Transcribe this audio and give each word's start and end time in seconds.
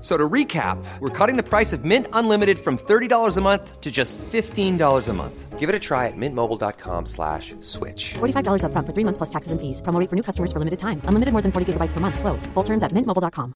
So 0.00 0.16
to 0.16 0.28
recap, 0.28 0.82
we're 1.00 1.10
cutting 1.10 1.36
the 1.36 1.42
price 1.42 1.74
of 1.74 1.84
Mint 1.84 2.06
Unlimited 2.14 2.58
from 2.58 2.78
$30 2.78 3.36
a 3.36 3.40
month 3.42 3.80
to 3.82 3.90
just 3.90 4.16
$15 4.32 5.08
a 5.08 5.12
month. 5.12 5.58
Give 5.58 5.68
it 5.68 5.74
a 5.74 5.78
try 5.78 6.06
at 6.06 6.16
mintmobile.com 6.16 7.04
slash 7.04 7.54
switch. 7.60 8.14
$45 8.14 8.62
upfront 8.64 8.86
for 8.86 8.94
three 8.94 9.04
months 9.04 9.18
plus 9.18 9.28
taxes 9.28 9.52
and 9.52 9.60
fees. 9.60 9.82
Promo 9.82 10.00
rate 10.00 10.08
for 10.08 10.16
new 10.16 10.24
customers 10.24 10.52
for 10.52 10.58
limited 10.58 10.78
time. 10.78 11.02
Unlimited 11.04 11.32
more 11.32 11.42
than 11.42 11.52
40 11.52 11.74
gigabytes 11.74 11.92
per 11.92 12.00
month. 12.00 12.18
Slows. 12.18 12.46
Full 12.54 12.64
terms 12.64 12.82
at 12.82 12.92
mintmobile.com. 12.92 13.52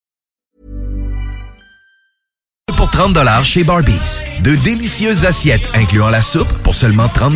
pour 2.77 2.91
30 2.91 3.45
chez 3.45 3.65
Barbies. 3.65 4.20
De 4.42 4.55
délicieuses 4.56 5.25
assiettes 5.25 5.69
incluant 5.75 6.08
la 6.08 6.20
soupe 6.20 6.53
pour 6.64 6.75
seulement 6.75 7.08
30 7.08 7.34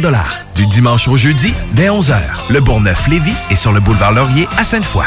Du 0.55 0.67
dimanche 0.67 1.09
au 1.09 1.17
jeudi, 1.17 1.53
dès 1.72 1.89
11h. 1.89 2.17
Le 2.50 2.61
Bourgneuf-Lévis 2.61 3.37
est 3.50 3.56
sur 3.56 3.72
le 3.72 3.81
boulevard 3.81 4.12
Laurier 4.12 4.47
à 4.59 4.65
Sainte-Foy. 4.65 5.06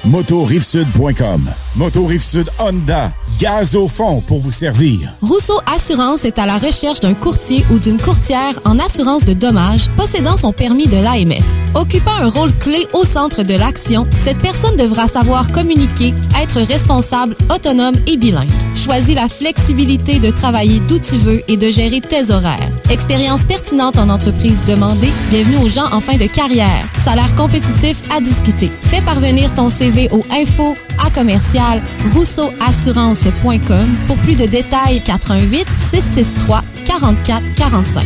motorivesud.com. 0.05 1.49
Moto 1.75 2.05
Rive-Sud 2.05 2.49
Honda, 2.59 3.13
gaz 3.39 3.75
au 3.75 3.87
fond 3.87 4.21
pour 4.21 4.41
vous 4.41 4.51
servir. 4.51 5.13
Rousseau 5.21 5.57
Assurance 5.73 6.25
est 6.25 6.37
à 6.37 6.45
la 6.45 6.57
recherche 6.57 6.99
d'un 6.99 7.13
courtier 7.13 7.63
ou 7.71 7.79
d'une 7.79 7.97
courtière 7.97 8.59
en 8.65 8.77
assurance 8.77 9.23
de 9.23 9.33
dommages 9.33 9.89
possédant 9.95 10.35
son 10.35 10.51
permis 10.51 10.87
de 10.87 10.97
l'AMF. 10.97 11.45
Occupant 11.73 12.15
un 12.19 12.27
rôle 12.27 12.51
clé 12.55 12.87
au 12.93 13.05
centre 13.05 13.43
de 13.43 13.53
l'action, 13.53 14.05
cette 14.17 14.39
personne 14.39 14.75
devra 14.75 15.07
savoir 15.07 15.49
communiquer, 15.51 16.13
être 16.41 16.59
responsable, 16.59 17.37
autonome 17.53 17.95
et 18.05 18.17
bilingue. 18.17 18.49
Choisis 18.75 19.15
la 19.15 19.29
flexibilité 19.29 20.19
de 20.19 20.29
travailler 20.29 20.81
d'où 20.81 20.99
tu 20.99 21.15
veux 21.15 21.41
et 21.47 21.55
de 21.55 21.71
gérer 21.71 22.01
tes 22.01 22.31
horaires. 22.31 22.69
Expérience 22.89 23.45
pertinente 23.45 23.97
en 23.97 24.09
entreprise 24.09 24.65
demandée, 24.65 25.11
bienvenue 25.29 25.57
aux 25.57 25.69
gens 25.69 25.89
en 25.93 26.01
fin 26.01 26.17
de 26.17 26.25
carrière. 26.25 26.85
Salaire 27.01 27.33
compétitif 27.35 28.01
à 28.13 28.19
discuter. 28.19 28.69
Fais 28.83 29.01
parvenir 29.01 29.53
ton 29.53 29.69
CV 29.69 29.90
au 30.11 30.21
info 30.31 30.75
à 31.05 31.09
commercial 31.09 31.81
rousseauassurance.com 32.13 33.89
pour 34.07 34.17
plus 34.17 34.35
de 34.35 34.45
détails 34.45 35.01
418 35.03 35.65
663 35.77 36.63
44 36.85 37.53
45. 37.53 38.05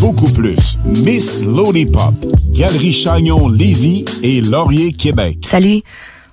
beaucoup 0.00 0.32
plus. 0.32 0.78
Miss 0.86 1.44
Lollipop, 1.44 2.14
Galerie 2.52 2.92
Chagnon 2.92 3.48
Lévis 3.48 4.06
et 4.22 4.40
Laurier 4.40 4.92
Québec. 4.94 5.38
Salut. 5.46 5.82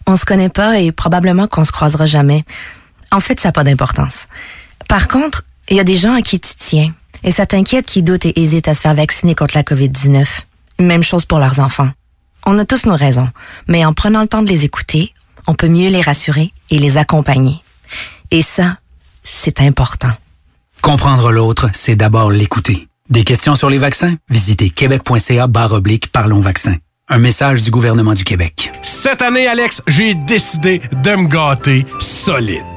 On 0.07 0.16
se 0.16 0.23
connaît 0.23 0.50
pas 0.50 0.79
et 0.79 0.94
probablement 0.94 1.47
qu'on 1.47 1.66
se 1.66 1.73
croisera 1.73 2.06
jamais. 2.06 2.45
En 3.11 3.19
fait, 3.19 3.39
ça 3.41 3.50
n'a 3.50 3.51
pas 3.51 3.66
d'importance. 3.66 4.27
Par 4.88 5.09
contre, 5.09 5.44
il 5.69 5.75
y 5.75 5.81
a 5.81 5.83
des 5.83 5.97
gens 5.97 6.13
à 6.13 6.22
qui 6.22 6.39
tu 6.39 6.56
tiens. 6.56 6.94
Et 7.23 7.31
ça 7.31 7.45
t'inquiète 7.45 7.85
qui 7.85 8.03
doutent 8.03 8.25
et 8.25 8.39
hésitent 8.39 8.69
à 8.69 8.73
se 8.73 8.81
faire 8.81 8.95
vacciner 8.95 9.35
contre 9.35 9.56
la 9.56 9.63
COVID-19. 9.63 10.25
Même 10.79 11.03
chose 11.03 11.25
pour 11.25 11.39
leurs 11.39 11.59
enfants. 11.59 11.89
On 12.45 12.57
a 12.59 12.66
tous 12.66 12.85
nos 12.85 12.95
raisons, 12.95 13.29
mais 13.67 13.83
en 13.83 13.91
prenant 13.91 14.22
le 14.22 14.27
temps 14.27 14.44
de 14.44 14.50
les 14.50 14.63
écouter, 14.63 15.13
on 15.45 15.56
peut 15.56 15.67
mieux 15.67 15.89
les 15.89 16.01
rassurer 16.01 16.53
et 16.69 16.79
les 16.79 16.95
accompagner. 16.95 17.61
Et 18.31 18.41
ça, 18.41 18.77
c'est 19.23 19.59
important. 19.59 20.12
Comprendre 20.81 21.31
l'autre, 21.31 21.69
c'est 21.74 21.97
d'abord 21.97 22.31
l'écouter. 22.31 22.87
Des 23.09 23.24
questions 23.24 23.56
sur 23.56 23.69
les 23.69 23.77
vaccins? 23.77 24.15
Visitez 24.30 24.69
québec.ca 24.69 25.48
barre 25.48 25.71
oblique 25.71 26.12
Parlons 26.12 26.42
vaccins. 26.42 26.75
Un 27.07 27.19
message 27.19 27.63
du 27.63 27.71
gouvernement 27.71 28.13
du 28.13 28.25
Québec. 28.25 28.69
Cette 28.83 29.21
année, 29.21 29.48
Alex, 29.48 29.81
j'ai 29.88 30.13
décidé 30.13 30.81
de 30.92 31.15
me 31.15 31.27
gâter 31.27 31.86
solide. 32.00 32.76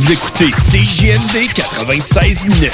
Vous 0.00 0.12
écoutez 0.12 0.50
CJMD 0.50 1.48
96.9. 1.54 2.70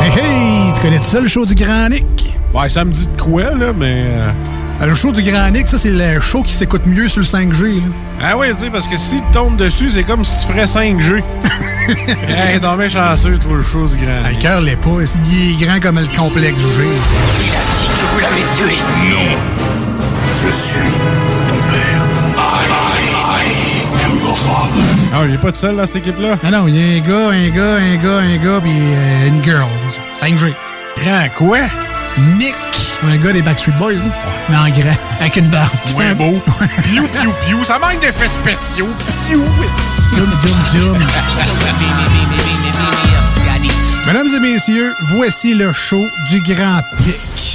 Hey, 0.00 0.10
hey! 0.18 0.72
Tu 0.74 0.80
connais 0.80 0.98
tout 0.98 1.04
ça, 1.04 1.20
le 1.20 1.28
show 1.28 1.46
du 1.46 1.54
Grand 1.54 1.88
Nick? 1.88 2.32
Ouais, 2.52 2.68
ça 2.68 2.84
me 2.84 2.92
dit 2.92 3.06
de 3.06 3.20
quoi, 3.20 3.54
là, 3.54 3.72
mais... 3.76 4.04
euh, 4.06 4.86
Le 4.86 4.94
show 4.94 5.12
du 5.12 5.22
Grand 5.22 5.48
Nick, 5.50 5.68
ça, 5.68 5.78
c'est 5.78 5.90
le 5.92 6.20
show 6.20 6.42
qui 6.42 6.52
s'écoute 6.52 6.86
mieux 6.86 7.08
sur 7.08 7.20
le 7.20 7.26
5G. 7.26 7.76
Là. 7.76 7.82
Ah 8.22 8.36
oui, 8.36 8.48
tu 8.56 8.64
sais, 8.64 8.70
parce 8.70 8.88
que 8.88 8.96
si 8.96 9.16
tu 9.16 9.30
tombes 9.32 9.56
dessus, 9.56 9.90
c'est 9.90 10.02
comme 10.04 10.24
si 10.24 10.40
tu 10.46 10.52
ferais 10.52 10.64
5G. 10.64 11.22
hey, 12.28 12.60
t'en 12.60 12.76
mets 12.76 12.88
chanceux, 12.88 13.38
toi, 13.38 13.56
le 13.58 13.62
chose 13.62 13.94
grand. 13.96 14.22
Ah, 14.24 14.30
le 14.32 14.36
cœur 14.38 14.60
l'est 14.60 14.76
pas. 14.76 14.90
Il 15.30 15.52
est 15.52 15.64
grand 15.66 15.80
comme 15.80 16.00
le 16.00 16.06
complexe 16.16 16.58
G. 16.58 16.64
Que 16.66 18.06
vous 18.12 18.20
l'avez 18.20 18.44
tué. 18.56 18.76
Non. 19.08 19.38
Je 20.42 20.48
suis 20.50 20.80
ton 21.48 21.56
père. 21.70 22.02
Ah, 25.12 25.22
il 25.26 25.34
est 25.34 25.38
pas 25.38 25.50
tout 25.52 25.58
seul 25.58 25.76
dans 25.76 25.86
cette 25.86 25.96
équipe-là? 25.96 26.38
Ah 26.44 26.50
non, 26.50 26.68
il 26.68 26.76
y 26.76 26.82
a 26.82 26.86
un 26.96 27.00
gars, 27.00 27.30
un 27.30 27.48
gars, 27.48 27.76
un 27.76 27.96
gars, 27.96 28.18
un 28.18 28.36
gars, 28.36 28.60
puis 28.60 28.70
euh, 28.72 29.28
une 29.28 29.42
girl. 29.44 29.66
5G. 30.20 30.52
Grand 31.02 31.28
quoi? 31.36 31.58
Nick. 32.38 32.54
Un 33.02 33.16
gars 33.16 33.32
des 33.32 33.40
Backstreet 33.42 33.72
Boys, 33.78 33.94
là. 33.94 34.00
mais 34.48 34.56
en 34.56 34.68
grand, 34.68 34.96
avec 35.20 35.36
une 35.36 35.48
barbe. 35.48 35.70
Ouais, 35.96 36.04
C'est 36.08 36.14
beau. 36.14 36.38
Piou, 36.84 37.04
piou, 37.08 37.32
piou. 37.46 37.64
Ça 37.64 37.78
manque 37.78 38.00
d'effets 38.00 38.28
spéciaux. 38.28 38.90
Piou. 39.26 39.44
Zoom, 40.14 40.30
zoom, 40.42 40.58
zoom. 40.70 40.98
Mesdames 44.06 44.28
et 44.36 44.40
messieurs, 44.40 44.92
voici 45.14 45.54
le 45.54 45.72
show 45.72 46.04
du 46.30 46.40
Grand 46.40 46.80
Pic. 46.98 47.49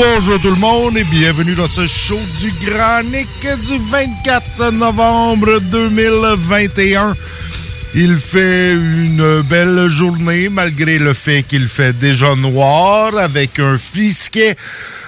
Bonjour 0.00 0.40
tout 0.40 0.50
le 0.50 0.56
monde 0.56 0.96
et 0.96 1.04
bienvenue 1.04 1.54
dans 1.54 1.68
ce 1.68 1.86
show 1.86 2.18
du 2.40 2.50
Grand 2.64 3.02
du 3.02 3.76
24 3.90 4.70
novembre 4.72 5.60
2021. 5.60 7.14
Il 7.94 8.16
fait 8.16 8.72
une 8.72 9.42
belle 9.42 9.88
journée 9.88 10.48
malgré 10.48 10.98
le 10.98 11.12
fait 11.12 11.42
qu'il 11.42 11.68
fait 11.68 11.92
déjà 11.92 12.34
noir 12.34 13.14
avec 13.18 13.58
un 13.58 13.76
flisquet. 13.76 14.56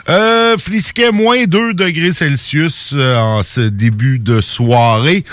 Euh, 0.08 0.58
flisquet 0.58 1.12
moins 1.12 1.44
2 1.44 1.74
degrés 1.74 2.10
Celsius 2.10 2.92
euh, 2.92 3.16
en 3.18 3.44
ce 3.44 3.60
début 3.60 4.18
de 4.18 4.40
soirée. 4.40 5.24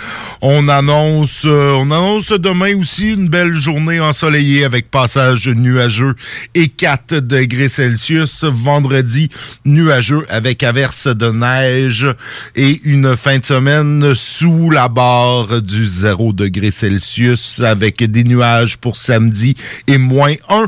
On 0.44 0.68
annonce, 0.68 1.42
euh, 1.46 1.72
on 1.72 1.90
annonce 1.90 2.32
demain 2.34 2.76
aussi 2.76 3.14
une 3.14 3.30
belle 3.30 3.54
journée 3.54 4.00
ensoleillée 4.00 4.64
avec 4.64 4.92
passage 4.92 5.48
nuageux 5.48 6.14
et 6.54 6.68
4 6.68 7.16
degrés 7.16 7.68
Celsius. 7.68 8.44
Vendredi, 8.44 9.30
nuageux 9.66 10.24
avec 10.30 10.62
averse 10.62 11.08
de 11.08 11.32
neige 11.32 12.06
et 12.56 12.80
une 12.84 13.18
fin 13.18 13.40
de 13.40 13.46
semaine 13.46 14.14
sous 14.14 14.70
la 14.70 14.88
barre 14.88 15.64
du 15.64 15.88
0 15.88 16.34
degré 16.34 16.70
Celsius 16.70 17.60
avec 17.62 18.04
des 18.04 18.24
nuages 18.24 18.78
pour 18.78 18.98
samedi 18.98 19.56
et 19.88 19.98
moins 19.98 20.36
1 20.48 20.68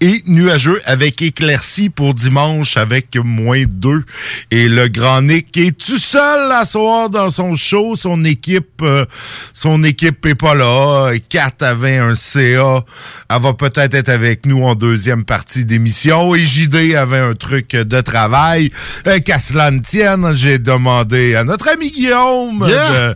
et 0.00 0.22
nuageux 0.26 0.80
avec 0.86 1.20
éclaircie 1.20 1.90
pour 1.90 2.14
dimanche 2.14 2.78
avec 2.78 3.14
moins 3.16 3.41
2. 3.50 4.04
Et 4.50 4.68
le 4.68 4.88
grand 4.88 5.22
Nick 5.22 5.56
est 5.56 5.76
tout 5.76 5.98
seul 5.98 6.52
à 6.52 6.64
soir 6.64 7.10
dans 7.10 7.30
son 7.30 7.54
show. 7.54 7.94
Son 7.96 8.24
équipe, 8.24 8.80
euh, 8.82 9.04
son 9.52 9.82
équipe 9.84 10.24
est 10.26 10.34
pas 10.34 10.54
là. 10.54 11.10
Kat 11.28 11.52
avait 11.60 11.98
un 11.98 12.14
CA. 12.14 12.84
Elle 13.30 13.40
va 13.42 13.52
peut-être 13.54 13.94
être 13.94 14.08
avec 14.08 14.46
nous 14.46 14.62
en 14.64 14.74
deuxième 14.74 15.24
partie 15.24 15.64
d'émission. 15.64 16.34
Et 16.34 16.44
JD 16.44 16.94
avait 16.94 17.18
un 17.18 17.34
truc 17.34 17.70
de 17.72 18.00
travail. 18.00 18.70
Euh, 19.06 19.18
Qu'à 19.20 19.38
cela 19.38 19.70
ne 19.70 19.80
tienne, 19.80 20.32
j'ai 20.34 20.58
demandé 20.58 21.34
à 21.34 21.44
notre 21.44 21.68
ami 21.68 21.90
Guillaume 21.90 22.66
Yeah. 22.68 23.14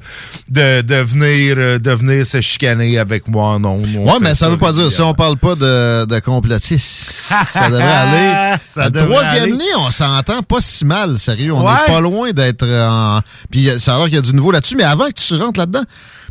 de, 0.49 0.81
de, 0.81 0.83
de 0.83 0.95
venir, 1.03 1.55
euh, 1.59 1.79
de 1.79 1.91
venir 1.91 2.25
se 2.27 2.41
chicaner 2.41 2.99
avec 2.99 3.29
moi. 3.29 3.59
Non, 3.59 3.77
Ouais, 3.81 4.15
mais 4.21 4.35
ça 4.35 4.49
veut 4.49 4.57
pas 4.57 4.73
dire, 4.73 4.91
si 4.91 5.01
on 5.01 5.15
parle 5.15 5.37
pas 5.37 5.55
de, 5.55 6.05
de 6.07 6.19
complotistes, 6.21 7.33
ça 7.49 7.69
devrait 7.69 7.83
aller. 7.83 8.57
Ça 8.73 8.91
devrait 8.91 9.09
troisième 9.15 9.43
aller. 9.45 9.53
nez, 9.53 9.75
on 9.79 9.91
s'entend 10.17 10.43
pas 10.43 10.61
si 10.61 10.85
mal, 10.85 11.19
sérieux. 11.19 11.53
On 11.53 11.65
Ouais. 11.65 11.73
est 11.89 11.93
pas 11.93 12.01
loin 12.01 12.33
d'être 12.33 12.65
en... 12.67 13.21
Puis 13.51 13.69
euh, 13.69 13.79
ça 13.79 13.95
a 13.95 13.99
l'air 13.99 14.07
qu'il 14.07 14.15
y 14.15 14.19
a 14.19 14.23
du 14.23 14.35
nouveau 14.35 14.51
là-dessus, 14.51 14.77
mais 14.77 14.85
avant 14.85 15.07
que 15.09 15.13
tu 15.21 15.35
rentres 15.37 15.59
là-dedans, 15.59 15.85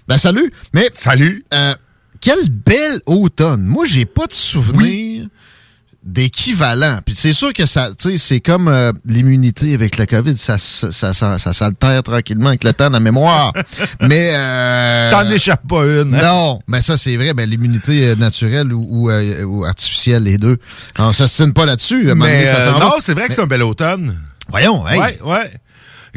ben 0.07 0.17
salut. 0.17 0.51
Mais 0.73 0.89
Salut. 0.93 1.45
euh, 1.53 1.75
quelle 2.21 2.49
belle 2.49 2.99
automne. 3.05 3.63
Moi, 3.65 3.85
j'ai 3.85 4.05
pas 4.05 4.25
de 4.27 4.33
souvenir 4.33 5.27
d'équivalent. 6.05 6.99
Puis 7.03 7.15
c'est 7.15 7.33
sûr 7.33 7.51
que 7.51 7.65
ça, 7.65 7.89
tu 7.97 8.11
sais, 8.11 8.17
c'est 8.19 8.39
comme 8.39 8.67
euh, 8.67 8.91
l'immunité 9.05 9.73
avec 9.73 9.97
la 9.97 10.05
COVID, 10.05 10.37
ça, 10.37 10.57
ça, 10.59 10.91
ça, 10.91 11.13
ça, 11.13 11.39
ça 11.39 11.53
s'altère 11.53 12.03
tranquillement 12.03 12.49
avec 12.49 12.63
le 12.63 12.73
temps 12.73 12.85
dans 12.85 12.91
la 12.93 12.99
mémoire. 12.99 13.51
mais 14.01 14.31
euh, 14.35 15.09
T'en 15.11 15.27
échappes 15.29 15.67
pas 15.67 15.83
une. 15.83 16.13
hein? 16.13 16.19
non, 16.23 16.59
mais 16.67 16.81
ça 16.81 16.95
c'est 16.97 17.17
vrai. 17.17 17.33
Ben, 17.33 17.49
l'immunité 17.49 18.09
euh, 18.09 18.15
naturelle 18.15 18.71
ou, 18.71 18.85
ou, 18.89 19.09
euh, 19.09 19.43
ou 19.43 19.65
artificielle, 19.65 20.23
les 20.23 20.37
deux. 20.37 20.57
On 20.99 21.11
s'ostine 21.11 21.53
pas 21.53 21.65
là-dessus. 21.65 22.05
Donné, 22.05 22.25
Mais 22.25 22.45
ça 22.45 22.71
non, 22.79 22.93
c'est 23.01 23.13
vrai 23.13 23.27
que 23.27 23.33
c'est 23.33 23.41
un 23.41 23.47
bel 23.47 23.63
automne. 23.63 24.15
Voyons, 24.47 24.87
hey. 24.87 24.99
Ouais, 24.99 25.19
ouais. 25.23 25.51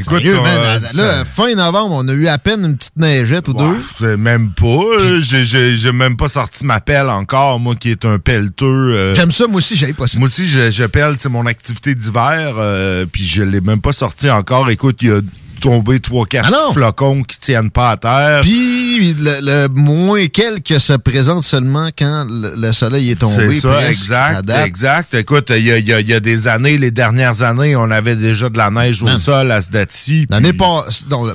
Écoute, 0.01 0.19
Sérieux, 0.19 0.37
man, 0.41 0.47
euh, 0.47 0.79
là, 0.95 1.25
fin 1.25 1.53
novembre, 1.57 1.97
on 1.97 2.07
a 2.09 2.13
eu 2.13 2.29
à 2.29 2.39
peine 2.39 2.65
une 2.65 2.77
petite 2.77 2.97
neigette 2.97 3.49
ou 3.49 3.53
deux. 3.53 3.83
c'est 3.99 4.17
même 4.17 4.51
pas. 4.51 4.65
euh, 4.67 5.21
J'ai- 5.21 5.45
J'ai 5.45 5.77
j'ai 5.77 5.91
même 5.93 6.17
pas 6.17 6.29
sorti 6.29 6.65
ma 6.65 6.81
pelle 6.81 7.09
encore, 7.09 7.59
moi 7.59 7.75
qui 7.75 7.91
est 7.91 8.05
un 8.05 8.19
pelleteux. 8.21 8.65
euh, 8.67 9.15
J'aime 9.15 9.33
ça, 9.33 9.47
moi 9.49 9.59
aussi, 9.59 9.77
j'avais 9.77 9.93
pas 9.95 10.07
ça. 10.07 10.19
moi 10.19 10.27
aussi, 10.29 10.47
je, 10.47 10.71
je 10.71 10.85
pelle, 10.85 11.17
c'est 11.19 11.29
mon 11.29 11.47
activité 11.47 11.95
d'hiver, 11.97 12.55
euh, 12.59 13.07
puis 13.11 13.27
je 13.27 13.43
l'ai 13.43 13.61
même 13.61 13.81
pas 13.81 13.93
sorti 13.93 14.31
encore. 14.31 14.71
Écoute, 14.71 14.99
il 15.03 15.09
y 15.09 15.11
a 15.13 15.21
tombé 15.61 16.01
trois, 16.01 16.27
quatre 16.27 16.51
Ah 16.53 16.73
flocons 16.73 17.23
qui 17.23 17.39
tiennent 17.39 17.71
pas 17.71 17.91
à 17.93 17.97
terre. 17.97 18.41
Puis 18.43 19.15
le, 19.15 19.39
le 19.43 19.69
moins 19.69 20.27
quelques 20.29 20.81
se 20.81 20.93
présente 20.95 21.43
seulement 21.45 21.89
quand 21.99 22.27
le, 22.29 22.55
le 22.57 22.73
soleil 22.73 23.11
est 23.11 23.17
tombé. 23.17 23.55
C'est 23.55 23.61
ça, 23.61 23.89
exact, 23.89 24.51
exact. 24.65 25.15
Écoute, 25.15 25.51
il 25.57 25.65
y 25.67 25.73
a, 25.73 25.79
y 25.79 25.93
a- 25.93 26.01
il 26.01 26.09
y 26.09 26.15
a 26.15 26.21
des 26.21 26.49
années, 26.49 26.79
les 26.79 26.91
dernières 26.91 27.43
années, 27.43 27.77
on 27.77 27.91
avait 27.91 28.17
déjà 28.17 28.49
de 28.49 28.59
la 28.59 28.71
neige 28.71 29.03
au 29.03 29.09
sol 29.17 29.51
à 29.51 29.61
ce 29.63 29.71
date-ci. 29.71 30.27
L'année 30.31 30.53
puis- 30.53 30.59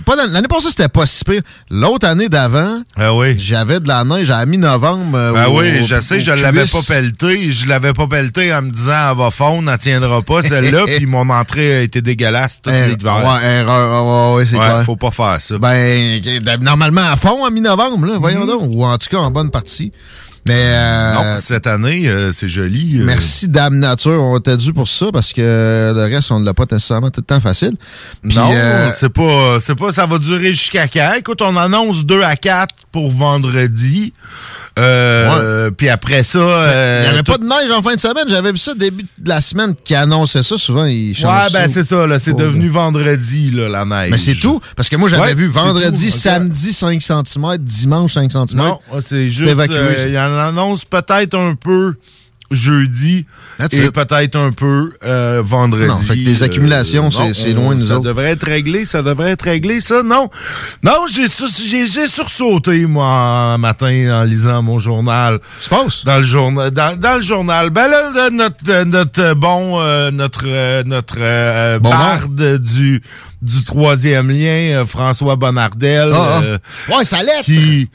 pas 0.05 0.15
l'année 0.15 0.47
passée, 0.47 0.69
c'était 0.69 0.87
pas 0.89 1.05
si 1.05 1.23
pire. 1.23 1.41
L'autre 1.69 2.07
année 2.07 2.29
d'avant, 2.29 2.81
Ah 2.95 3.13
oui. 3.13 3.35
j'avais 3.37 3.79
de 3.79 3.87
la 3.87 4.03
neige 4.03 4.29
à 4.29 4.45
mi-novembre. 4.45 5.17
euh, 5.17 5.45
au- 5.47 5.59
oui, 5.59 5.79
au- 5.81 5.83
je 5.83 5.99
sais, 6.01 6.19
je 6.19 6.31
l'avais 6.31 6.65
pas 6.65 6.81
pelleté. 6.87 7.51
Je 7.51 7.67
l'avais 7.67 7.93
pas 7.93 8.07
pelleté 8.07 8.53
en 8.53 8.61
me 8.61 8.71
disant, 8.71 9.11
elle 9.11 9.17
va 9.17 9.31
fondre, 9.31 9.71
elle 9.71 9.77
tiendra 9.79 10.21
pas, 10.21 10.41
celle-là. 10.41 10.83
puis 10.97 11.05
mon 11.05 11.29
entrée 11.29 11.75
a 11.75 11.81
été 11.81 12.01
dégueulasse 12.01 12.61
tout 12.61 12.69
l'hiver. 12.69 13.23
Ouais, 13.25 13.63
ouais, 14.13 14.35
ouais, 14.35 14.45
c'est 14.45 14.57
Ouais, 14.57 14.65
clair. 14.65 14.83
faut 14.83 14.95
pas 14.95 15.11
faire 15.11 15.37
ça. 15.41 15.57
Ben, 15.57 16.21
normalement 16.61 17.01
à 17.01 17.15
fond, 17.15 17.43
à 17.45 17.49
mi-novembre, 17.49 18.05
là, 18.07 18.17
voyons 18.19 18.45
donc. 18.45 18.63
Ou 18.67 18.85
en 18.85 18.97
tout 18.97 19.07
cas, 19.09 19.17
en 19.17 19.31
bonne 19.31 19.49
partie. 19.51 19.91
Mais, 20.47 20.55
euh, 20.57 21.13
non, 21.13 21.21
cette 21.41 21.67
année, 21.67 22.07
euh, 22.07 22.31
c'est 22.35 22.49
joli. 22.49 22.99
euh. 22.99 23.03
merci 23.05 23.47
Dame 23.47 23.77
Nature, 23.79 24.21
on 24.21 24.39
t'a 24.39 24.57
dû 24.57 24.73
pour 24.73 24.87
ça, 24.87 25.05
parce 25.13 25.31
que 25.33 25.93
le 25.95 26.03
reste, 26.13 26.31
on 26.31 26.39
ne 26.39 26.45
l'a 26.45 26.53
pas 26.53 26.65
nécessairement 26.69 27.11
tout 27.11 27.21
le 27.21 27.25
temps 27.25 27.39
facile. 27.39 27.75
Puis, 28.27 28.37
non, 28.37 28.51
euh, 28.53 28.89
c'est 28.97 29.09
pas, 29.13 29.57
c'est 29.61 29.75
pas, 29.75 29.91
ça 29.93 30.05
va 30.05 30.17
durer 30.19 30.49
jusqu'à 30.49 30.87
quand? 30.87 31.13
Écoute, 31.17 31.41
on 31.41 31.55
annonce 31.55 32.05
2 32.05 32.21
à 32.23 32.35
4 32.35 32.75
pour 32.91 33.09
vendredi. 33.11 34.11
Euh, 34.79 35.69
Puis 35.71 35.87
après 35.89 36.23
ça, 36.23 36.39
il 36.39 36.43
euh, 36.43 37.01
n'y 37.03 37.07
avait 37.09 37.23
pas 37.23 37.37
de 37.37 37.43
neige 37.43 37.69
en 37.71 37.81
fin 37.83 37.93
de 37.93 37.99
semaine. 37.99 38.25
J'avais 38.27 38.51
vu 38.51 38.57
ça 38.57 38.73
début 38.73 39.05
de 39.19 39.29
la 39.29 39.39
semaine 39.39 39.75
qui 39.83 39.93
annonçait 39.93 40.41
ça. 40.41 40.57
Souvent, 40.57 40.85
ils 40.85 41.09
Ouais, 41.09 41.13
changent 41.13 41.53
ben 41.53 41.67
ça. 41.67 41.73
c'est 41.73 41.83
ça, 41.83 42.07
là, 42.07 42.17
c'est 42.17 42.33
devenu 42.35 42.69
vendredi, 42.69 43.51
là, 43.51 43.69
la 43.69 43.85
neige. 43.85 44.09
Mais 44.11 44.17
c'est 44.17 44.33
tout. 44.33 44.59
Parce 44.75 44.89
que 44.89 44.95
moi, 44.95 45.09
j'avais 45.09 45.21
Ouais, 45.23 45.35
vu 45.35 45.45
vendredi, 45.47 46.09
samedi 46.09 46.73
5 46.73 46.99
cm, 47.01 47.57
dimanche 47.59 48.13
5 48.13 48.31
cm. 48.31 48.45
Non, 48.55 48.79
c'est 49.07 49.29
juste. 49.29 49.47
évacué, 49.49 50.17
euh, 50.33 50.39
ça. 50.41 50.49
Il 50.51 50.55
en 50.55 50.61
annonce 50.61 50.85
peut-être 50.85 51.35
un 51.37 51.55
peu 51.55 51.93
jeudi 52.51 53.25
That's 53.57 53.73
et 53.73 53.89
peut-être 53.89 54.35
un 54.35 54.51
peu 54.51 54.91
euh, 55.03 55.41
vendredi. 55.43 55.87
Non, 55.87 55.97
fait 55.97 56.13
que 56.15 56.19
les 56.19 56.43
Euh, 56.43 56.45
accumulations, 56.45 57.09
c'est- 57.09 57.51
loin 57.53 57.73
de 57.73 57.79
nous 57.79 57.87
Ça 57.87 57.95
autres. 57.95 58.03
devrait 58.03 58.31
être 58.31 58.45
réglé, 58.45 58.85
ça 58.85 59.01
devrait 59.01 59.31
être 59.31 59.41
réglé, 59.43 59.79
ça. 59.81 60.03
Non, 60.03 60.29
non, 60.83 61.05
j'ai 61.11 61.27
sur- 61.27 61.47
j'ai 61.47 61.87
j'ai 61.87 62.05
sursauté, 62.07 62.85
moi, 62.85 63.07
un 63.07 63.57
matin, 63.57 64.19
en 64.21 64.23
lisant 64.23 64.61
mon 64.61 64.77
journal. 64.77 65.39
Se 65.61 65.69
passe? 65.69 66.03
Dans 66.05 66.17
le 66.17 66.23
journal. 66.23 66.69
Dans, 66.69 66.99
dans 66.99 67.15
le 67.15 67.21
journal. 67.23 67.69
Ben 67.71 67.87
là, 67.87 68.29
notre, 68.29 68.83
notre 68.83 69.21
euh, 69.21 69.33
bon, 69.33 69.79
euh, 69.79 70.11
notre, 70.11 70.83
notre 70.83 71.79
Bon 71.79 71.89
barde 71.89 72.57
du, 72.59 73.01
du 73.41 73.63
troisième 73.63 74.29
lien, 74.29 74.83
François 74.85 75.35
Bonnardel. 75.37 76.11
Ah, 76.13 76.41
ah. 76.89 76.97
Ouais, 76.97 77.05
ça 77.05 77.23
l'est. 77.23 77.43
qui, 77.43 77.89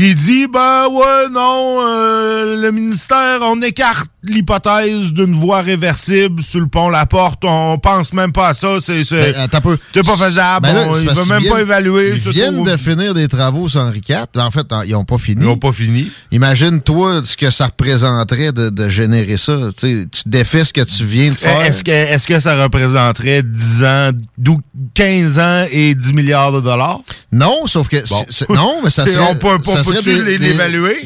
qui 0.00 0.14
dit, 0.14 0.46
ben 0.46 0.86
ouais, 0.90 1.28
non, 1.30 1.78
euh, 1.82 2.56
le 2.62 2.72
ministère, 2.72 3.40
on 3.42 3.60
écarte 3.60 4.08
l'hypothèse 4.22 5.12
d'une 5.12 5.34
voie 5.34 5.60
réversible 5.62 6.42
sur 6.42 6.60
le 6.60 6.66
pont 6.66 6.88
La 6.88 7.04
Porte. 7.06 7.42
On 7.44 7.78
pense 7.78 8.12
même 8.12 8.32
pas 8.32 8.48
à 8.48 8.54
ça. 8.54 8.78
C'est 8.80 9.04
c'est 9.04 9.32
Ben, 9.32 9.48
c'est 9.94 10.02
pas 10.04 10.16
faisable. 10.16 10.66
Ben 10.66 10.74
là, 10.74 10.84
On- 10.88 10.94
il 10.98 11.06
qu'ils 11.08 11.28
même 11.28 11.44
pas 11.48 11.60
évaluer. 11.60 12.12
Ils 12.14 12.30
viennent 12.32 12.62
de 12.64 12.76
finir 12.76 13.14
des 13.14 13.28
travaux 13.28 13.68
sur 13.68 13.80
Henri 13.80 14.00
IV. 14.08 14.24
En 14.36 14.50
fait, 14.50 14.66
ils 14.86 14.92
n'ont 14.92 15.04
pas 15.04 15.18
fini. 15.18 15.42
Ils 15.42 15.46
n'ont 15.46 15.56
pas 15.58 15.72
fini. 15.72 16.10
Imagine, 16.32 16.80
toi, 16.80 17.20
ce 17.24 17.36
que 17.36 17.50
ça 17.50 17.66
représenterait 17.66 18.52
de, 18.52 18.70
de 18.70 18.88
générer 18.88 19.36
ça. 19.36 19.54
Tu 19.78 20.00
sais, 20.02 20.06
tu 20.10 20.22
défais 20.26 20.64
ce 20.64 20.72
que 20.72 20.82
tu 20.82 21.04
viens 21.04 21.30
de 21.30 21.36
faire. 21.38 21.62
Est-ce 21.62 21.84
que, 21.84 21.90
est-ce 21.90 22.26
que 22.26 22.40
ça 22.40 22.62
représenterait 22.62 23.42
10 23.42 23.84
ans, 23.84 24.10
d'où 24.38 24.60
15 24.94 25.38
ans 25.38 25.64
et 25.70 25.94
10 25.94 26.12
milliards 26.14 26.52
de 26.52 26.60
dollars? 26.60 27.00
Non, 27.32 27.66
sauf 27.66 27.88
que 27.88 27.96
Bon. 28.08 28.54
non, 28.54 28.80
mais 28.84 28.90
ça 28.90 29.06
serait, 29.06 29.24
on 29.30 29.36
peut- 29.36 29.58
on 29.66 29.72
ça 29.72 29.82
les- 29.92 30.38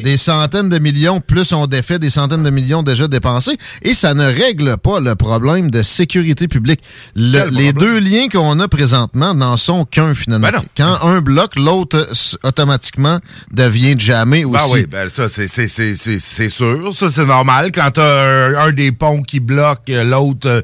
des 0.03 0.17
centaines 0.17 0.69
de 0.69 0.79
millions 0.79 1.19
plus 1.19 1.51
on 1.53 1.67
défait 1.67 1.99
des 1.99 2.09
centaines 2.09 2.43
de 2.43 2.49
millions 2.49 2.83
déjà 2.83 3.07
dépensés 3.07 3.57
et 3.81 3.93
ça 3.93 4.13
ne 4.13 4.25
règle 4.25 4.77
pas 4.77 4.99
le 4.99 5.15
problème 5.15 5.71
de 5.71 5.83
sécurité 5.83 6.47
publique. 6.47 6.81
Le- 7.15 7.49
les 7.49 7.73
deux 7.73 7.99
liens 7.99 8.27
qu'on 8.29 8.59
a 8.59 8.67
présentement 8.67 9.33
n'en 9.33 9.57
sont 9.57 9.85
qu'un 9.85 10.13
finalement. 10.15 10.49
Ben. 10.51 10.61
Quand 10.77 10.99
un 11.07 11.21
bloque, 11.21 11.55
l'autre 11.55 12.07
automatiquement 12.43 13.19
devient 13.51 13.95
jamais 13.99 14.43
aussi. 14.45 14.53
Ben 14.63 14.69
oui, 14.71 14.85
ben 14.89 15.09
ça, 15.09 15.27
c'est, 15.27 15.47
c'est, 15.47 15.67
c'est, 15.67 15.95
c'est, 15.95 16.19
c'est 16.19 16.49
sûr. 16.49 16.93
Ça, 16.93 17.09
c'est 17.09 17.25
normal. 17.25 17.71
Quand 17.73 17.91
t'as 17.93 18.23
un, 18.25 18.67
un 18.67 18.71
des 18.71 18.91
ponts 18.91 19.21
qui 19.21 19.39
bloque, 19.39 19.89
euh, 19.89 20.03
l'autre, 20.03 20.47
euh, 20.47 20.61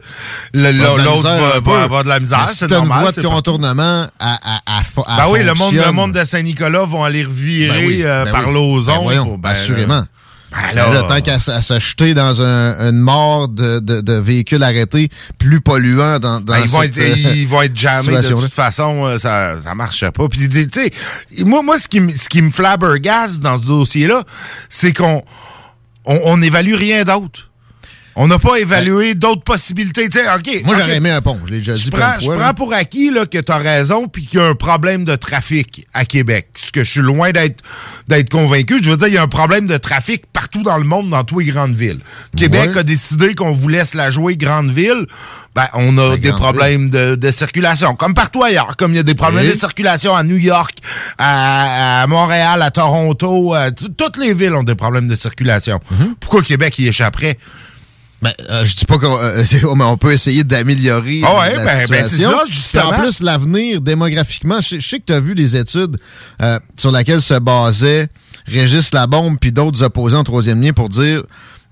l'autre 0.53 1.61
va, 1.63 1.83
avoir 1.83 2.03
de 2.03 2.09
la 2.09 2.19
misère. 2.19 2.47
Si 2.49 2.57
c'est 2.57 2.67
t'as 2.67 2.79
une 2.79 2.87
normal. 2.87 3.01
voie 3.03 3.11
de 3.11 3.21
contournement 3.27 4.07
à, 4.19 4.39
à, 4.43 4.61
à, 4.65 4.79
à 4.79 5.17
Ben 5.17 5.29
oui, 5.31 5.39
le 5.39 5.53
monde, 5.53 5.73
le 5.73 5.77
fonctionne. 5.79 5.95
monde 5.95 6.13
de 6.13 6.23
Saint-Nicolas 6.23 6.85
vont 6.85 7.03
aller 7.03 7.23
revirer 7.23 7.81
Ben 7.81 8.00
euh, 8.05 8.25
ben 8.25 8.31
par 8.31 8.48
oui. 8.48 8.53
l'ozone. 8.53 8.96
Ben 8.98 9.03
voyons, 9.03 9.38
ben, 9.38 9.50
assurément. 9.50 10.01
Ben 10.01 10.08
Ben 10.53 10.75
là, 10.75 10.89
là, 10.93 11.03
tant 11.03 11.22
qu'à 11.22 11.39
se 11.39 11.79
jeter 11.79 12.13
dans 12.13 12.41
un- 12.41 12.89
une 12.89 12.98
mort 13.00 13.48
de, 13.48 13.79
de, 13.79 14.01
de 14.01 14.13
véhicules 14.13 14.62
arrêtés 14.63 15.08
plus 15.39 15.62
polluants 15.62 16.20
dans, 16.20 16.41
dans 16.41 16.53
Ben, 16.53 16.60
ils, 16.62 16.70
vont 16.70 16.84
être, 16.84 16.98
euh, 16.98 17.15
ils 17.36 17.48
vont 17.48 17.62
être 17.62 17.75
jamais 17.77 18.17
de 18.22 18.27
toute 18.27 18.51
façon, 18.53 19.05
euh, 19.05 19.17
ça 19.17 19.53
ça 19.63 19.74
marcherait 19.75 20.12
pas. 20.12 20.27
Puis 20.27 20.50
tu 20.50 20.67
sais, 20.74 20.91
moi 21.46 21.62
moi 21.63 21.79
ce 21.79 21.88
qui 21.88 22.01
me 22.01 22.13
ce 22.13 22.27
qui 22.27 22.41
me 22.41 22.50
flabbergasse 22.50 23.39
dans 23.39 23.58
ce 23.58 23.65
dossier-là, 23.65 24.24
c'est 24.67 24.91
qu'on 24.91 25.24
on, 26.03 26.20
on 26.25 26.38
n'évalue 26.38 26.74
rien 26.75 27.05
d'autre. 27.05 27.50
On 28.15 28.27
n'a 28.27 28.39
pas 28.39 28.58
évalué 28.58 29.15
d'autres 29.15 29.44
possibilités. 29.44 30.06
OK. 30.06 30.62
Moi, 30.65 30.75
j'aurais 30.77 30.98
aimé 30.98 31.12
un 31.12 31.22
pont. 31.22 31.39
Je 31.46 31.51
l'ai 31.51 31.60
déjà 31.60 31.74
dit 31.75 31.84
Je 31.84 31.89
plein 31.91 32.12
prends, 32.20 32.20
je 32.50 32.53
pour 32.56 32.74
acquis 32.74 33.10
là, 33.10 33.25
que 33.25 33.38
tu 33.38 33.51
as 33.51 33.58
raison 33.58 34.08
puis 34.08 34.25
qu'il 34.25 34.39
y 34.39 34.41
a 34.41 34.48
un 34.48 34.53
problème 34.56 35.06
de 35.06 35.15
trafic 35.15 35.86
à 35.94 36.03
Québec. 36.06 36.50
Ce 36.58 36.72
que 36.72 36.84
je 36.84 36.91
suis 36.91 37.01
loin 37.01 37.32
d'être 37.32 37.63
d'être 38.10 38.30
convaincu. 38.30 38.80
Je 38.84 38.91
veux 38.91 38.98
dire, 38.98 39.08
il 39.08 39.13
y 39.13 39.18
a 39.18 39.22
un 39.24 39.27
problème 39.27 39.65
de 39.68 39.77
trafic 39.77 40.25
partout 40.34 40.62
dans 40.63 40.77
le 40.77 40.84
monde, 40.84 41.10
dans 41.10 41.24
toutes 41.24 41.44
les 41.46 41.51
grandes 41.51 41.74
villes. 41.74 42.00
Québec 42.36 42.72
Ouais. 42.74 42.80
a 42.80 42.84
décidé 42.84 43.34
qu'on 43.34 43.51
vous 43.53 43.68
laisse 43.70 43.94
la 43.94 44.10
jouer 44.10 44.36
grande 44.36 44.70
ville. 44.72 45.06
Ben, 45.56 45.68
on 45.74 45.98
a 45.98 46.18
des 46.18 46.32
problèmes 46.32 46.89
de, 46.89 47.15
de 47.15 47.32
circulation, 47.32 47.96
comme 47.96 48.13
partout 48.13 48.41
ailleurs. 48.44 48.77
Comme 48.77 48.94
il 48.94 48.98
y 48.98 49.00
a 49.00 49.03
des 49.03 49.15
problèmes 49.15 49.46
Oui. 49.46 49.51
de 49.53 49.58
circulation 49.60 50.15
à 50.15 50.24
New 50.24 50.38
York, 50.38 50.77
à, 51.18 52.01
à 52.03 52.08
Montréal, 52.08 52.62
à 52.62 52.72
Toronto, 52.72 53.53
à 53.53 53.72
t- 53.72 53.86
toutes 53.98 54.18
les 54.18 54.34
villes 54.34 54.53
ont 54.53 54.63
des 54.63 54.75
problèmes 54.75 55.08
de 55.08 55.15
circulation. 55.15 55.80
Mhm. 55.91 56.15
Pourquoi 56.20 56.41
Québec 56.41 56.77
y 56.80 56.88
échapperait? 56.88 57.38
Ben, 58.21 58.31
euh, 58.49 58.63
je 58.65 58.75
dis 58.75 58.85
pas 58.85 58.99
qu'on 58.99 59.17
euh, 59.17 59.43
mais 59.75 59.83
on 59.83 59.97
peut 59.97 60.11
essayer 60.11 60.43
d'améliorer 60.43 61.21
Ah 61.25 61.39
ouais, 61.39 61.55
la 61.55 61.65
ben- 61.65 61.87
ben, 61.89 62.03
c'est 62.03 62.09
situation. 62.09 62.31
ça, 62.37 62.43
justement. 62.47 62.83
en 62.89 62.99
plus, 62.99 63.21
l'avenir 63.21 63.81
démographiquement, 63.81 64.61
je, 64.61 64.79
je 64.79 64.87
sais 64.87 64.99
que 64.99 65.05
tu 65.05 65.13
as 65.13 65.19
vu 65.19 65.33
les 65.33 65.55
études 65.55 65.97
euh, 66.41 66.59
sur 66.77 66.91
lesquelles 66.91 67.21
se 67.21 67.33
basait 67.39 68.09
Régis 68.45 68.93
Labombe 68.93 69.37
puis 69.39 69.51
d'autres 69.51 69.81
opposants 69.83 70.19
au 70.21 70.23
troisième 70.23 70.61
lien 70.61 70.71
pour 70.73 70.89
dire 70.89 71.23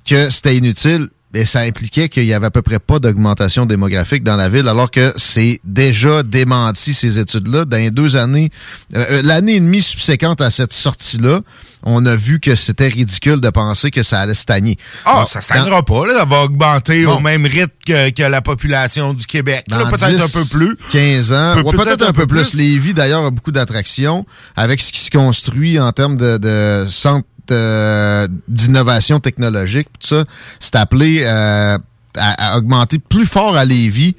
que 0.07 0.29
c'était 0.31 0.55
inutile. 0.57 1.09
Et 1.35 1.45
ça 1.45 1.59
impliquait 1.59 2.09
qu'il 2.09 2.25
y 2.25 2.33
avait 2.33 2.47
à 2.47 2.51
peu 2.51 2.63
près 2.63 2.79
pas 2.79 2.97
d'augmentation 2.97 3.67
démographique 3.67 4.23
dans 4.23 4.35
la 4.35 4.49
ville, 4.49 4.67
alors 4.67 4.89
que 4.89 5.13
c'est 5.17 5.61
déjà 5.63 6.23
démenti 6.23 6.95
ces 6.95 7.19
études-là. 7.19 7.65
Dans 7.65 7.77
les 7.77 7.91
deux 7.91 8.17
années, 8.17 8.49
euh, 8.95 9.05
euh, 9.11 9.21
l'année 9.23 9.57
et 9.57 9.59
demie 9.59 9.83
subséquente 9.83 10.41
à 10.41 10.49
cette 10.49 10.73
sortie-là, 10.73 11.41
on 11.83 12.03
a 12.07 12.15
vu 12.15 12.39
que 12.39 12.55
c'était 12.55 12.87
ridicule 12.87 13.41
de 13.41 13.49
penser 13.51 13.91
que 13.91 14.01
ça 14.01 14.21
allait 14.21 14.33
stagner. 14.33 14.77
Ah, 15.05 15.11
Alors, 15.11 15.29
ça 15.29 15.39
stagnera 15.41 15.83
pas, 15.85 16.07
là. 16.07 16.19
Ça 16.19 16.25
va 16.25 16.43
augmenter 16.43 17.05
au 17.05 17.19
même 17.19 17.45
rythme 17.45 17.69
que, 17.85 18.09
que 18.09 18.23
la 18.23 18.41
population 18.41 19.13
du 19.13 19.27
Québec. 19.27 19.65
Peut-être 19.69 20.09
10, 20.09 20.21
un 20.21 20.27
peu 20.27 20.45
plus. 20.45 20.75
15 20.91 21.33
ans. 21.33 21.55
Peut-être 21.63 22.07
un 22.07 22.13
peu 22.13 22.25
plus. 22.25 22.55
Lévis, 22.55 22.95
d'ailleurs, 22.95 23.23
a 23.23 23.29
beaucoup 23.29 23.51
d'attractions 23.51 24.25
avec 24.55 24.81
ce 24.81 24.91
qui 24.91 24.99
se 24.99 25.11
construit 25.11 25.79
en 25.79 25.91
termes 25.91 26.17
de, 26.17 26.37
de 26.37 26.87
centre 26.89 27.27
euh, 27.51 28.27
d'innovation 28.47 29.19
technologique. 29.19 29.87
Tout 29.99 30.07
ça, 30.07 30.25
c'est 30.59 30.75
appelé 30.75 31.21
euh, 31.23 31.77
à, 32.17 32.53
à 32.53 32.57
augmenter 32.57 32.99
plus 32.99 33.25
fort 33.25 33.55
à 33.57 33.65
Lévis 33.65 34.15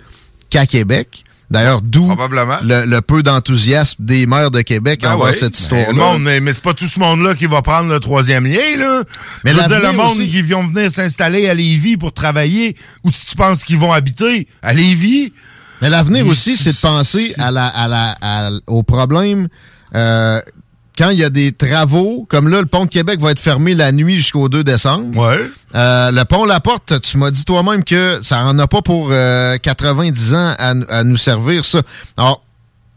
qu'à 0.49 0.66
Québec. 0.66 1.25
D'ailleurs, 1.50 1.80
d'où 1.82 2.08
le, 2.62 2.87
le 2.87 3.00
peu 3.00 3.25
d'enthousiasme 3.25 3.96
des 4.04 4.25
maires 4.26 4.52
de 4.52 4.60
Québec 4.60 5.00
Ben 5.02 5.14
envers 5.14 5.34
cette 5.34 5.52
Ben, 5.52 5.58
histoire-là. 5.58 6.16
mais, 6.18 6.38
mais 6.38 6.52
c'est 6.52 6.62
pas 6.62 6.75
tout 6.75 6.87
ce 6.87 7.00
monde-là 7.00 7.34
qui 7.34 7.46
va 7.46 7.60
prendre 7.60 7.88
le 7.92 7.99
troisième 7.99 8.46
lien, 8.46 8.76
là. 8.78 9.02
Mais 9.44 9.52
Je 9.52 9.56
veux 9.60 9.66
dire, 9.66 9.80
le 9.80 9.92
monde 9.96 10.12
aussi. 10.18 10.28
qui 10.28 10.42
vont 10.42 10.64
venir 10.68 10.92
s'installer 10.92 11.49
à 11.49 11.54
Lévis 11.54 11.96
pour 11.96 12.12
travailler, 12.12 12.76
ou 13.02 13.10
si 13.10 13.26
tu 13.26 13.34
penses 13.37 13.64
qu'ils 13.64 13.78
vont 13.78 13.92
habiter 13.92 14.46
à 14.62 14.72
Lévis. 14.72 15.32
Mais 15.82 15.90
l'avenir 15.90 16.25
aussi, 16.28 16.56
c'est 16.56 16.70
de 16.72 16.80
penser 16.80 17.34
à 17.38 17.50
la, 17.50 17.66
à 17.66 17.88
la, 17.88 18.16
à- 18.20 18.50
au 18.68 18.84
problème 18.84 19.49
euh, 19.96 20.40
quand 20.99 21.11
il 21.11 21.18
y 21.18 21.25
a 21.25 21.30
des 21.30 21.52
travaux, 21.52 22.26
comme 22.28 22.49
là, 22.49 22.61
le 22.61 22.66
pont 22.66 22.85
de 22.85 22.90
Québec 22.90 23.20
va 23.20 23.30
être 23.30 23.38
fermé 23.40 23.75
la 23.75 23.92
nuit 23.92 24.16
jusqu'au 24.16 24.49
2 24.49 24.62
décembre. 24.64 25.16
Ouais. 25.18 25.40
Euh, 25.75 26.11
le 26.11 26.25
pont 26.25 26.44
La 26.44 26.61
Porte, 26.61 27.00
tu 27.00 27.16
m'as 27.18 27.30
dit 27.30 27.44
toi-même 27.44 27.85
que 27.85 28.18
ça 28.23 28.44
en 28.44 28.59
a 28.59 28.66
pas 28.66 28.82
pour 28.82 29.09
euh, 29.12 29.56
90 29.59 30.35
ans 30.35 30.54
à, 30.59 30.75
à 30.88 31.04
nous 31.04 31.16
servir, 31.16 31.64
ça. 31.64 31.80
Alors, 32.16 32.42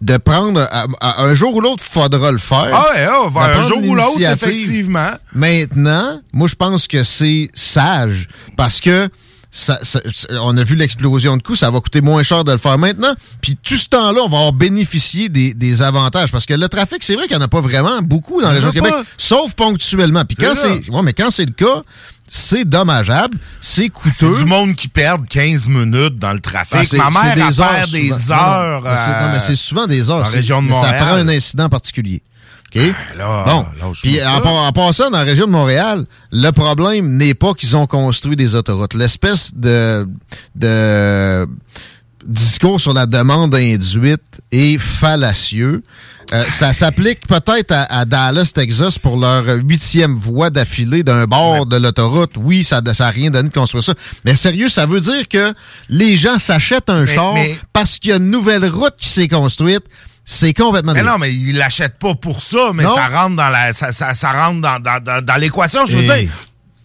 de 0.02 0.18
prendre, 0.18 0.60
à- 0.70 0.86
à- 1.00 1.24
un 1.24 1.34
jour 1.34 1.56
ou 1.56 1.62
l'autre, 1.62 1.82
faudra 1.84 2.32
le 2.34 2.38
faire. 2.38 2.68
Ah 2.74 2.86
ouais, 2.94 3.06
De 3.06 3.60
un 3.60 3.68
jour 3.68 3.78
ou 3.88 3.96
l'autre, 3.96 4.20
effectivement. 4.22 5.12
Maintenant, 5.34 6.20
moi, 6.34 6.50
je 6.50 6.56
pense 6.56 6.88
que 6.88 7.06
c'est 7.06 7.50
sage 7.54 8.28
parce 8.58 8.82
que 8.82 9.08
ça, 9.56 9.78
ça- 9.84 10.02
ça- 10.12 10.28
on 10.42 10.58
a 10.58 10.64
vu 10.64 10.76
l'explosion 10.76 11.38
de 11.38 11.44
coûts, 11.44 11.56
ça 11.56 11.70
va 11.70 11.80
coûter 11.80 12.02
moins 12.02 12.24
cher 12.24 12.44
de 12.44 12.52
le 12.52 12.58
faire 12.58 12.80
maintenant. 12.80 13.14
Puis 13.40 13.56
tout 13.62 13.78
ce 13.78 13.88
temps-là, 13.88 14.22
on 14.26 14.28
va 14.30 14.38
avoir 14.38 14.54
bénéficié 14.54 15.30
des, 15.30 15.54
des 15.54 15.82
avantages 15.84 16.32
parce 16.32 16.48
que 16.48 16.56
le 16.56 16.68
trafic, 16.68 17.04
c'est 17.04 17.14
vrai 17.14 17.28
qu'il 17.28 17.38
n'y 17.38 17.44
en 17.44 17.46
a 17.46 17.48
pas 17.48 17.62
vraiment 17.62 18.02
beaucoup 18.02 18.42
dans 18.42 18.48
la 18.48 18.56
région 18.56 18.72
de 18.72 18.80
a 18.80 18.82
Québec, 18.82 18.94
sauf 19.16 19.54
ponctuellement. 19.54 20.26
Puis 20.26 20.36
quand 20.36 20.56
C'est 20.56 20.90
ouais, 20.90 21.02
mais 21.04 21.14
quand 21.14 21.30
c'est 21.30 21.46
le 21.46 21.52
cas, 21.54 21.84
c'est 22.28 22.66
dommageable, 22.66 23.38
c'est 23.62 23.90
coûteux. 23.90 24.14
C'est 24.38 24.44
du 24.44 24.46
monde 24.46 24.74
qui 24.76 24.88
perd 24.88 25.28
15 25.28 25.68
minutes 25.68 26.18
dans 26.18 26.34
le 26.34 26.40
trafic. 26.40 26.74
Ah, 26.80 26.84
c'est- 26.86 26.98
Ma 26.98 27.12
mère, 27.12 27.36
des 27.36 27.62
heures 27.62 27.88
des 27.92 28.32
heures. 28.32 28.82
Non, 28.84 29.28
non, 29.28 29.34
mais 29.34 29.40
c'est 29.40 29.56
souvent 29.56 29.86
des 29.86 30.10
heures. 30.10 30.26
En 30.26 30.30
région 30.38 30.64
de 30.64 30.68
Montréal. 30.70 30.96
Ça 31.00 31.06
prend 31.06 31.16
un 31.16 31.28
incident 31.28 31.70
particulier. 31.70 32.24
OK? 32.76 32.82
là, 33.18 33.44
bon. 33.46 33.66
Puis 34.02 34.16
ça. 34.18 34.42
en, 34.44 34.68
en 34.68 34.72
passant 34.72 35.10
dans 35.12 35.18
la 35.20 35.24
région 35.24 35.46
de 35.46 35.52
Montréal, 35.52 36.06
le 36.32 36.50
problème 36.52 37.18
n'est 37.18 37.34
pas 37.36 37.54
qu'ils 37.54 37.76
ont 37.76 37.88
construit 37.88 38.36
des 38.36 38.56
autoroutes. 38.56 38.94
L'espèce 38.94 39.54
de, 39.56 40.08
de 40.56 41.48
discours 42.26 42.80
sur 42.80 42.94
la 42.94 43.06
demande 43.06 43.54
induite 43.56 44.22
est 44.52 44.78
fallacieux. 44.78 45.84
Euh, 46.34 46.44
ça 46.50 46.74
s'applique 46.74 47.28
peut-être 47.28 47.72
à, 47.74 47.84
à 48.00 48.06
Dallas, 48.06 48.52
Texas, 48.56 48.98
pour 48.98 49.20
leur 49.20 49.44
huitième 49.64 50.16
voie 50.16 50.50
d'affilée 50.50 51.04
d'un 51.04 51.26
bord 51.26 51.66
de 51.66 51.76
l'autoroute. 51.76 52.32
Oui, 52.38 52.64
ça 52.64 52.82
n'a 52.82 53.10
rien 53.10 53.30
donné 53.30 53.50
de 53.50 53.54
construire 53.54 53.84
ça. 53.84 53.94
Mais 54.26 54.36
sérieux, 54.36 54.70
ça 54.70 54.86
veut 54.86 55.02
dire 55.02 55.28
que 55.28 55.54
les 55.90 56.16
gens 56.16 56.40
s'achètent 56.40 56.90
un 56.90 57.04
Mais- 57.04 57.14
char 57.14 57.34
mais- 57.34 57.60
parce 57.74 58.00
qu'il 58.00 58.12
y 58.12 58.14
a 58.14 58.18
une 58.18 58.32
nouvelle 58.32 58.66
route 58.66 58.96
qui 58.98 59.10
s'est 59.10 59.28
construite. 59.28 59.84
C'est 60.26 60.54
complètement 60.54 60.94
Mais 60.94 61.04
non, 61.04 61.18
mais 61.18 61.34
il 61.34 61.58
l'achète 61.58 62.00
pas 62.00 62.16
pour 62.16 62.42
ça, 62.42 62.72
mais 62.74 62.84
Non. 62.84 62.96
ça 62.96 63.08
rentre 63.08 63.36
dans 63.36 63.50
la, 63.50 63.74
ça, 63.74 63.92
ça, 63.92 64.14
ça 64.14 64.32
rentre 64.32 64.62
dans, 64.62 64.80
dans, 64.80 65.04
dans, 65.04 65.24
dans 65.24 65.36
l'équation. 65.36 65.86
Je 65.86 65.98
veux 65.98 66.04
Et- 66.04 66.22
dire, 66.26 66.32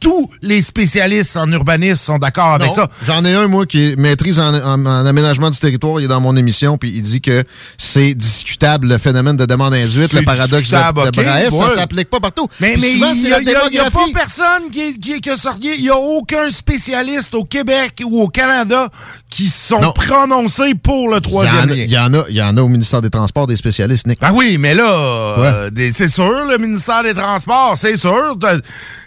tous 0.01 0.31
les 0.43 0.63
spécialistes 0.63 1.37
en 1.37 1.51
urbanisme 1.51 1.97
sont 1.97 2.19
d'accord 2.19 2.53
avec 2.55 2.69
Non. 2.69 2.75
ça. 2.75 2.91
J'en 3.07 3.25
ai 3.25 3.35
un, 3.35 3.47
moi, 3.49 3.67
qui 3.67 3.95
maîtrise 3.99 4.39
en, 4.39 4.55
en- 4.55 4.87
en 4.87 5.07
aménagement 5.07 5.51
du 5.51 5.59
territoire. 5.59 6.01
Il 6.01 6.05
est 6.05 6.09
dans 6.09 6.21
mon 6.21 6.37
émission, 6.37 6.79
puis 6.79 6.93
il 6.95 7.03
dit 7.03 7.21
que 7.21 7.45
c'est 7.77 8.15
discutable, 8.15 8.89
le 8.89 8.99
phénomène 8.99 9.37
de 9.37 9.47
demande 9.47 9.75
induite, 9.75 10.13
le 10.13 10.23
paradoxe 10.23 10.71
de, 10.71 10.77
de 10.77 11.09
ok, 11.09 11.13
Brahe. 11.15 11.49
ouais. 11.53 11.69
Ça 11.69 11.75
s'applique 11.75 12.11
pas 12.11 12.21
partout. 12.21 12.47
Mais, 12.61 12.77
mais 12.81 12.93
souvent, 12.93 13.11
il 13.13 13.17
c'est 13.21 13.29
y 13.29 13.79
a, 13.79 13.91
pas 13.91 14.05
personne 14.13 14.71
qui, 14.73 14.99
qui, 15.01 15.21
qui 15.21 15.31
a 15.31 15.37
sorti. 15.37 15.71
Il 15.77 15.85
y 15.85 15.91
a 15.91 15.97
aucun 15.97 16.51
spécialiste 16.51 17.35
au 17.35 17.45
Québec 17.45 18.03
ou 18.05 18.23
au 18.23 18.29
Canada 18.29 18.89
qui 19.31 19.47
sont 19.49 19.81
Non. 19.81 19.93
prononcés 19.93 20.75
pour 20.75 21.11
le 21.11 21.21
troisième 21.21 21.69
lien. 21.69 21.75
il 21.75 21.91
y 21.91 21.99
en 21.99 22.13
a, 22.15 22.25
il 22.29 22.37
y 22.37 22.43
en 22.43 22.57
a 22.57 22.63
au 22.63 22.69
ministère 22.69 23.03
des 23.03 23.11
Transports, 23.11 23.47
des 23.47 23.57
spécialistes, 23.57 24.07
Nick. 24.07 24.21
Ben 24.21 24.33
oui, 24.35 24.57
mais 24.59 24.75
là, 24.75 24.89
euh, 24.91 25.71
c'est 25.93 26.09
sûr, 26.09 26.45
le 26.45 26.57
ministère 26.59 27.03
des 27.03 27.15
Transports, 27.15 27.75
c'est 27.77 27.97
sûr. 27.97 28.37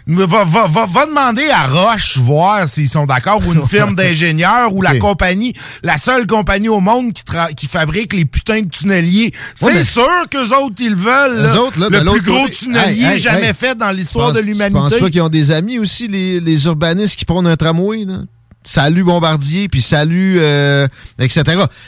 Va, 0.06 0.26
va, 0.26 0.66
va, 0.66 0.86
va 0.86 1.06
demander 1.06 1.48
à 1.50 1.66
Roche 1.66 2.18
voir 2.18 2.68
s'ils 2.68 2.88
sont 2.88 3.06
d'accord 3.06 3.40
ou 3.46 3.52
une 3.52 3.64
firme 3.68 3.94
d'ingénieurs 3.94 4.72
ou 4.74 4.82
la 4.82 4.98
compagnie, 4.98 5.54
la 5.84 5.96
seule 5.96 6.26
compagnie 6.26 6.68
au 6.68 6.80
monde 6.80 7.12
qui, 7.12 7.22
tra- 7.22 7.54
qui 7.54 7.66
fabrique 7.68 8.12
les 8.12 8.24
putains 8.24 8.62
de 8.62 8.68
tunneliers. 8.68 9.32
C'est 9.54 9.66
Ouais, 9.66 9.74
mais- 9.74 9.84
sûr 9.84 10.08
qu'eux 10.30 10.48
autres, 10.56 10.74
ils 10.80 10.96
veulent 10.96 11.42
là, 11.42 11.62
autres, 11.62 11.78
là, 11.78 11.88
le 11.88 12.10
plus 12.10 12.20
gros 12.22 12.42
côté- 12.42 12.54
tunnelier 12.54 13.02
Hey, 13.04 13.12
hey, 13.14 13.18
jamais 13.20 13.48
hey. 13.48 13.54
fait 13.54 13.78
dans 13.78 13.92
l'histoire 13.92 14.28
Pense- 14.32 14.36
de 14.38 14.40
Tu 14.42 14.46
penses 14.46 14.58
l'humanité. 14.70 14.98
pas 15.00 15.10
qu'ils 15.10 15.22
ont 15.22 15.28
des 15.28 15.50
amis 15.52 15.78
aussi, 15.78 16.08
les, 16.08 16.40
les 16.40 16.64
urbanistes 16.66 17.16
qui 17.16 17.24
prennent 17.24 17.46
un 17.46 17.56
tramway, 17.56 18.04
là? 18.04 18.18
Salut 18.64 19.02
Bombardier, 19.02 19.68
puis 19.68 19.82
salut, 19.82 20.36
euh, 20.40 20.86
etc. 21.18 21.42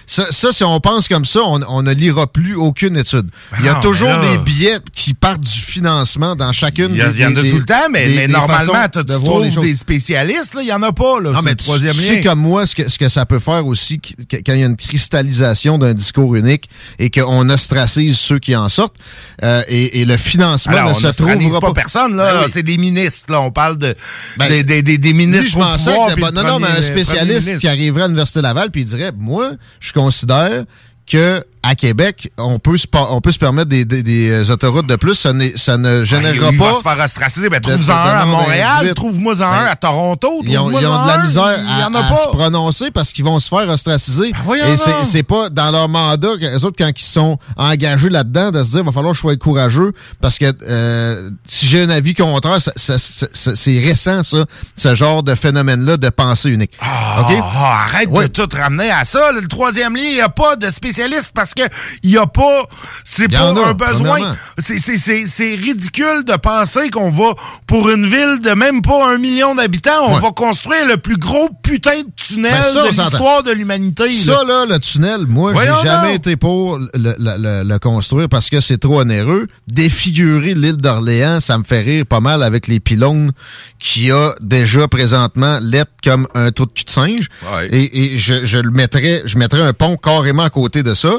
Ça, 0.07 0.27
ça, 0.31 0.53
si 0.53 0.65
on 0.65 0.81
pense 0.81 1.07
comme 1.09 1.25
ça, 1.25 1.41
on, 1.45 1.61
on 1.69 1.83
ne 1.83 1.93
lira 1.95 2.27
plus 2.27 2.57
aucune 2.57 2.97
étude. 2.97 3.29
Il 3.61 3.65
y 3.65 3.69
a 3.69 3.75
non, 3.75 3.81
toujours 3.81 4.09
là- 4.09 4.21
des 4.33 4.39
billets 4.39 4.79
qui 4.93 5.15
partent 5.15 5.41
du 5.41 5.49
financement 5.61 6.35
dans 6.35 6.53
chacune 6.53 6.89
des 6.89 6.95
il 6.95 7.19
y 7.21 7.25
en 7.27 7.37
a 7.37 7.43
des- 7.43 7.51
tout 7.53 7.59
le 7.59 7.65
temps, 7.65 7.75
mais, 7.93 8.07
des- 8.09 8.17
mais 8.17 8.27
des 8.27 8.33
normalement, 8.33 8.73
tu 8.93 9.05
de 9.05 9.13
les 9.15 9.51
trouves 9.51 9.65
des 9.65 9.75
spécialistes, 9.77 10.57
il 10.61 10.67
y 10.67 10.73
en 10.73 10.83
a 10.83 10.91
pas. 10.93 11.21
Là, 11.21 11.31
Non, 11.31 11.43
mais 11.43 11.51
le 11.51 11.57
troisième 11.57 11.95
tu 11.95 12.01
lien. 12.01 12.07
sais 12.09 12.23
comme 12.23 12.41
moi 12.41 12.67
ce 12.67 12.75
que, 12.75 12.89
ce 12.91 12.99
que 12.99 13.09
ça 13.09 13.25
peut 13.25 13.39
faire 13.39 13.65
aussi 13.67 14.01
qu- 14.01 14.15
qu- 14.29 14.43
quand 14.45 14.53
il 14.55 14.61
y 14.61 14.63
a 14.65 14.67
une 14.67 14.77
cristallisation 14.77 15.79
d'un 15.79 15.95
discours 15.95 16.35
unique 16.35 16.69
et 16.99 17.09
qu'on 17.11 17.49
ostracise 17.51 18.19
ceux 18.19 18.39
qui 18.41 18.57
en 18.57 18.69
sortent 18.69 18.97
euh, 19.45 19.63
et, 19.69 20.01
et 20.01 20.05
le 20.05 20.17
financement 20.17 20.73
Alors, 20.73 20.85
ne 20.91 20.91
on 20.91 20.95
se 20.99 21.07
trouvera 21.17 21.61
pas 21.61 21.67
pas. 21.69 21.73
personne, 21.75 22.17
là. 22.17 22.35
Ben 22.35 22.41
oui. 22.47 22.51
C'est 22.53 22.63
des 22.63 22.79
ministres, 22.79 23.31
là. 23.33 23.41
On 23.41 23.51
parle 23.53 23.79
de, 23.79 23.95
Ben, 24.39 24.49
des, 24.65 24.83
des, 24.83 24.83
ministres 25.13 25.43
Lui, 25.45 25.51
je 25.51 25.57
au 25.57 25.61
m'en 25.61 25.77
pouvoir, 25.77 26.17
de- 26.17 26.21
Non, 26.35 26.43
non, 26.59 26.59
un 26.65 26.83
spécialiste 26.83 27.59
qui 27.59 27.69
arriverait 27.69 28.05
à 28.05 28.07
l'Université 28.07 28.41
Laval 28.41 28.71
puis 28.71 28.83
il 28.83 28.87
dirait 28.87 29.13
Moi, 29.17 29.53
je 29.81 29.93
considère 29.93 30.65
que 31.07 31.45
à 31.67 31.75
Québec, 31.75 32.31
on 32.39 32.59
peut 32.59 32.77
se, 32.77 32.87
on 32.93 33.21
peut 33.21 33.33
se 33.33 33.39
permettre 33.39 33.69
des, 33.71 33.85
des- 33.85 34.03
des, 34.03 34.31
euh, 34.31 34.53
autoroutes 34.53 34.87
de 34.87 34.97
plus. 34.97 35.15
Ça, 35.15 35.33
n'est- 35.33 35.57
ça 35.57 35.77
ne 35.79 36.05
générera 36.05 36.51
il 36.53 36.59
pas. 36.59 36.73
va 36.73 36.79
se 36.79 36.83
faire 36.83 37.05
ostraciser. 37.05 37.49
Ben, 37.49 37.61
trouve-en 37.61 37.93
un 37.93 37.97
à 37.97 38.27
Montréal, 38.27 38.71
induite. 38.81 38.95
trouve-moi 38.95 39.35
en 39.35 39.39
Ben, 39.39 39.47
un 39.47 39.65
à 39.67 39.77
Toronto, 39.77 40.41
Ils 40.45 40.59
ont, 40.59 40.71
ils 40.71 40.87
ont 40.87 41.03
de 41.05 41.09
la 41.09 41.19
misère 41.19 41.59
y 41.61 41.83
à, 41.83 41.89
en 41.89 41.95
a 41.95 42.01
à 42.01 42.03
pas. 42.11 42.17
se 42.17 42.29
prononcer 42.29 42.91
parce 42.91 43.13
qu'ils 43.13 43.25
vont 43.25 43.41
se 43.41 43.49
faire 43.49 43.69
ostraciser. 43.69 44.33
voyons 44.45 44.65
Et 44.67 44.77
c'est- 44.77 45.05
pas 45.23 45.49
dans 45.49 45.71
leur 45.71 45.89
mandat, 45.89 46.29
les 46.39 46.65
autres, 46.65 46.77
quand 46.79 46.91
ils 46.95 47.03
sont 47.03 47.39
engagés 47.57 48.11
là-dedans, 48.11 48.51
de 48.51 48.63
se 48.63 48.71
dire, 48.73 48.85
va 48.85 48.93
falloir 48.93 49.13
que 49.13 49.17
je 49.17 49.21
sois 49.23 49.37
courageux 49.37 49.93
parce 50.21 50.39
que 50.39 50.53
euh, 50.69 51.31
si 51.47 51.67
j'ai 51.67 51.83
un 51.83 51.91
avis 51.91 52.15
contraire, 52.15 52.59
c'est 52.77 53.79
récent, 53.81 54.23
ça, 54.23 54.45
ce 54.77 54.95
genre 54.95 55.23
de 55.23 55.35
phénomène-là 55.35 55.97
de 55.97 56.09
pensée 56.11 56.51
unique. 56.51 56.73
Ah, 56.81 57.23
OK? 57.23 57.37
ah, 57.43 57.85
arrête 57.87 58.09
Ouais. 58.11 58.25
de 58.29 58.33
tout 58.33 58.49
ramener 58.55 58.91
à 58.91 59.05
ça. 59.05 59.33
Le 59.33 59.47
troisième 59.49 59.97
lien, 59.97 60.03
il 60.05 60.15
n'y 60.15 60.21
a 60.21 60.29
pas 60.29 60.57
de 60.57 60.69
spécialiste 60.71 61.33
parce 61.35 61.54
que 61.55 61.63
il 62.03 62.11
n'y 62.11 62.17
a 62.19 62.27
pas. 62.27 62.65
C'est 63.05 63.29
pas 63.29 63.49
a, 63.51 63.69
un 63.69 63.75
besoin. 63.75 64.37
C'est- 64.59 65.55
ridicule 65.55 66.25
de 66.27 66.37
penser 66.37 66.91
qu'on 66.91 67.11
va, 67.11 67.35
pour 67.67 67.89
une 67.91 68.07
ville 68.07 68.41
de 68.43 68.51
même 68.55 68.83
pas 68.83 69.09
un 69.13 69.19
million 69.19 69.55
d'habitants, 69.55 69.91
on 70.09 70.15
Ouais. 70.17 70.21
va 70.21 70.31
construire 70.33 70.87
le 70.87 70.97
plus 70.97 71.17
gros 71.17 71.49
putain 71.63 71.99
de 72.03 72.07
tunnel 72.17 72.53
Ben 72.53 72.73
ça, 72.73 72.83
de 72.85 72.89
l'histoire 72.89 73.43
de 73.43 73.53
l'humanité. 73.53 74.13
Ça, 74.15 74.43
là, 74.47 74.67
le 74.69 74.79
tunnel, 74.79 75.27
moi, 75.27 75.53
j'ai 75.55 75.89
jamais 75.89 76.15
été 76.17 76.37
pour 76.37 76.79
le, 76.79 76.89
le- 76.95 77.15
le- 77.19 77.69
le 77.69 77.79
construire 77.79 78.29
parce 78.29 78.51
que 78.51 78.61
c'est 78.61 78.79
trop 78.79 79.01
onéreux. 79.01 79.47
Défigurer 79.69 80.55
l'île 80.55 80.77
d'Orléans, 80.79 81.41
ça 81.41 81.59
me 81.59 81.65
fait 81.65 81.81
rire 81.81 82.07
pas 82.07 82.21
mal 82.21 82.43
avec 82.43 82.67
les 82.69 82.81
pylônes 82.81 83.33
qui 83.79 84.11
a 84.11 84.33
déjà 84.41 84.89
présentement 84.89 85.59
l'être 85.61 85.91
comme 86.03 86.27
un 86.35 86.51
trou 86.53 86.67
de 86.67 86.73
cul 86.73 86.85
de 86.85 86.91
singe. 86.91 87.29
Ouais. 87.55 87.69
Et, 87.71 88.15
et 88.15 88.19
je, 88.19 88.45
je 88.45 88.59
le 88.59 88.71
mettrais, 88.71 89.23
je 89.25 89.37
mettrais 89.39 89.61
un 89.63 89.73
pont 89.73 89.97
carrément 89.97 90.43
à 90.45 90.51
côté 90.51 90.83
de 90.83 90.95
ça. 90.95 91.13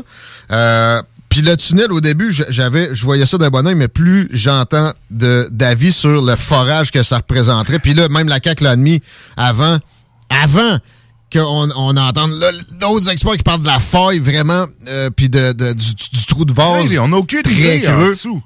Euh, 0.51 1.01
puis 1.29 1.41
le 1.41 1.57
tunnel, 1.57 1.91
au 1.91 1.99
début, 2.01 2.31
je- 2.31 2.43
j'avais, 2.49 2.93
je 2.95 3.03
voyais 3.03 3.25
ça 3.25 3.37
d'un 3.37 3.49
bon 3.49 3.65
oeil, 3.67 3.75
mais 3.75 3.87
plus 3.89 4.29
j'entends 4.31 4.93
de- 5.11 5.47
d'avis 5.51 5.91
sur 5.91 6.21
le 6.21 6.35
forage 6.35 6.91
que 6.91 7.03
ça 7.03 7.17
représenterait. 7.17 7.79
Puis 7.79 7.93
là, 7.93 8.07
même 8.09 8.27
la 8.29 8.39
CAQ 8.43 8.63
l'a 8.63 8.71
admis 8.71 9.01
avant, 9.35 9.77
avant 10.29 10.77
qu'on 11.33 11.69
on 11.75 11.97
entende 11.97 12.31
d'autres 12.79 13.09
experts 13.09 13.35
qui 13.37 13.43
parlent 13.43 13.61
de 13.63 13.67
la 13.67 13.79
faille 13.79 14.19
vraiment, 14.19 14.67
euh, 14.87 15.09
puis 15.09 15.27
de, 15.29 15.51
de- 15.51 15.73
du, 15.73 15.93
du 15.95 16.25
trou 16.27 16.45
de 16.45 16.53
vase. 16.53 16.85
On 17.01 17.07
n'a 17.09 17.17
aucune 17.17 17.41
idée 17.79 17.87
en 17.89 17.99
dessous. 18.11 18.41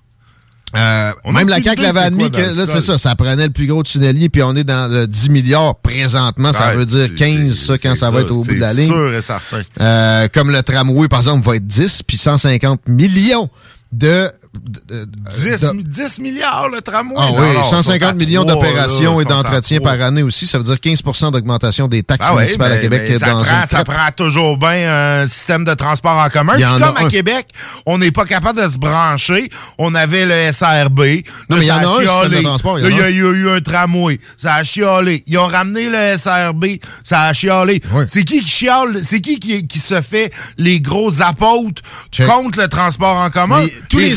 Euh, 0.76 1.12
même 1.34 1.50
la 1.50 1.62
CAQ 1.62 1.82
l'avait 1.82 2.00
admis 2.00 2.30
quoi 2.30 2.42
que 2.42 2.56
là, 2.56 2.66
c'est 2.68 2.82
ça, 2.82 2.98
ça 2.98 3.16
prenait 3.16 3.48
le 3.48 3.52
plus 3.54 3.66
gros 3.66 3.82
tunnelier, 3.82 4.30
puis 4.30 4.44
on 4.44 4.56
est 4.56 4.64
dans 4.64 4.88
le 4.92 5.08
10 5.08 5.30
milliards 5.30 5.76
présentement. 5.76 6.54
Ça 6.54 6.70
Ouais, 6.70 6.76
veut 6.76 6.86
dire 6.86 7.08
c'est- 7.08 7.16
15, 7.16 7.54
ça, 7.56 7.78
quand 7.80 7.96
ça 7.96 8.12
va 8.12 8.22
être 8.22 8.32
au 8.32 8.44
bout 8.44 8.54
de 8.54 8.60
la 8.60 8.74
ligne. 8.74 8.88
Sûr 8.88 9.14
et 9.14 9.22
certain. 9.22 9.62
Euh, 9.82 10.28
comme 10.34 10.52
le 10.52 10.62
tramway, 10.62 11.08
par 11.08 11.20
exemple, 11.20 11.46
va 11.48 11.56
être 11.56 11.66
10, 11.66 12.04
puis 12.04 12.18
150 12.18 12.82
millions 12.88 13.50
de... 13.92 14.30
de- 14.54 15.06
de- 15.06 15.10
10, 15.38 15.62
de- 15.62 15.82
10 15.84 16.20
milliards, 16.20 16.70
le 16.70 16.82
tramway. 16.82 17.14
ah 17.18 17.28
oui, 17.32 17.48
non, 17.56 17.64
150 17.64 17.96
ils 17.96 18.00
sont 18.02 18.06
à 18.10 18.14
millions 18.14 18.44
d'opérations 18.44 19.20
et 19.20 19.24
ils 19.24 19.28
sont 19.28 19.34
à 19.40 19.44
d'entretien 19.44 19.78
trois. 19.80 19.92
par 19.98 20.08
année 20.08 20.24
aussi. 20.24 20.48
Ça 20.48 20.58
veut 20.58 20.64
dire 20.64 20.80
15% 20.80 21.32
d'augmentation 21.32 21.88
des 21.88 22.02
taxes 22.04 22.26
Ah 22.28 22.34
oui, 22.34 22.40
municipales 22.42 22.72
à 22.74 22.78
Québec 22.80 23.04
mais 23.08 23.20
ça, 23.20 23.26
dans 23.28 23.44
prend, 23.44 23.68
ça 23.70 23.84
prend 23.84 24.10
toujours 24.16 24.58
bien 24.58 25.22
un 25.22 25.28
système 25.28 25.64
de 25.66 25.74
transport 25.76 26.18
en 26.18 26.30
commun. 26.30 26.54
Puis 26.56 26.64
comme 26.64 26.84
à 26.98 27.02
un. 27.02 27.08
Québec, 27.10 27.48
on 27.86 28.00
n'est 28.00 28.12
pas 28.12 28.26
capable 28.26 28.62
de 28.62 28.68
se 28.68 28.78
brancher. 28.80 29.50
On 29.78 29.94
avait 29.96 30.26
le 30.26 30.52
SRB. 30.52 31.24
Non, 31.50 31.58
mais 31.58 31.66
il 31.66 31.68
y 31.68 31.72
en 31.72 31.78
a 31.78 31.86
un 31.86 32.00
système 32.22 32.30
de 32.32 32.42
transport, 32.44 32.80
il 32.80 32.96
y 32.98 33.02
a 33.02 33.10
eu- 33.10 33.50
un 33.50 33.62
tramway. 33.62 34.20
Ça 34.36 34.56
a 34.56 34.64
chialé. 34.64 35.24
Ils 35.28 35.38
ont 35.38 35.48
ramené 35.48 35.90
le 35.90 36.18
SRB. 36.18 36.80
Ça 37.04 37.22
a 37.24 37.34
chialé. 37.34 37.82
C'est 38.08 38.24
qui 38.24 38.40
qui 38.44 38.48
chiale? 38.50 39.02
C'est 39.04 39.22
qui, 39.22 39.40
qui 39.40 39.66
qui 39.68 39.80
se 39.80 40.02
fait 40.02 40.32
les 40.58 40.82
gros 40.82 41.22
apôtres 41.22 41.82
Check. 42.12 42.28
contre 42.28 42.60
le 42.60 42.68
transport 42.68 43.16
en 43.18 43.30
commun? 43.30 43.64
Tous 43.90 44.00
les, 44.00 44.10
les- 44.10 44.16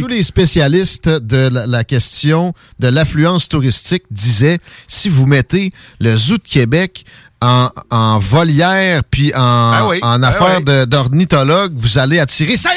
Tous 0.00 0.06
les 0.08 0.22
spécialistes 0.22 1.08
de 1.08 1.48
la, 1.48 1.66
la 1.66 1.84
question 1.84 2.52
de 2.78 2.88
l'affluence 2.88 3.48
touristique 3.48 4.04
disaient 4.10 4.58
si 4.88 5.08
vous 5.08 5.26
mettez 5.26 5.72
le 6.00 6.16
zoo 6.16 6.36
de 6.38 6.42
Québec 6.42 7.04
en, 7.40 7.68
en 7.90 8.18
volière 8.18 9.02
puis 9.10 9.34
en, 9.34 9.40
Ah 9.40 9.86
oui, 9.88 9.98
en 10.02 10.22
ah 10.22 10.32
oui. 10.58 10.64
de- 10.64 10.84
d'ornithologue, 10.86 11.72
vous 11.76 11.98
allez 11.98 12.18
attirer 12.18 12.56
500 12.56 12.76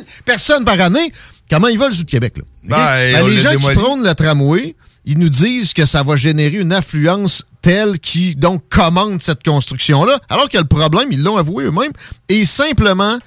000 0.00 0.04
personnes 0.24 0.64
par 0.64 0.80
année. 0.80 1.12
Comment 1.50 1.68
il 1.68 1.78
va 1.78 1.88
le 1.88 1.94
zoo 1.94 2.02
de 2.02 2.10
Québec? 2.10 2.34
Là? 2.38 2.42
Ben? 2.64 2.76
Ben, 3.12 3.26
les 3.26 3.38
gens 3.38 3.52
qui 3.56 3.74
prônent 3.74 4.02
le 4.02 4.14
tramway, 4.14 4.74
ils 5.04 5.18
nous 5.18 5.28
disent 5.28 5.72
que 5.72 5.84
ça 5.86 6.02
va 6.02 6.16
générer 6.16 6.56
une 6.56 6.72
affluence 6.72 7.44
telle 7.62 7.98
qui 8.00 8.34
donc 8.34 8.62
commande 8.68 9.22
cette 9.22 9.44
construction-là, 9.44 10.18
alors 10.28 10.48
que 10.48 10.58
le 10.58 10.64
problème, 10.64 11.08
ils 11.12 11.22
l'ont 11.22 11.36
avoué 11.36 11.64
eux-mêmes, 11.64 11.92
est 12.28 12.44
simplement 12.44 13.18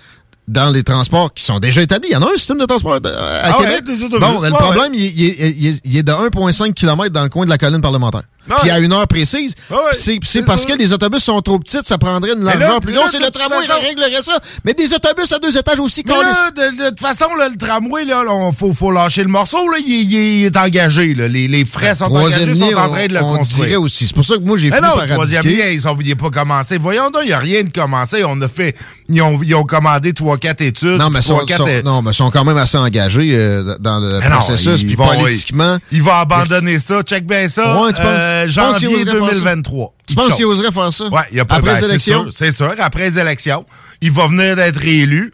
dans 0.50 0.72
les 0.74 0.84
transports 0.84 1.34
qui 1.34 1.44
sont 1.44 1.60
déjà 1.60 1.82
établis. 1.82 2.10
Il 2.10 2.14
y 2.14 2.16
en 2.16 2.24
a 2.24 2.26
un 2.34 2.38
système 2.38 2.58
de 2.58 2.66
transport 2.66 2.94
euh, 3.06 3.42
à 3.44 3.52
Ah 3.54 3.54
Québec. 3.60 3.84
bon, 4.20 4.40
ouais, 4.40 4.50
le 4.50 4.56
problème, 4.56 4.94
il, 4.96 5.24
est- 5.26 5.86
est 5.98 6.04
de 6.04 6.12
1,5 6.12 6.74
km 6.74 7.10
dans 7.14 7.24
le 7.24 7.30
coin 7.30 7.46
de 7.46 7.50
la 7.50 7.58
colline 7.58 7.82
parlementaire. 7.82 8.24
Puis 8.62 8.70
à 8.70 8.80
une 8.80 8.94
heure 8.94 9.08
précise. 9.08 9.54
C'est- 9.94 10.20
parce 10.44 10.66
que 10.66 10.74
les 10.74 10.94
autobus 10.94 11.24
sont 11.24 11.42
trop 11.42 11.60
petites, 11.60 11.86
ça 11.86 11.98
prendrait 11.98 12.34
une 12.34 12.44
largeur 12.44 12.80
plus 12.80 12.94
longue. 12.94 13.06
C'est 13.12 13.20
le 13.20 13.30
tramway 13.30 13.66
qui 13.66 13.88
réglerait 13.88 14.24
ça. 14.24 14.40
Mais 14.66 14.74
des 14.74 14.92
autobus 14.94 15.32
à 15.32 15.40
deux 15.40 15.56
étages 15.58 15.80
aussi, 15.80 16.04
là, 16.08 16.52
de, 16.52 16.84
de 16.86 16.90
toute 16.90 17.00
façon, 17.00 17.34
là, 17.38 17.50
le 17.50 17.58
tramway, 17.58 18.06
là, 18.06 18.24
il 18.28 18.56
faut, 18.56 18.74
faut 18.74 18.92
lâcher 18.92 19.24
le 19.24 19.30
morceau. 19.30 19.70
Là, 19.70 19.78
il, 19.86 20.46
est- 20.46 20.58
engagé. 20.58 21.14
Là. 21.14 21.28
Les, 21.28 21.48
les 21.48 21.64
frais 21.66 21.96
sont 21.96 22.06
engagés, 22.06 22.54
sont 22.60 22.76
en 22.76 22.90
train 22.90 23.08
de 23.08 23.14
le 23.14 23.22
on, 23.24 23.34
on 23.34 23.38
construire. 23.38 23.66
dirait 23.66 23.76
aussi. 23.78 24.08
C'est 24.08 24.16
pour 24.16 24.26
ça 24.26 24.36
que 24.36 24.42
moi, 24.42 24.58
j'ai 24.58 24.70
non, 24.70 24.80
par 24.82 25.06
le 25.06 25.14
troisième 25.14 25.44
lien, 25.46 25.68
ils 25.72 25.82
sont- 25.82 25.96
pas 26.20 26.30
commencé. 26.30 26.78
Voyons 26.78 27.10
donc, 27.10 27.22
il 27.24 27.28
n'y 27.28 27.34
a 27.34 27.40
rien 27.40 27.64
de 27.64 27.70
commencé. 27.72 28.24
On 28.26 28.40
a 28.42 28.48
fait. 28.48 28.76
Ils 29.12 29.22
ont, 29.22 29.40
ils 29.42 29.56
ont 29.56 29.64
commandé 29.64 30.12
3-4 30.14 30.62
études. 30.62 31.00
Non, 31.00 31.10
mais 31.10 31.20
ils 31.20 31.32
euh, 31.32 31.82
non, 31.84 32.02
mais 32.02 32.12
ils 32.12 32.14
sont 32.14 32.30
quand 32.30 32.44
même 32.44 32.58
assez 32.58 32.78
engagés 32.78 33.32
euh, 33.34 33.76
dans 33.80 34.00
le 34.00 34.20
processus. 34.20 34.82
ils 34.82 34.88
Puis 34.88 34.96
vont- 34.96 35.08
politiquement, 35.08 35.78
Il 35.92 36.04
va 36.04 36.20
abandonner 36.20 36.78
ça. 36.80 37.02
Check 37.04 37.26
bien 37.26 37.50
ça. 37.50 37.82
Ouais, 37.82 37.94
tu 37.94 38.02
penses- 38.02 38.39
euh, 38.46 38.48
janvier 38.48 38.88
oserait 38.88 39.06
faire 39.06 39.14
ça? 39.14 39.20
2023. 39.30 39.94
tu 40.08 40.16
penses 40.16 40.26
Il 40.30 40.34
qu'il 40.36 40.46
oserait 40.46 40.72
faire 40.72 40.94
ça? 40.94 41.06
Ouais, 41.08 41.22
il 41.32 41.38
y 41.38 41.40
a 41.40 41.46
pas 41.46 41.56
Après 41.56 41.72
ben, 41.72 41.76
les 41.76 41.80
c'est 41.82 41.90
élections? 41.90 42.24
sûr, 42.24 42.34
C'est 42.34 42.56
sûr, 42.56 42.74
après 42.80 43.10
les 43.10 43.20
élections. 43.20 43.66
Il 44.02 44.12
va 44.12 44.28
venir 44.28 44.56
d'être 44.56 44.78
réélu. 44.80 45.32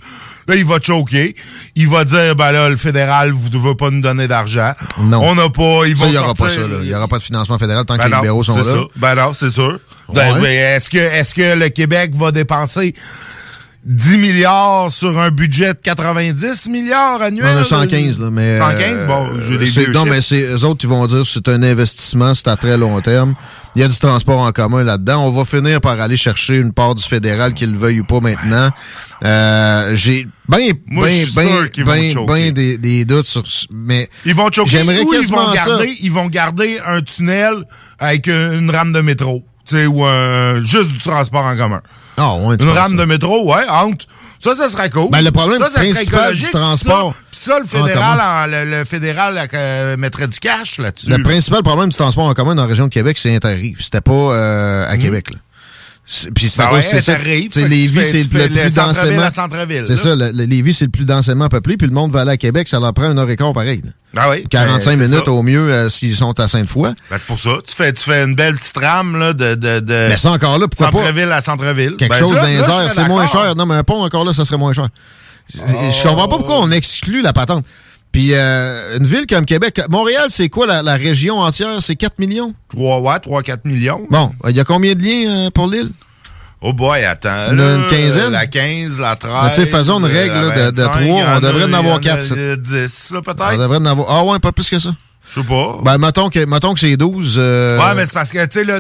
Là, 0.48 0.56
il 0.56 0.66
va 0.66 0.78
choquer. 0.80 1.36
Il 1.76 1.88
va 1.88 2.04
dire, 2.06 2.36
ben 2.36 2.52
là, 2.52 2.70
le 2.70 2.78
fédéral, 2.78 3.32
vous 3.32 3.46
ne 3.50 3.54
devez 3.54 3.74
pas 3.74 3.90
nous 3.90 4.02
donner 4.02 4.28
d'argent. 4.28 4.74
Non. 5.00 5.20
On 5.24 5.34
n'a 5.36 5.50
pas. 5.50 5.88
Il 5.88 5.96
n'y 5.96 6.18
aura 6.18 6.36
pas 6.36 6.52
ça. 6.52 6.62
là. 6.62 6.78
Il 6.82 6.88
n'y 6.88 6.94
aura 6.94 7.08
pas 7.08 7.18
de 7.18 7.24
financement 7.24 7.58
fédéral 7.58 7.84
tant 7.86 7.96
Ben 7.96 8.04
que 8.04 8.06
les 8.10 8.12
non, 8.12 8.18
libéraux 8.22 8.44
sont 8.44 8.56
là. 8.58 8.64
ça. 8.64 8.78
Ben 8.96 9.16
non, 9.16 9.34
c'est 9.34 9.50
sûr. 9.50 9.80
Ben, 10.14 10.40
Ouais. 10.40 10.54
est-ce 10.54 10.90
que, 10.92 11.00
est-ce 11.00 11.34
que 11.34 11.58
le 11.58 11.70
Québec 11.70 12.12
va 12.16 12.32
dépenser 12.32 12.94
10 13.88 14.18
milliards 14.18 14.90
sur 14.92 15.20
un 15.20 15.30
budget 15.30 15.74
de 15.74 15.80
90 15.84 16.70
milliards 16.70 17.22
annuels? 17.22 17.56
On 17.56 17.62
a 17.62 17.64
115, 17.64 18.20
là, 18.20 18.30
mais... 18.32 18.58
115? 18.58 19.06
Bon, 19.08 19.30
j'ai 19.48 19.58
les 19.60 19.68
c'est- 19.68 19.82
vieux 19.84 19.94
Non, 19.94 20.06
mais 20.06 20.22
c'est 20.22 20.42
eux 20.42 20.64
autres, 20.66 20.84
ils 20.86 20.90
vont 20.90 21.06
dire 21.06 21.20
que 21.22 21.28
c'est 21.28 21.48
un 21.50 21.62
investissement, 21.62 22.34
c'est 22.34 22.48
à 22.48 22.56
très 22.56 22.78
long 22.78 23.00
terme. 23.02 23.36
Il 23.76 23.82
y 23.82 23.86
a 23.86 23.88
du 23.88 23.96
transport 24.00 24.40
en 24.40 24.52
commun 24.54 24.84
là-dedans. 24.84 25.26
On 25.28 25.32
va 25.32 25.44
finir 25.46 25.82
par 25.82 26.00
aller 26.00 26.18
chercher 26.18 26.56
une 26.56 26.72
part 26.72 26.96
du 26.96 27.04
fédéral, 27.04 27.54
qu'il 27.54 27.74
le 27.74 27.78
veuille 27.78 28.00
ou 28.00 28.06
pas 28.06 28.22
maintenant. 28.22 28.70
Euh, 29.24 29.96
J'ai 29.96 30.28
Moi, 30.48 30.60
je 31.10 31.68
qu'ils 31.68 31.84
vont 31.86 31.94
bien, 31.94 32.10
choquer. 32.10 32.34
bien 32.34 32.52
des, 32.52 32.78
des 32.78 33.06
doutes 33.06 33.26
sur... 33.26 33.44
Mais 33.72 34.10
Ils 34.26 34.34
vont 34.34 34.50
choquer 34.52 34.70
J'aimerais 34.72 35.02
ils 35.02 35.28
vont, 35.32 35.54
ça. 35.54 35.66
garder, 35.68 35.94
ils 36.02 36.12
vont 36.12 36.28
garder 36.28 36.80
un 36.88 37.02
tunnel 37.02 37.54
avec 38.00 38.28
une, 38.28 38.54
une 38.62 38.72
rame 38.72 38.94
de 38.94 39.02
métro. 39.02 39.44
Tu 39.68 39.76
sais, 39.76 39.86
ou 39.88 40.04
un, 40.06 40.62
juste 40.62 40.90
du 40.92 40.98
transport 41.00 41.44
en 41.44 41.58
commun. 41.58 41.82
Ah, 42.18 42.36
ouais, 42.38 42.58
tu 42.58 42.66
Une 42.66 42.72
rame 42.72 42.92
ça? 42.92 42.98
de 42.98 43.06
métro, 43.06 43.54
ouais, 43.54 43.64
entre. 43.70 44.06
Ça, 44.40 44.54
ça 44.54 44.70
serait 44.70 44.90
cool. 44.90 45.10
Ben, 45.12 45.22
le 45.22 45.32
problème 45.32 45.60
ça, 45.60 45.70
ça 45.70 45.80
serait 45.82 45.92
principal 45.94 46.36
du 46.36 46.50
transport 46.52 47.14
Puis 47.32 47.40
ça, 47.40 47.58
le 47.58 47.66
en 47.66 47.68
fédéral, 47.68 48.20
en- 48.22 48.46
le, 48.46 48.66
le 48.80 48.84
fédéral 48.86 49.48
euh, 49.54 49.98
mettrait 49.98 50.28
du 50.28 50.38
cash 50.40 50.78
là-dessus. 50.78 51.10
Le 51.10 51.18
là. 51.18 51.24
principal 51.24 51.64
problème 51.64 51.90
du 51.90 51.98
transport 51.98 52.26
en 52.26 52.34
commun 52.34 52.54
dans 52.54 52.64
la 52.64 52.68
région 52.68 52.86
de 52.86 52.90
Québec, 52.94 53.18
c'est 53.18 53.34
Interrive. 53.36 53.78
C'était 53.82 54.02
pas 54.02 54.12
euh, 54.12 54.88
à 54.90 54.98
Québec, 54.98 55.32
là. 55.32 55.38
C'est- 56.08 56.30
Puis 56.32 56.50
c'est 56.50 56.62
Ben 56.62 56.72
ouais, 56.72 56.82
c'est 56.84 57.02
ça. 57.02 57.16
Tu 57.16 57.26
Lévis, 57.26 57.52
c'est 58.06 58.14
le 58.14 58.20
le 58.20 58.48
plus 58.48 58.74
densément. 58.76 59.30
C'est 59.88 59.96
ça, 59.98 60.16
le, 60.16 60.32
le 60.32 60.44
Lévis, 60.46 60.74
c'est 60.76 60.86
le 60.86 60.92
plus 60.92 61.06
densément 61.06 61.50
peuplé, 61.50 61.78
puis 61.78 61.88
le 61.88 61.94
monde 61.94 62.12
va 62.12 62.22
aller 62.22 62.32
à 62.32 62.38
Québec, 62.38 62.68
ça 62.68 62.80
leur 62.80 62.94
prend 62.94 63.10
une 63.12 63.18
heure 63.18 63.30
et 63.30 63.36
quart 63.36 63.54
pareil. 63.54 63.82
là. 63.84 63.92
Ah 64.18 64.30
oui, 64.30 64.46
45 64.50 64.98
ben, 65.00 65.08
minutes 65.10 65.26
ça. 65.26 65.32
au 65.32 65.42
mieux 65.42 65.74
euh, 65.74 65.90
s'ils 65.90 66.16
sont 66.16 66.40
à 66.40 66.48
Sainte-Foy. 66.48 66.90
Ben, 67.10 67.18
c'est 67.18 67.26
pour 67.26 67.40
ça. 67.40 67.58
Tu 67.68 67.76
fais, 67.76 67.92
tu 67.92 68.04
fais 68.04 68.24
une 68.24 68.36
belle 68.36 68.56
petite 68.56 68.78
rame 68.78 69.18
là, 69.20 69.34
de, 69.34 69.56
de, 69.56 69.80
de 69.80 70.06
Mais 70.10 70.16
ça 70.18 70.32
encore 70.32 70.60
là, 70.60 70.68
pourquoi 70.68 70.92
pas? 70.92 71.00
centre-ville 71.00 71.32
à 71.32 71.42
centre-ville. 71.42 71.96
Quelque 71.98 72.12
Ben, 72.12 72.20
chose 72.20 72.36
là, 72.36 72.42
dans 72.42 72.48
les 72.48 72.58
là, 72.58 72.64
je 72.64 72.70
airs, 72.72 72.92
serais 72.92 73.04
c'est 73.04 73.08
moins 73.10 73.26
cher. 73.28 73.56
Non, 73.56 73.66
mais 73.66 73.76
un 73.76 73.84
pont 73.84 74.04
encore 74.04 74.24
là, 74.26 74.34
ça 74.34 74.46
serait 74.46 74.58
moins 74.60 74.74
cher. 74.74 74.88
C'est- 75.50 75.62
Je 75.64 76.04
comprends 76.08 76.28
pas 76.28 76.38
pourquoi 76.38 76.60
on 76.62 76.72
exclut 76.72 77.22
la 77.24 77.34
patente. 77.34 77.66
Puis 78.16 78.30
euh, 78.34 78.98
une 78.98 79.04
ville 79.06 79.26
comme 79.28 79.44
Québec, 79.46 79.82
Montréal, 79.90 80.28
c'est 80.30 80.48
quoi 80.48 80.66
la, 80.66 80.82
la 80.82 80.96
région 80.96 81.40
entière? 81.42 81.82
C'est 81.82 81.98
4 81.98 82.18
millions? 82.18 82.54
3, 82.74 83.02
ouais, 83.02 83.16
3-4 83.18 83.58
millions. 83.66 84.08
Bon, 84.10 84.32
il 84.48 84.56
y 84.56 84.60
a 84.62 84.64
combien 84.64 84.94
de 84.96 85.02
liens 85.02 85.48
euh, 85.48 85.50
pour 85.50 85.68
l'île? 85.68 85.92
Oh 86.62 86.72
boy, 86.72 87.04
attends. 87.04 87.52
Une- 87.52 87.58
là, 87.58 87.76
une 87.76 87.88
quinzaine? 87.88 88.32
La 88.32 88.48
15, 88.48 89.02
la 89.02 89.18
13. 89.18 89.34
Mais 89.44 89.50
tu 89.50 89.56
sais, 89.56 89.66
faisons 89.68 90.00
une 90.00 90.06
règle, 90.06 90.34
euh, 90.34 90.48
là, 90.50 90.72
de- 90.72 90.78
de 90.78 90.82
25, 90.82 90.92
trois, 90.92 91.02
il 91.04 91.08
y 91.10 91.12
on 91.12 91.26
en 91.26 91.32
a- 91.36 91.40
devrait 91.42 91.64
en 91.66 91.74
avoir 91.74 91.98
a 91.98 92.00
quatre, 92.00 92.22
ça. 92.24 92.36
10, 92.56 93.12
là, 93.12 93.20
On 93.20 93.22
peut-être. 93.22 93.58
devrait 93.60 93.78
en 93.80 93.86
avoir. 93.86 94.08
Ah 94.10 94.24
ouais, 94.24 94.40
pas 94.40 94.54
plus 94.54 94.70
que 94.70 94.80
ça. 94.80 94.96
Je 95.30 95.42
sais 95.42 95.46
pas. 95.48 95.80
Ben, 95.84 95.98
mettons 95.98 96.30
que, 96.30 96.46
mettons 96.46 96.74
que 96.74 96.80
c'est 96.80 96.96
12. 96.96 97.36
euh, 97.38 97.78
Ouais, 97.80 97.96
mais 97.98 98.06
c'est 98.06 98.14
parce 98.14 98.32
que, 98.32 98.46
tu 98.46 98.60
sais, 98.60 98.64
là, 98.64 98.80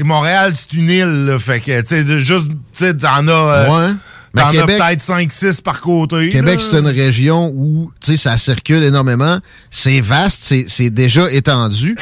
Montréal, 0.00 0.52
c'est 0.54 0.76
une 0.76 0.90
île, 0.90 1.24
là, 1.24 1.38
fait 1.38 1.60
que, 1.60 1.80
tu 1.80 1.86
sais, 1.88 2.18
juste, 2.20 2.48
tu 2.48 2.54
sais, 2.72 2.94
t'en 2.94 3.26
as... 3.28 3.70
Ouais. 3.70 3.92
Mais 4.34 4.42
T'en 4.42 4.48
as 4.48 4.66
peut-être 4.66 5.02
5-6 5.02 5.62
par 5.62 5.80
côté. 5.80 6.30
Québec, 6.30 6.60
c'est 6.60 6.78
une 6.78 6.86
région 6.88 7.52
où, 7.54 7.92
tu 8.00 8.12
sais, 8.12 8.16
ça 8.16 8.36
circule 8.38 8.82
énormément. 8.82 9.38
C'est 9.70 10.00
vaste, 10.00 10.42
c'est 10.42 10.64
c'est 10.68 10.90
déjà 10.90 11.30
étendu. 11.30 11.96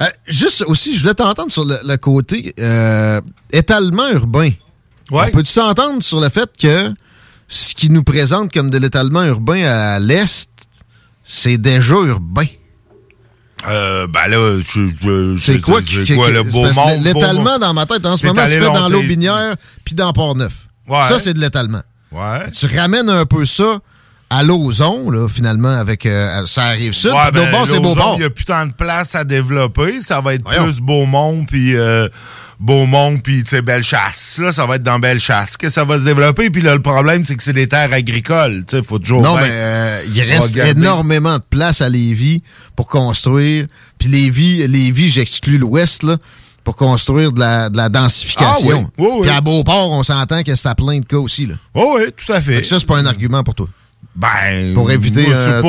Euh, 0.00 0.06
juste 0.26 0.62
aussi, 0.66 0.94
je 0.94 1.00
voulais 1.02 1.14
t'entendre 1.14 1.50
sur 1.50 1.64
le, 1.64 1.78
le 1.84 1.96
côté 1.96 2.54
euh, 2.58 3.20
étalement 3.52 4.08
urbain. 4.10 4.50
Ouais. 5.10 5.24
On 5.26 5.30
peut-tu 5.30 5.50
s'entendre 5.52 6.02
sur 6.02 6.20
le 6.20 6.28
fait 6.28 6.48
que 6.58 6.92
ce 7.48 7.74
qui 7.74 7.90
nous 7.90 8.04
présente 8.04 8.52
comme 8.52 8.70
de 8.70 8.78
l'étalement 8.78 9.24
urbain 9.24 9.64
à 9.64 9.98
l'Est, 9.98 10.50
c'est 11.24 11.58
déjà 11.58 11.96
urbain? 11.96 12.46
Euh, 13.66 14.06
ben 14.06 14.28
là, 14.28 14.60
je, 14.60 14.86
je, 15.02 15.36
C'est 15.40 15.60
quoi, 15.60 15.80
quoi, 15.80 16.30
le 16.30 16.42
beau? 16.44 16.64
L'étalement 17.02 17.58
dans 17.58 17.74
ma 17.74 17.86
tête 17.86 18.06
en 18.06 18.16
ce 18.16 18.24
moment 18.24 18.44
se 18.44 18.50
fait 18.50 18.60
dans 18.60 18.88
l'Aubinière 18.88 19.56
puis 19.84 19.94
dans 19.94 20.12
Port-Neuf. 20.12 20.67
Ouais. 20.88 21.08
Ça, 21.08 21.18
c'est 21.18 21.34
de 21.34 21.40
l'étalement. 21.40 21.82
Ouais. 22.12 22.50
Tu 22.50 22.66
ramènes 22.66 23.10
un 23.10 23.26
peu 23.26 23.44
ça 23.44 23.78
à 24.30 24.42
là, 24.42 25.28
finalement, 25.28 25.72
avec 25.72 26.04
euh, 26.04 26.44
ça 26.46 26.64
arrive 26.64 26.92
sud. 26.92 27.12
Ouais, 27.12 27.30
ben, 27.32 27.50
bord, 27.50 27.66
c'est 27.66 27.80
Beauport. 27.80 28.14
Il 28.16 28.20
n'y 28.20 28.24
a 28.26 28.30
plus 28.30 28.44
tant 28.44 28.66
de 28.66 28.72
place 28.72 29.14
à 29.14 29.24
développer. 29.24 30.02
Ça 30.02 30.20
va 30.20 30.34
être 30.34 30.42
Voyons. 30.44 30.64
plus 30.64 30.80
Beaumont, 30.80 31.46
puis 31.46 31.74
euh, 31.74 32.08
Beaumont, 32.60 33.18
puis 33.18 33.42
Bellechasse. 33.64 34.38
Là, 34.38 34.52
ça 34.52 34.66
va 34.66 34.76
être 34.76 34.82
dans 34.82 34.98
Bellechasse 34.98 35.56
que 35.56 35.70
ça 35.70 35.84
va 35.84 35.98
se 35.98 36.04
développer. 36.04 36.50
Puis 36.50 36.60
là, 36.60 36.74
le 36.74 36.82
problème, 36.82 37.24
c'est 37.24 37.36
que 37.36 37.42
c'est 37.42 37.54
des 37.54 37.68
terres 37.68 37.92
agricoles. 37.92 38.64
Sais, 38.70 38.82
faut 38.82 38.98
toujours. 38.98 39.22
Non, 39.22 39.36
mais 39.36 39.48
euh, 39.50 40.02
il 40.12 40.20
reste 40.20 40.50
regarder. 40.50 40.78
énormément 40.78 41.38
de 41.38 41.44
place 41.48 41.80
à 41.80 41.88
Lévis 41.88 42.42
pour 42.76 42.88
construire. 42.88 43.66
Puis 43.98 44.08
Lévis, 44.08 44.66
Lévis 44.68 45.08
j'exclus 45.08 45.56
l'ouest, 45.56 46.02
là, 46.02 46.16
pour 46.68 46.76
construire 46.76 47.32
de 47.32 47.40
la, 47.40 47.70
de 47.70 47.78
la 47.78 47.88
densification. 47.88 48.90
Ah 48.90 48.92
oui, 48.98 49.06
oui, 49.06 49.08
oui. 49.14 49.20
Puis 49.22 49.30
à 49.30 49.40
Beauport, 49.40 49.90
on 49.90 50.02
s'entend 50.02 50.42
que 50.42 50.54
c'est 50.54 50.68
à 50.68 50.74
plein 50.74 50.98
de 51.00 51.06
cas 51.06 51.16
aussi. 51.16 51.46
Là. 51.46 51.54
Oh, 51.72 51.96
oui, 51.98 52.12
tout 52.14 52.30
à 52.30 52.42
fait. 52.42 52.60
Que 52.60 52.66
ça, 52.66 52.78
c'est 52.78 52.84
pas 52.86 52.98
un 52.98 53.06
argument 53.06 53.42
pour 53.42 53.54
toi. 53.54 53.68
Ben, 54.14 54.74
Pour 54.74 54.90
éviter 54.90 55.28
moi, 55.28 55.36
un 55.36 55.44
c'est 55.46 55.62
pas, 55.62 55.68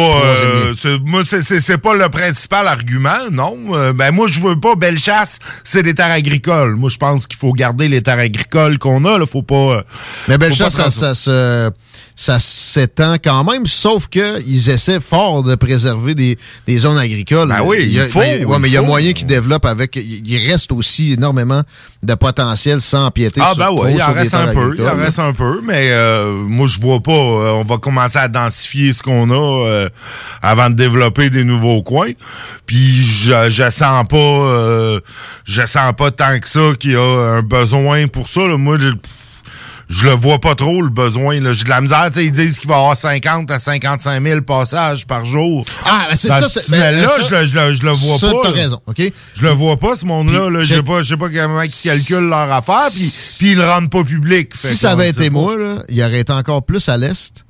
euh, 0.89 1.77
pas 1.77 1.93
le 1.93 2.09
principal 2.09 2.67
argument, 2.67 3.29
non. 3.31 3.55
Euh, 3.75 3.93
ben, 3.93 4.12
moi, 4.12 4.27
je 4.27 4.41
veux 4.41 4.59
pas 4.59 4.75
Bellechasse, 4.75 5.39
c'est 5.63 5.83
des 5.83 5.95
terres 5.95 6.12
agricoles. 6.12 6.75
Moi, 6.75 6.89
je 6.89 6.97
pense 6.97 7.27
qu'il 7.27 7.38
faut 7.38 7.53
garder 7.53 7.88
les 7.88 8.01
terres 8.01 8.19
agricoles 8.19 8.77
qu'on 8.77 9.05
a, 9.05 9.17
là. 9.19 9.25
Faut 9.25 9.43
pas. 9.43 9.55
euh, 9.55 9.81
Mais 10.27 10.38
Bellechasse, 10.38 10.73
ça, 10.73 10.89
se- 11.15 11.71
ça 12.15 12.38
s'étend 12.39 13.15
quand 13.23 13.43
même, 13.43 13.65
sauf 13.65 14.07
qu'ils 14.07 14.69
essaient 14.69 14.99
fort 14.99 15.43
de 15.43 15.55
préserver 15.55 16.15
des, 16.15 16.38
des 16.67 16.77
zones 16.77 16.97
agricoles. 16.97 17.47
Ben 17.49 17.62
oui, 17.63 17.77
il 17.81 17.93
y 17.93 17.99
a, 17.99 18.05
il 18.05 18.12
faut, 18.12 18.19
ben, 18.19 18.45
ouais, 18.45 18.55
il 18.57 18.62
mais 18.62 18.67
il 18.67 18.73
y 18.73 18.77
a 18.77 18.81
moyen 18.81 19.13
qu'ils 19.13 19.27
développent 19.27 19.65
avec. 19.65 19.95
Il 19.95 20.49
reste 20.49 20.71
aussi 20.71 21.13
énormément 21.13 21.62
de 22.03 22.13
potentiel 22.15 22.81
sans 22.81 23.05
empiéter 23.05 23.41
Ah 23.43 23.53
sur, 23.53 23.57
ben 23.57 23.71
ouais, 23.71 23.93
il 23.93 24.01
en 24.01 24.13
reste 24.13 24.33
un 24.33 24.53
peu, 24.53 24.75
il 24.77 24.85
en 24.88 24.95
reste 24.95 25.19
un 25.19 25.33
peu, 25.33 25.62
mais 25.63 25.89
euh, 25.91 26.33
moi 26.33 26.67
je 26.67 26.79
vois 26.79 26.99
pas. 27.01 27.12
euh, 27.12 27.51
on 27.51 27.63
va 27.63 27.77
commencer 27.77 28.17
à 28.17 28.27
densifier 28.27 28.93
ce 28.93 29.01
qu'on 29.03 29.29
a 29.31 29.67
euh, 29.67 29.89
avant 30.41 30.69
de 30.69 30.75
développer 30.75 31.29
des 31.29 31.43
nouveaux 31.43 31.81
coins. 31.83 32.12
Puis 32.65 33.01
je, 33.03 33.49
je 33.49 33.69
sens 33.69 34.05
pas, 34.07 34.17
euh, 34.17 34.99
je 35.45 35.65
sens 35.65 35.93
pas 35.97 36.12
tant 36.12 36.39
que 36.39 36.47
ça 36.47 36.71
qu'il 36.79 36.91
y 36.91 36.95
a 36.95 37.01
un 37.01 37.41
besoin 37.41 38.07
pour 38.07 38.27
ça. 38.27 38.41
là. 38.41 38.57
Moi, 38.57 38.77
je, 38.79 38.89
je 39.89 40.06
le 40.08 40.13
vois 40.13 40.39
pas 40.39 40.54
trop 40.56 40.82
le 40.84 40.89
besoin. 40.89 41.39
là. 41.39 41.52
J'ai 41.52 41.63
de 41.63 41.69
la 41.69 41.82
misère. 41.82 42.10
Ils 42.15 42.32
disent 42.32 42.60
qu'il 42.60 42.69
va 42.69 42.75
y 42.75 42.78
avoir 42.80 42.95
50 42.95 43.49
à 43.49 43.58
55 43.60 44.23
000 44.23 44.41
passages 44.41 45.08
par 45.08 45.25
jour. 45.25 45.65
Ah, 45.84 46.06
ben 46.10 46.15
c'est 46.15 46.28
ça. 46.30 46.47
c'est- 46.47 46.69
ben, 46.69 46.78
tunnel-là, 46.78 47.08
ça- 47.10 47.23
je, 47.28 47.36
le- 47.36 47.45
je, 47.47 47.56
le- 47.58 47.73
je 47.73 47.84
le 47.86 47.91
vois 47.93 48.17
ça, 48.19 48.28
pas. 48.32 48.38
t'as 48.43 48.49
là. 48.49 48.56
raison, 48.56 48.82
OK? 48.86 49.02
Je 49.36 49.41
le 49.41 49.49
vois 49.49 49.78
pas, 49.78 49.95
ce 49.95 50.06
monde-là. 50.06 50.49
là. 50.49 50.63
Je 50.63 50.75
sais 50.75 50.84
pas, 50.84 51.02
pas 51.02 51.30
comment 51.30 51.62
ils 51.63 51.71
calculent 51.71 52.30
leur 52.30 52.52
affaire, 52.52 52.88
puis 52.93 53.12
ils 53.41 53.56
le 53.58 53.65
rendent 53.67 53.89
pas 53.89 54.04
public. 54.04 54.56
Fait 54.56 54.67
Si 54.69 54.78
ça 54.78 54.91
avait 54.91 55.10
été 55.10 55.30
moi, 55.32 55.58
là, 55.58 55.84
il 55.89 55.95
y 55.95 56.04
aurait 56.04 56.19
été 56.19 56.34
encore 56.34 56.63
plus 56.63 56.88
à 56.88 56.95
l'Est, 56.97 57.43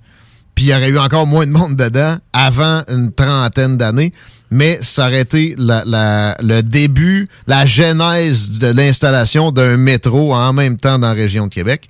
puis 0.55 0.65
il 0.65 0.67
y 0.69 0.73
aurait 0.73 0.89
eu 0.89 0.97
encore 0.97 1.27
moins 1.27 1.45
de 1.45 1.51
monde 1.51 1.75
dedans 1.75 2.15
avant 2.31 2.83
une 2.87 3.11
trentaine 3.11 3.75
d'années, 3.77 4.13
mais 4.49 4.79
ça 4.81 5.07
aurait 5.07 5.21
été 5.21 5.55
la- 5.57 5.83
la- 5.85 6.37
le 6.41 6.61
début, 6.63 7.27
la 7.47 7.65
genèse 7.65 8.59
de 8.59 8.67
l'installation 8.67 9.51
d'un 9.51 9.75
métro 9.77 10.33
en 10.33 10.53
même 10.53 10.77
temps 10.77 10.99
dans 10.99 11.09
la 11.09 11.13
région 11.13 11.47
de 11.47 11.53
Québec. 11.53 11.89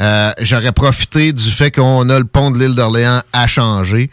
Euh, 0.00 0.32
J'aurais 0.40 0.72
profité 0.72 1.32
du 1.32 1.50
fait 1.50 1.70
qu'on 1.70 2.08
a 2.08 2.18
le 2.18 2.24
pont 2.24 2.50
de 2.50 2.58
l'île 2.58 2.74
d'Orléans 2.74 3.20
à 3.32 3.46
changer. 3.46 4.10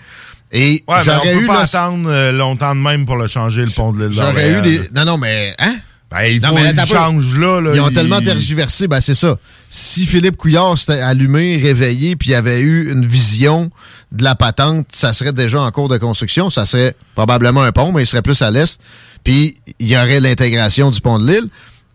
Et 0.52 0.84
Ouais, 0.88 0.98
j'aurais 1.06 1.36
eu 1.38 1.46
pas 1.46 1.54
le- 1.54 1.60
attendre 1.62 2.10
euh, 2.10 2.32
longtemps 2.32 2.76
de 2.76 2.82
même 2.82 3.06
pour 3.06 3.15
le 3.18 3.28
changer, 3.28 3.62
le 3.63 3.70
pont 3.72 3.92
de 3.92 4.04
l'île 4.06 4.13
J'aurais 4.13 4.50
eu 4.50 4.54
d'Orléans, 4.56 4.82
des. 4.84 4.89
Non, 4.96 5.06
non, 5.06 5.18
mais. 5.18 5.56
Hein? 5.60 5.76
Ben, 6.12 6.24
il 6.24 6.42
Non, 6.42 6.50
mais 6.56 6.74
là, 6.74 7.62
là. 7.62 7.72
Ils 7.76 7.80
ont 7.82 7.89
il- 7.89 7.94
tellement 7.94 8.20
tergiversé, 8.20 8.88
ben 8.88 9.00
c'est 9.00 9.13
ça. 9.13 9.38
Si 9.70 10.08
Philippe 10.08 10.38
Couillard 10.38 10.76
s'était 10.76 11.02
allumé, 11.02 11.58
réveillé, 11.62 12.15
puis 12.15 12.34
avait 12.34 12.62
eu 12.62 12.92
une 12.92 13.06
vision 13.06 13.70
de 14.12 14.24
la 14.24 14.34
patente, 14.34 14.88
ça 14.92 15.13
serait 15.13 15.34
déjà 15.34 15.62
en 15.62 15.70
cours 15.70 15.88
de 15.88 15.98
construction. 15.98 16.50
Ça 16.50 16.65
serait 16.65 16.96
probablement 17.13 17.62
un 17.62 17.72
pont, 17.72 17.92
mais 17.92 18.02
il 18.02 18.08
serait 18.08 18.24
plus 18.24 18.42
à 18.42 18.50
l'est. 18.50 18.80
Puis 19.24 19.54
il 19.78 19.88
y 19.88 19.96
aurait 19.96 20.20
l'intégration 20.20 20.89
du 20.89 21.00
pont 21.00 21.20
de 21.20 21.28
l'île. 21.32 21.48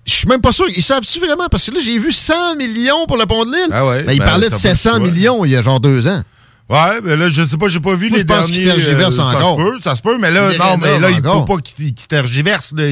Je 0.06 0.12
suis 0.12 0.28
même 0.28 0.40
pas 0.40 0.52
sûr. 0.52 0.66
Ils 0.76 0.82
savent-tu 0.82 1.18
vraiment? 1.18 1.48
Parce 1.50 1.64
que 1.68 1.74
là, 1.74 1.80
j'ai 1.84 1.98
vu 1.98 2.12
100 2.12 2.56
millions 2.56 3.06
pour 3.06 3.16
le 3.16 3.26
pont 3.26 3.44
de 3.44 3.50
l'île. 3.52 3.68
Ah 3.72 3.86
ouais, 3.86 4.02
Ben, 4.02 4.12
il 4.12 4.18
ben, 4.18 4.24
parlait 4.24 4.48
de 4.50 4.54
ça 4.54 4.68
va 4.68 4.74
700 4.74 4.90
être 4.90 4.98
quoi? 4.98 5.10
millions 5.10 5.44
il 5.44 5.50
y 5.52 5.56
a 5.56 5.62
genre 5.62 5.80
deux 5.80 6.08
ans. 6.08 6.22
Ouais, 6.66 7.00
mais 7.04 7.14
là, 7.14 7.28
je 7.28 7.44
sais 7.46 7.58
pas, 7.58 7.68
j'ai 7.68 7.78
pas 7.80 7.94
vu 7.94 8.08
Moi, 8.08 8.16
les 8.16 8.20
je 8.22 8.26
pense 8.26 8.50
derniers. 8.50 8.70
euh, 8.70 9.06
encore. 9.20 9.58
Ça 9.58 9.64
se 9.66 9.70
peut, 9.70 9.80
ça 9.82 9.96
se 9.96 10.02
peut, 10.02 10.16
mais 10.18 10.30
là, 10.30 10.48
non, 10.58 10.78
mais 10.80 10.98
là, 10.98 11.10
il 11.10 11.16
faut 11.22 11.28
encore. 11.28 11.44
pas 11.44 11.56
qu'il 11.58 11.92
qu'il 11.94 12.06
tergiverse. 12.06 12.72
Là. 12.74 12.84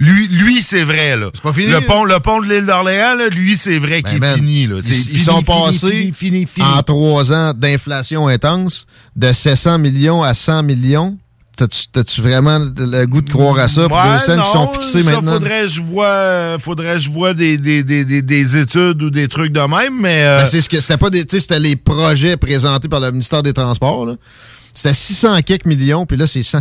Lui, 0.00 0.28
lui 0.28 0.60
c'est 0.60 0.84
vrai, 0.84 1.16
là. 1.16 1.30
C'est 1.32 1.42
pas 1.42 1.52
fini, 1.54 1.68
Le 1.72 1.80
pont, 1.80 2.04
le 2.04 2.20
pont 2.20 2.40
de 2.40 2.46
l'île 2.46 2.66
d'Orléans, 2.66 3.14
là, 3.14 3.28
lui, 3.28 3.56
c'est 3.56 3.78
vrai 3.78 4.02
Ben, 4.02 4.10
qu'il 4.12 4.22
est 4.22 4.34
fini, 4.34 4.66
là. 4.66 4.76
Ils, 4.84 4.90
ils 4.92 4.94
fini, 5.04 5.18
sont 5.18 5.42
passés 5.42 5.88
fini, 5.90 6.12
fini, 6.12 6.46
fini. 6.46 6.66
en 6.66 6.82
trois 6.82 7.32
ans 7.32 7.54
d'inflation 7.56 8.28
intense 8.28 8.84
de 9.16 9.32
700 9.32 9.78
millions 9.78 10.22
à 10.22 10.34
100 10.34 10.62
millions. 10.64 11.16
T'as-tu 11.56 12.20
vraiment 12.20 12.58
le 12.58 13.06
goût 13.06 13.22
de 13.22 13.30
croire 13.30 13.58
à 13.58 13.68
ça? 13.68 13.86
Ouais, 13.86 13.88
deux 14.12 14.18
scènes 14.24 14.42
qui 14.42 14.50
sont 14.50 14.66
fixées 14.74 15.02
ça, 15.02 15.12
maintenant. 15.12 15.32
Faudrait 15.34 15.62
que 15.62 15.68
je 15.68 15.80
vois, 15.82 16.58
faudrait 16.58 16.94
que 16.94 17.00
je 17.00 17.10
vois 17.10 17.32
des, 17.34 17.56
des, 17.56 17.82
des, 17.82 18.04
des, 18.04 18.20
des 18.22 18.56
études 18.58 19.02
ou 19.02 19.10
des 19.10 19.26
trucs 19.28 19.52
de 19.52 19.60
même, 19.60 19.98
mais. 20.00 20.22
euh, 20.24 20.38
Ben, 20.40 20.46
c'est 20.46 20.60
ce 20.60 20.68
que 20.68 20.80
c'était 20.80 20.98
pas 20.98 21.08
des, 21.10 21.24
tu 21.24 21.36
sais, 21.36 21.40
c'était 21.40 21.58
les 21.60 21.76
projets 21.76 22.36
présentés 22.36 22.88
par 22.88 23.00
le 23.00 23.10
ministère 23.10 23.42
des 23.42 23.52
Transports. 23.54 24.06
C'était 24.74 24.92
600 24.94 25.40
quelques 25.42 25.64
millions, 25.64 26.04
puis 26.04 26.18
là 26.18 26.26
c'est 26.26 26.42
100. 26.42 26.58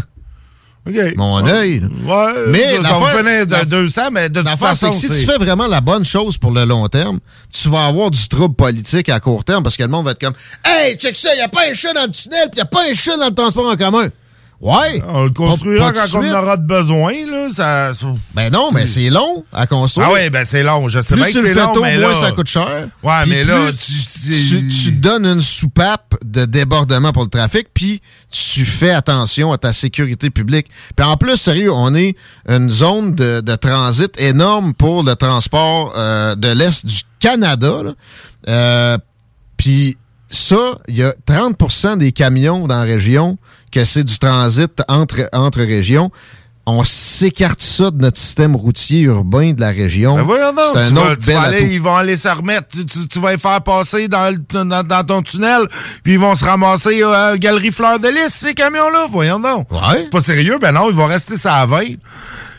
OK. 0.88 0.96
Mon 1.18 1.44
œil. 1.48 1.82
Ouais, 2.06 2.34
Mais 2.50 2.76
ça, 2.82 3.00
va 3.00 3.18
finir 3.18 3.48
de 3.48 3.52
la- 3.52 3.66
200, 3.66 4.02
mais 4.12 4.30
de 4.30 4.40
toute 4.42 4.50
façon, 4.60 4.92
que 4.92 4.96
si 4.96 5.08
tu 5.08 5.26
fais 5.26 5.38
vraiment 5.40 5.66
la 5.68 5.82
bonne 5.82 6.06
chose 6.06 6.38
pour 6.38 6.52
le 6.52 6.64
long 6.64 6.88
terme, 6.88 7.18
tu 7.52 7.70
vas 7.70 7.86
avoir 7.88 8.12
du 8.12 8.30
trouble 8.30 8.54
politique 8.56 9.10
à 9.10 9.20
court 9.20 9.44
terme 9.44 9.64
parce 9.64 9.78
que 9.78 9.82
le 9.84 9.90
monde 9.90 10.06
va 10.06 10.12
être 10.12 10.22
comme 10.22 10.36
Hey, 10.64 10.96
check 10.96 11.16
ça, 11.16 11.34
il 11.34 11.38
n'y 11.38 11.42
a 11.42 11.48
pas 11.50 11.68
un 11.70 11.74
chat 11.74 11.92
dans 11.94 12.04
le 12.04 12.12
tunnel, 12.12 12.50
puis 12.52 12.52
il 12.54 12.58
n'y 12.58 12.62
a 12.62 12.66
pas 12.66 12.84
un 12.88 12.94
chat 12.94 13.18
dans 13.18 13.28
le 13.30 13.34
transport 13.34 13.66
en 13.68 13.76
commun. 13.76 14.10
Ouais. 14.62 15.04
On 15.08 15.24
le 15.26 15.30
construira 15.32 15.88
Pas- 15.88 15.94
pas 15.94 16.08
quand 16.08 16.20
on 16.20 16.22
suite. 16.24 16.34
aura 16.34 16.58
de 16.58 16.66
besoin, 16.66 17.14
là. 17.30 17.50
Ça... 17.52 17.92
Ben 18.34 18.50
non, 18.52 18.72
mais 18.72 18.88
c'est 18.88 19.10
long 19.10 19.44
à 19.52 19.68
construire. 19.68 20.08
Ah 20.10 20.14
ouais, 20.14 20.30
ben 20.30 20.46
c'est 20.46 20.64
long. 20.64 20.88
Je 20.88 21.02
sais 21.02 21.08
Plus 21.16 21.18
bien 21.18 21.26
tu 21.28 21.34
que 21.42 21.54
c'est 21.54 21.54
long, 21.60 21.74
tôt, 21.74 21.82
mais 21.84 21.98
moins 22.00 22.10
là... 22.10 22.16
ça 22.16 22.32
coûte 22.32 22.48
cher. 22.48 22.88
Ouais, 23.04 23.22
Puis 23.24 23.32
mais 23.32 23.44
là, 23.44 23.72
tu- 23.74 24.32
tu, 24.32 24.68
tu 24.70 24.92
donnes 24.94 25.26
une 25.26 25.42
soupape 25.42 26.16
de 26.24 26.46
débordement 26.46 27.12
pour 27.12 27.24
le 27.24 27.30
trafic, 27.30 27.68
puis 27.74 28.02
tu 28.32 28.66
fais 28.66 28.92
attention 28.92 29.52
à 29.52 29.58
ta 29.58 29.74
sécurité 29.74 30.30
publique. 30.30 30.68
Puis 30.96 31.06
en 31.06 31.18
plus, 31.18 31.36
sérieux, 31.38 31.72
on 31.74 31.94
est 31.94 32.16
une 32.48 32.72
zone 32.72 33.14
de, 33.14 33.42
de 33.42 33.56
transit 33.56 34.20
énorme 34.20 34.74
pour 34.74 35.04
le 35.04 35.16
transport 35.16 35.94
euh, 35.98 36.34
de 36.36 36.48
l'Est 36.48 36.86
du 36.86 37.02
Canada. 37.20 37.84
là. 37.84 37.92
Euh, 38.48 38.98
puis 39.58 39.98
ça, 40.28 40.78
il 40.88 40.98
y 40.98 41.04
a 41.04 41.14
30% 41.28 41.98
des 41.98 42.12
camions 42.12 42.68
dans 42.68 42.76
la 42.76 42.82
région 42.82 43.38
que 43.72 43.86
c'est 43.86 44.04
du 44.04 44.18
transit 44.20 44.72
entre, 44.88 45.30
entre 45.34 45.60
régions. 45.60 46.12
On 46.68 46.84
s'écarte 46.84 47.62
ça 47.62 47.92
de 47.92 48.02
notre 48.02 48.18
système 48.18 48.56
routier 48.56 49.02
urbain 49.02 49.52
de 49.54 49.62
la 49.62 49.70
région. 49.70 50.16
Ben 50.16 50.24
c'est 50.74 50.80
un 50.80 50.88
tu 50.88 50.94
vas- 50.96 51.02
autre 51.12 51.20
tu 51.20 51.26
bel 51.28 51.36
vas 51.36 51.42
aller- 51.44 51.58
atout. 51.58 51.68
ils 51.74 51.82
vont 51.82 51.96
aller 51.96 52.18
se 52.18 52.28
remettre. 52.28 52.68
Tu, 52.70 52.86
tu- 52.88 53.08
tu 53.08 53.20
vas 53.20 53.34
les 53.34 53.38
faire 53.38 53.62
passer 53.62 54.08
dans, 54.08 54.32
le- 54.34 54.64
dans, 54.66 54.84
dans 54.84 55.04
ton 55.06 55.22
tunnel, 55.22 55.68
puis 56.04 56.14
ils 56.14 56.20
vont 56.20 56.34
se 56.34 56.44
ramasser 56.44 57.04
à 57.04 57.10
la 57.32 57.38
Galerie 57.38 57.72
Fleur 57.72 58.00
de 58.00 58.08
Lys, 58.08 58.30
ces 58.34 58.56
camions-là. 58.56 59.06
Voyons 59.12 59.40
donc. 59.40 59.68
C'est 60.02 60.10
pas 60.10 60.22
sérieux? 60.22 60.58
Ben 60.60 60.72
non, 60.72 60.90
ils 60.90 60.96
vont 60.96 61.06
rester 61.06 61.38
ça 61.38 61.58
à 61.58 61.66
20. 61.68 61.82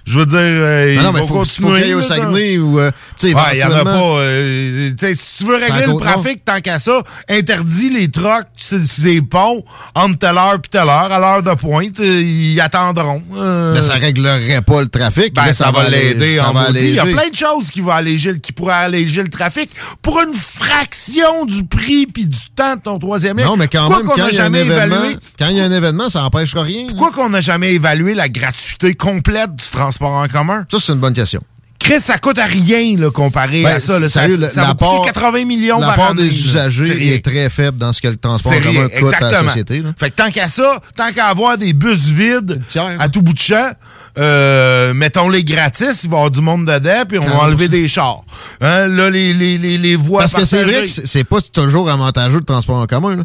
Je 0.06 0.20
veux 0.20 0.26
dire, 0.26 0.38
euh, 0.38 0.94
Non, 0.94 1.02
non, 1.02 1.12
mais 1.12 1.26
faut, 1.26 1.44
faut 1.44 1.74
qu'il 1.74 1.94
au 1.96 2.02
Saguenay 2.02 2.58
ou, 2.58 2.78
euh, 2.78 2.92
tu 3.18 3.28
sais, 3.28 3.34
Ouais, 3.34 3.40
il 3.54 3.58
y 3.58 3.64
en 3.64 3.72
a 3.72 3.84
pas. 3.84 3.90
euh, 3.90 4.90
si 5.14 5.38
tu 5.38 5.44
veux 5.44 5.56
régler 5.56 5.86
le 5.86 5.98
trafic, 5.98 6.44
tant 6.44 6.60
qu'à 6.60 6.78
ça, 6.78 7.02
interdis 7.28 7.90
les 7.90 8.08
trucks 8.08 8.46
les 9.02 9.20
ponts 9.20 9.64
entre 9.96 10.18
telle 10.18 10.38
heure 10.38 10.60
puis 10.62 10.70
telle 10.70 10.82
heure, 10.88 11.10
à 11.12 11.18
l'heure 11.18 11.42
de 11.42 11.52
pointe, 11.60 11.98
euh, 11.98 12.22
ils 12.22 12.60
attendront. 12.60 13.20
Euh, 13.36 13.74
Mais 13.74 13.82
ça 13.82 13.94
réglerait 13.94 14.62
pas 14.62 14.80
le 14.82 14.86
trafic. 14.88 15.34
ben, 15.34 15.46
Là, 15.46 15.52
ça, 15.52 15.72
va 15.72 15.88
l'aider 15.88 16.36
ça 16.36 16.50
en 16.50 16.52
va 16.52 16.68
maudit. 16.68 16.88
Il 16.88 16.94
y 16.94 16.98
a 17.00 17.06
plein 17.06 17.28
de 17.28 17.34
choses 17.34 17.70
qui, 17.72 17.80
vont 17.80 17.90
alléger, 17.90 18.38
qui 18.38 18.52
pourraient 18.52 18.74
alléger 18.74 19.22
le 19.24 19.28
trafic 19.28 19.70
pour 20.02 20.20
une 20.20 20.34
fraction 20.34 21.44
du 21.46 21.64
prix 21.64 22.06
puis 22.06 22.26
du 22.26 22.38
temps 22.54 22.76
de 22.76 22.80
ton 22.80 22.98
troisième. 23.00 23.38
Non, 23.38 23.56
mais 23.56 23.66
quand 23.66 23.86
Pourquoi 23.88 23.98
même, 23.98 24.24
quand 24.24 24.28
il 24.30 24.36
y 24.36 24.40
a 24.40 24.44
un 24.44 24.52
événement, 24.54 24.96
évalué- 24.96 25.18
quand 25.38 25.48
il 25.48 25.56
y 25.56 25.60
a 25.60 25.64
un 25.64 25.72
événement, 25.72 26.08
ça 26.08 26.22
empêchera 26.22 26.62
rien. 26.62 26.86
Pourquoi 26.88 27.10
qu'on 27.10 27.30
n'a 27.30 27.40
jamais 27.40 27.74
évalué 27.74 28.14
la 28.14 28.28
gratuité 28.28 28.94
complète 28.94 29.54
du 29.56 29.64
transport 29.68 29.95
en 30.04 30.28
commun? 30.28 30.66
Ça, 30.70 30.78
c'est 30.80 30.92
une 30.92 30.98
bonne 31.00 31.14
question. 31.14 31.42
Chris, 31.78 32.00
ça 32.00 32.18
coûte 32.18 32.38
à 32.38 32.46
rien 32.46 32.96
là, 32.98 33.10
comparé 33.10 33.62
Ben, 33.62 33.76
à 33.76 33.80
ça. 33.80 34.00
là. 34.00 34.08
Ça, 34.08 34.22
sérieux, 34.22 34.40
ça 34.48 34.62
va 34.62 34.68
l'apport- 34.68 35.02
coûter 35.02 35.12
80 35.12 35.44
millions 35.44 35.78
par 35.78 36.00
année. 36.10 36.22
des 36.22 36.28
usagers 36.28 37.14
est 37.14 37.22
très 37.24 37.48
faible 37.50 37.76
dans 37.78 37.92
ce 37.92 38.00
que 38.00 38.08
le 38.08 38.16
transport 38.16 38.52
en 38.54 38.60
commun 38.60 38.88
coûte 38.88 39.14
à 39.20 39.30
la 39.30 39.42
société. 39.44 39.82
là. 39.82 39.90
Fait 39.96 40.10
que 40.10 40.16
tant 40.16 40.30
qu'à 40.30 40.48
ça, 40.48 40.80
tant 40.96 41.12
qu'à 41.12 41.26
avoir 41.26 41.58
des 41.58 41.74
bus 41.74 42.06
vides 42.06 42.60
à 42.98 43.08
tout 43.08 43.20
bout 43.22 43.34
de 43.34 43.38
champ, 43.38 43.70
euh, 44.18 44.94
mettons-les 44.94 45.44
gratis, 45.44 46.02
il 46.04 46.10
va 46.10 46.16
y 46.16 46.18
avoir 46.18 46.30
du 46.30 46.40
monde 46.40 46.66
dedans, 46.66 47.02
puis 47.06 47.18
on 47.18 47.24
va 47.24 47.32
40%. 47.32 47.40
enlever 47.44 47.68
des 47.68 47.86
chars. 47.86 48.24
Hein, 48.62 48.88
là, 48.88 49.10
les, 49.10 49.34
les, 49.34 49.58
les, 49.58 49.76
les 49.78 49.96
voies 49.96 50.20
Parce 50.20 50.32
que 50.32 50.46
c'est 50.46 50.64
vrai 50.64 50.86
que 50.86 50.88
c'est- 50.88 51.24
pas 51.24 51.40
toujours 51.42 51.90
avantageux 51.90 52.38
le 52.38 52.44
transport 52.44 52.76
en 52.78 52.86
commun. 52.86 53.16
là. 53.16 53.24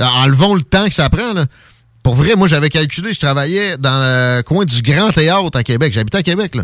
Euh, 0.00 0.04
Enlevons 0.22 0.54
le 0.54 0.62
temps 0.62 0.86
que 0.86 0.94
ça 0.94 1.08
prend. 1.08 1.32
là. 1.32 1.46
Pour 2.06 2.14
vrai, 2.14 2.36
moi, 2.36 2.46
j'avais 2.46 2.68
calculé, 2.70 3.12
je 3.12 3.18
travaillais 3.18 3.76
dans 3.78 3.98
le 3.98 4.42
coin 4.42 4.64
du 4.64 4.80
Grand 4.80 5.10
Théâtre 5.10 5.58
à 5.58 5.64
Québec. 5.64 5.92
J'habitais 5.92 6.18
à 6.18 6.22
Québec, 6.22 6.54
là. 6.54 6.62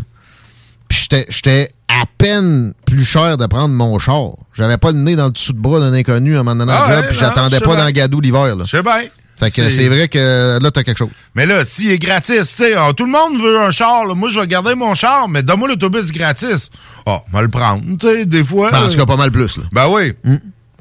Puis 0.88 1.08
j'étais- 1.30 1.68
à 1.88 2.04
peine 2.16 2.72
plus 2.86 3.04
cher 3.04 3.36
de 3.36 3.46
prendre 3.46 3.74
mon 3.74 3.98
char. 3.98 4.34
J'avais 4.54 4.78
pas 4.78 4.92
le 4.92 4.98
nez 4.98 5.16
dans 5.16 5.24
le 5.26 5.32
dessous 5.32 5.52
de 5.52 5.58
bras 5.58 5.80
d'un 5.80 5.92
inconnu 5.94 6.36
à 6.36 6.40
un 6.40 6.42
moment 6.44 6.54
donné 6.64 6.72
Ah 6.72 6.84
en 6.84 6.86
job, 6.86 6.96
ouais, 7.00 7.08
puis 7.08 7.18
j'attendais 7.18 7.58
pas 7.58 7.66
bien. 7.66 7.76
dans 7.78 7.84
le 7.86 7.90
gadou 7.90 8.20
l'hiver. 8.20 8.54
là. 8.54 8.62
Je 8.64 8.70
sais 8.70 8.82
bien. 8.84 9.02
Fait 9.36 9.50
que 9.50 9.68
C'est- 9.68 9.70
c'est 9.70 9.88
vrai 9.88 10.06
que 10.06 10.60
là, 10.62 10.70
t'as 10.70 10.84
quelque 10.84 10.98
chose. 10.98 11.10
Mais 11.34 11.44
là, 11.44 11.64
s'il 11.64 11.90
est 11.90 11.98
gratis, 11.98 12.36
tu 12.56 12.62
sais, 12.62 12.74
ah, 12.76 12.92
tout 12.96 13.04
le 13.04 13.10
monde 13.10 13.36
veut 13.42 13.58
un 13.60 13.72
char. 13.72 14.04
là. 14.06 14.14
Moi, 14.14 14.28
je 14.28 14.38
vais 14.38 14.46
garder 14.46 14.76
mon 14.76 14.94
char, 14.94 15.28
mais 15.28 15.42
donne-moi 15.42 15.66
l'autobus 15.66 16.12
gratis. 16.12 16.70
Ah, 17.04 17.18
on 17.32 17.36
va 17.36 17.42
le 17.42 17.48
prendre, 17.48 17.82
tu 17.98 18.06
sais, 18.06 18.26
des 18.26 18.44
fois. 18.44 18.70
Ben, 18.70 18.84
en 18.84 18.88
tout 18.88 18.96
cas, 18.96 19.06
pas 19.06 19.16
mal 19.16 19.32
plus. 19.32 19.56
Là. 19.56 19.64
Ben 19.72 19.88
oui. 19.90 20.12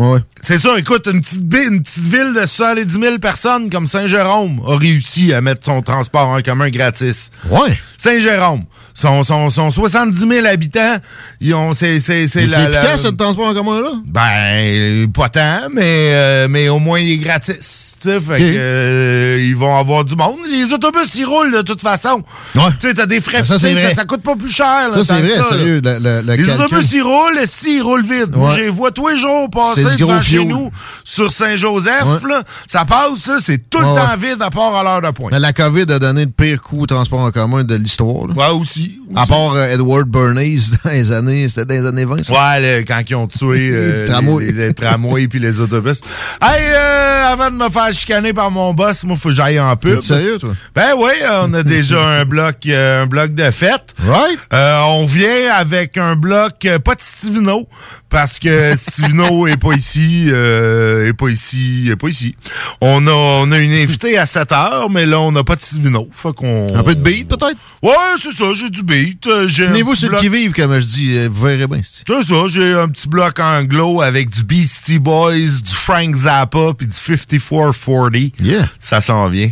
Ouais. 0.01 0.19
C'est 0.41 0.57
ça, 0.57 0.69
écoute, 0.79 1.07
une 1.11 1.21
petite, 1.21 1.43
bi- 1.47 1.67
une 1.69 1.83
petite 1.83 2.03
ville 2.05 2.33
de 2.33 2.45
70 2.45 2.91
000 2.99 3.19
personnes 3.19 3.69
comme 3.69 3.85
Saint-Jérôme 3.87 4.61
a 4.67 4.75
réussi 4.77 5.33
à 5.33 5.41
mettre 5.41 5.65
son 5.65 5.81
transport 5.81 6.27
en 6.29 6.41
commun 6.41 6.69
gratis. 6.69 7.29
Ouais. 7.49 7.77
Saint-Jérôme, 7.97 8.63
son, 8.95 9.21
son, 9.23 9.49
son 9.51 9.69
70 9.69 10.27
000 10.27 10.47
habitants, 10.47 10.95
ils 11.39 11.53
ont, 11.53 11.73
c'est, 11.73 11.99
c'est, 11.99 12.27
c'est 12.27 12.47
la, 12.47 12.67
la- 12.67 12.79
efficace, 12.81 13.01
ce 13.03 13.07
transport 13.09 13.47
en 13.49 13.53
commun, 13.53 13.79
là? 13.81 13.91
Ben, 14.07 15.07
pas 15.11 15.29
tant, 15.29 15.69
mais, 15.71 16.11
euh, 16.13 16.47
mais 16.49 16.67
au 16.69 16.79
moins 16.79 16.99
il 16.99 17.11
est 17.11 17.17
gratis. 17.17 17.97
Tu 18.01 18.09
sais, 18.09 18.19
fait 18.19 18.39
que, 18.39 18.53
euh, 18.57 19.39
ils 19.43 19.55
vont 19.55 19.77
avoir 19.77 20.03
du 20.03 20.15
monde. 20.15 20.37
Les 20.51 20.73
autobus, 20.73 21.13
ils 21.15 21.25
roulent 21.25 21.53
de 21.53 21.61
toute 21.61 21.81
façon. 21.81 22.23
Ouais. 22.55 22.61
Tu 22.79 22.87
sais, 22.87 22.93
t'as 22.95 23.05
des 23.05 23.21
frais 23.21 23.39
Ben, 23.41 23.45
ça, 23.45 23.59
ça, 23.59 23.71
vrai. 23.71 23.93
ça 23.93 24.05
coûte 24.05 24.23
pas 24.23 24.35
plus 24.35 24.49
cher. 24.51 24.89
là, 24.89 25.03
Ça, 25.03 25.15
c'est 25.15 25.21
vrai, 25.21 25.43
sérieux. 25.43 25.81
Le, 25.83 25.99
le- 25.99 26.21
le 26.25 26.35
Les 26.35 26.43
calcul. 26.45 26.65
autobus, 26.65 26.91
ils 26.93 27.01
roulent, 27.03 27.37
et 27.39 27.45
si, 27.45 27.75
ils 27.77 27.81
roulent 27.83 28.01
vite. 28.03 28.35
Ouais. 28.35 28.55
je 28.55 28.61
les 28.61 28.69
vois 28.69 28.89
tous 28.89 29.07
les 29.09 29.17
jours 29.17 29.47
passer 29.51 29.83
Gros 29.97 30.21
chez 30.21 30.45
nous 30.45 30.71
sur 31.03 31.31
Saint-Joseph. 31.31 32.03
Ouais. 32.23 32.31
Ça 32.67 32.85
passe, 32.85 33.19
ça, 33.19 33.37
c'est 33.43 33.69
tout 33.69 33.79
le 33.79 33.85
temps 33.85 34.17
vide 34.19 34.41
à 34.41 34.49
part 34.49 34.75
à 34.75 34.83
l'heure 34.83 35.01
de 35.01 35.09
pointe. 35.15 35.31
Mais 35.31 35.39
la 35.39 35.53
COVID 35.53 35.85
a 35.91 35.99
donné 35.99 36.25
le 36.25 36.31
pire 36.31 36.61
coup 36.61 36.81
au 36.81 36.85
transport 36.85 37.19
en 37.21 37.31
commun 37.31 37.63
de 37.63 37.75
l'histoire. 37.75 38.29
Ouais, 38.35 38.47
aussi. 38.49 38.99
À 39.15 39.25
part 39.25 39.53
euh, 39.55 39.73
Edward 39.73 40.07
Bernays 40.07 40.57
dans 40.85 40.91
les 40.91 41.11
années, 41.11 41.47
c'était 41.49 41.65
dans 41.65 41.81
les 41.83 41.87
années 41.87 42.05
20. 42.05 42.23
ça? 42.23 42.33
Ouais, 42.33 42.61
là, 42.61 42.77
quand 42.83 43.01
ils 43.09 43.15
ont 43.15 43.27
tué 43.27 43.69
euh, 43.73 44.05
Les 44.05 44.11
tramways. 44.11 44.45
les, 44.45 44.51
les 44.67 44.73
tramways 44.73 45.27
puis 45.27 45.39
les 45.39 45.59
autobus. 45.59 46.01
Hey, 46.41 46.61
euh, 46.73 47.31
avant 47.33 47.51
de 47.51 47.55
me 47.55 47.69
faire 47.69 47.93
chicaner 47.93 48.33
par 48.33 48.49
mon 48.51 48.73
boss, 48.73 49.03
moi, 49.03 49.17
faut 49.17 49.29
que 49.29 49.35
j'aille 49.35 49.59
en 49.59 49.75
pub. 49.75 49.99
T'es 49.99 50.05
sérieux, 50.05 50.37
toi? 50.37 50.53
Ben 50.75 50.91
oui, 50.97 51.11
on 51.43 51.53
a 51.53 51.63
déjà 51.63 52.01
un 52.21 52.25
bloc 52.25 52.55
euh, 52.67 53.03
un 53.03 53.05
bloc 53.07 53.33
de 53.33 53.51
fête. 53.51 53.93
Right? 54.07 54.39
On 54.51 55.05
vient 55.05 55.53
avec 55.55 55.97
un 55.97 56.15
bloc, 56.15 56.67
pas 56.83 56.95
de 56.95 57.01
Stivino, 57.01 57.67
parce 58.11 58.37
que 58.37 58.75
Stivino 58.77 59.47
est 59.47 59.57
pas 59.57 59.73
ici, 59.73 60.27
euh, 60.29 61.07
est 61.07 61.13
pas 61.13 61.29
ici, 61.29 61.87
est 61.89 61.95
pas 61.95 62.09
ici. 62.09 62.35
On 62.81 63.07
a, 63.07 63.11
on 63.11 63.51
a 63.51 63.57
une 63.57 63.71
invitée 63.71 64.17
à 64.19 64.25
7 64.27 64.51
heures, 64.51 64.89
mais 64.91 65.07
là, 65.07 65.19
on 65.19 65.31
n'a 65.31 65.43
pas 65.43 65.55
de 65.55 65.61
Stivino. 65.61 66.07
Fait 66.11 66.33
qu'on... 66.33 66.67
Un 66.75 66.83
peu 66.83 66.93
de 66.93 67.01
beat, 67.01 67.27
peut-être? 67.27 67.57
Ouais, 67.81 67.91
c'est 68.21 68.31
ça, 68.33 68.45
j'ai 68.53 68.69
du 68.69 68.83
beat. 68.83 69.25
euh, 69.25 69.47
j'ai 69.47 69.65
Tenez-vous 69.65 69.95
le 70.09 70.17
qui-vive, 70.19 70.51
comme 70.53 70.79
je 70.79 70.85
dis, 70.85 71.13
euh, 71.17 71.29
vous 71.31 71.45
verrez 71.45 71.65
bien. 71.65 71.81
c'est- 71.83 72.03
c'est 72.05 72.23
ça, 72.23 72.35
j'ai 72.51 72.73
un 72.73 72.89
petit 72.89 73.07
bloc 73.07 73.39
anglo 73.39 74.01
avec 74.01 74.29
du 74.29 74.43
Beastie 74.43 74.99
Boys, 74.99 75.33
du 75.63 75.73
Frank 75.73 76.13
Zappa 76.15 76.73
puis 76.77 76.85
du 76.87 76.93
5440. 76.93 78.33
Yeah. 78.41 78.67
Ça 78.77 79.01
s'en 79.01 79.27
vient. 79.29 79.49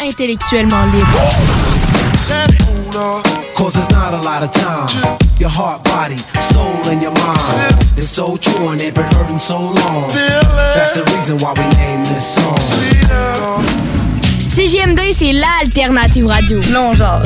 Intellectuellement 0.00 0.84
libre. 0.86 1.06
Cause 3.56 3.72
there's 3.72 3.90
not 3.90 4.12
a 4.12 4.20
lot 4.20 4.42
of 4.42 4.50
time. 4.52 5.18
Your 5.38 5.48
heart, 5.48 5.82
body, 5.84 6.18
soul, 6.52 6.76
and 6.92 7.00
your 7.00 7.12
mind 7.12 7.74
It's 7.96 8.06
so 8.06 8.36
true 8.36 8.68
and 8.68 8.78
they've 8.78 8.94
been 8.94 9.10
hurting 9.14 9.38
so 9.38 9.58
long. 9.58 10.08
That's 10.76 10.92
the 10.94 11.04
reason 11.16 11.38
why 11.38 11.54
we 11.54 11.64
named 11.76 12.04
this 12.04 12.34
song. 12.36 12.58
CGMD, 14.54 15.12
c'est 15.12 15.32
l'alternative 15.32 16.26
radio. 16.26 16.60
Non, 16.70 16.92
genre. 16.92 17.22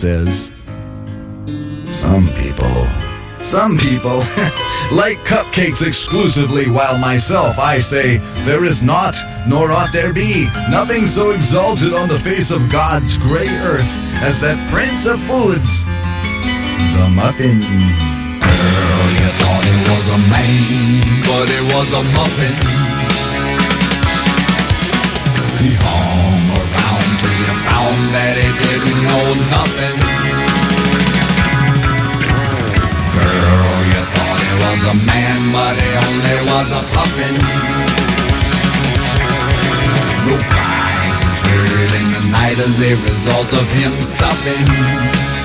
says, 0.00 0.50
Some 1.86 2.26
people, 2.40 2.86
some 3.38 3.76
people 3.76 4.18
like 4.96 5.18
cupcakes 5.28 5.86
exclusively, 5.86 6.70
while 6.70 6.98
myself 6.98 7.58
I 7.58 7.76
say, 7.76 8.16
There 8.46 8.64
is 8.64 8.82
not, 8.82 9.14
nor 9.46 9.70
ought 9.70 9.92
there 9.92 10.14
be, 10.14 10.48
nothing 10.70 11.04
so 11.04 11.32
exalted 11.32 11.92
on 11.92 12.08
the 12.08 12.18
face 12.18 12.50
of 12.50 12.72
God's 12.72 13.18
gray 13.18 13.48
earth 13.48 13.92
as 14.24 14.40
that 14.40 14.56
prince 14.72 15.04
of 15.04 15.20
foods, 15.28 15.84
the 16.96 17.08
muffin. 17.12 17.60
Girl, 17.60 19.08
you 19.20 19.30
thought 19.36 19.64
it 19.68 19.80
was 19.84 20.06
a 20.16 20.20
man, 20.32 21.20
but 21.28 21.46
it 21.52 21.64
was 21.76 21.88
a 21.92 22.02
muffin. 22.16 22.56
He 25.60 25.74
hung 25.76 26.69
till 27.20 27.36
you 27.36 27.52
found 27.68 28.00
that 28.16 28.34
it 28.40 28.54
didn't 28.64 29.02
hold 29.12 29.38
nothing. 29.52 29.96
Girl, 33.12 33.76
you 33.92 34.02
thought 34.08 34.40
it 34.40 34.56
was 34.64 34.80
a 34.88 34.96
man, 35.04 35.38
but 35.52 35.76
it 35.76 35.94
only 36.00 36.36
was 36.48 36.68
a 36.72 36.82
puffin. 36.96 37.36
No 40.24 40.36
cries 40.48 41.18
was 41.28 41.40
heard 41.44 41.92
in 42.00 42.06
the 42.16 42.24
night 42.32 42.56
as 42.56 42.80
a 42.80 42.92
result 43.04 43.52
of 43.52 43.66
him 43.76 43.92
stuffing. 44.00 45.39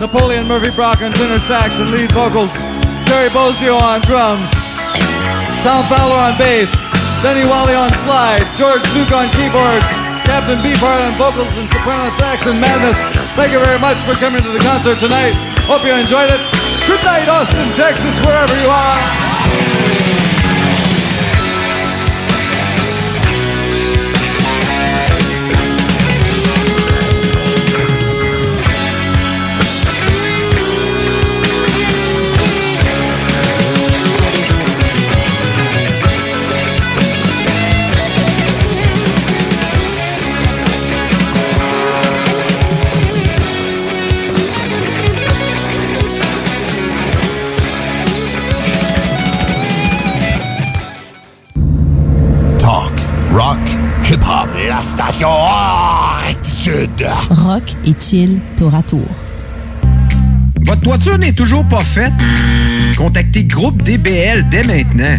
Napoleon 0.00 0.46
Murphy 0.46 0.70
Brock 0.70 1.02
on 1.02 1.10
tenor 1.10 1.40
sax 1.42 1.80
and 1.82 1.90
lead 1.90 2.12
vocals, 2.12 2.54
Terry 3.10 3.28
Bozio 3.34 3.74
on 3.74 4.00
drums, 4.06 4.46
Tom 5.66 5.82
Fowler 5.90 6.14
on 6.14 6.38
bass, 6.38 6.70
Denny 7.20 7.42
Wally 7.42 7.74
on 7.74 7.90
slide, 8.06 8.46
George 8.54 8.82
Duke 8.94 9.10
on 9.10 9.26
keyboards, 9.34 9.90
Captain 10.22 10.58
Beefheart 10.62 11.02
on 11.02 11.14
vocals 11.18 11.50
and 11.58 11.68
soprano 11.68 12.10
sax 12.14 12.46
and 12.46 12.60
madness. 12.60 12.94
Thank 13.34 13.50
you 13.50 13.58
very 13.58 13.78
much 13.80 13.98
for 14.06 14.14
coming 14.14 14.42
to 14.42 14.50
the 14.50 14.60
concert 14.60 15.00
tonight. 15.00 15.34
Hope 15.66 15.82
you 15.82 15.92
enjoyed 15.92 16.30
it. 16.30 16.40
Good 16.86 17.02
night, 17.02 17.26
Austin, 17.26 17.74
Texas, 17.74 18.20
wherever 18.20 18.54
you 18.54 18.68
are. 18.70 20.17
La 54.78 54.84
station 54.84 55.28
hors 55.28 56.20
attitude. 56.30 57.04
Rock 57.30 57.64
et 57.84 57.94
chill 57.98 58.38
tour 58.56 58.72
à 58.76 58.82
tour. 58.84 59.08
Votre 60.60 60.82
toiture 60.82 61.18
n'est 61.18 61.32
toujours 61.32 61.64
pas 61.64 61.80
faite? 61.80 62.12
Contactez 62.96 63.42
Groupe 63.42 63.82
DBL 63.82 64.48
dès 64.50 64.62
maintenant. 64.62 65.18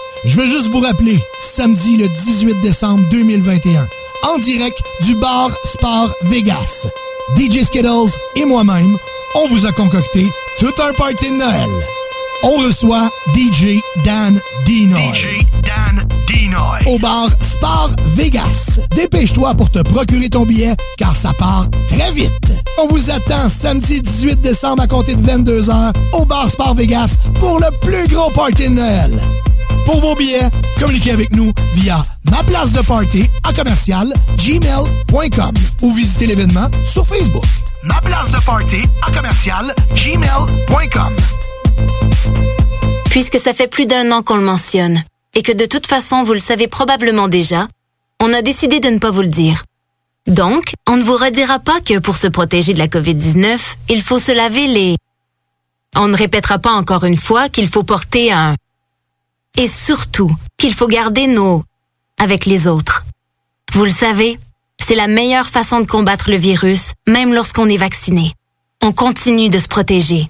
Je 0.23 0.35
veux 0.35 0.45
juste 0.45 0.67
vous 0.67 0.81
rappeler, 0.81 1.19
samedi 1.39 1.97
le 1.97 2.07
18 2.07 2.61
décembre 2.61 3.03
2021, 3.09 3.87
en 4.29 4.37
direct 4.37 4.77
du 5.03 5.15
bar 5.15 5.49
Sport 5.65 6.11
Vegas. 6.25 6.87
DJ 7.37 7.63
Skittles 7.63 8.11
et 8.35 8.45
moi-même, 8.45 8.97
on 9.35 9.47
vous 9.47 9.65
a 9.65 9.71
concocté 9.71 10.23
tout 10.59 10.73
un 10.79 10.93
party 10.93 11.31
de 11.31 11.37
Noël. 11.37 11.69
On 12.43 12.57
reçoit 12.57 13.09
DJ 13.35 13.79
Dan 14.05 14.39
Dinoy. 14.65 15.01
DJ 15.13 15.45
Dan 15.63 16.05
Dinoy. 16.27 16.79
Au 16.85 16.99
bar 16.99 17.29
Spar 17.39 17.89
Vegas. 18.15 18.79
Dépêche-toi 18.95 19.55
pour 19.55 19.71
te 19.71 19.79
procurer 19.79 20.29
ton 20.29 20.45
billet, 20.45 20.75
car 20.97 21.15
ça 21.15 21.31
part 21.39 21.65
très 21.89 22.11
vite. 22.11 22.53
On 22.77 22.87
vous 22.87 23.09
attend 23.09 23.49
samedi 23.49 24.01
18 24.01 24.41
décembre 24.41 24.83
à 24.83 24.87
compter 24.87 25.15
de 25.15 25.21
22h 25.27 25.93
au 26.13 26.25
bar 26.25 26.49
Spar 26.51 26.75
Vegas 26.75 27.15
pour 27.39 27.59
le 27.59 27.67
plus 27.81 28.07
gros 28.07 28.29
party 28.29 28.69
de 28.69 28.73
Noël. 28.75 29.19
Pour 29.85 29.99
vos 29.99 30.15
billets, 30.15 30.49
communiquez 30.79 31.11
avec 31.11 31.33
nous 31.33 31.51
via 31.75 32.05
ma 32.29 32.43
place 32.43 32.71
de 32.73 32.81
party 32.81 33.29
à 33.43 33.53
commercial 33.53 34.13
gmail.com 34.37 35.53
ou 35.81 35.93
visitez 35.93 36.27
l'événement 36.27 36.69
sur 36.85 37.05
Facebook. 37.05 37.43
Ma 37.83 37.99
de 37.99 38.45
party 38.45 38.81
à 39.01 39.11
commercial 39.11 39.75
gmail.com. 39.95 41.15
Puisque 43.09 43.39
ça 43.39 43.53
fait 43.53 43.67
plus 43.67 43.87
d'un 43.87 44.11
an 44.11 44.21
qu'on 44.21 44.35
le 44.35 44.43
mentionne, 44.43 45.03
et 45.33 45.41
que 45.41 45.51
de 45.51 45.65
toute 45.65 45.87
façon 45.87 46.23
vous 46.23 46.33
le 46.33 46.39
savez 46.39 46.67
probablement 46.67 47.27
déjà, 47.27 47.67
on 48.21 48.33
a 48.33 48.41
décidé 48.41 48.79
de 48.79 48.89
ne 48.89 48.99
pas 48.99 49.11
vous 49.11 49.23
le 49.23 49.27
dire. 49.27 49.63
Donc, 50.27 50.73
on 50.87 50.97
ne 50.97 51.03
vous 51.03 51.17
redira 51.17 51.59
pas 51.59 51.81
que 51.81 51.97
pour 51.97 52.15
se 52.15 52.27
protéger 52.27 52.73
de 52.73 52.77
la 52.77 52.87
COVID-19, 52.87 53.59
il 53.89 54.01
faut 54.01 54.19
se 54.19 54.31
laver 54.31 54.67
les... 54.67 54.97
On 55.95 56.07
ne 56.07 56.15
répétera 56.15 56.59
pas 56.59 56.73
encore 56.73 57.03
une 57.03 57.17
fois 57.17 57.49
qu'il 57.49 57.67
faut 57.67 57.83
porter 57.83 58.31
un... 58.31 58.55
Et 59.57 59.67
surtout, 59.67 60.31
qu'il 60.57 60.73
faut 60.73 60.87
garder 60.87 61.27
nos... 61.27 61.63
avec 62.19 62.45
les 62.45 62.67
autres. 62.67 63.05
Vous 63.73 63.83
le 63.83 63.91
savez, 63.91 64.39
c'est 64.85 64.95
la 64.95 65.07
meilleure 65.07 65.47
façon 65.47 65.79
de 65.79 65.85
combattre 65.85 66.29
le 66.29 66.37
virus, 66.37 66.93
même 67.07 67.33
lorsqu'on 67.33 67.69
est 67.69 67.77
vacciné. 67.77 68.33
On 68.81 68.91
continue 68.91 69.49
de 69.49 69.59
se 69.59 69.67
protéger. 69.67 70.29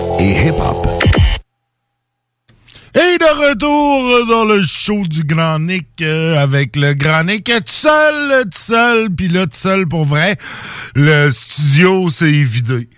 et 0.19 0.47
hip-hop. 0.47 0.87
Et 2.93 3.17
de 3.17 3.49
retour 3.49 4.27
dans 4.27 4.43
le 4.43 4.61
show 4.63 5.03
du 5.07 5.23
Grand 5.23 5.59
Nick 5.59 5.87
euh, 6.01 6.37
avec 6.37 6.75
le 6.75 6.93
Grand 6.93 7.23
Nick 7.23 7.45
tout 7.45 7.63
seul, 7.65 8.43
tout 8.43 8.59
seul, 8.59 9.09
puis 9.09 9.29
là 9.29 9.45
tout 9.45 9.57
seul 9.57 9.87
pour 9.87 10.05
vrai. 10.05 10.35
Le 10.95 11.29
studio 11.31 12.09
s'est 12.09 12.29
vidé. 12.43 12.89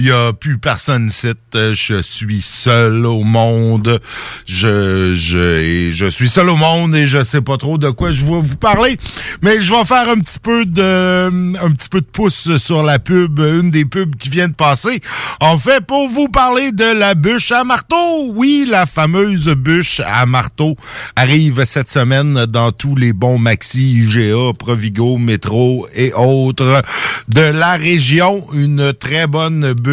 Il 0.00 0.06
y 0.06 0.12
a 0.12 0.32
plus 0.32 0.56
personne 0.56 1.08
ici. 1.08 1.26
Euh, 1.54 1.74
Je 1.74 2.00
suis 2.00 2.40
seul 2.40 3.04
au 3.04 3.22
monde. 3.22 4.00
Je, 4.46 5.12
je, 5.14 5.90
je 5.92 6.06
suis 6.06 6.30
seul 6.30 6.48
au 6.48 6.56
monde 6.56 6.94
et 6.94 7.06
je 7.06 7.22
sais 7.22 7.42
pas 7.42 7.58
trop 7.58 7.76
de 7.76 7.90
quoi 7.90 8.10
je 8.10 8.24
vais 8.24 8.40
vous 8.40 8.56
parler. 8.56 8.96
Mais 9.42 9.60
je 9.60 9.74
vais 9.74 9.84
faire 9.84 10.08
un 10.08 10.18
petit 10.18 10.38
peu 10.38 10.64
de, 10.64 11.28
un 11.62 11.70
petit 11.72 11.90
peu 11.90 12.00
de 12.00 12.06
pouce 12.06 12.56
sur 12.56 12.82
la 12.82 12.98
pub, 12.98 13.40
une 13.40 13.70
des 13.70 13.84
pubs 13.84 14.16
qui 14.16 14.30
vient 14.30 14.48
de 14.48 14.54
passer. 14.54 15.02
En 15.38 15.58
fait, 15.58 15.84
pour 15.84 16.08
vous 16.08 16.28
parler 16.28 16.72
de 16.72 16.98
la 16.98 17.14
bûche 17.14 17.52
à 17.52 17.64
marteau. 17.64 18.32
Oui, 18.34 18.66
la 18.66 18.86
fameuse 18.86 19.48
bûche 19.48 20.00
à 20.06 20.24
marteau 20.24 20.76
arrive 21.14 21.62
cette 21.66 21.90
semaine 21.90 22.46
dans 22.46 22.72
tous 22.72 22.96
les 22.96 23.12
bons 23.12 23.36
maxi, 23.36 23.98
IGA, 23.98 24.54
Provigo, 24.58 25.18
Métro 25.18 25.86
et 25.94 26.14
autres 26.14 26.82
de 27.28 27.42
la 27.42 27.76
région. 27.76 28.46
Une 28.54 28.94
très 28.94 29.26
bonne 29.26 29.74
bûche 29.74 29.89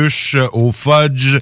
au 0.54 0.72
fudge 0.72 1.38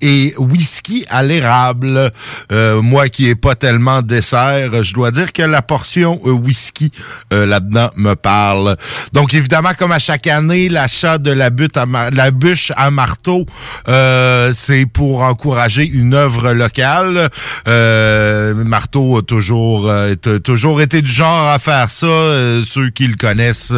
et 0.00 0.34
whisky 0.38 1.04
à 1.10 1.22
l'érable. 1.22 2.10
Euh, 2.52 2.80
moi 2.80 3.08
qui 3.08 3.28
ai 3.28 3.34
pas 3.34 3.54
tellement 3.54 4.02
dessert, 4.02 4.82
je 4.82 4.94
dois 4.94 5.10
dire 5.10 5.32
que 5.32 5.42
la 5.42 5.62
portion 5.62 6.20
euh, 6.24 6.30
whisky 6.30 6.90
euh, 7.32 7.46
là-dedans 7.46 7.90
me 7.96 8.14
parle. 8.14 8.76
Donc 9.12 9.34
évidemment, 9.34 9.72
comme 9.78 9.92
à 9.92 9.98
chaque 9.98 10.26
année, 10.26 10.68
l'achat 10.68 11.18
de 11.18 11.30
la, 11.30 11.50
butte 11.50 11.76
à 11.76 11.86
la 12.12 12.30
bûche 12.30 12.72
à 12.76 12.90
marteau, 12.90 13.46
euh, 13.88 14.52
c'est 14.54 14.86
pour 14.86 15.22
encourager 15.22 15.86
une 15.86 16.14
œuvre 16.14 16.52
locale. 16.52 17.30
Euh, 17.68 18.54
Marteau 18.54 19.18
a 19.18 19.22
toujours, 19.22 19.88
euh, 19.88 20.14
toujours 20.14 20.80
été 20.80 21.02
du 21.02 21.10
genre 21.10 21.48
à 21.48 21.58
faire 21.58 21.90
ça. 21.90 22.06
Ceux 22.64 22.90
qui 22.90 23.06
le 23.06 23.16
connaissent 23.16 23.72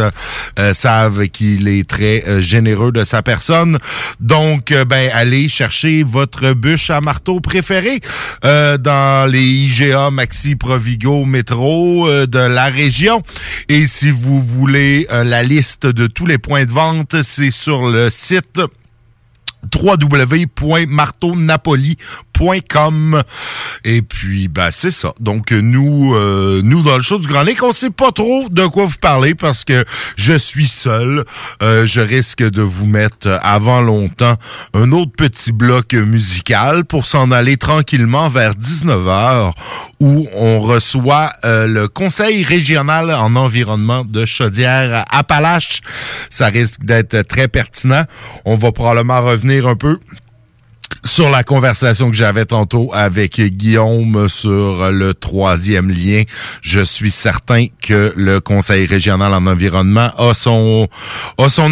savent 0.74 1.28
qu'il 1.28 1.68
est 1.68 1.88
très 1.88 2.40
généreux 2.40 2.92
de 2.92 3.04
sa 3.04 3.22
personne. 3.22 3.78
Donc, 4.22 4.70
euh, 4.70 4.84
ben, 4.84 5.10
allez 5.12 5.48
chercher 5.48 6.04
votre 6.04 6.52
bûche 6.52 6.90
à 6.90 7.00
marteau 7.00 7.40
préférée 7.40 8.00
euh, 8.44 8.78
dans 8.78 9.28
les 9.30 9.42
IGA, 9.42 10.10
Maxi, 10.10 10.54
Provigo, 10.54 11.24
Métro 11.24 12.08
euh, 12.08 12.26
de 12.26 12.38
la 12.38 12.66
région. 12.66 13.22
Et 13.68 13.88
si 13.88 14.10
vous 14.10 14.40
voulez 14.40 15.08
la 15.10 15.42
liste 15.42 15.86
de 15.86 16.06
tous 16.06 16.26
les 16.26 16.38
points 16.38 16.64
de 16.64 16.70
vente, 16.70 17.20
c'est 17.22 17.50
sur 17.50 17.88
le 17.88 18.10
site 18.10 18.60
www.marteaunapoli.com 19.74 21.96
et 23.84 24.02
puis 24.02 24.48
ben 24.48 24.70
c'est 24.70 24.90
ça 24.90 25.12
donc 25.20 25.52
nous 25.52 26.14
euh, 26.14 26.60
nous 26.62 26.82
dans 26.82 26.96
le 26.96 27.02
show 27.02 27.18
du 27.18 27.28
Grand 27.28 27.42
Lake 27.42 27.62
on 27.62 27.72
sait 27.72 27.90
pas 27.90 28.10
trop 28.12 28.48
de 28.50 28.66
quoi 28.66 28.84
vous 28.86 28.98
parler 29.00 29.34
parce 29.34 29.64
que 29.64 29.84
je 30.16 30.34
suis 30.34 30.66
seul 30.66 31.24
Euh, 31.62 31.86
je 31.86 32.00
risque 32.00 32.42
de 32.42 32.62
vous 32.62 32.86
mettre 32.86 33.28
euh, 33.28 33.38
avant 33.42 33.80
longtemps 33.80 34.36
un 34.74 34.92
autre 34.92 35.12
petit 35.16 35.52
bloc 35.52 35.94
musical 35.94 36.84
pour 36.84 37.04
s'en 37.04 37.30
aller 37.30 37.56
tranquillement 37.56 38.28
vers 38.28 38.54
19h 38.54 39.52
où 40.00 40.26
on 40.34 40.60
reçoit 40.60 41.30
euh, 41.44 41.66
le 41.66 41.88
conseil 41.88 42.42
régional 42.42 43.12
en 43.12 43.36
environnement 43.36 44.04
de 44.04 44.24
Chaudière 44.24 45.04
Appalaches 45.10 45.82
ça 46.30 46.46
risque 46.46 46.84
d'être 46.84 47.22
très 47.22 47.48
pertinent 47.48 48.04
on 48.44 48.56
va 48.56 48.72
probablement 48.72 49.20
revenir 49.22 49.68
un 49.68 49.76
peu 49.76 49.98
sur 51.04 51.30
la 51.30 51.42
conversation 51.44 52.10
que 52.10 52.16
j'avais 52.16 52.44
tantôt 52.44 52.90
avec 52.92 53.40
Guillaume 53.40 54.28
sur 54.28 54.90
le 54.90 55.14
troisième 55.14 55.90
lien, 55.90 56.22
je 56.60 56.80
suis 56.80 57.10
certain 57.10 57.66
que 57.82 58.12
le 58.16 58.40
Conseil 58.40 58.86
régional 58.86 59.34
en 59.34 59.46
environnement 59.46 60.10
a 60.18 60.34
son 60.34 60.88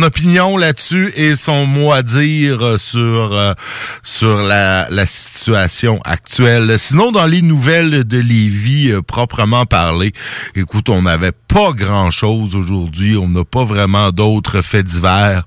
opinion 0.02 0.56
là-dessus 0.56 1.12
et 1.16 1.36
son 1.36 1.66
mot 1.66 1.92
à 1.92 2.02
dire 2.02 2.78
sur 2.78 3.32
euh, 3.32 3.54
sur 4.02 4.42
la, 4.42 4.88
la 4.90 5.06
situation 5.06 6.00
actuelle. 6.04 6.78
Sinon, 6.78 7.12
dans 7.12 7.26
les 7.26 7.42
nouvelles 7.42 8.04
de 8.04 8.18
Lévis 8.18 8.90
euh, 8.90 9.02
proprement 9.02 9.66
parlé, 9.66 10.12
écoute, 10.54 10.88
on 10.88 11.02
n'avait 11.02 11.32
pas 11.52 11.72
grand-chose 11.72 12.54
aujourd'hui. 12.54 13.16
On 13.16 13.28
n'a 13.28 13.44
pas 13.44 13.64
vraiment 13.64 14.12
d'autres 14.12 14.62
faits 14.62 14.86
divers. 14.86 15.42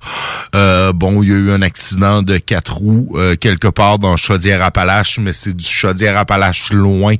Euh, 0.54 0.92
bon, 0.92 1.22
il 1.22 1.30
y 1.30 1.32
a 1.32 1.36
eu 1.36 1.50
un 1.50 1.62
accident 1.62 2.22
de 2.22 2.36
quatre 2.36 2.74
roues 2.74 3.14
euh, 3.14 3.36
quelque 3.36 3.68
part 3.68 3.98
dans 3.98 4.16
Chaudière-Appalaches, 4.16 5.18
mais 5.18 5.32
c'est 5.32 5.56
du 5.56 5.64
Chaudière-Appalaches 5.64 6.72
loin. 6.72 7.14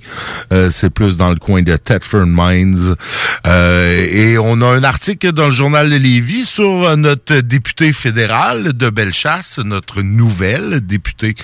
Euh, 0.52 0.68
c'est 0.68 0.90
plus 0.90 1.16
dans 1.16 1.30
le 1.30 1.36
coin 1.36 1.62
de 1.62 1.74
Thetford 1.76 2.26
Mines. 2.26 2.94
Et 3.46 4.36
on 4.38 4.60
a 4.60 4.66
un 4.66 4.84
article 4.84 5.32
dans 5.32 5.46
le 5.46 5.52
journal 5.52 5.88
de 5.88 5.96
Lévis 5.96 6.44
sur 6.44 6.94
notre 6.96 7.40
député 7.40 7.92
fédéral 7.92 8.74
de 8.74 8.90
Bellechasse, 8.90 9.60
notre 9.64 10.02
nouvelle 10.02 10.80
députée 10.80 11.34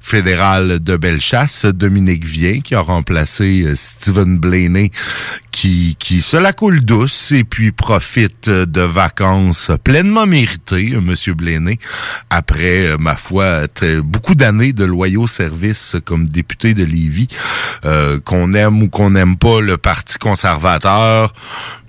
fédérale 0.00 0.78
de 0.78 0.96
Bellechasse, 0.96 1.66
Dominique 1.66 2.24
Vien, 2.24 2.60
qui 2.60 2.76
a 2.76 2.80
remplacé 2.80 3.72
Stephen 3.74 4.38
Blaney, 4.38 4.92
qui, 5.50 5.96
qui 5.98 6.20
se 6.20 6.36
la 6.36 6.52
coule 6.52 6.83
douce 6.84 7.32
et 7.32 7.44
puis 7.44 7.72
profite 7.72 8.48
de 8.48 8.80
vacances 8.80 9.70
pleinement 9.82 10.26
méritées, 10.26 10.92
euh, 10.94 11.00
Monsieur 11.00 11.34
Blaney, 11.34 11.78
après, 12.30 12.86
euh, 12.86 12.96
ma 12.98 13.16
foi, 13.16 13.66
beaucoup 14.02 14.34
d'années 14.34 14.72
de 14.72 14.84
loyaux 14.84 15.26
services 15.26 15.96
comme 16.04 16.28
député 16.28 16.74
de 16.74 16.84
Lévis, 16.84 17.28
euh, 17.84 18.20
qu'on 18.20 18.52
aime 18.52 18.82
ou 18.82 18.88
qu'on 18.88 19.10
n'aime 19.10 19.36
pas 19.36 19.60
le 19.60 19.78
Parti 19.78 20.18
conservateur. 20.18 21.32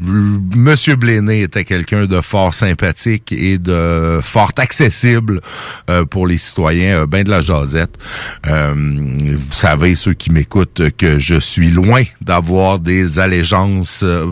Monsieur 0.01 0.95
Blaney 0.95 1.41
était 1.41 1.63
quelqu'un 1.63 2.05
de 2.05 2.19
fort 2.19 2.53
sympathique 2.53 3.31
et 3.31 3.57
de 3.57 4.19
fort 4.21 4.51
accessible 4.57 5.41
euh, 5.89 6.05
pour 6.05 6.27
les 6.27 6.37
citoyens, 6.37 7.01
euh, 7.01 7.05
ben 7.05 7.23
de 7.23 7.29
la 7.29 7.41
jasette. 7.41 7.97
Vous 8.43 9.51
savez, 9.51 9.95
ceux 9.95 10.13
qui 10.13 10.31
m'écoutent, 10.31 10.81
que 10.97 11.19
je 11.19 11.39
suis 11.39 11.69
loin 11.69 12.03
d'avoir 12.21 12.79
des 12.79 13.19
allégeances 13.19 14.03
euh, 14.03 14.31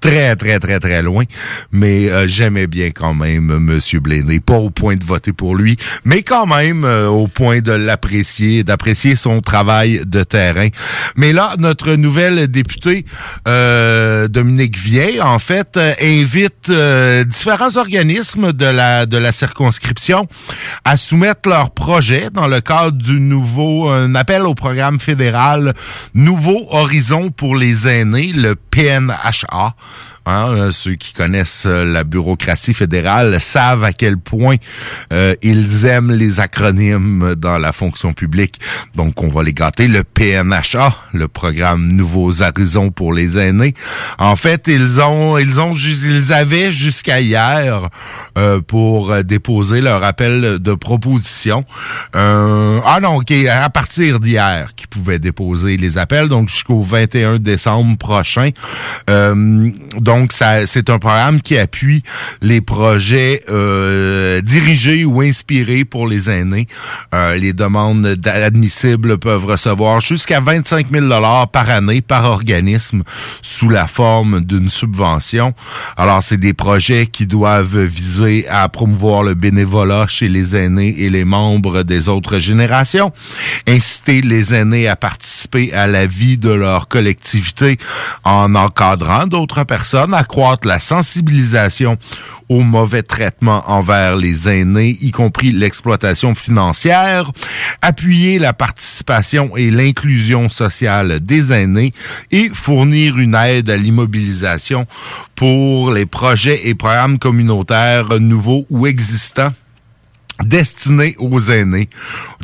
très, 0.00 0.36
très, 0.36 0.58
très, 0.58 0.78
très 0.78 1.02
loin. 1.02 1.24
Mais 1.70 2.10
euh, 2.10 2.26
j'aimais 2.28 2.66
bien 2.66 2.90
quand 2.90 3.14
même 3.14 3.50
M. 3.50 3.78
Blaney. 4.00 4.40
Pas 4.40 4.58
au 4.58 4.70
point 4.70 4.96
de 4.96 5.04
voter 5.04 5.32
pour 5.32 5.54
lui, 5.54 5.76
mais 6.04 6.22
quand 6.22 6.46
même 6.46 6.84
euh, 6.84 7.08
au 7.08 7.28
point 7.28 7.60
de 7.60 7.72
l'apprécier, 7.72 8.64
d'apprécier 8.64 9.14
son 9.14 9.40
travail 9.40 10.02
de 10.06 10.22
terrain. 10.24 10.68
Mais 11.16 11.32
là, 11.32 11.54
notre 11.58 11.94
nouvelle 11.94 12.48
députée, 12.48 13.04
euh, 13.48 14.28
Dominique 14.28 14.78
Vieille, 14.78 15.20
en 15.20 15.38
fait, 15.38 15.76
euh, 15.76 15.94
invite 16.00 16.68
euh, 16.70 17.24
différents 17.24 17.76
organismes 17.76 18.52
de 18.52 18.66
la, 18.66 19.06
de 19.06 19.16
la 19.16 19.32
circonscription 19.32 20.26
à 20.84 20.96
soumettre 20.96 21.48
leurs 21.48 21.70
projets 21.70 22.30
dans 22.30 22.48
le 22.48 22.60
cadre 22.60 22.96
du 22.96 23.20
nouveau, 23.20 23.88
un 23.88 24.14
appel 24.14 24.42
au 24.42 24.54
programme 24.54 25.00
fédéral 25.00 25.74
Nouveau 26.14 26.66
Horizon 26.70 27.30
pour 27.30 27.56
les 27.56 27.88
aînés, 27.88 28.32
le 28.34 28.54
PNHA. 28.70 29.74
Hein, 30.24 30.52
euh, 30.52 30.70
ceux 30.70 30.94
qui 30.94 31.12
connaissent 31.12 31.64
euh, 31.66 31.84
la 31.84 32.04
bureaucratie 32.04 32.74
fédérale 32.74 33.40
savent 33.40 33.82
à 33.82 33.92
quel 33.92 34.18
point 34.18 34.56
euh, 35.12 35.34
ils 35.42 35.84
aiment 35.84 36.12
les 36.12 36.38
acronymes 36.38 37.34
dans 37.34 37.58
la 37.58 37.72
fonction 37.72 38.12
publique. 38.12 38.60
Donc, 38.94 39.22
on 39.22 39.28
va 39.28 39.42
les 39.42 39.52
gâter. 39.52 39.88
Le 39.88 40.04
PNHA, 40.04 40.94
le 41.12 41.26
programme 41.26 41.88
Nouveaux 41.88 42.42
Horizons 42.42 42.90
pour 42.90 43.12
les 43.12 43.38
aînés. 43.38 43.74
En 44.18 44.36
fait, 44.36 44.68
ils 44.68 45.00
ont, 45.00 45.38
ils 45.38 45.60
ont, 45.60 45.74
ils 45.74 46.32
avaient 46.32 46.70
jusqu'à 46.70 47.20
hier 47.20 47.88
euh, 48.38 48.60
pour 48.60 49.12
euh, 49.12 49.22
déposer 49.22 49.80
leur 49.80 50.04
appel 50.04 50.58
de 50.58 50.74
proposition. 50.74 51.64
Euh, 52.14 52.80
ah 52.84 53.00
non, 53.00 53.16
ok, 53.16 53.32
à 53.50 53.68
partir 53.70 54.20
d'hier 54.20 54.74
qu'ils 54.74 54.88
pouvaient 54.88 55.18
déposer 55.18 55.76
les 55.76 55.98
appels, 55.98 56.28
donc 56.28 56.48
jusqu'au 56.48 56.80
21 56.80 57.38
décembre 57.38 57.98
prochain. 57.98 58.50
Euh, 59.10 59.70
donc, 60.12 60.32
c'est 60.32 60.90
un 60.90 60.98
programme 60.98 61.40
qui 61.40 61.56
appuie 61.56 62.02
les 62.42 62.60
projets 62.60 63.42
euh, 63.48 64.42
dirigés 64.42 65.06
ou 65.06 65.22
inspirés 65.22 65.86
pour 65.86 66.06
les 66.06 66.28
aînés. 66.28 66.66
Euh, 67.14 67.34
les 67.36 67.54
demandes 67.54 68.18
admissibles 68.26 69.16
peuvent 69.16 69.46
recevoir 69.46 70.02
jusqu'à 70.02 70.40
25 70.40 70.88
000 70.92 71.08
par 71.50 71.70
année 71.70 72.02
par 72.02 72.26
organisme 72.26 73.04
sous 73.40 73.70
la 73.70 73.86
forme 73.86 74.40
d'une 74.40 74.68
subvention. 74.68 75.54
Alors, 75.96 76.22
c'est 76.22 76.36
des 76.36 76.52
projets 76.52 77.06
qui 77.06 77.26
doivent 77.26 77.78
viser 77.78 78.46
à 78.48 78.68
promouvoir 78.68 79.22
le 79.22 79.32
bénévolat 79.32 80.08
chez 80.08 80.28
les 80.28 80.54
aînés 80.54 80.94
et 80.98 81.08
les 81.08 81.24
membres 81.24 81.84
des 81.84 82.10
autres 82.10 82.38
générations, 82.38 83.12
inciter 83.66 84.20
les 84.20 84.54
aînés 84.54 84.88
à 84.88 84.96
participer 84.96 85.72
à 85.72 85.86
la 85.86 86.04
vie 86.04 86.36
de 86.36 86.50
leur 86.50 86.88
collectivité 86.88 87.78
en 88.24 88.54
encadrant 88.54 89.26
d'autres 89.26 89.64
personnes, 89.64 90.01
accroître 90.10 90.66
la 90.66 90.80
sensibilisation 90.80 91.96
au 92.48 92.60
mauvais 92.60 93.02
traitement 93.02 93.62
envers 93.70 94.16
les 94.16 94.48
aînés, 94.48 94.98
y 95.00 95.10
compris 95.10 95.52
l'exploitation 95.52 96.34
financière, 96.34 97.30
appuyer 97.80 98.38
la 98.38 98.52
participation 98.52 99.56
et 99.56 99.70
l'inclusion 99.70 100.50
sociale 100.50 101.20
des 101.20 101.52
aînés 101.52 101.92
et 102.30 102.50
fournir 102.52 103.18
une 103.18 103.34
aide 103.34 103.70
à 103.70 103.76
l'immobilisation 103.76 104.86
pour 105.34 105.92
les 105.92 106.06
projets 106.06 106.68
et 106.68 106.74
programmes 106.74 107.18
communautaires 107.18 108.20
nouveaux 108.20 108.66
ou 108.70 108.86
existants 108.86 109.52
destinés 110.44 111.14
aux 111.18 111.40
aînés. 111.50 111.88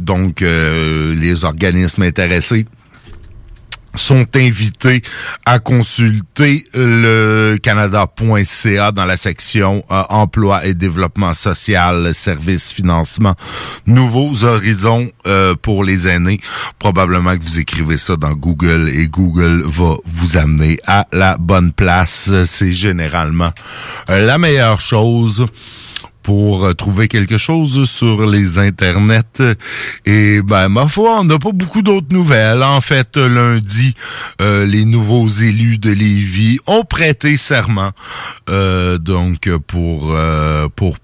Donc, 0.01 0.43
euh, 0.43 1.15
les 1.15 1.45
organismes 1.45 2.03
intéressés 2.03 2.67
sont 3.95 4.27
invités 4.35 5.03
à 5.45 5.59
consulter 5.59 6.65
le 6.75 7.57
canada.ca 7.63 8.93
dans 8.93 9.05
la 9.05 9.17
section 9.17 9.83
euh, 9.91 10.03
emploi 10.09 10.67
et 10.67 10.75
développement 10.75 11.33
social, 11.33 12.13
services, 12.15 12.73
financement, 12.73 13.35
nouveaux 13.87 14.45
horizons 14.45 15.11
euh, 15.27 15.55
pour 15.61 15.85
les 15.85 16.09
aînés. 16.09 16.41
Probablement 16.79 17.37
que 17.37 17.43
vous 17.43 17.61
écrivez 17.61 17.97
ça 17.97 18.17
dans 18.17 18.33
Google 18.33 18.91
et 18.93 19.09
Google 19.09 19.65
va 19.67 19.97
vous 20.05 20.37
amener 20.37 20.79
à 20.87 21.07
la 21.13 21.37
bonne 21.39 21.73
place. 21.73 22.33
C'est 22.45 22.73
généralement 22.73 23.53
euh, 24.11 24.25
la 24.25 24.39
meilleure 24.39 24.81
chose 24.81 25.47
pour 26.29 26.77
trouver 26.77 27.09
quelque 27.09 27.39
chose 27.39 27.89
sur 27.89 28.27
les 28.27 28.59
internets. 28.59 29.41
Et 30.05 30.43
ben, 30.43 30.69
ma 30.69 30.87
foi, 30.87 31.21
on 31.21 31.25
n'a 31.25 31.39
pas 31.39 31.53
beaucoup 31.53 31.81
d'autres 31.81 32.13
nouvelles. 32.15 32.63
En 32.63 32.83
fait, 32.83 33.17
lundi, 33.17 33.95
euh, 34.43 34.67
les 34.67 34.85
nouveaux 34.85 35.27
élus 35.27 35.79
de 35.79 35.91
Lévis 35.91 36.59
ont 36.67 36.85
prêté 36.85 37.39
serment, 37.39 37.93
euh, 38.51 38.99
donc 38.99 39.49
pour 39.69 40.13
euh, 40.13 40.69
pour 40.77 40.99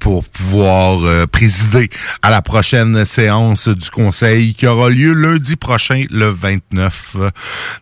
pour 0.00 0.24
pouvoir 0.24 1.04
euh, 1.04 1.26
présider 1.26 1.88
à 2.22 2.30
la 2.30 2.42
prochaine 2.42 3.04
séance 3.04 3.68
du 3.68 3.90
Conseil 3.90 4.54
qui 4.54 4.66
aura 4.66 4.88
lieu 4.88 5.12
lundi 5.12 5.56
prochain, 5.56 6.04
le 6.10 6.30
29, 6.30 7.16
euh, 7.16 7.30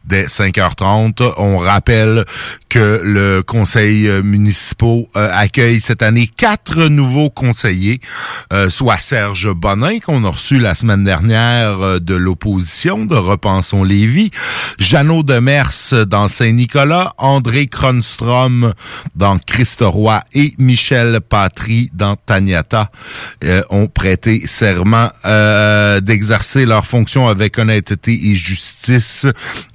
dès 0.04 0.26
5h30. 0.26 1.32
On 1.38 1.58
rappelle 1.58 2.24
que 2.68 3.00
le 3.02 3.42
Conseil 3.42 4.08
euh, 4.08 4.22
municipal 4.22 4.58
euh, 4.80 5.04
accueille 5.32 5.80
cette 5.80 6.02
année 6.02 6.28
quatre 6.28 6.84
nouveaux 6.88 7.30
conseillers, 7.30 8.00
euh, 8.52 8.68
soit 8.70 8.98
Serge 8.98 9.52
Bonin, 9.52 9.98
qu'on 9.98 10.24
a 10.24 10.30
reçu 10.30 10.58
la 10.58 10.74
semaine 10.74 11.04
dernière 11.04 11.80
euh, 11.80 11.98
de 11.98 12.14
l'opposition 12.14 13.04
de 13.04 13.14
Repensons 13.14 13.84
Lévis, 13.84 14.30
Jeannot 14.78 15.22
Demers 15.22 16.06
dans 16.06 16.28
Saint-Nicolas, 16.28 17.14
André 17.18 17.66
Cronstrom 17.66 18.74
dans 19.14 19.38
Christ-Roi 19.38 20.22
et 20.32 20.54
Michel 20.58 21.20
Patry 21.20 21.90
dans 21.92 22.07
Taniata 22.16 22.90
euh, 23.44 23.62
ont 23.70 23.86
prêté 23.86 24.46
serment 24.46 25.11
euh, 25.24 26.00
d'exercer 26.00 26.66
leurs 26.66 26.86
fonctions 26.86 27.28
avec 27.28 27.59
honnêteté 27.59 28.30
et 28.30 28.34
justice 28.34 29.26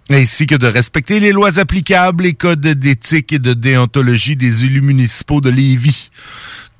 ainsi 0.09 0.45
que 0.45 0.55
de 0.55 0.67
respecter 0.67 1.19
les 1.19 1.31
lois 1.31 1.59
applicables, 1.59 2.25
les 2.25 2.34
codes 2.34 2.59
d'éthique 2.59 3.34
et 3.34 3.39
de 3.39 3.53
déontologie 3.53 4.36
des 4.36 4.65
élus 4.65 4.81
municipaux 4.81 5.41
de 5.41 5.49
Lévis. 5.49 6.09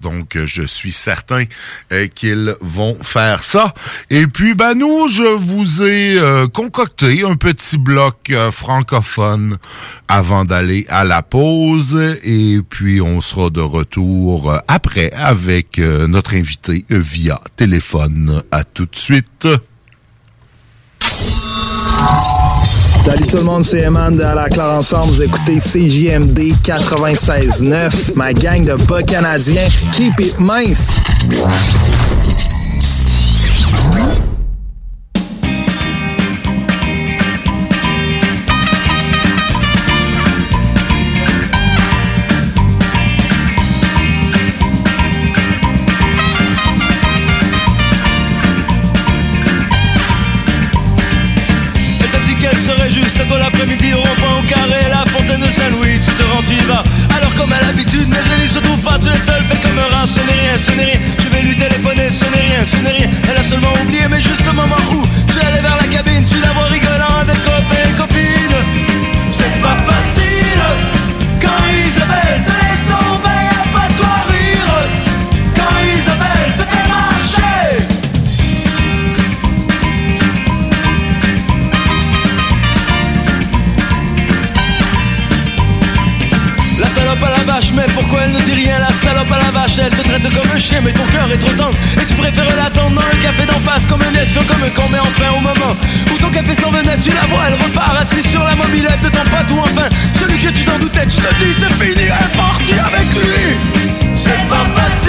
Donc, 0.04 0.36
euh, 0.36 0.45
je 0.45 0.64
suis 0.64 0.91
certain 0.91 1.45
euh, 1.91 2.08
qu'ils 2.08 2.56
vont 2.60 2.97
faire 3.01 3.43
ça. 3.43 3.74
Et 4.10 4.28
puis, 4.28 4.54
ben 4.54 4.76
nous, 4.76 5.08
je 5.08 5.24
vous 5.24 5.82
ai 5.82 6.20
euh, 6.20 6.47
concocté 6.47 7.24
un 7.24 7.36
petit 7.36 7.78
bloc 7.78 8.32
francophone 8.51 9.58
avant 10.10 10.43
d'aller 10.43 10.86
à 10.89 11.06
la 11.06 11.24
pause. 11.24 11.97
Et 12.24 12.60
puis, 12.70 13.01
on 13.01 13.22
sera 13.22 13.49
de 13.49 13.62
retour 13.62 14.54
après 14.68 15.12
avec 15.14 15.78
notre 15.78 16.36
invité 16.36 16.86
via 16.89 17.39
téléphone. 17.56 18.43
À 18.51 18.64
tout 18.64 18.86
de 18.86 18.95
suite. 18.95 19.47
Salut 23.04 23.26
tout 23.26 23.36
le 23.36 23.43
monde, 23.43 23.66
c'est 23.66 23.82
Eman 23.82 24.16
de 24.16 24.24
À 24.24 24.34
la 24.34 24.47
Claire 24.47 24.70
Ensemble. 24.70 25.12
Vous 25.12 25.24
écoutez 25.24 25.58
CJMD 25.58 26.39
96.9, 26.64 28.16
ma 28.16 28.32
gang 28.34 28.64
de 28.64 28.76
bas 28.76 29.04
canadiens. 29.04 29.68
Keep 29.91 30.22
it 30.22 30.39
mince! 30.39 31.01
Alors 56.70 57.34
comme 57.36 57.51
à 57.51 57.61
l'habitude, 57.61 58.07
mes 58.07 58.34
amis 58.34 58.47
se 58.47 58.59
trouvent 58.59 58.82
pas, 58.82 58.97
tu 58.99 59.09
es 59.09 59.18
seul, 59.18 59.43
fais 59.43 59.68
comme 59.68 59.80
un 59.80 59.95
rat, 59.95 60.07
ce 60.07 60.20
n'est 60.20 60.39
rien, 60.39 60.57
ce 60.57 60.72
n'est 60.72 60.86
rien. 60.86 60.99
Je 61.20 61.30
vais 61.30 61.41
lui 61.41 61.55
téléphoner, 61.55 62.09
ce 62.09 62.26
n'est 62.26 62.41
rien, 62.41 62.66
ce 62.66 62.78
n'est 62.78 62.97
rien. 62.97 63.09
Elle 63.30 63.38
a 63.38 63.43
seulement 63.43 63.74
oublié, 63.84 64.07
mais 64.09 64.22
juste 64.22 64.47
au 64.49 64.53
moment 64.53 64.78
où 64.91 65.01
Elle 89.76 89.89
te 89.89 90.07
traite 90.07 90.21
comme 90.21 90.51
un 90.55 90.59
chien, 90.59 90.82
mais 90.84 90.91
ton 90.91 91.03
cœur 91.05 91.32
est 91.34 91.38
trop 91.38 91.51
tendre. 91.53 91.76
Et 91.99 92.05
tu 92.05 92.13
préfères 92.13 92.45
l'attendre 92.45 92.93
dans 92.93 93.01
un 93.01 93.21
café 93.24 93.43
d'en 93.47 93.59
face, 93.67 93.88
comme 93.88 94.01
un 94.03 94.21
espion, 94.21 94.41
comme 94.47 94.63
un 94.63 94.69
con, 94.69 94.84
mais 94.91 94.99
enfin 94.99 95.36
au 95.36 95.39
moment 95.39 95.76
où 96.13 96.17
ton 96.19 96.30
café 96.30 96.53
s'en 96.53 96.69
venait, 96.69 96.95
tu 97.01 97.09
la 97.09 97.26
vois, 97.26 97.45
elle 97.47 97.55
repart 97.55 97.97
assise 97.99 98.30
sur 98.30 98.43
la 98.43 98.55
mobilette 98.55 99.01
de 99.01 99.09
ton 99.09 99.24
pote, 99.24 99.51
ou 99.51 99.59
enfin 99.59 99.89
celui 100.19 100.38
que 100.38 100.49
tu 100.49 100.63
t'en 100.63 100.78
doutais, 100.78 101.07
tu 101.07 101.17
te 101.17 101.34
dis, 101.43 101.55
c'est 101.59 101.74
fini, 101.84 102.03
elle 102.03 102.05
est 102.05 102.80
avec 102.80 103.07
lui. 103.15 103.57
C'est 104.13 104.47
pas 104.47 104.65
facile. 104.76 105.03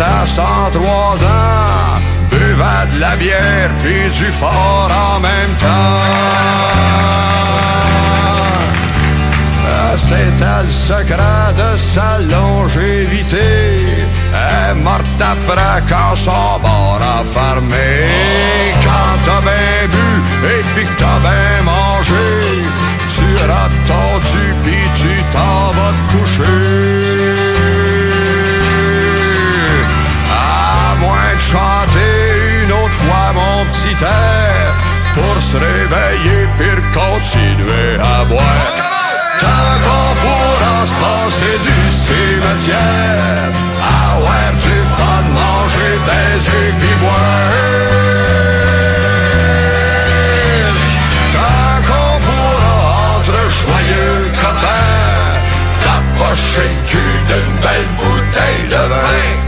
À 0.00 0.26
103 0.26 1.24
ans 1.24 2.00
Buvait 2.30 2.94
de 2.94 3.00
la 3.00 3.16
bière 3.16 3.70
puis 3.82 4.10
du 4.10 4.30
fort 4.32 4.90
en 4.90 5.20
même 5.20 5.54
temps. 5.58 6.98
Ah, 9.66 9.96
C'était 9.96 10.62
le 10.62 10.70
secret 10.70 11.52
de 11.56 11.76
sa 11.76 12.18
longévité. 12.18 13.36
Elle 14.32 14.70
est 14.70 14.74
morte 14.74 15.20
après 15.20 15.82
quand 15.88 16.14
son 16.14 16.58
bar 16.62 17.00
a 17.02 17.24
fermé. 17.24 18.06
Quand 18.84 19.18
t'as 19.24 19.40
bien 19.40 19.88
bu 19.92 20.08
et 20.46 20.62
puis 20.74 20.84
que 20.84 20.98
t'as 20.98 21.18
bien 21.20 21.62
mangé 21.64 22.28
Tu 23.14 23.24
rates 23.50 23.80
ton 23.86 24.20
pis 24.64 24.90
tu 24.94 25.08
t'en 25.32 25.72
vas 25.76 25.92
te 25.92 26.12
coucher 26.12 26.97
Pour 34.00 35.42
se 35.42 35.56
réveiller 35.56 36.46
puis 36.56 36.82
continuer 36.94 37.98
à 38.00 38.24
boire. 38.24 38.98
Tant 39.40 39.46
qu'on 39.84 40.14
pourra 40.22 40.86
se 40.86 40.94
passer 40.94 41.58
du 41.66 41.90
cimetière 41.90 43.50
Avoir 44.10 44.50
du 44.52 44.76
fun, 44.96 45.24
manger, 45.34 45.94
baiser 46.06 46.74
puis 46.80 46.94
boire 47.00 47.52
Tant 51.32 51.78
pourra 52.26 53.16
entre 53.16 53.38
joyeux 53.60 54.30
copains 54.42 55.38
Tapocher 55.84 56.72
le 56.92 57.10
d'une 57.28 57.54
belle 57.62 57.90
bouteille 57.96 58.68
de 58.70 58.82
vin 58.92 59.47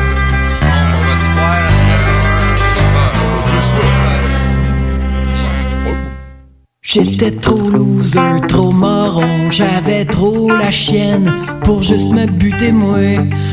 J'étais 6.93 7.31
trop 7.31 7.71
loser, 7.71 8.41
trop 8.49 8.73
moron, 8.73 9.49
j'avais 9.49 10.05
trop 10.05 10.51
la 10.51 10.73
chienne 10.73 11.33
pour 11.63 11.85
juste 11.85 12.11
me 12.11 12.27
buter 12.27 12.73
moi. 12.73 12.99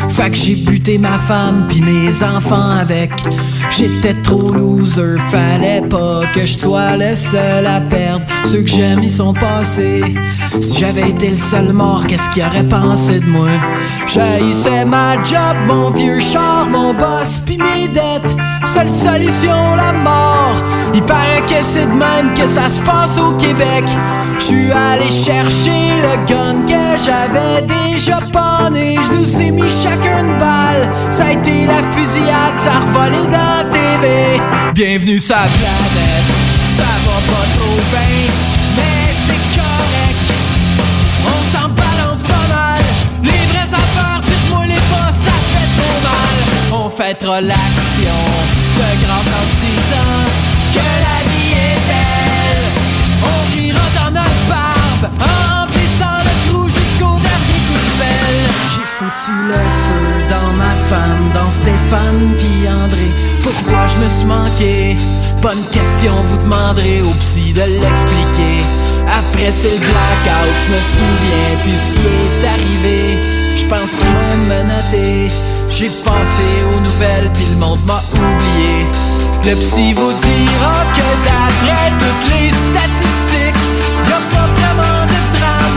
Fait 0.10 0.32
que 0.32 0.36
j'ai 0.36 0.56
buté 0.56 0.98
ma 0.98 1.20
femme 1.20 1.68
puis 1.70 1.82
mes 1.82 2.24
enfants 2.24 2.72
avec. 2.80 3.12
J'étais 3.70 4.16
trop 4.16 4.52
loser, 4.52 5.20
fallait 5.30 5.84
pas 5.88 6.22
que 6.34 6.48
je 6.48 6.56
sois 6.56 6.98
le 6.98 7.14
seul 7.14 7.68
à 7.68 7.80
perdre. 7.80 8.26
Ceux 8.44 8.64
que 8.64 8.70
j'aime 8.70 9.04
ils 9.04 9.12
sont 9.12 9.34
passés. 9.34 10.16
Si 10.60 10.80
j'avais 10.80 11.12
été 11.12 11.30
le 11.30 11.36
seul 11.36 11.74
mort, 11.74 12.08
qu'est-ce 12.08 12.32
qu'ils 12.32 12.44
auraient 12.44 12.68
pensé 12.68 13.20
de 13.20 13.30
moi? 13.30 13.52
J'haïssais 14.08 14.84
ma 14.84 15.22
job, 15.22 15.58
mon 15.68 15.92
vieux 15.92 16.20
char, 16.20 16.68
mon 16.72 16.92
boss 16.96 17.40
puis 17.46 17.60
mes 17.60 17.88
dettes. 17.88 18.36
Seule 18.66 18.90
solution, 18.90 19.76
la 19.76 19.94
mort. 19.94 20.64
Il 20.94 21.02
paraît 21.04 21.46
que 21.46 21.62
c'est 21.62 21.86
de 21.86 21.96
même 21.96 22.34
que 22.34 22.48
ça 22.48 22.70
se 22.70 22.80
passe 22.80 23.20
au 23.20 23.27
Québec. 23.34 23.86
Je 24.40 24.44
suis 24.44 24.72
allé 24.72 25.10
chercher 25.10 26.00
le 26.02 26.26
gun 26.28 26.66
que 26.66 27.04
j'avais 27.04 27.62
déjà 27.62 28.20
pané. 28.32 28.98
Je 29.02 29.12
nous 29.12 29.42
ai 29.42 29.52
mis 29.52 29.70
chacun 29.70 30.26
une 30.26 30.38
balle. 30.38 30.90
Ça 31.12 31.26
a 31.26 31.32
été 31.32 31.66
la 31.66 31.82
fusillade, 31.94 32.58
ça 32.58 32.72
a 32.74 32.80
revolé 32.80 33.26
dans 33.28 33.58
la 33.58 33.64
TV. 33.66 34.40
Bienvenue 34.74 35.20
sur 35.20 35.36
la 35.36 35.48
planète, 35.48 36.28
ça 36.78 36.84
va 37.06 37.18
pas 37.32 37.48
trop 37.58 37.80
bien, 37.92 38.32
mais 38.76 39.14
c'est 39.26 39.60
correct. 39.60 40.28
On 41.26 41.40
s'en 41.52 41.70
balance 41.70 42.20
pas 42.20 42.48
mal. 42.54 42.82
Les 43.24 43.46
vrais 43.52 43.74
affaires, 43.74 44.22
dites-moi 44.24 44.66
les 44.68 44.84
pas, 44.92 45.12
ça 45.12 45.32
fait 45.52 45.70
trop 45.78 46.00
mal. 46.04 46.84
On 46.84 46.90
fêtera 46.90 47.42
l'action 47.42 48.20
de 48.78 49.06
grâce 49.06 49.32
en 49.34 49.46
se 49.50 49.56
disant 49.66 50.48
que 50.74 50.86
la 51.06 51.17
remplissant 55.20 56.20
le 56.24 56.50
trou 56.50 56.64
jusqu'au 56.68 57.20
dernier 57.20 57.60
coup 57.68 57.78
de. 57.78 57.88
J'ai 58.76 58.86
foutu 58.86 59.34
le 59.48 59.54
feu 59.54 60.08
dans 60.30 60.52
ma 60.58 60.76
femme, 60.76 61.32
dans 61.34 61.50
Stéphane 61.50 62.36
puis 62.38 62.70
André. 62.70 63.12
Pourquoi 63.42 63.88
je 63.88 63.98
me 63.98 64.10
suis 64.10 64.26
manqué? 64.26 64.96
Bonne 65.42 65.64
question, 65.72 66.14
vous 66.26 66.38
demanderez 66.38 67.02
au 67.02 67.12
psy 67.22 67.54
de 67.54 67.62
l'expliquer. 67.62 68.64
Après 69.08 69.52
c'est 69.52 69.72
le 69.72 69.78
blackout, 69.78 70.56
je 70.66 70.70
me 70.74 70.82
souviens 70.82 71.52
plus 71.64 71.80
ce 71.86 71.92
qui 71.92 72.08
est 72.08 72.48
arrivé. 72.48 73.22
Je 73.56 73.66
pense 73.66 73.96
qu'il 73.96 74.48
m'a 74.48 74.56
menotté. 74.56 75.32
J'ai 75.70 75.90
pensé 76.04 76.48
aux 76.72 76.80
nouvelles, 76.80 77.30
puis 77.34 77.46
le 77.52 77.58
monde 77.58 77.80
m'a 77.86 78.02
oublié. 78.14 78.86
Le 79.46 79.56
psy 79.56 79.94
vous 79.94 80.12
dira 80.12 80.86
que 80.94 81.08
d'après 81.26 81.92
toutes 82.00 82.26
les 82.34 82.50
statistiques, 82.50 83.27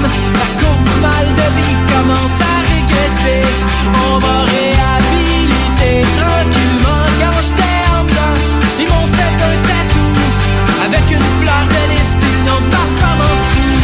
La 0.03 0.49
courbe 0.61 0.89
mal 1.03 1.27
de 1.27 1.47
vivre 1.57 1.85
commence 1.93 2.41
à 2.41 2.55
régresser. 2.73 3.45
On 3.93 4.19
va 4.19 4.37
réhabiliter 4.57 6.07
tranquillement 6.19 7.05
quand 7.21 7.41
j'étais 7.43 7.79
en 7.93 8.05
dedans. 8.05 8.39
Ils 8.81 8.89
m'ont 8.89 9.09
fait 9.17 9.37
un 9.51 9.57
tatou 9.69 10.09
avec 10.87 11.05
une 11.11 11.29
fleur 11.41 11.65
de 11.75 11.83
lys 11.93 12.11
puis 12.21 12.37
ma 12.75 12.85
femme 12.99 13.23
en 13.29 13.35
dessous. 13.41 13.77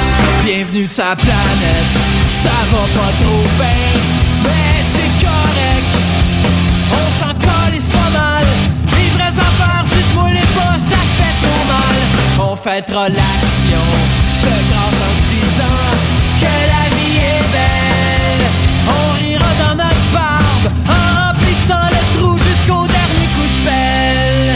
Bienvenue 0.45 0.89
la 0.97 1.17
planète, 1.17 1.95
ça 2.43 2.57
va 2.73 2.85
pas 2.97 3.13
trop 3.23 3.47
bien, 3.59 4.01
mais 4.45 4.77
c'est 4.93 5.13
correct. 5.27 5.93
On 6.93 7.07
s'en 7.21 7.35
calisse 7.47 7.89
pas 7.89 8.11
mal. 8.19 8.45
Les 8.97 9.09
vraies 9.11 9.39
affaires, 9.49 9.85
dites-moi 9.93 10.31
les 10.31 10.49
pas, 10.57 10.79
ça 10.79 10.97
fait 11.17 11.37
trop 11.47 11.65
mal. 11.69 12.16
On 12.39 12.55
fêtera 12.55 13.09
l'action 13.09 13.87
de 14.43 14.49
grâce 14.69 15.01
en 15.03 15.13
se 15.17 15.23
disant 15.33 15.81
que 16.41 16.45
la 16.45 16.85
vie 16.95 17.17
est 17.17 17.45
belle. 17.53 18.45
On 18.87 19.05
rira 19.19 19.51
dans 19.59 19.75
notre 19.77 20.07
barbe 20.13 20.69
en 20.87 21.03
remplissant 21.29 21.89
le 21.91 22.03
trou 22.19 22.33
jusqu'au 22.37 22.87
dernier 22.87 23.27
coup 23.35 23.49
de 23.49 23.59
pelle. 23.65 24.53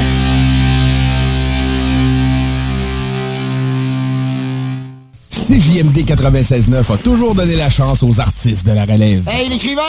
CJMD 5.31 5.99
96.9 6.05 6.93
a 6.93 6.99
toujours 6.99 7.35
donné 7.35 7.57
la 7.57 7.71
chance 7.71 8.03
aux 8.03 8.21
artistes 8.21 8.67
de 8.67 8.73
la 8.73 8.85
relève. 8.85 9.27
Hey, 9.27 9.49
l'écrivain! 9.49 9.81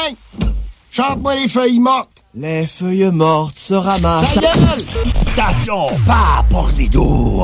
Chante-moi 0.89 1.35
les 1.35 1.49
feuilles 1.49 1.79
mortes! 1.79 2.23
Les 2.35 2.65
feuilles 2.65 3.11
mortes 3.11 3.59
se 3.59 3.73
ramassent. 3.73 4.33
Ta 4.35 4.41
gueule! 4.41 4.85
Station, 5.33 5.85
pas 6.07 6.45
pour 6.49 6.69
les 6.77 6.87
doux! 6.87 7.43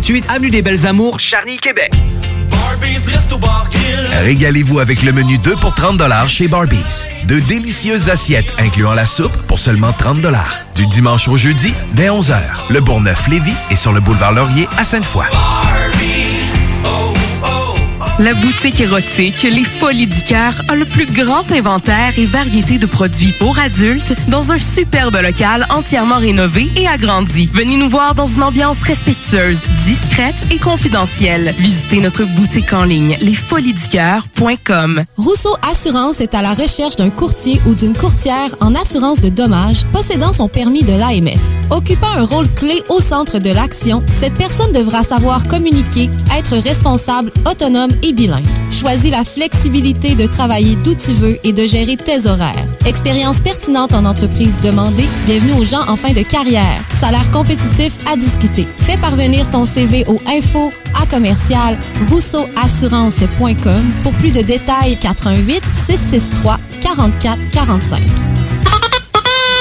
3648 0.00 0.30
Avenue 0.30 0.50
des 0.50 0.62
Belles 0.62 0.86
Amours, 0.86 1.20
Charny, 1.20 1.56
Québec. 1.56 1.90
Régalez-vous 4.24 4.78
avec 4.78 5.02
le 5.02 5.12
menu 5.12 5.38
2 5.38 5.56
pour 5.56 5.74
30 5.74 6.02
chez 6.28 6.48
Barbies. 6.48 7.04
De 7.24 7.38
délicieuses 7.38 8.10
assiettes 8.10 8.52
incluant 8.58 8.92
la 8.92 9.06
soupe 9.06 9.36
pour 9.48 9.58
seulement 9.58 9.92
30 9.92 10.18
Du 10.74 10.86
dimanche 10.88 11.28
au 11.28 11.36
jeudi, 11.36 11.72
dès 11.94 12.08
11h. 12.08 12.36
Le 12.68 12.80
Bourgneuf-Lévis 12.80 13.54
est 13.70 13.76
sur 13.76 13.92
le 13.92 14.00
boulevard 14.00 14.32
Laurier 14.32 14.68
à 14.76 14.84
Sainte-Foy. 14.84 15.24
La 18.18 18.32
boutique 18.32 18.80
érotique 18.80 19.42
Les 19.42 19.62
Folies 19.62 20.06
du 20.06 20.22
Cœur 20.22 20.54
a 20.68 20.74
le 20.74 20.86
plus 20.86 21.04
grand 21.04 21.52
inventaire 21.52 22.18
et 22.18 22.24
variété 22.24 22.78
de 22.78 22.86
produits 22.86 23.32
pour 23.38 23.58
adultes 23.58 24.14
dans 24.28 24.52
un 24.52 24.58
superbe 24.58 25.18
local 25.22 25.66
entièrement 25.68 26.16
rénové 26.16 26.70
et 26.76 26.88
agrandi. 26.88 27.50
Venez 27.52 27.76
nous 27.76 27.90
voir 27.90 28.14
dans 28.14 28.26
une 28.26 28.42
ambiance 28.42 28.82
respectueuse, 28.82 29.60
discrète 29.84 30.42
et 30.50 30.58
confidentielle. 30.58 31.54
Visitez 31.58 32.00
notre 32.00 32.24
boutique 32.24 32.72
en 32.72 32.84
ligne 32.84 33.18
lesfoliesducoeur.com. 33.20 35.04
Rousseau 35.18 35.54
Assurance 35.70 36.22
est 36.22 36.34
à 36.34 36.40
la 36.40 36.54
recherche 36.54 36.96
d'un 36.96 37.10
courtier 37.10 37.60
ou 37.66 37.74
d'une 37.74 37.94
courtière 37.94 38.56
en 38.60 38.74
assurance 38.74 39.20
de 39.20 39.28
dommages 39.28 39.84
possédant 39.92 40.32
son 40.32 40.48
permis 40.48 40.84
de 40.84 40.94
l'AMF. 40.94 41.38
Occupant 41.68 42.12
un 42.16 42.24
rôle 42.24 42.48
clé 42.54 42.82
au 42.88 43.02
centre 43.02 43.38
de 43.40 43.50
l'action, 43.50 44.02
cette 44.14 44.34
personne 44.34 44.72
devra 44.72 45.04
savoir 45.04 45.46
communiquer, 45.48 46.08
être 46.34 46.56
responsable, 46.56 47.30
autonome 47.44 47.90
et 48.02 48.05
bilingue. 48.12 48.46
Choisis 48.70 49.10
la 49.10 49.24
flexibilité 49.24 50.14
de 50.14 50.26
travailler 50.26 50.76
d'où 50.76 50.94
tu 50.94 51.12
veux 51.12 51.38
et 51.44 51.52
de 51.52 51.66
gérer 51.66 51.96
tes 51.96 52.26
horaires. 52.26 52.66
Expérience 52.86 53.40
pertinente 53.40 53.92
en 53.92 54.04
entreprise 54.04 54.60
demandée. 54.60 55.06
Bienvenue 55.26 55.54
aux 55.54 55.64
gens 55.64 55.86
en 55.88 55.96
fin 55.96 56.12
de 56.12 56.22
carrière. 56.22 56.80
Salaire 56.94 57.30
compétitif 57.30 57.96
à 58.10 58.16
discuter. 58.16 58.66
Fais 58.78 58.96
parvenir 58.96 59.48
ton 59.50 59.64
CV 59.66 60.04
au 60.06 60.16
info 60.26 60.70
à 61.00 61.06
commercial 61.06 61.78
rousseauassurance.com 62.08 63.92
pour 64.02 64.12
plus 64.12 64.32
de 64.32 64.42
détails 64.42 64.98
88 64.98 65.62
663 65.74 66.58
44 66.80 67.48
45. 67.48 68.00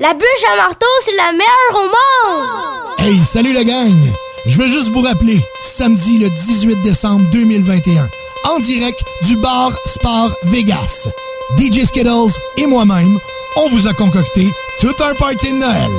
La 0.00 0.14
bûche 0.14 0.44
à 0.52 0.56
marteau, 0.56 0.86
c'est 1.04 1.16
la 1.16 1.32
meilleure 1.32 1.74
au 1.74 1.86
monde. 1.88 2.98
Hey, 2.98 3.18
salut 3.24 3.52
la 3.52 3.64
gang! 3.64 3.96
Je 4.46 4.56
veux 4.56 4.68
juste 4.68 4.90
vous 4.90 5.02
rappeler, 5.02 5.40
samedi 5.60 6.18
le 6.18 6.30
18 6.30 6.82
décembre 6.82 7.24
2021, 7.32 8.08
en 8.44 8.60
direct 8.60 9.02
du 9.22 9.34
bar 9.38 9.72
Sport 9.86 10.30
Vegas. 10.44 11.08
DJ 11.58 11.84
Skittles 11.84 12.32
et 12.58 12.66
moi-même, 12.66 13.18
on 13.56 13.68
vous 13.70 13.88
a 13.88 13.92
concocté 13.92 14.46
tout 14.80 14.94
un 15.00 15.14
party 15.14 15.54
de 15.54 15.58
Noël. 15.58 15.90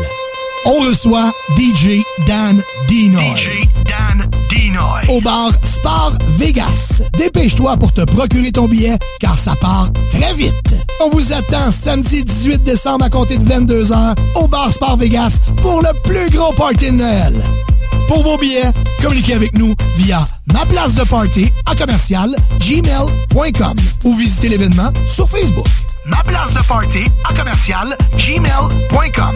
On 0.64 0.80
reçoit 0.80 1.34
DJ 1.58 2.02
Dan. 2.26 2.64
DJ 2.88 3.68
Dan 3.84 4.29
Dinoy. 4.50 5.02
Au 5.10 5.22
bar 5.22 5.52
Sport 5.64 6.14
Vegas. 6.38 7.02
Dépêche-toi 7.18 7.78
pour 7.78 7.94
te 7.94 8.02
procurer 8.02 8.52
ton 8.52 8.68
billet, 8.68 8.98
car 9.20 9.38
ça 9.38 9.54
part 9.62 9.90
très 10.12 10.34
vite. 10.34 10.76
On 11.04 11.10
vous 11.10 11.32
attend 11.34 11.72
samedi 11.72 12.24
18 12.24 12.64
décembre 12.64 13.06
à 13.06 13.10
compter 13.10 13.38
de 13.38 13.46
22h 13.46 14.16
au 14.36 14.48
bar 14.48 14.72
Sport 14.74 14.98
Vegas 14.98 15.40
pour 15.62 15.82
le 15.82 15.90
plus 16.04 16.30
gros 16.30 16.52
party 16.54 16.92
de 16.92 16.98
Noël. 16.98 17.34
Pour 18.08 18.24
vos 18.24 18.38
billets, 18.38 18.72
communiquez 19.02 19.36
avec 19.36 19.56
nous 19.58 19.74
via 19.98 20.28
ma 20.54 20.66
place 20.66 20.96
de 20.96 21.04
party 21.04 21.52
à 21.66 21.76
commercial 21.76 22.36
gmail.com 22.60 23.78
ou 24.04 24.16
visitez 24.16 24.50
l'événement 24.50 24.92
sur 25.08 25.30
Facebook. 25.30 25.68
Ma 26.06 26.24
place 26.24 26.52
de 26.54 26.62
party 26.68 27.04
à 27.30 27.34
commercial 27.36 27.96
gmail.com. 28.18 29.36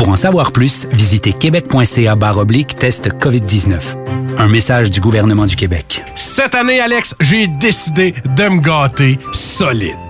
Pour 0.00 0.08
en 0.08 0.16
savoir 0.16 0.50
plus, 0.52 0.86
visitez 0.92 1.34
québec.ca 1.34 2.16
oblique 2.38 2.74
test 2.78 3.10
COVID-19. 3.18 4.38
Un 4.38 4.48
message 4.48 4.90
du 4.90 4.98
gouvernement 4.98 5.44
du 5.44 5.56
Québec. 5.56 6.02
Cette 6.16 6.54
année, 6.54 6.80
Alex, 6.80 7.14
j'ai 7.20 7.46
décidé 7.46 8.14
de 8.24 8.48
me 8.48 8.62
gâter 8.62 9.18
solide. 9.34 10.09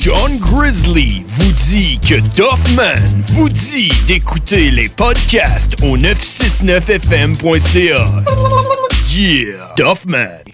John 0.00 0.38
Grizzly 0.38 1.24
vous 1.26 1.52
dit 1.68 1.98
que 1.98 2.20
Doffman 2.36 2.94
vous 3.28 3.48
dit 3.48 3.90
d'écouter 4.06 4.70
les 4.70 4.88
podcasts 4.88 5.74
au 5.82 5.96
969fm.ca. 5.96 8.22
Yeah! 9.10 9.74
Doffman. 9.76 10.45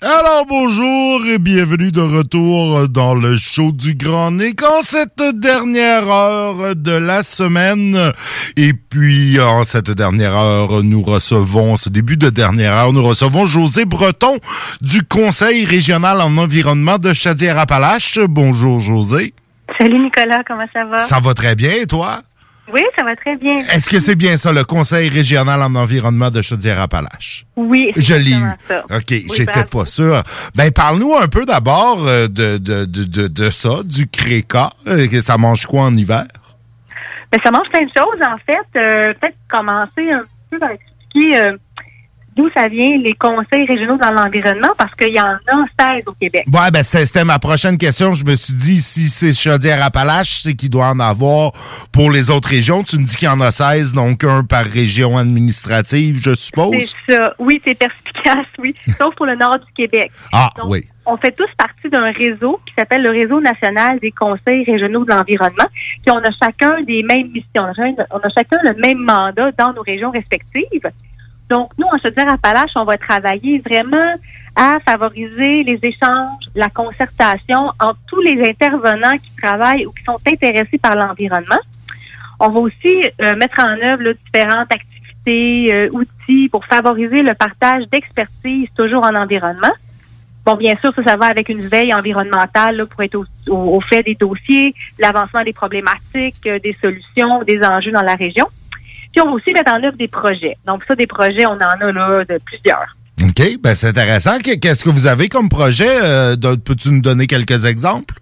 Alors 0.00 0.46
bonjour 0.48 1.26
et 1.26 1.40
bienvenue 1.40 1.90
de 1.90 2.00
retour 2.00 2.88
dans 2.88 3.16
le 3.16 3.36
show 3.36 3.72
du 3.72 3.96
Grand 3.96 4.30
Nick 4.30 4.62
en 4.62 4.80
cette 4.80 5.20
dernière 5.34 6.08
heure 6.08 6.76
de 6.76 6.92
la 6.92 7.24
semaine. 7.24 8.12
Et 8.56 8.74
puis 8.74 9.40
en 9.40 9.64
cette 9.64 9.90
dernière 9.90 10.36
heure, 10.36 10.84
nous 10.84 11.02
recevons, 11.02 11.74
ce 11.74 11.88
début 11.88 12.16
de 12.16 12.30
dernière 12.30 12.74
heure, 12.74 12.92
nous 12.92 13.02
recevons 13.02 13.44
José 13.44 13.86
Breton 13.86 14.38
du 14.80 15.02
Conseil 15.02 15.64
régional 15.64 16.20
en 16.20 16.36
environnement 16.36 16.98
de 16.98 17.12
Chaudière-Appalaches. 17.12 18.20
Bonjour 18.20 18.78
José. 18.78 19.34
Salut 19.78 19.98
Nicolas, 19.98 20.44
comment 20.46 20.66
ça 20.72 20.84
va? 20.84 20.98
Ça 20.98 21.18
va 21.18 21.34
très 21.34 21.56
bien 21.56 21.72
et 21.72 21.86
toi? 21.86 22.20
Oui, 22.72 22.82
ça 22.96 23.02
va 23.04 23.16
très 23.16 23.36
bien. 23.36 23.58
Est-ce 23.60 23.88
que 23.88 23.98
c'est 24.00 24.14
bien 24.14 24.36
ça, 24.36 24.52
le 24.52 24.64
Conseil 24.64 25.08
régional 25.08 25.62
en 25.62 25.74
environnement 25.74 26.30
de 26.30 26.42
Chaudière-Appalaches? 26.42 27.46
Oui, 27.56 27.92
Je 27.96 28.14
l'ai 28.14 28.32
eu. 28.32 28.44
ça. 28.68 28.84
OK, 28.84 29.04
Oui, 29.10 29.26
j'étais 29.34 29.52
bravo. 29.52 29.78
pas 29.80 29.86
sûr. 29.86 30.22
Ben, 30.54 30.70
parle-nous 30.70 31.14
un 31.14 31.28
peu 31.28 31.44
d'abord 31.46 32.06
euh, 32.06 32.28
de, 32.28 32.58
de, 32.58 32.84
de, 32.84 33.26
de, 33.28 33.48
ça, 33.50 33.82
du 33.84 34.06
CRECA. 34.08 34.70
Euh, 34.86 35.06
que 35.08 35.20
ça 35.20 35.38
mange 35.38 35.64
quoi 35.66 35.82
en 35.84 35.96
hiver? 35.96 36.24
Ben, 37.32 37.38
ça 37.44 37.50
mange 37.50 37.68
plein 37.70 37.82
de 37.84 37.90
choses, 37.96 38.20
en 38.26 38.36
fait. 38.46 38.78
Euh, 38.78 39.14
Peut-être 39.20 39.36
commencer 39.48 40.10
un 40.10 40.22
peu 40.50 40.58
par 40.58 40.70
expliquer 40.70 41.38
euh, 41.38 41.56
d'où 42.38 42.48
ça 42.56 42.68
vient 42.68 42.96
les 42.98 43.14
conseils 43.14 43.66
régionaux 43.66 43.98
dans 43.98 44.12
l'environnement, 44.12 44.68
parce 44.78 44.94
qu'il 44.94 45.14
y 45.14 45.20
en 45.20 45.26
a 45.26 45.94
16 45.96 46.04
au 46.06 46.12
Québec. 46.12 46.44
Ouais, 46.46 46.70
ben, 46.72 46.84
c'était 46.84 47.24
ma 47.24 47.40
prochaine 47.40 47.76
question. 47.76 48.14
Je 48.14 48.24
me 48.24 48.36
suis 48.36 48.54
dit, 48.54 48.80
si 48.80 49.08
c'est 49.08 49.32
Chaudière-Appalaches, 49.32 50.42
c'est 50.42 50.54
qu'il 50.54 50.70
doit 50.70 50.86
en 50.86 51.00
avoir 51.00 51.52
pour 51.92 52.12
les 52.12 52.30
autres 52.30 52.48
régions. 52.48 52.84
Tu 52.84 52.96
me 52.96 53.04
dis 53.04 53.16
qu'il 53.16 53.26
y 53.26 53.30
en 53.30 53.40
a 53.40 53.50
16, 53.50 53.92
donc 53.92 54.22
un 54.22 54.44
par 54.44 54.64
région 54.64 55.18
administrative, 55.18 56.20
je 56.22 56.34
suppose? 56.36 56.94
C'est 57.06 57.16
ça. 57.16 57.34
Oui, 57.40 57.60
c'est 57.64 57.74
perspicace, 57.74 58.46
oui. 58.60 58.72
Sauf 58.98 59.14
pour 59.16 59.26
le 59.26 59.34
nord 59.34 59.58
du 59.58 59.72
Québec. 59.74 60.12
Ah, 60.32 60.50
Donc, 60.56 60.70
oui. 60.70 60.84
On 61.10 61.16
fait 61.16 61.32
tous 61.32 61.48
partie 61.56 61.88
d'un 61.90 62.12
réseau 62.12 62.60
qui 62.66 62.74
s'appelle 62.78 63.02
le 63.02 63.08
Réseau 63.08 63.40
national 63.40 63.98
des 63.98 64.10
conseils 64.10 64.62
régionaux 64.64 65.06
de 65.06 65.10
l'environnement. 65.10 65.64
Puis 66.02 66.10
on 66.10 66.18
a 66.18 66.30
chacun 66.30 66.82
des 66.82 67.02
mêmes 67.02 67.28
missions. 67.28 67.72
On 68.10 68.18
a 68.18 68.28
chacun 68.28 68.58
le 68.62 68.74
même 68.74 68.98
mandat 68.98 69.50
dans 69.52 69.72
nos 69.72 69.80
régions 69.80 70.10
respectives. 70.10 70.82
Donc, 71.48 71.72
nous, 71.78 71.86
en 71.86 71.98
Chaudière-Appalaches, 71.98 72.72
on 72.76 72.84
va 72.84 72.98
travailler 72.98 73.58
vraiment 73.58 74.14
à 74.54 74.78
favoriser 74.80 75.62
les 75.62 75.78
échanges, 75.82 76.44
la 76.54 76.68
concertation 76.68 77.68
entre 77.80 77.98
tous 78.08 78.20
les 78.20 78.48
intervenants 78.48 79.16
qui 79.16 79.30
travaillent 79.40 79.86
ou 79.86 79.92
qui 79.92 80.04
sont 80.04 80.18
intéressés 80.26 80.78
par 80.78 80.96
l'environnement. 80.96 81.60
On 82.40 82.48
va 82.48 82.60
aussi 82.60 83.04
euh, 83.22 83.36
mettre 83.36 83.60
en 83.60 83.76
œuvre 83.88 84.02
là, 84.02 84.12
différentes 84.12 84.72
activités, 84.72 85.72
euh, 85.72 85.88
outils 85.92 86.48
pour 86.48 86.64
favoriser 86.66 87.22
le 87.22 87.34
partage 87.34 87.84
d'expertise 87.90 88.68
toujours 88.76 89.04
en 89.04 89.14
environnement. 89.14 89.72
Bon, 90.44 90.56
bien 90.56 90.74
sûr, 90.80 90.92
ça, 90.94 91.04
ça 91.04 91.16
va 91.16 91.26
avec 91.26 91.48
une 91.48 91.60
veille 91.60 91.94
environnementale 91.94 92.84
pour 92.86 93.02
être 93.02 93.20
au 93.48 93.80
fait 93.80 94.02
des 94.02 94.14
dossiers, 94.14 94.74
l'avancement 94.98 95.42
des 95.42 95.52
problématiques, 95.52 96.46
euh, 96.46 96.58
des 96.58 96.76
solutions, 96.80 97.42
des 97.42 97.62
enjeux 97.62 97.92
dans 97.92 98.02
la 98.02 98.14
région. 98.14 98.46
Puis 99.12 99.20
on 99.20 99.26
va 99.26 99.32
aussi 99.32 99.52
mettre 99.52 99.72
en 99.72 99.82
œuvre 99.82 99.96
des 99.96 100.08
projets. 100.08 100.56
Donc 100.66 100.84
ça, 100.86 100.94
des 100.94 101.06
projets, 101.06 101.46
on 101.46 101.52
en 101.52 101.58
a 101.60 101.92
là 101.92 102.24
de 102.24 102.38
plusieurs. 102.44 102.86
OK, 103.22 103.58
ben, 103.60 103.74
c'est 103.74 103.88
intéressant. 103.88 104.38
Que- 104.38 104.56
Qu'est-ce 104.58 104.84
que 104.84 104.90
vous 104.90 105.06
avez 105.06 105.28
comme 105.28 105.48
projet? 105.48 105.88
Euh, 106.04 106.36
Peux-tu 106.36 106.90
nous 106.92 107.00
donner 107.00 107.26
quelques 107.26 107.64
exemples? 107.66 108.14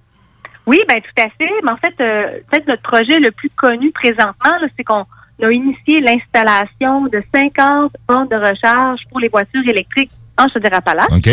Oui, 0.67 0.81
ben 0.89 0.97
tout 0.97 1.23
à 1.23 1.29
fait. 1.39 1.51
Mais 1.65 1.71
en 1.71 1.77
fait, 1.77 1.95
euh, 2.01 2.39
peut-être 2.51 2.67
notre 2.67 2.83
projet 2.83 3.19
le 3.21 3.31
plus 3.31 3.51
connu 3.51 3.93
présentement, 3.93 4.51
c'est 4.77 4.85
qu'on 4.85 5.05
a 5.43 5.51
initié 5.53 6.01
l'installation 6.01 7.07
de 7.07 7.23
50 7.35 7.93
bornes 8.09 8.29
de 8.29 8.37
recharge 8.37 9.01
pour 9.11 9.21
les 9.21 9.29
voitures 9.29 9.69
électriques 9.69 10.11
en 10.39 10.49
Chaudière-Appalaches. 10.49 11.13
OK. 11.13 11.29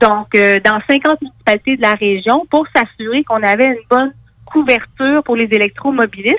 Donc, 0.00 0.34
euh, 0.34 0.60
dans 0.60 0.80
50 0.86 1.20
municipalités 1.22 1.76
de 1.76 1.82
la 1.82 1.94
région 1.94 2.46
pour 2.50 2.66
s'assurer 2.74 3.24
qu'on 3.24 3.42
avait 3.42 3.64
une 3.66 3.76
bonne 3.90 4.12
couverture 4.52 5.22
pour 5.24 5.36
les 5.36 5.48
électromobilistes. 5.50 6.36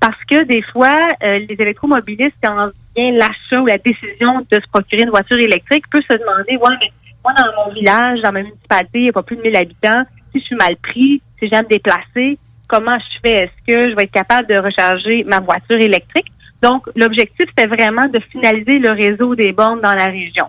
Parce 0.00 0.22
que 0.30 0.44
des 0.44 0.62
fois, 0.62 0.96
euh, 1.22 1.38
les 1.38 1.56
électromobilistes, 1.58 2.36
quand 2.42 2.70
vient 2.96 3.12
l'achat 3.12 3.60
ou 3.60 3.66
la 3.66 3.78
décision 3.78 4.46
de 4.50 4.60
se 4.60 4.68
procurer 4.68 5.02
une 5.02 5.10
voiture 5.10 5.38
électrique, 5.38 5.84
peut 5.90 6.02
se 6.08 6.16
demander, 6.16 6.56
ouais, 6.56 6.76
mais 6.80 6.92
moi, 7.24 7.32
dans 7.36 7.64
mon 7.64 7.72
village, 7.72 8.20
dans 8.20 8.32
ma 8.32 8.42
municipalité, 8.42 8.98
il 8.98 9.02
n'y 9.02 9.08
a 9.08 9.12
pas 9.12 9.22
plus 9.22 9.36
de 9.36 9.42
1000 9.42 9.56
habitants. 9.56 10.02
Si 10.32 10.40
je 10.40 10.44
suis 10.44 10.56
mal 10.56 10.76
pris, 10.76 11.20
si 11.40 11.48
j'aime 11.48 11.64
me 11.64 11.68
déplacer, 11.68 12.38
comment 12.68 12.98
je 12.98 13.18
fais? 13.22 13.44
Est-ce 13.44 13.66
que 13.66 13.90
je 13.90 13.96
vais 13.96 14.04
être 14.04 14.12
capable 14.12 14.48
de 14.48 14.56
recharger 14.56 15.24
ma 15.24 15.40
voiture 15.40 15.80
électrique? 15.80 16.30
Donc, 16.62 16.88
l'objectif, 16.94 17.46
c'était 17.48 17.66
vraiment 17.66 18.06
de 18.08 18.18
finaliser 18.30 18.78
le 18.78 18.90
réseau 18.92 19.34
des 19.34 19.52
bornes 19.52 19.80
dans 19.80 19.94
la 19.94 20.06
région. 20.06 20.46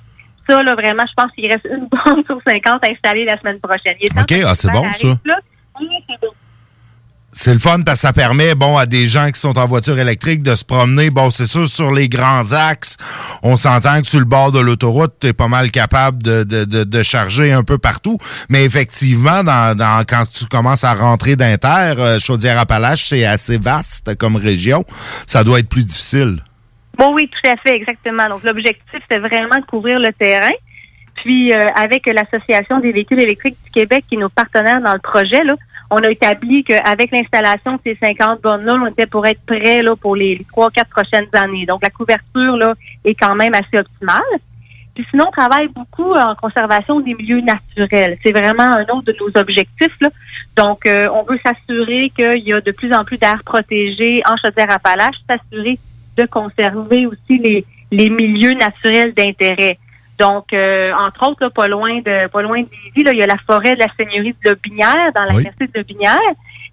Ça, 0.47 0.63
là, 0.63 0.75
vraiment, 0.75 1.03
je 1.05 1.13
pense 1.15 1.31
qu'il 1.31 1.51
reste 1.51 1.67
une 1.69 1.87
borne 1.91 2.23
sur 2.25 2.39
50 2.45 2.87
installée 2.87 3.25
la 3.25 3.37
semaine 3.39 3.59
prochaine. 3.59 3.95
Il 3.99 4.05
est 4.05 4.09
temps 4.09 4.21
OK, 4.21 4.33
ah, 4.45 4.55
c'est 4.55 4.71
bon, 4.71 4.91
ça. 4.91 5.07
là. 5.25 5.39
Oui, 5.79 5.87
c'est 6.07 6.21
bon. 6.21 6.33
C'est 7.39 7.53
le 7.53 7.59
fun 7.59 7.83
parce 7.85 8.01
que 8.01 8.07
ça 8.07 8.13
permet, 8.13 8.55
bon, 8.55 8.77
à 8.77 8.88
des 8.88 9.05
gens 9.05 9.27
qui 9.27 9.39
sont 9.39 9.59
en 9.59 9.67
voiture 9.67 9.99
électrique 9.99 10.41
de 10.41 10.55
se 10.55 10.65
promener. 10.65 11.11
Bon, 11.11 11.29
c'est 11.29 11.45
sûr, 11.45 11.67
sur 11.67 11.91
les 11.91 12.09
grands 12.09 12.51
axes, 12.51 12.97
on 13.43 13.55
s'entend 13.55 14.01
que 14.01 14.07
sur 14.07 14.17
le 14.17 14.25
bord 14.25 14.51
de 14.51 14.59
l'autoroute, 14.59 15.13
tu 15.21 15.27
es 15.27 15.33
pas 15.33 15.47
mal 15.47 15.69
capable 15.69 16.23
de, 16.23 16.43
de, 16.43 16.65
de, 16.65 17.03
charger 17.03 17.51
un 17.51 17.63
peu 17.63 17.77
partout. 17.77 18.17
Mais 18.49 18.65
effectivement, 18.65 19.43
dans, 19.43 19.77
dans, 19.77 20.03
quand 20.03 20.23
tu 20.27 20.45
commences 20.47 20.83
à 20.83 20.95
rentrer 20.95 21.35
d'inter, 21.35 21.93
euh, 21.99 22.17
Chaudière-Appalaches, 22.17 23.05
c'est 23.05 23.23
assez 23.23 23.59
vaste 23.59 24.15
comme 24.15 24.35
région. 24.35 24.83
Ça 25.27 25.43
doit 25.43 25.59
être 25.59 25.69
plus 25.69 25.85
difficile. 25.85 26.38
Bon, 26.97 27.13
oui, 27.13 27.29
tout 27.29 27.51
à 27.51 27.55
fait, 27.57 27.75
exactement. 27.75 28.27
Donc, 28.29 28.43
l'objectif, 28.45 28.99
c'est 29.07 29.19
vraiment 29.19 29.59
de 29.59 29.65
couvrir 29.69 29.99
le 29.99 30.11
terrain. 30.11 30.55
Puis, 31.17 31.53
euh, 31.53 31.61
avec 31.75 32.07
l'Association 32.07 32.79
des 32.79 32.91
véhicules 32.91 33.21
électriques 33.21 33.57
du 33.63 33.69
Québec, 33.69 34.05
qui 34.09 34.15
est 34.15 34.19
nos 34.19 34.29
partenaires 34.29 34.81
dans 34.81 34.93
le 34.93 34.99
projet, 34.99 35.43
là, 35.43 35.53
on 35.89 35.97
a 35.97 36.09
établi 36.09 36.63
qu'avec 36.63 37.11
l'installation 37.11 37.73
de 37.73 37.79
ces 37.83 37.95
50 37.95 38.41
bornes-là, 38.41 38.77
on 38.83 38.88
était 38.88 39.05
pour 39.05 39.25
être 39.25 39.41
prêt 39.45 39.81
là, 39.81 39.95
pour 39.95 40.15
les 40.15 40.45
trois, 40.49 40.69
quatre 40.69 40.89
prochaines 40.89 41.29
années. 41.33 41.65
Donc, 41.65 41.81
la 41.81 41.89
couverture 41.89 42.57
là, 42.57 42.73
est 43.05 43.15
quand 43.15 43.35
même 43.35 43.53
assez 43.53 43.77
optimale. 43.77 44.21
Puis 44.95 45.05
sinon, 45.11 45.25
on 45.27 45.31
travaille 45.31 45.67
beaucoup 45.67 46.11
en 46.14 46.34
conservation 46.35 46.99
des 46.99 47.14
milieux 47.14 47.41
naturels. 47.41 48.18
C'est 48.23 48.31
vraiment 48.31 48.64
un 48.64 48.81
autre 48.85 49.03
de 49.03 49.15
nos 49.19 49.39
objectifs. 49.39 49.99
Donc, 50.55 50.85
euh, 50.88 51.07
on 51.14 51.23
veut 51.23 51.39
s'assurer 51.45 52.11
qu'il 52.15 52.43
y 52.43 52.51
a 52.51 52.61
de 52.61 52.72
plus 52.72 52.91
en 52.91 53.05
plus 53.05 53.18
d'air 53.18 53.41
protégé 53.45 54.23
en 54.26 54.35
Chaudière-Appalaches, 54.38 55.18
s'assurer 55.30 55.77
de 56.18 56.26
conserver 56.26 57.05
aussi 57.05 57.38
les, 57.38 57.64
les 57.91 58.09
milieux 58.09 58.55
naturels 58.55 59.14
d'intérêt. 59.14 59.77
Donc, 60.19 60.53
euh, 60.53 60.91
entre 60.94 61.27
autres, 61.30 61.44
là, 61.44 61.49
pas 61.52 61.68
loin 61.68 61.99
de 61.99 62.27
pas 62.27 62.41
loin 62.41 62.61
d'Ivy, 62.64 63.03
là, 63.03 63.11
il 63.14 63.19
y 63.19 63.23
a 63.23 63.27
la 63.27 63.38
forêt 63.38 63.73
de 63.76 63.80
la 63.80 63.88
seigneurie 63.98 64.35
de 64.44 64.49
Lobinière, 64.49 65.11
dans 65.15 65.23
la 65.26 65.35
Oui. 65.35 65.44
quartier 65.44 65.68
de 65.68 65.72
Lobinière, 65.77 66.18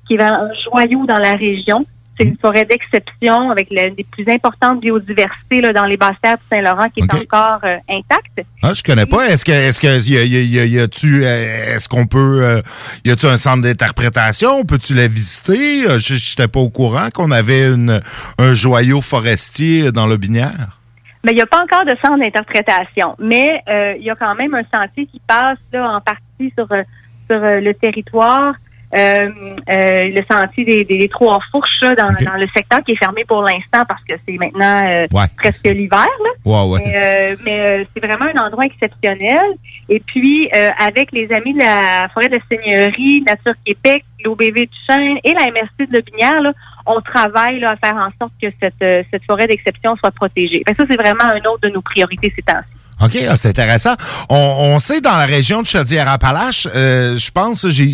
qui 0.09 0.15
est 0.15 0.23
un 0.23 0.49
joyau 0.65 1.05
dans 1.07 1.19
la 1.19 1.35
région. 1.37 1.85
C'est 2.16 2.25
une 2.27 2.37
forêt 2.39 2.65
d'exception 2.65 3.51
avec 3.51 3.69
l'une 3.73 3.97
des 3.97 4.05
plus 4.05 4.25
importantes 4.33 4.81
biodiversités 4.81 5.61
là, 5.61 5.73
dans 5.73 5.85
les 5.85 5.97
basses 5.97 6.15
terres 6.23 6.37
de 6.37 6.43
Saint-Laurent 6.49 6.89
qui 6.89 7.01
est 7.01 7.12
encore 7.12 7.59
euh, 7.65 7.77
intacte. 7.91 8.47
Ah, 8.62 8.73
je 8.73 8.85
connais 8.85 9.05
pas. 9.05 9.27
Est-ce 9.27 9.45
que 9.45 9.51
est-ce 9.51 9.81
que 9.81 9.89
y 10.09 10.16
a, 10.16 10.23
y 10.23 10.37
a- 10.37 10.41
y 10.43 10.59
a- 10.61 10.65
y 10.65 10.79
a-tu 10.79 11.25
euh, 11.25 11.75
est-ce 11.75 11.89
qu'on 11.89 12.07
peut 12.07 12.39
euh, 12.41 12.62
y 13.05 13.11
a-tu 13.11 13.27
un 13.27 13.37
centre 13.37 13.62
d'interprétation? 13.62 14.65
Peux-tu 14.65 14.95
la 14.95 15.09
visiter? 15.09 15.83
Je 15.99 16.15
n'étais 16.15 16.47
pas 16.47 16.61
au 16.61 16.71
courant 16.71 17.09
qu'on 17.12 17.33
avait 17.33 17.66
une, 17.66 18.01
un 18.39 18.55
joyau 18.55 19.01
forestier 19.01 19.91
dans 19.91 20.07
le 20.07 20.16
Binière. 20.16 20.79
Mais 21.25 21.33
il 21.33 21.37
n'y 21.37 21.43
a 21.43 21.47
pas 21.47 21.63
encore 21.63 21.85
de 21.85 21.97
centre 22.05 22.19
d'interprétation. 22.19 23.15
Mais 23.19 23.63
euh, 23.69 23.95
il 23.99 24.05
y 24.05 24.11
a 24.11 24.15
quand 24.15 24.35
même 24.35 24.55
un 24.55 24.63
sentier 24.73 25.07
qui 25.07 25.21
passe 25.27 25.59
là, 25.73 25.91
en 25.97 26.01
partie 26.01 26.53
sur, 26.57 26.71
euh, 26.71 26.83
sur 27.31 27.43
euh, 27.43 27.61
le 27.61 27.73
territoire 27.75 28.55
euh, 28.95 29.29
euh, 29.69 30.05
le 30.05 30.23
sentier 30.31 30.65
des, 30.65 30.85
des, 30.85 30.99
des 30.99 31.09
Trois 31.09 31.41
Fourches 31.51 31.81
là, 31.83 31.97
dans, 31.97 32.11
dans 32.11 32.37
le 32.37 32.47
secteur 32.55 32.81
qui 32.85 32.93
est 32.93 32.97
fermé 32.97 33.25
pour 33.25 33.43
l'instant 33.43 33.83
parce 33.89 34.05
que 34.05 34.15
c'est 34.25 34.37
maintenant 34.39 34.87
euh, 34.87 35.07
Ouais. 35.13 35.25
presque 35.37 35.65
l'hiver. 35.67 36.07
là. 36.07 36.31
Ouais, 36.45 36.71
ouais. 36.71 36.81
Mais, 36.85 36.97
euh, 37.33 37.37
mais, 37.45 37.61
euh, 37.61 37.85
c'est 37.93 38.07
vraiment 38.07 38.27
un 38.33 38.47
endroit 38.47 38.65
exceptionnel. 38.67 39.43
Et 39.89 39.99
puis, 39.99 40.49
euh, 40.55 40.69
avec 40.79 41.11
les 41.11 41.33
amis 41.33 41.55
de 41.55 41.59
la 41.59 42.09
forêt 42.15 42.29
de 42.29 42.37
la 42.37 42.41
Seigneurie, 42.49 43.23
Nature 43.27 43.55
Québec, 43.65 44.05
l'OBV 44.25 44.53
du 44.67 44.79
Chêne 44.89 45.19
et 45.25 45.33
la 45.33 45.47
MRC 45.51 45.89
de 45.91 45.93
Lobinière, 45.97 46.53
on 46.86 47.01
travaille 47.01 47.65
à 47.65 47.77
faire 47.77 47.97
en 47.97 48.11
sorte 48.20 48.32
que 48.40 48.48
cette, 48.61 48.82
euh, 48.82 49.02
cette 49.11 49.24
forêt 49.24 49.47
d'exception 49.47 49.97
soit 49.97 50.11
protégée. 50.11 50.61
Que 50.61 50.74
ça, 50.74 50.85
c'est 50.89 50.97
vraiment 50.97 51.24
un 51.24 51.51
autre 51.51 51.61
de 51.62 51.69
nos 51.69 51.82
priorités 51.82 52.32
ces 52.35 52.43
temps-ci. 52.43 52.84
OK, 53.03 53.19
ah, 53.29 53.37
c'est 53.37 53.49
intéressant. 53.49 53.95
On, 54.29 54.37
on 54.37 54.79
sait 54.79 55.01
dans 55.01 55.16
la 55.16 55.27
région 55.27 55.62
de 55.62 55.66
Chaudière-Appalaches, 55.66 56.69
euh, 56.75 57.16
je 57.19 57.31
pense, 57.33 57.66
j'ai- 57.69 57.93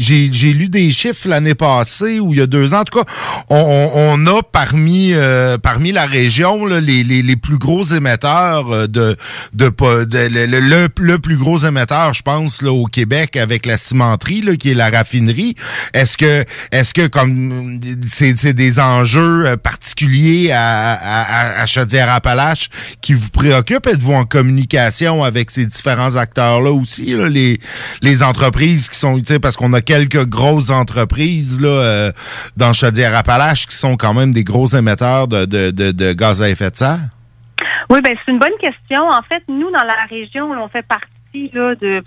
lu 0.53 0.69
des 0.69 0.93
chiffres 0.93 1.27
l'année 1.27 1.55
passée 1.55 2.21
ou 2.21 2.35
il 2.35 2.39
y 2.39 2.43
a 2.43 2.47
deux 2.47 2.75
ans, 2.75 2.81
en 2.81 2.85
tout 2.85 2.99
cas, 2.99 3.11
on, 3.49 3.57
on- 3.95 4.27
a 4.27 4.43
parmi 4.43 5.13
euh, 5.15 5.57
parmi 5.57 5.91
la 5.93 6.05
région 6.05 6.67
là, 6.67 6.81
les, 6.81 7.03
les, 7.03 7.23
les 7.23 7.37
plus 7.37 7.57
gros 7.57 7.83
émetteurs 7.83 8.71
euh, 8.71 8.87
de 8.87 9.17
de, 9.55 9.69
po- 9.71 10.05
de- 10.05 10.29
le, 10.31 10.89
le- 10.99 11.19
plus 11.19 11.37
gros 11.37 11.59
émetteur, 11.59 12.13
je 12.13 12.23
pense, 12.23 12.61
là, 12.61 12.71
au 12.73 12.85
Québec 12.87 13.37
avec 13.37 13.65
la 13.67 13.79
cimenterie, 13.79 14.43
là, 14.43 14.57
qui 14.57 14.71
est 14.71 14.75
la 14.75 14.91
raffinerie. 14.91 15.55
Est-ce 15.95 16.19
que 16.19 16.45
est-ce 16.73 16.93
que 16.93 17.07
comme 17.07 17.81
c'est 18.07 18.53
des 18.53 18.79
enjeux 18.81 19.47
euh, 19.47 19.57
particuliers 19.57 20.51
à, 20.53 20.93
à, 20.93 21.23
à- 21.23 21.63
à 21.63 21.67
Chaudière-Appalaches 21.67 22.69
qui 23.01 23.15
vous 23.15 23.31
préoccupent? 23.31 23.87
Êtes-vous 23.87 24.13
en 24.13 24.25
communication 24.25 24.90
avec 25.25 25.51
ces 25.51 25.67
différents 25.67 26.17
acteurs-là 26.17 26.73
aussi, 26.73 27.15
les, 28.03 28.23
entreprises 28.23 28.89
qui 28.89 28.99
sont, 28.99 29.19
tu 29.19 29.27
sais, 29.27 29.39
parce 29.41 29.57
qu'on 29.57 29.73
a 29.73 29.81
quelques 29.81 30.25
grosses 30.27 30.71
entreprises 30.71 31.61
là, 31.61 31.69
euh, 31.69 32.13
dans 32.57 32.73
Chaudière-Appalaches 32.73 33.67
qui 33.67 33.77
sont 33.77 33.97
quand 33.97 34.15
même 34.15 34.33
des 34.33 34.45
gros 34.45 34.67
émetteurs 34.67 35.29
de, 35.29 36.13
gaz 36.13 36.43
à 36.43 36.49
effet 36.51 36.71
de 36.71 36.77
serre? 36.77 36.99
Oui, 37.89 38.01
ben 38.03 38.15
c'est 38.25 38.33
une 38.33 38.39
bonne 38.39 38.57
question. 38.61 39.03
En 39.03 39.23
fait, 39.23 39.43
nous, 39.49 39.71
dans 39.71 39.85
la 39.85 40.05
région, 40.09 40.51
on 40.51 40.69
fait 40.69 40.87
partie 40.87 41.51
de 41.51 42.03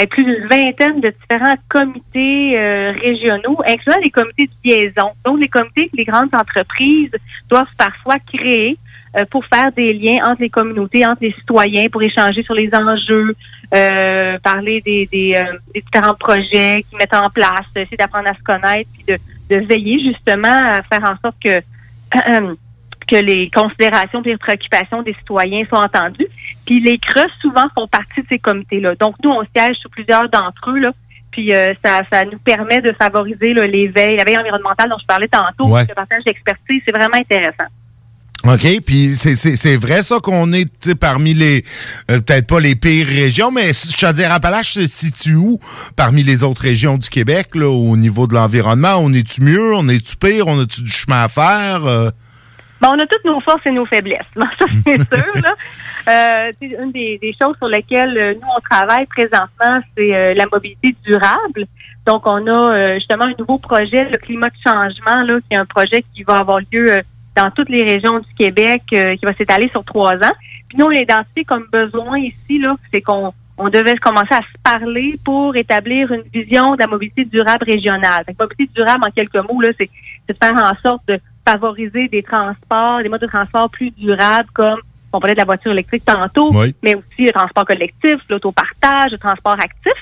eh, 0.00 0.06
plus 0.06 0.24
d'une 0.24 0.46
vingtaine 0.46 1.00
de 1.00 1.12
différents 1.20 1.58
comités 1.68 2.58
euh, 2.58 2.92
régionaux, 2.92 3.60
incluant 3.66 3.98
les 4.02 4.10
comités 4.10 4.46
de 4.46 4.70
liaison. 4.70 5.10
Donc, 5.24 5.40
les 5.40 5.48
comités 5.48 5.88
que 5.88 5.96
les 5.96 6.04
grandes 6.04 6.34
entreprises 6.34 7.10
doivent 7.50 7.74
parfois 7.76 8.16
créer 8.18 8.78
euh, 9.16 9.24
pour 9.30 9.44
faire 9.46 9.72
des 9.72 9.92
liens 9.92 10.24
entre 10.30 10.42
les 10.42 10.50
communautés, 10.50 11.04
entre 11.04 11.22
les 11.22 11.32
citoyens, 11.32 11.88
pour 11.88 12.02
échanger 12.02 12.42
sur 12.42 12.54
les 12.54 12.74
enjeux, 12.74 13.34
euh, 13.74 14.38
parler 14.40 14.80
des, 14.82 15.06
des, 15.06 15.34
euh, 15.34 15.56
des 15.74 15.80
différents 15.82 16.14
projets 16.14 16.84
qu'ils 16.88 16.98
mettent 16.98 17.14
en 17.14 17.30
place, 17.30 17.66
essayer 17.76 17.96
d'apprendre 17.96 18.28
à 18.28 18.34
se 18.34 18.42
connaître, 18.42 18.88
puis 18.92 19.04
de, 19.06 19.18
de 19.54 19.66
veiller 19.66 19.98
justement 20.00 20.48
à 20.48 20.82
faire 20.82 21.04
en 21.04 21.16
sorte 21.22 21.36
que 21.42 21.60
que 23.08 23.16
les 23.16 23.50
considérations 23.50 24.22
et 24.22 24.28
les 24.28 24.36
préoccupations 24.36 25.02
des 25.02 25.14
citoyens 25.14 25.64
soient 25.68 25.84
entendues. 25.84 26.28
Puis 26.64 26.78
les 26.80 26.96
creux, 26.98 27.26
souvent, 27.40 27.66
font 27.74 27.88
partie 27.88 28.22
de 28.22 28.26
ces 28.28 28.38
comités-là. 28.38 28.94
Donc, 28.94 29.16
nous, 29.24 29.30
on 29.30 29.42
siège 29.56 29.76
sur 29.78 29.90
plusieurs 29.90 30.28
d'entre 30.28 30.70
eux, 30.70 30.78
là. 30.78 30.92
Puis 31.32 31.52
euh, 31.52 31.74
ça, 31.84 32.02
ça 32.12 32.24
nous 32.24 32.38
permet 32.38 32.80
de 32.80 32.92
favoriser 32.92 33.54
l'éveil, 33.54 34.16
la 34.16 34.24
veille 34.24 34.38
environnementale 34.38 34.90
dont 34.90 34.98
je 35.00 35.06
parlais 35.06 35.28
tantôt, 35.28 35.68
Ouais. 35.68 35.84
le 35.88 35.94
partage 35.94 36.24
d'expertise, 36.24 36.82
c'est 36.84 36.92
vraiment 36.92 37.16
intéressant. 37.16 37.66
OK, 38.46 38.80
puis 38.86 39.10
c'est- 39.10 39.34
c'est 39.36 39.54
c'est 39.54 39.76
vrai 39.76 40.02
ça 40.02 40.16
qu'on 40.18 40.50
est 40.52 40.94
parmi 40.98 41.34
les 41.34 41.62
euh, 42.10 42.20
peut-être 42.20 42.46
pas 42.46 42.58
les 42.58 42.74
pires 42.74 43.06
régions, 43.06 43.50
mais 43.50 43.72
Chaudière-Appalaches 43.74 44.72
se 44.72 44.86
situe 44.86 45.34
où 45.34 45.60
parmi 45.94 46.22
les 46.22 46.42
autres 46.42 46.62
régions 46.62 46.96
du 46.96 47.10
Québec 47.10 47.48
là, 47.54 47.68
au 47.68 47.96
niveau 47.98 48.26
de 48.26 48.32
l'environnement? 48.34 48.94
On 48.98 49.12
est-tu 49.12 49.42
mieux? 49.42 49.74
On 49.74 49.86
est-tu 49.90 50.16
pire? 50.16 50.46
On 50.46 50.58
a-tu 50.58 50.82
du 50.82 50.90
chemin 50.90 51.24
à 51.24 51.28
faire? 51.28 51.84
Euh, 51.86 52.10
Bon, 52.80 52.88
on 52.94 52.98
a 52.98 53.04
toutes 53.04 53.26
nos 53.26 53.40
forces 53.42 53.60
et 53.66 53.72
nos 53.72 53.84
faiblesses. 53.84 54.24
Bon, 54.34 54.46
ça, 54.58 54.64
c'est 54.86 54.98
sûr. 55.14 55.32
Là. 55.34 55.54
Euh, 56.08 56.50
c'est 56.58 56.68
une 56.82 56.92
des, 56.92 57.18
des 57.20 57.34
choses 57.38 57.54
sur 57.58 57.68
lesquelles 57.68 58.16
euh, 58.16 58.32
nous, 58.32 58.48
on 58.56 58.60
travaille 58.60 59.04
présentement, 59.04 59.82
c'est 59.94 60.14
euh, 60.16 60.32
la 60.32 60.46
mobilité 60.50 60.96
durable. 61.04 61.66
Donc, 62.06 62.22
on 62.24 62.46
a 62.46 62.50
euh, 62.74 62.94
justement 62.94 63.24
un 63.26 63.34
nouveau 63.38 63.58
projet, 63.58 64.08
le 64.10 64.16
climat 64.16 64.48
de 64.48 64.54
changement, 64.66 65.22
là, 65.24 65.40
qui 65.46 65.54
est 65.54 65.58
un 65.58 65.66
projet 65.66 66.02
qui 66.14 66.22
va 66.22 66.38
avoir 66.38 66.60
lieu 66.72 66.90
euh, 66.94 67.02
dans 67.40 67.50
toutes 67.50 67.68
les 67.70 67.82
régions 67.82 68.18
du 68.18 68.34
Québec, 68.36 68.82
euh, 68.92 69.16
qui 69.16 69.24
va 69.24 69.32
s'étaler 69.32 69.68
sur 69.68 69.84
trois 69.84 70.14
ans. 70.16 70.32
Puis 70.68 70.78
nous, 70.78 70.86
on 70.86 70.88
l'a 70.90 71.00
identifié 71.00 71.44
comme 71.44 71.66
besoin 71.72 72.18
ici, 72.18 72.58
là, 72.58 72.76
c'est 72.92 73.00
qu'on 73.00 73.32
on 73.62 73.68
devait 73.68 73.96
commencer 73.96 74.32
à 74.34 74.40
se 74.40 74.58
parler 74.62 75.16
pour 75.24 75.54
établir 75.54 76.10
une 76.12 76.22
vision 76.32 76.74
de 76.74 76.80
la 76.80 76.86
mobilité 76.86 77.24
durable 77.24 77.64
régionale. 77.64 78.24
Que 78.26 78.32
mobilité 78.38 78.70
durable, 78.74 79.04
en 79.06 79.10
quelques 79.10 79.36
mots, 79.50 79.60
là, 79.60 79.68
c'est 79.78 79.90
c'est 80.26 80.32
de 80.34 80.38
faire 80.38 80.56
en 80.64 80.74
sorte 80.76 81.06
de 81.08 81.18
favoriser 81.46 82.08
des 82.08 82.22
transports, 82.22 83.02
des 83.02 83.08
modes 83.08 83.20
de 83.20 83.26
transport 83.26 83.68
plus 83.70 83.90
durables 83.90 84.48
comme 84.52 84.78
on 85.12 85.18
parlait 85.18 85.34
de 85.34 85.40
la 85.40 85.44
voiture 85.44 85.72
électrique 85.72 86.04
tantôt, 86.04 86.50
Oui. 86.54 86.74
mais 86.82 86.94
aussi 86.94 87.24
le 87.24 87.32
transport 87.32 87.64
collectif, 87.64 88.16
l'autopartage, 88.28 89.10
le 89.12 89.18
transport 89.18 89.54
actif. 89.54 89.92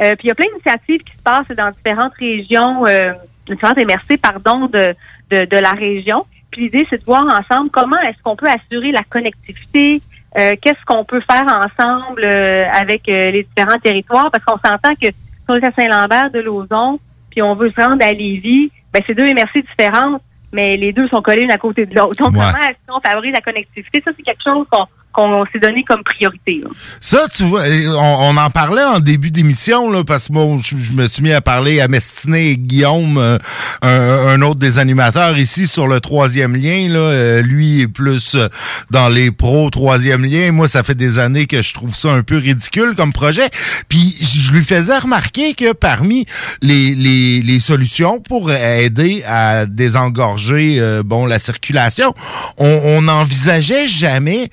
Euh, 0.00 0.16
puis 0.16 0.26
il 0.26 0.28
y 0.28 0.30
a 0.32 0.34
plein 0.34 0.46
d'initiatives 0.46 1.02
qui 1.04 1.16
se 1.16 1.22
passent 1.22 1.48
dans 1.56 1.70
différentes 1.70 2.14
régions, 2.18 2.84
euh, 2.86 3.12
différentes 3.46 3.76
MRC, 3.78 4.18
pardon, 4.20 4.66
de, 4.66 4.94
de, 5.30 5.44
de 5.44 5.56
la 5.56 5.70
région. 5.72 6.26
Puis 6.50 6.62
l'idée, 6.62 6.86
c'est 6.88 6.98
de 6.98 7.04
voir 7.04 7.24
ensemble 7.26 7.70
comment 7.70 7.98
est-ce 8.00 8.20
qu'on 8.22 8.36
peut 8.36 8.48
assurer 8.48 8.90
la 8.92 9.02
connectivité, 9.08 10.00
euh, 10.38 10.52
qu'est-ce 10.60 10.84
qu'on 10.86 11.04
peut 11.04 11.20
faire 11.30 11.44
ensemble 11.44 12.22
euh, 12.24 12.64
avec 12.72 13.08
euh, 13.08 13.30
les 13.30 13.44
différents 13.44 13.78
territoires, 13.78 14.30
parce 14.30 14.44
qu'on 14.44 14.58
s'entend 14.68 14.94
que 14.94 15.10
si 15.10 15.44
on 15.48 15.54
est 15.56 15.64
à 15.64 15.72
Saint-Lambert 15.72 16.30
de 16.30 16.40
Lauson, 16.40 16.98
puis 17.30 17.42
on 17.42 17.54
veut 17.54 17.70
se 17.70 17.80
rendre 17.80 18.04
à 18.04 18.12
Lévis, 18.12 18.70
ben 18.92 19.02
c'est 19.06 19.14
deux 19.14 19.32
MRC 19.32 19.62
différentes, 19.68 20.22
mais 20.52 20.76
les 20.76 20.92
deux 20.92 21.06
sont 21.08 21.22
collés 21.22 21.42
l'une 21.42 21.52
à 21.52 21.58
côté 21.58 21.86
de 21.86 21.94
l'autre. 21.94 22.16
Donc, 22.16 22.32
Ouais. 22.32 22.38
comment 22.38 22.66
est-ce 22.68 22.92
qu'on 22.92 23.00
favorise 23.00 23.32
la 23.32 23.40
connectivité? 23.40 24.02
Ça, 24.04 24.10
c'est 24.16 24.22
quelque 24.22 24.42
chose 24.42 24.66
qu'on 24.70 24.86
qu'on 25.12 25.44
s'est 25.52 25.58
donné 25.58 25.82
comme 25.82 26.02
priorité. 26.02 26.62
Ça, 27.00 27.26
tu 27.34 27.44
vois, 27.44 27.62
on, 27.88 28.36
en 28.36 28.50
parlait 28.50 28.84
en 28.84 29.00
début 29.00 29.30
d'émission, 29.30 29.90
là, 29.90 30.04
parce 30.04 30.28
que 30.28 30.32
bon, 30.32 30.58
je, 30.58 30.92
me 30.92 31.06
suis 31.06 31.22
mis 31.22 31.32
à 31.32 31.40
parler 31.40 31.80
à 31.80 31.88
Mestiné 31.88 32.50
et 32.50 32.56
Guillaume, 32.56 33.18
euh, 33.18 33.38
un, 33.82 34.40
autre 34.42 34.60
des 34.60 34.78
animateurs 34.78 35.38
ici 35.38 35.66
sur 35.66 35.86
le 35.86 36.00
troisième 36.00 36.56
lien. 36.56 36.88
Là, 36.88 37.10
Euh, 37.20 37.42
lui 37.42 37.82
est 37.82 37.88
plus 37.88 38.34
euh, 38.34 38.48
dans 38.90 39.08
les 39.08 39.30
pros 39.30 39.70
troisième 39.70 40.24
lien. 40.24 40.52
Moi, 40.52 40.68
ça 40.68 40.82
fait 40.82 40.94
des 40.94 41.18
années 41.18 41.46
que 41.46 41.62
je 41.62 41.74
trouve 41.74 41.94
ça 41.94 42.12
un 42.12 42.22
peu 42.22 42.36
ridicule 42.36 42.94
comme 42.96 43.12
projet. 43.12 43.48
Puis 43.88 44.16
je 44.20 44.52
lui 44.52 44.64
faisais 44.64 44.98
remarquer 44.98 45.54
que 45.54 45.72
parmi 45.72 46.26
les, 46.62 47.60
solutions 47.60 48.20
pour 48.20 48.50
aider 48.50 49.22
à 49.26 49.66
désengorger 49.66 50.78
euh, 50.80 51.02
bon 51.02 51.26
la 51.26 51.38
circulation, 51.38 52.14
on 52.58 52.80
on 52.84 53.02
n'envisageait 53.02 53.86
jamais 53.86 54.48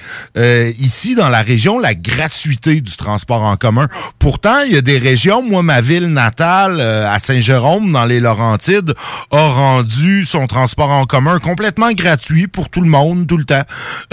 ici 0.79 1.15
dans 1.15 1.29
la 1.29 1.41
région 1.41 1.79
la 1.79 1.93
gratuité 1.93 2.81
du 2.81 2.95
transport 2.95 3.43
en 3.43 3.55
commun. 3.57 3.87
Pourtant, 4.19 4.61
il 4.65 4.73
y 4.73 4.77
a 4.77 4.81
des 4.81 4.97
régions, 4.97 5.41
moi 5.41 5.63
ma 5.63 5.81
ville 5.81 6.07
natale 6.07 6.79
euh, 6.79 7.11
à 7.11 7.19
Saint-Jérôme 7.19 7.91
dans 7.91 8.05
les 8.05 8.19
Laurentides 8.19 8.93
a 9.31 9.47
rendu 9.47 10.25
son 10.25 10.47
transport 10.47 10.89
en 10.89 11.05
commun 11.05 11.39
complètement 11.39 11.91
gratuit 11.91 12.47
pour 12.47 12.69
tout 12.69 12.81
le 12.81 12.89
monde 12.89 13.27
tout 13.27 13.37
le 13.37 13.45
temps 13.45 13.63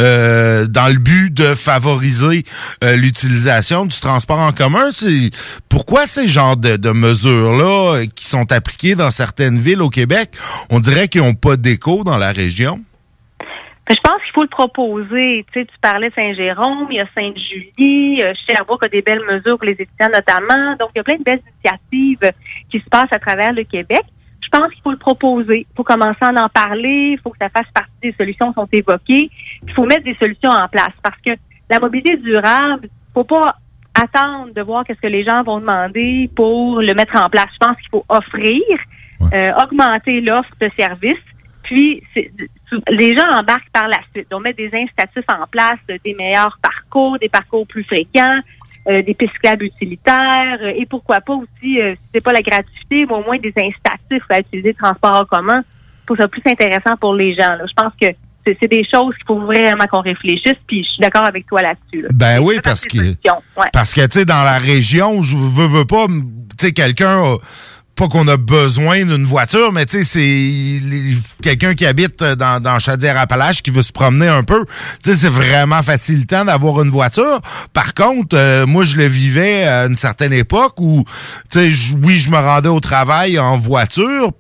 euh, 0.01 0.67
dans 0.67 0.89
le 0.89 0.99
but 0.99 1.33
de 1.33 1.55
favoriser 1.55 2.45
euh, 2.83 2.97
l'utilisation 2.97 3.87
du 3.87 3.99
transport 3.99 4.39
en 4.39 4.53
commun. 4.53 4.89
C'est 4.93 5.31
pourquoi 5.69 6.07
ces 6.07 6.29
genres 6.29 6.57
de, 6.57 6.77
de 6.77 6.91
mesures-là 6.91 7.95
euh, 7.95 8.07
qui 8.15 8.27
sont 8.27 8.51
appliquées 8.53 8.95
dans 8.95 9.11
certaines 9.11 9.59
villes 9.59 9.83
au 9.83 9.91
Québec, 9.91 10.33
on 10.71 10.81
dirait 10.81 11.09
qu'ils 11.09 11.23
n'ont 11.23 11.35
pas 11.35 11.57
d'écho 11.57 12.05
dans 12.05 12.19
la 12.19 12.33
région? 12.33 12.81
Je 13.91 13.97
pense 13.97 14.23
qu'il 14.23 14.33
faut 14.33 14.43
le 14.43 14.49
proposer. 14.49 15.45
Tu 15.53 15.61
sais, 15.61 15.67
tu 15.67 15.75
parlais 15.81 16.11
Saint-Jérôme, 16.15 16.87
il 16.91 16.97
y 16.97 17.01
a 17.01 17.07
Sainte-Julie, 17.15 18.23
euh, 18.23 18.33
Sherbrooke 18.49 18.85
a 18.85 18.89
des 18.89 19.03
belles 19.03 19.25
mesures 19.31 19.59
pour 19.59 19.67
les 19.67 19.73
étudiants 19.73 20.09
notamment. 20.13 20.75
Donc, 20.77 20.91
il 20.95 20.99
y 20.99 21.01
a 21.01 21.05
plein 21.05 21.19
de 21.19 21.23
belles 21.23 21.43
initiatives 21.53 22.33
qui 22.71 22.81
se 22.81 22.89
passent 22.89 23.13
à 23.13 23.19
travers 23.19 23.53
le 23.53 23.65
Québec. 23.65 24.03
Je 24.43 24.49
pense 24.49 24.69
qu'il 24.73 24.83
faut 24.83 24.91
le 24.91 24.97
proposer. 24.97 25.67
Il 25.71 25.77
faut 25.77 25.85
commencer 25.85 26.23
à 26.23 26.31
en 26.31 26.49
parler. 26.49 27.13
Il 27.13 27.19
faut 27.23 27.31
que 27.31 27.39
ça 27.41 27.51
fasse 27.51 27.71
partie 27.75 27.93
des 28.03 28.15
solutions 28.19 28.49
qui 28.49 28.55
sont 28.55 28.69
évoquées. 28.73 29.31
Il 29.67 29.73
faut 29.75 29.85
mettre 29.85 30.05
des 30.05 30.17
solutions 30.17 30.51
en 30.51 30.69
place 30.69 30.95
parce 31.03 31.21
que 31.21 31.33
la 31.71 31.79
mobilité 31.79 32.17
durable, 32.17 32.89
faut 33.13 33.25
pas 33.25 33.57
attendre 33.95 34.53
de 34.53 34.61
voir 34.61 34.85
qu'est-ce 34.85 35.01
que 35.01 35.09
les 35.09 35.25
gens 35.25 35.43
vont 35.43 35.61
demander 35.61 36.31
pour 36.35 36.81
le 36.81 36.95
mettre 36.95 37.17
en 37.21 37.29
place. 37.29 37.49
Je 37.53 37.67
pense 37.67 37.77
qu'il 37.77 37.91
faut 37.91 38.05
offrir, 38.09 38.61
euh, 39.33 39.51
augmenter 39.63 40.21
l'offre 40.21 40.51
de 40.61 40.69
services, 40.77 41.17
puis 41.65 42.03
les 42.89 43.17
gens 43.17 43.27
embarquent 43.31 43.71
par 43.73 43.89
la 43.89 43.99
suite. 44.13 44.29
On 44.33 44.41
met 44.41 44.53
des 44.53 44.71
incitatifs 44.73 45.25
en 45.29 45.47
place, 45.51 45.79
euh, 45.91 45.97
des 46.05 46.15
meilleurs 46.15 46.59
parcours, 46.63 47.19
des 47.19 47.29
parcours 47.29 47.67
plus 47.67 47.85
fréquents, 47.85 48.41
euh, 48.87 49.03
des 49.03 49.15
pistes 49.15 49.33
cyclables 49.33 49.65
utilitaires, 49.65 50.59
euh, 50.63 50.73
et 50.77 50.85
pourquoi 50.85 51.23
pas 51.23 51.33
aussi, 51.33 51.81
euh, 51.81 51.95
si 51.95 52.03
c'est 52.13 52.21
pas 52.21 52.33
la 52.33 52.43
gratuité, 52.43 53.07
mais 53.07 53.15
au 53.15 53.25
moins 53.25 53.39
des 53.39 53.53
incitatifs 53.57 54.25
à 54.29 54.41
utiliser 54.41 54.69
le 54.69 54.75
transport 54.75 55.15
en 55.15 55.25
commun 55.25 55.63
pour 56.05 56.17
que 56.17 56.23
ça 56.23 56.29
plus 56.29 56.43
intéressant 56.45 56.95
pour 57.01 57.15
les 57.15 57.35
gens. 57.35 57.55
là. 57.57 57.65
Je 57.67 57.73
pense 57.75 57.95
que 57.99 58.09
c'est 58.45 58.69
des 58.69 58.87
choses 58.87 59.15
qu'il 59.15 59.27
faut 59.27 59.41
vraiment 59.41 59.87
qu'on 59.91 60.03
réfléchisse, 60.03 60.59
puis 60.67 60.85
je 60.85 60.89
suis 60.91 61.01
d'accord 61.01 61.25
avec 61.25 61.47
toi 61.47 61.63
là-dessus. 61.63 62.03
là. 62.03 62.09
Ben 62.13 62.41
oui, 62.41 62.57
parce 62.63 62.85
que. 62.85 62.99
Ouais. 62.99 63.71
parce 63.73 63.95
que 63.95 64.03
tu 64.07 64.19
sais 64.19 64.25
dans 64.27 64.43
la 64.43 64.59
région, 64.59 65.23
je 65.23 65.35
veux, 65.35 65.67
veux 65.67 65.87
pas, 65.87 66.07
tu 66.07 66.67
sais 66.67 66.73
quelqu'un 66.73 67.39
pas 67.95 68.09
qu'on 68.09 68.27
a 68.29 68.37
besoin 68.37 69.05
d'une 69.05 69.25
voiture, 69.25 69.73
mais 69.73 69.87
tu 69.87 70.03
sais, 70.03 70.05
c'est 70.05 71.21
quelqu'un 71.43 71.75
qui 71.75 71.87
habite 71.87 72.23
dans, 72.23 72.61
dans 72.61 72.79
Chaudière-Appalaches 72.79 73.63
qui 73.63 73.71
veut 73.71 73.83
se 73.83 73.93
promener 73.93 74.29
un 74.29 74.43
peu. 74.43 74.65
Tu 75.03 75.11
sais, 75.11 75.17
c'est 75.17 75.29
vraiment 75.29 75.83
facilitant 75.83 76.45
d'avoir 76.45 76.83
une 76.83 76.91
voiture. 76.91 77.41
Par 77.73 77.95
contre, 77.95 78.37
euh, 78.37 78.67
moi, 78.67 78.85
je 78.85 78.97
le 78.97 79.07
vivais 79.07 79.65
à 79.65 79.85
une 79.85 79.97
certaine 79.97 80.33
époque 80.33 80.75
où, 80.81 81.05
tu 81.51 81.73
sais, 81.73 81.95
oui, 82.03 82.17
je 82.17 82.31
me 82.31 82.39
rendais 82.39 82.69
au 82.69 82.81
travail 82.81 83.39
en 83.39 83.57
voiture, 83.57 84.31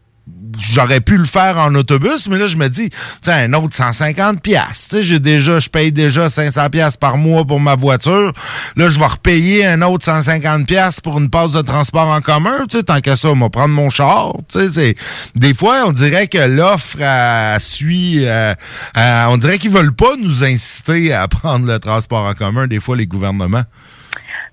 j'aurais 0.58 1.00
pu 1.00 1.16
le 1.16 1.24
faire 1.24 1.58
en 1.58 1.74
autobus, 1.74 2.28
mais 2.28 2.38
là, 2.38 2.46
je 2.46 2.56
me 2.56 2.68
dis, 2.68 2.90
tu 3.22 3.30
un 3.30 3.52
autre 3.54 3.74
150 3.74 4.40
pièces. 4.40 4.96
J'ai 5.00 5.18
déjà, 5.18 5.58
je 5.58 5.68
paye 5.68 5.92
déjà 5.92 6.28
500 6.28 6.70
pièces 6.70 6.96
par 6.96 7.16
mois 7.16 7.44
pour 7.44 7.60
ma 7.60 7.74
voiture. 7.74 8.32
Là, 8.76 8.88
je 8.88 8.98
vais 8.98 9.06
repayer 9.06 9.66
un 9.66 9.82
autre 9.82 10.04
150 10.04 10.66
pièces 10.66 11.00
pour 11.00 11.18
une 11.18 11.30
passe 11.30 11.52
de 11.52 11.62
transport 11.62 12.08
en 12.08 12.20
commun. 12.20 12.66
Tu 12.70 12.78
sais, 12.78 12.82
tant 12.84 13.00
que 13.00 13.16
ça, 13.16 13.28
on 13.28 13.36
va 13.36 13.50
prendre 13.50 13.74
mon 13.74 13.90
char. 13.90 14.32
Tu 14.48 14.70
sais, 14.70 14.94
des 15.34 15.54
fois, 15.54 15.84
on 15.86 15.92
dirait 15.92 16.26
que 16.26 16.38
l'offre 16.38 16.96
euh, 17.00 17.58
suit, 17.60 18.26
euh, 18.26 18.54
euh, 18.96 19.24
on 19.28 19.36
dirait 19.36 19.58
qu'ils 19.58 19.70
veulent 19.70 19.94
pas 19.94 20.16
nous 20.20 20.44
inciter 20.44 21.12
à 21.12 21.28
prendre 21.28 21.66
le 21.66 21.78
transport 21.78 22.24
en 22.24 22.34
commun, 22.34 22.66
des 22.66 22.80
fois, 22.80 22.96
les 22.96 23.06
gouvernements. 23.06 23.64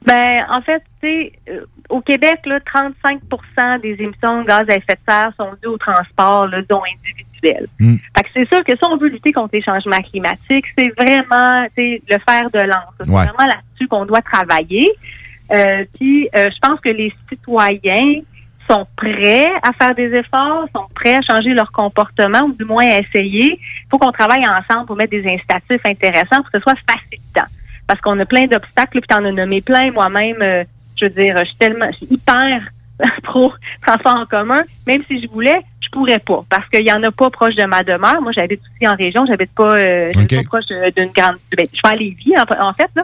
Ben, 0.05 0.39
en 0.49 0.61
fait, 0.61 0.81
tu 1.01 1.07
sais, 1.07 1.33
euh, 1.49 1.65
au 1.89 2.01
Québec, 2.01 2.39
là, 2.45 2.59
35% 2.59 3.79
des 3.81 3.95
émissions 4.01 4.41
de 4.41 4.47
gaz 4.47 4.65
à 4.69 4.75
effet 4.75 4.95
de 4.95 5.11
serre 5.11 5.31
sont 5.37 5.51
dues 5.61 5.67
au 5.69 5.77
transport, 5.77 6.47
là, 6.47 6.61
dont 6.67 6.81
individuel. 6.83 7.67
Mm. 7.79 7.95
Fait 8.17 8.23
que 8.23 8.29
c'est 8.33 8.47
sûr 8.47 8.63
que 8.63 8.71
si 8.75 8.83
on 8.83 8.97
veut 8.97 9.09
lutter 9.09 9.31
contre 9.31 9.51
les 9.53 9.61
changements 9.61 10.01
climatiques, 10.01 10.65
c'est 10.77 10.89
vraiment, 10.97 11.65
tu 11.77 11.83
sais, 11.83 12.01
le 12.09 12.17
fer 12.27 12.49
de 12.51 12.59
lance. 12.59 12.93
C'est 12.99 13.09
Ouais. 13.09 13.25
vraiment 13.25 13.45
là-dessus 13.47 13.87
qu'on 13.87 14.05
doit 14.05 14.21
travailler. 14.21 14.89
Euh, 15.51 15.83
Puis, 15.99 16.29
euh, 16.35 16.49
je 16.49 16.59
pense 16.67 16.79
que 16.79 16.89
les 16.89 17.13
citoyens 17.29 18.21
sont 18.69 18.87
prêts 18.95 19.49
à 19.63 19.73
faire 19.73 19.93
des 19.95 20.13
efforts, 20.15 20.65
sont 20.73 20.87
prêts 20.95 21.15
à 21.15 21.21
changer 21.21 21.53
leur 21.53 21.71
comportement, 21.71 22.41
ou 22.43 22.53
du 22.53 22.63
moins 22.63 22.85
à 22.87 22.99
essayer. 22.99 23.59
Il 23.59 23.85
faut 23.89 23.97
qu'on 23.97 24.11
travaille 24.13 24.45
ensemble 24.47 24.85
pour 24.87 24.95
mettre 24.95 25.11
des 25.11 25.25
incitatifs 25.25 25.81
intéressants 25.85 26.37
pour 26.41 26.51
que 26.51 26.57
ce 26.57 26.61
soit 26.61 26.75
facilitant. 26.89 27.49
Parce 27.91 27.99
qu'on 27.99 28.17
a 28.21 28.25
plein 28.25 28.45
d'obstacles, 28.45 29.01
puis 29.01 29.07
t'en 29.09 29.25
as 29.25 29.33
nommé 29.33 29.59
plein. 29.59 29.91
Moi-même, 29.91 30.37
euh, 30.41 30.63
je 30.95 31.07
veux 31.07 31.11
dire, 31.11 31.37
je 31.39 31.43
suis 31.43 31.57
tellement, 31.57 31.87
je 31.91 31.97
suis 31.97 32.07
hyper 32.09 32.61
pro 33.23 33.51
transport 33.85 34.15
en 34.15 34.25
commun. 34.25 34.61
Même 34.87 35.03
si 35.03 35.21
je 35.21 35.27
voulais, 35.27 35.59
je 35.81 35.89
pourrais 35.89 36.19
pas. 36.19 36.45
Parce 36.49 36.69
qu'il 36.69 36.85
y 36.85 36.93
en 36.93 37.03
a 37.03 37.11
pas 37.11 37.29
proche 37.29 37.55
de 37.55 37.65
ma 37.65 37.83
demeure. 37.83 38.21
Moi, 38.21 38.31
j'habite 38.31 38.61
aussi 38.61 38.87
en 38.87 38.95
région. 38.95 39.25
J'habite 39.25 39.51
pas, 39.51 39.75
euh, 39.75 40.09
pas 40.13 40.43
proche 40.45 40.71
euh, 40.71 40.89
d'une 40.95 41.11
grande, 41.11 41.35
ben, 41.57 41.65
je 41.69 41.81
vais 41.83 41.93
à 41.93 41.95
Lévis, 41.97 42.33
en, 42.37 42.69
en 42.69 42.73
fait, 42.73 42.89
là. 42.95 43.03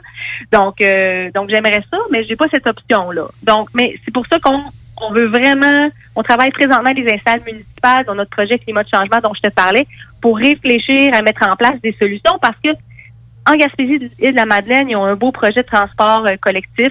Donc, 0.54 0.80
euh, 0.80 1.32
donc 1.36 1.50
j'aimerais 1.50 1.84
ça, 1.92 1.98
mais 2.10 2.24
j'ai 2.24 2.38
pas 2.38 2.48
cette 2.50 2.66
option-là. 2.66 3.28
Donc, 3.44 3.68
mais 3.74 4.00
c'est 4.06 4.14
pour 4.14 4.26
ça 4.28 4.40
qu'on 4.40 4.62
on 5.02 5.12
veut 5.12 5.28
vraiment, 5.28 5.90
on 6.16 6.24
travaille 6.24 6.52
présentement 6.52 6.92
les 6.96 7.12
installs 7.12 7.42
municipales 7.46 8.06
dans 8.06 8.16
notre 8.16 8.32
projet 8.32 8.58
climat 8.58 8.84
de 8.84 8.90
changement 8.90 9.20
dont 9.22 9.34
je 9.34 9.42
te 9.42 9.54
parlais 9.54 9.86
pour 10.22 10.38
réfléchir 10.38 11.12
à 11.14 11.22
mettre 11.22 11.48
en 11.48 11.58
place 11.58 11.80
des 11.84 11.96
solutions 12.00 12.40
parce 12.42 12.56
que 12.64 12.70
en 13.48 13.56
Gaspésie 13.56 14.12
et 14.20 14.32
de 14.32 14.36
la 14.36 14.46
Madeleine, 14.46 14.90
ils 14.90 14.96
ont 14.96 15.06
un 15.06 15.16
beau 15.16 15.32
projet 15.32 15.62
de 15.62 15.68
transport 15.68 16.26
euh, 16.28 16.36
collectif. 16.40 16.90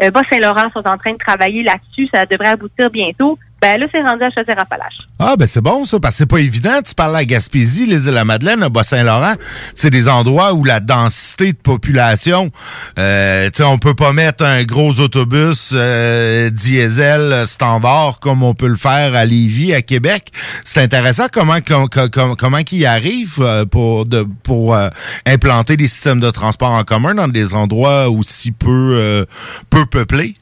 Euh, 0.00 0.10
Bas-Saint-Laurent 0.10 0.70
sont 0.72 0.86
en 0.86 0.96
train 0.98 1.12
de 1.12 1.18
travailler 1.18 1.62
là-dessus. 1.62 2.08
Ça 2.12 2.26
devrait 2.26 2.48
aboutir 2.48 2.90
bientôt. 2.90 3.38
Ben 3.66 3.80
là, 3.80 3.86
c'est 3.90 4.00
rendu 4.00 4.22
à 4.22 4.30
Chaudière-Appalaches. 4.30 4.98
Ah, 5.18 5.34
ben 5.36 5.48
c'est 5.48 5.60
bon 5.60 5.84
ça, 5.84 5.98
parce 5.98 6.14
que 6.14 6.18
c'est 6.18 6.30
pas 6.30 6.38
évident. 6.38 6.78
Tu 6.86 6.94
parles 6.94 7.16
à 7.16 7.24
Gaspésie, 7.24 7.84
les 7.84 8.04
îles 8.04 8.10
de 8.10 8.14
la 8.14 8.24
Madeleine, 8.24 8.60
le 8.60 8.68
Bas-Saint-Laurent, 8.68 9.32
c'est 9.74 9.90
des 9.90 10.08
endroits 10.08 10.52
où 10.52 10.62
la 10.62 10.78
densité 10.78 11.52
de 11.52 11.58
population, 11.58 12.52
euh, 13.00 13.50
tu 13.50 13.56
sais, 13.56 13.64
on 13.64 13.78
peut 13.78 13.96
pas 13.96 14.12
mettre 14.12 14.44
un 14.44 14.62
gros 14.62 15.00
autobus 15.00 15.72
euh, 15.74 16.48
diesel 16.50 17.44
standard 17.44 18.20
comme 18.20 18.44
on 18.44 18.54
peut 18.54 18.68
le 18.68 18.76
faire 18.76 19.16
à 19.16 19.24
Lévis, 19.24 19.74
à 19.74 19.82
Québec. 19.82 20.30
C'est 20.62 20.80
intéressant 20.80 21.26
comment 21.32 21.60
com- 21.60 21.88
com- 21.90 22.08
com- 22.08 22.36
comment 22.38 22.62
qu'ils 22.62 22.86
arrivent 22.86 23.40
euh, 23.40 23.64
pour 23.64 24.06
de, 24.06 24.24
pour 24.44 24.76
euh, 24.76 24.90
implanter 25.26 25.76
des 25.76 25.88
systèmes 25.88 26.20
de 26.20 26.30
transport 26.30 26.70
en 26.70 26.84
commun 26.84 27.16
dans 27.16 27.26
des 27.26 27.56
endroits 27.56 28.10
aussi 28.10 28.52
peu 28.52 28.92
euh, 28.94 29.24
peu 29.70 29.86
peuplés. 29.86 30.36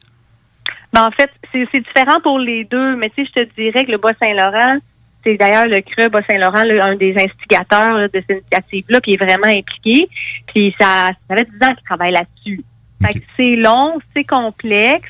Ben, 0.93 1.07
en 1.07 1.11
fait, 1.11 1.29
c'est 1.71 1.81
différent 1.81 2.19
pour 2.21 2.39
les 2.39 2.63
deux, 2.65 2.95
mais 2.95 3.09
tu 3.09 3.25
sais, 3.25 3.31
je 3.35 3.41
te 3.43 3.53
dirais 3.55 3.85
que 3.85 3.91
le 3.91 3.97
Bas-Saint-Laurent, 3.97 4.77
c'est 5.23 5.37
d'ailleurs 5.37 5.65
le 5.65 5.81
CRE 5.81 6.09
Bas-Saint-Laurent, 6.09 6.63
là, 6.63 6.85
un 6.85 6.95
des 6.95 7.15
instigateurs 7.17 7.93
là, 7.97 8.07
de 8.07 8.23
cette 8.27 8.37
initiative-là, 8.39 9.01
qui 9.01 9.13
est 9.13 9.17
vraiment 9.17 9.47
impliqué. 9.47 10.07
Puis 10.47 10.75
ça, 10.79 11.09
ça 11.27 11.35
fait 11.35 11.47
10 11.49 11.67
ans 11.67 11.73
qu'il 11.73 11.83
travaille 11.85 12.11
là-dessus. 12.11 12.61
Fait 13.03 13.19
que 13.19 13.25
c'est 13.37 13.55
long, 13.55 13.99
c'est 14.15 14.23
complexe. 14.23 15.09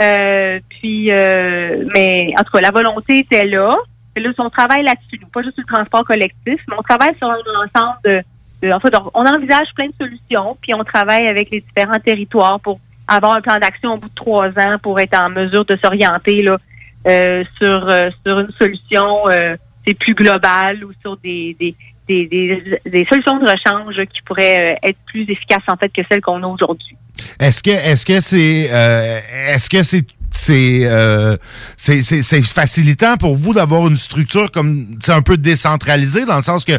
Euh, 0.00 0.58
puis, 0.68 1.12
euh, 1.12 1.84
mais 1.94 2.32
en 2.38 2.42
tout 2.44 2.52
cas, 2.52 2.60
la 2.60 2.70
volonté 2.70 3.20
était 3.20 3.44
là. 3.46 3.74
Puis 4.14 4.24
là, 4.24 4.30
on 4.38 4.50
travaille 4.50 4.82
là-dessus, 4.82 5.20
pas 5.32 5.42
juste 5.42 5.54
sur 5.54 5.64
le 5.66 5.72
transport 5.72 6.04
collectif, 6.04 6.60
mais 6.68 6.74
on 6.78 6.82
travaille 6.82 7.14
sur 7.16 7.30
un 7.30 7.38
ensemble 7.64 7.96
de, 8.04 8.22
de- 8.62 8.72
en 8.72 8.80
fait, 8.80 8.92
on 9.14 9.26
envisage 9.26 9.68
plein 9.74 9.86
de 9.86 9.94
solutions, 9.98 10.56
puis 10.60 10.74
on 10.74 10.84
travaille 10.84 11.26
avec 11.26 11.50
les 11.50 11.60
différents 11.60 11.98
territoires 12.00 12.60
pour 12.60 12.78
avoir 13.08 13.34
un 13.34 13.40
plan 13.40 13.58
d'action 13.58 13.94
au 13.94 13.96
bout 13.96 14.08
de 14.08 14.14
trois 14.14 14.48
ans 14.58 14.76
pour 14.82 14.98
être 15.00 15.16
en 15.16 15.30
mesure 15.30 15.64
de 15.64 15.76
s'orienter 15.82 16.42
là 16.42 16.58
euh, 17.06 17.44
sur 17.58 17.88
euh, 17.88 18.10
sur 18.24 18.40
une 18.40 18.52
solution 18.58 19.28
euh, 19.28 19.56
c'est 19.86 19.94
plus 19.94 20.14
globale 20.14 20.84
ou 20.84 20.92
sur 21.00 21.16
des 21.16 21.56
des, 21.58 21.74
des, 22.08 22.80
des, 22.84 23.04
solutions 23.04 23.38
de 23.38 23.48
rechange 23.48 24.04
qui 24.12 24.22
pourraient 24.22 24.72
euh, 24.72 24.88
être 24.88 24.98
plus 25.06 25.22
efficaces 25.22 25.62
en 25.68 25.76
fait 25.76 25.88
que 25.88 26.02
celles 26.10 26.20
qu'on 26.20 26.42
a 26.42 26.46
aujourd'hui. 26.46 26.96
Est-ce 27.40 27.62
que 27.62 27.70
est-ce 27.70 28.04
que 28.04 28.20
c'est 28.20 28.68
euh, 28.70 29.20
est-ce 29.48 29.70
que 29.70 29.82
c'est 29.82 30.04
c'est 30.32 30.80
euh, 30.84 31.36
c'est 31.76 32.42
facilitant 32.42 33.16
pour 33.18 33.36
vous 33.36 33.52
d'avoir 33.52 33.86
une 33.86 33.96
structure 33.96 34.50
comme 34.50 34.96
c'est 35.00 35.12
un 35.12 35.20
peu 35.22 35.36
décentralisée 35.36 36.24
dans 36.24 36.36
le 36.36 36.42
sens 36.42 36.64
que 36.64 36.72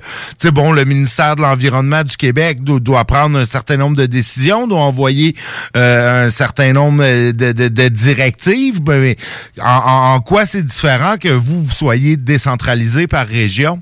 bon 0.50 0.72
le 0.72 0.84
ministère 0.86 1.36
de 1.36 1.42
l'environnement 1.44 2.04
du 2.04 2.18
Québec 2.18 2.64
do- 2.64 2.80
doit 2.80 3.06
prendre 3.06 3.38
un 3.38 3.46
certain 3.46 3.78
nombre 3.78 3.96
de 3.96 4.08
décisions 4.08 4.68
doit 4.68 4.82
envoyer 4.82 5.36
euh, 5.78 6.26
un 6.26 6.30
certain 6.30 6.74
nombre 6.74 7.04
de, 7.32 7.52
de, 7.52 7.88
directives 7.88 8.80
mais 8.88 9.00
mais 9.00 9.16
en, 9.62 10.20
quoi 10.20 10.46
c'est 10.46 10.64
différent 10.64 11.18
que 11.18 11.30
vous, 11.30 11.64
vous 11.64 11.72
soyez 11.72 12.18
décentralisé 12.18 13.06
par 13.08 13.28
région? 13.28 13.82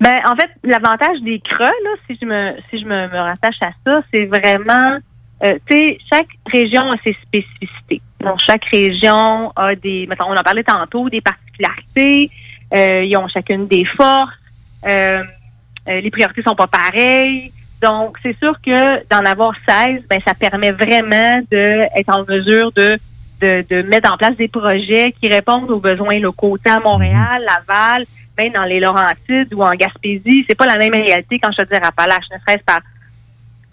Ben 0.00 0.16
en 0.26 0.34
fait 0.34 0.50
l'avantage 0.64 1.20
des 1.24 1.40
creux 1.40 1.64
là 1.64 1.90
si 2.06 2.18
je 2.20 2.26
me 2.26 2.56
si 2.70 2.80
je 2.80 2.84
me, 2.84 3.08
me 3.08 3.18
rattache 3.18 3.54
à 3.62 3.70
ça 3.86 4.00
c'est 4.12 4.26
vraiment 4.26 4.98
euh, 5.42 5.58
tu 5.66 5.76
sais, 5.76 5.98
chaque 6.12 6.28
région 6.50 6.92
a 6.92 6.96
ses 7.02 7.16
spécificités. 7.26 8.00
Donc, 8.20 8.38
chaque 8.46 8.64
région 8.66 9.52
a 9.56 9.74
des, 9.74 10.06
mettons, 10.08 10.24
on 10.28 10.36
en 10.36 10.42
parlait 10.42 10.64
tantôt, 10.64 11.08
des 11.10 11.20
particularités. 11.20 12.30
Euh, 12.74 13.04
ils 13.04 13.16
ont 13.16 13.28
chacune 13.28 13.66
des 13.66 13.84
forces. 13.84 14.32
Euh, 14.86 15.22
euh, 15.88 16.00
les 16.00 16.10
priorités 16.10 16.42
sont 16.42 16.54
pas 16.54 16.66
pareilles. 16.66 17.52
Donc, 17.82 18.16
c'est 18.22 18.36
sûr 18.38 18.54
que 18.64 19.06
d'en 19.08 19.24
avoir 19.30 19.54
16, 19.68 20.04
ben, 20.08 20.20
ça 20.20 20.32
permet 20.34 20.70
vraiment 20.70 21.40
d'être 21.50 22.08
en 22.08 22.24
mesure 22.24 22.72
de, 22.72 22.96
de, 23.42 23.64
de 23.68 23.82
mettre 23.82 24.10
en 24.10 24.16
place 24.16 24.36
des 24.36 24.48
projets 24.48 25.12
qui 25.20 25.28
répondent 25.28 25.70
aux 25.70 25.80
besoins 25.80 26.18
locaux. 26.18 26.56
Sais, 26.56 26.70
à 26.70 26.80
Montréal, 26.80 27.44
Laval, 27.44 28.06
même 28.38 28.52
dans 28.52 28.64
les 28.64 28.80
Laurentides 28.80 29.52
ou 29.52 29.62
en 29.62 29.74
Gaspésie, 29.74 30.44
c'est 30.48 30.54
pas 30.54 30.66
la 30.66 30.78
même 30.78 30.94
réalité 30.94 31.38
quand 31.38 31.50
je 31.52 31.62
te 31.62 31.68
dis 31.68 31.74
Appalaches, 31.74 32.24
ne 32.32 32.38
serait-ce 32.38 32.64
par 32.64 32.80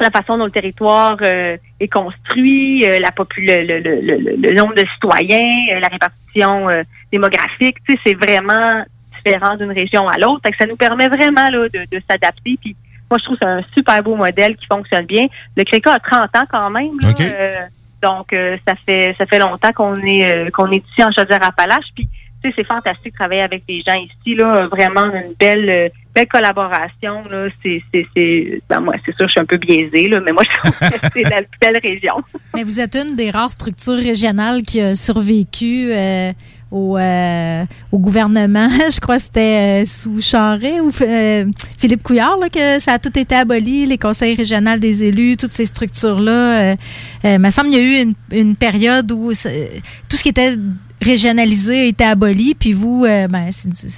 la 0.02 0.10
façon 0.12 0.38
dont 0.38 0.46
le 0.46 0.52
territoire 0.52 1.18
euh, 1.22 1.58
est 1.80 1.88
construit, 1.88 2.86
euh, 2.86 3.00
la 3.00 3.12
le, 3.38 3.64
le, 3.64 3.80
le, 3.80 4.18
le- 4.18 4.36
le 4.38 4.54
nombre 4.56 4.76
de 4.76 4.86
citoyens, 4.94 5.50
euh, 5.74 5.80
la 5.80 5.88
répartition 5.88 6.70
euh, 6.70 6.84
démographique, 7.12 7.78
tu 7.88 7.94
sais, 7.94 8.00
c'est 8.06 8.14
vraiment 8.16 8.84
différent 9.16 9.56
d'une 9.56 9.72
région 9.72 10.08
à 10.08 10.18
l'autre. 10.18 10.42
Ça 10.60 10.66
nous 10.66 10.76
permet 10.78 11.08
vraiment 11.08 11.50
là, 11.50 11.68
de, 11.70 11.80
de 11.92 12.02
s'adapter. 12.10 12.58
Puis 12.62 12.76
moi, 13.10 13.18
je 13.20 13.26
trouve 13.26 13.38
que 13.38 13.46
c'est 13.46 13.50
un 13.52 13.62
super 13.78 14.02
beau 14.04 14.16
modèle 14.16 14.56
qui 14.56 14.66
fonctionne 14.66 15.06
bien. 15.06 15.28
Le 15.58 15.64
CRECA 15.64 15.94
a 15.94 16.00
30 16.00 16.36
ans 16.38 16.46
quand 16.50 16.70
même. 16.70 16.98
là, 17.02 17.10
euh, 17.22 17.56
donc, 18.02 18.34
euh, 18.34 18.58
ça 18.68 18.74
fait 18.86 19.14
ça 19.18 19.26
fait 19.28 19.38
longtemps 19.40 19.72
qu'on 19.74 19.96
est 20.02 20.26
euh, 20.34 20.50
qu'on 20.50 20.72
est 20.72 20.84
ici 20.92 21.04
en 21.04 21.12
Chaudière-Appalaches. 21.12 21.92
Puis, 21.96 22.08
c'est 22.44 22.64
fantastique 22.64 23.14
de 23.14 23.18
travailler 23.18 23.42
avec 23.42 23.64
des 23.68 23.82
gens 23.86 24.00
ici. 24.00 24.36
Là, 24.36 24.68
vraiment 24.68 25.06
une 25.14 25.34
belle 25.40 25.70
euh, 25.70 25.90
belle 26.14 26.28
collaboration. 26.28 27.24
Là, 27.30 27.48
c'est 27.64 27.82
c'est 27.94 28.06
c'est. 28.16 28.62
Ben, 28.70 28.80
moi, 28.80 28.96
c'est 29.06 29.16
sûr, 29.16 29.28
je 29.28 29.32
suis 29.32 29.40
un 29.40 29.46
peu 29.46 29.58
biaisée 29.58 30.08
là, 30.08 30.20
mais 30.20 30.32
moi, 30.32 30.44
je 30.50 30.58
trouve 30.58 30.72
que 30.72 31.10
c'est 31.14 31.30
la 31.30 31.44
plus 31.44 31.60
belle 31.60 31.80
région. 31.82 32.16
Mais 32.56 32.64
vous 32.64 32.80
êtes 32.80 32.96
une 32.96 33.16
des 33.16 33.30
rares 33.30 33.52
structures 33.52 33.98
régionales 33.98 34.62
qui 34.64 34.82
a 34.82 34.96
survécu 34.96 35.92
euh, 35.92 36.34
au, 36.72 36.98
euh, 36.98 37.64
au 37.92 38.00
gouvernement. 38.00 38.70
Je 38.92 39.00
crois 39.00 39.18
que 39.18 39.22
c'était 39.22 39.86
sous 39.86 40.20
Charret 40.22 40.80
ou 40.80 40.92
Philippe 40.92 42.04
Couillard 42.04 42.38
là, 42.40 42.50
que 42.50 42.80
ça 42.80 42.94
a 42.94 43.00
tout 43.00 43.18
été 43.18 43.36
aboli, 43.36 43.86
les 43.86 43.98
conseils 43.98 44.36
régionaux 44.36 44.78
des 44.78 45.04
élus, 45.04 45.38
toutes 45.38 45.54
ces 45.54 45.66
structures-là. 45.66 46.76
Il 47.24 47.40
me 47.40 47.50
semble 47.50 47.70
qu'il 47.70 47.80
y 47.80 47.82
a 47.82 48.02
eu 48.04 48.14
une, 48.32 48.56
période 48.56 49.12
où 49.12 49.32
tout 49.32 50.18
ce 50.18 50.24
qui 50.24 50.30
était 50.30 50.58
régionalisé 51.02 51.82
a 51.82 51.86
été 51.86 52.04
aboli, 52.04 52.56
puis 52.56 52.74
vous, 52.74 53.06
euh, 53.06 53.28
ben, 53.28 53.50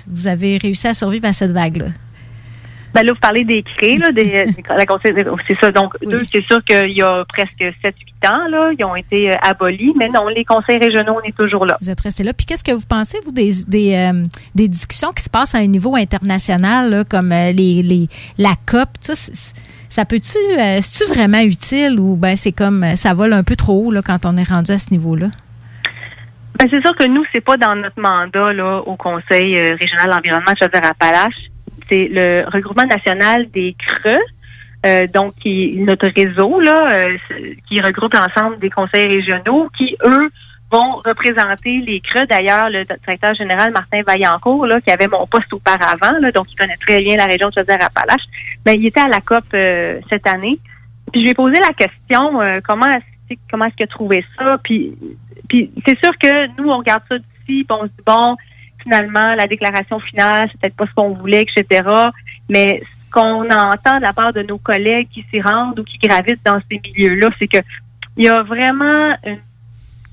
vous 0.07 0.27
avez 0.27 0.57
réussi 0.57 0.87
à 0.87 0.93
survivre 0.93 1.25
à 1.27 1.33
cette 1.33 1.51
vague-là. 1.51 1.87
Ben 2.93 3.01
là, 3.03 3.11
vous 3.11 3.19
parlez 3.19 3.43
des 3.43 3.63
CRE, 3.63 3.97
là, 3.99 4.11
des, 4.11 4.45
conseil- 4.87 5.13
c'est 5.47 5.57
ça. 5.59 5.71
Donc, 5.71 5.95
c'est 6.31 6.43
sûr 6.45 6.63
qu'il 6.63 6.95
y 6.95 7.01
a 7.01 7.25
presque 7.27 7.59
7-8 7.59 8.29
ans, 8.29 8.47
là, 8.49 8.71
ils 8.77 8.85
ont 8.85 8.95
été 8.95 9.31
euh, 9.31 9.35
abolis, 9.41 9.93
mais 9.97 10.09
non, 10.09 10.27
les 10.27 10.45
conseils 10.45 10.77
régionaux, 10.77 11.15
on 11.23 11.27
est 11.27 11.35
toujours 11.35 11.65
là. 11.65 11.75
Vous 11.81 11.89
êtes 11.89 12.01
resté 12.01 12.21
là. 12.23 12.33
Puis 12.33 12.45
qu'est-ce 12.45 12.63
que 12.63 12.71
vous 12.71 12.85
pensez, 12.87 13.17
vous, 13.25 13.31
des, 13.31 13.51
des, 13.67 13.95
euh, 13.95 14.25
des 14.53 14.67
discussions 14.67 15.11
qui 15.11 15.23
se 15.23 15.29
passent 15.31 15.55
à 15.55 15.57
un 15.57 15.65
niveau 15.67 15.95
international, 15.95 16.91
là, 16.91 17.03
comme 17.03 17.31
euh, 17.31 17.51
les, 17.51 17.81
les, 17.81 18.07
la 18.37 18.53
COP, 18.67 18.89
ça, 19.01 19.13
ça 19.89 20.05
peut-tu, 20.05 20.37
euh, 20.37 20.77
c'est-tu 20.79 21.11
vraiment 21.11 21.41
utile 21.41 21.99
ou 21.99 22.15
ben 22.15 22.35
c'est 22.35 22.51
comme 22.51 22.95
ça 22.95 23.15
vole 23.15 23.33
un 23.33 23.43
peu 23.43 23.55
trop 23.55 23.87
haut 23.87 23.91
là, 23.91 24.01
quand 24.03 24.25
on 24.25 24.37
est 24.37 24.47
rendu 24.47 24.71
à 24.71 24.77
ce 24.77 24.91
niveau-là? 24.91 25.29
Ben, 26.59 26.67
c'est 26.69 26.81
sûr 26.81 26.95
que 26.95 27.05
nous, 27.05 27.23
c'est 27.31 27.41
pas 27.41 27.57
dans 27.57 27.75
notre 27.75 27.99
mandat 27.99 28.53
là, 28.53 28.79
au 28.85 28.95
Conseil 28.95 29.57
euh, 29.57 29.75
régional 29.75 30.07
de 30.07 30.11
l'environnement 30.11 30.51
de 30.51 30.57
Chaudière-Appalaches. 30.57 31.49
C'est 31.89 32.07
le 32.11 32.45
regroupement 32.47 32.85
national 32.85 33.49
des 33.51 33.75
CRE, 33.77 34.17
euh, 34.85 35.07
donc 35.13 35.33
qui 35.35 35.75
notre 35.77 36.07
réseau 36.15 36.59
là, 36.59 36.91
euh, 36.91 37.17
qui 37.67 37.81
regroupe 37.81 38.13
l'ensemble 38.13 38.59
des 38.59 38.69
conseils 38.69 39.07
régionaux, 39.07 39.69
qui 39.75 39.95
eux 40.03 40.29
vont 40.71 40.93
représenter 41.05 41.81
les 41.85 42.01
CRE. 42.01 42.25
D'ailleurs, 42.29 42.69
le 42.69 42.83
directeur 42.83 43.33
général 43.35 43.71
Martin 43.71 44.01
Vaillancourt, 44.01 44.65
là, 44.65 44.81
qui 44.81 44.91
avait 44.91 45.07
mon 45.07 45.25
poste 45.27 45.53
auparavant, 45.53 46.17
là, 46.19 46.31
donc 46.31 46.51
il 46.51 46.55
connaît 46.55 46.77
très 46.77 47.01
bien 47.01 47.15
la 47.15 47.25
région 47.25 47.49
de 47.49 47.53
Chaudière-Appalaches, 47.53 48.25
ben, 48.65 48.73
il 48.73 48.85
était 48.85 49.01
à 49.01 49.07
la 49.07 49.21
COP 49.21 49.43
euh, 49.53 49.99
cette 50.09 50.27
année. 50.27 50.59
Puis 51.11 51.21
je 51.21 51.25
lui 51.25 51.31
ai 51.31 51.35
posé 51.35 51.55
la 51.59 51.73
question 51.73 52.41
euh, 52.41 52.59
comment 52.63 52.87
est-ce 52.87 53.35
comment 53.49 53.65
est-ce 53.65 53.75
qu'il 53.75 53.83
a 53.83 53.87
trouvé 53.87 54.25
ça? 54.37 54.57
Puis 54.63 54.93
c'est 55.85 55.99
sûr 55.99 56.11
que 56.19 56.61
nous, 56.61 56.69
on 56.69 56.77
regarde 56.79 57.03
ça 57.09 57.17
d'ici, 57.17 57.63
puis 57.63 57.67
on 57.69 57.83
se 57.83 57.87
dit, 57.87 58.03
bon, 58.05 58.35
finalement, 58.81 59.35
la 59.35 59.47
déclaration 59.47 59.99
finale, 59.99 60.49
c'est 60.51 60.59
peut-être 60.59 60.75
pas 60.75 60.87
ce 60.87 60.93
qu'on 60.93 61.13
voulait, 61.13 61.43
etc. 61.43 61.87
Mais 62.49 62.81
ce 62.81 63.11
qu'on 63.11 63.49
entend 63.49 63.97
de 63.97 64.01
la 64.01 64.13
part 64.13 64.33
de 64.33 64.41
nos 64.41 64.57
collègues 64.57 65.07
qui 65.13 65.25
s'y 65.29 65.41
rendent 65.41 65.79
ou 65.79 65.83
qui 65.83 65.97
gravitent 65.97 66.43
dans 66.45 66.59
ces 66.69 66.79
milieux-là, 66.79 67.29
c'est 67.37 67.47
que 67.47 67.59
il 68.17 68.25
y 68.25 68.29
a 68.29 68.43
vraiment 68.43 69.15
une 69.25 69.39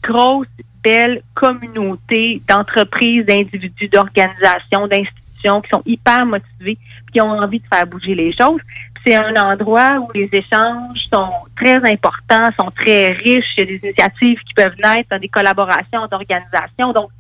grosse, 0.03 0.47
belle 0.83 1.23
communauté 1.35 2.41
d'entreprises, 2.49 3.27
d'individus, 3.27 3.89
d'organisations, 3.89 4.87
d'institutions 4.87 5.61
qui 5.61 5.71
sont 5.71 5.83
hyper 5.85 6.25
motivés, 6.27 6.79
qui 7.13 7.21
ont 7.21 7.31
envie 7.31 7.61
de 7.61 7.67
faire 7.67 7.87
bouger 7.87 8.15
les 8.15 8.33
choses. 8.33 8.61
C'est 9.05 9.15
un 9.15 9.35
endroit 9.37 9.99
où 9.99 10.11
les 10.15 10.29
échanges 10.33 11.07
sont 11.09 11.31
très 11.57 11.77
importants, 11.91 12.51
sont 12.59 12.71
très 12.71 13.09
riches. 13.09 13.55
Il 13.57 13.61
y 13.61 13.63
a 13.63 13.67
des 13.67 13.81
initiatives 13.85 14.39
qui 14.47 14.55
peuvent 14.55 14.77
naître 14.83 15.09
dans 15.11 15.19
des 15.19 15.29
collaborations 15.29 16.07
d'organisations. 16.11 16.93
Donc, 16.93 17.11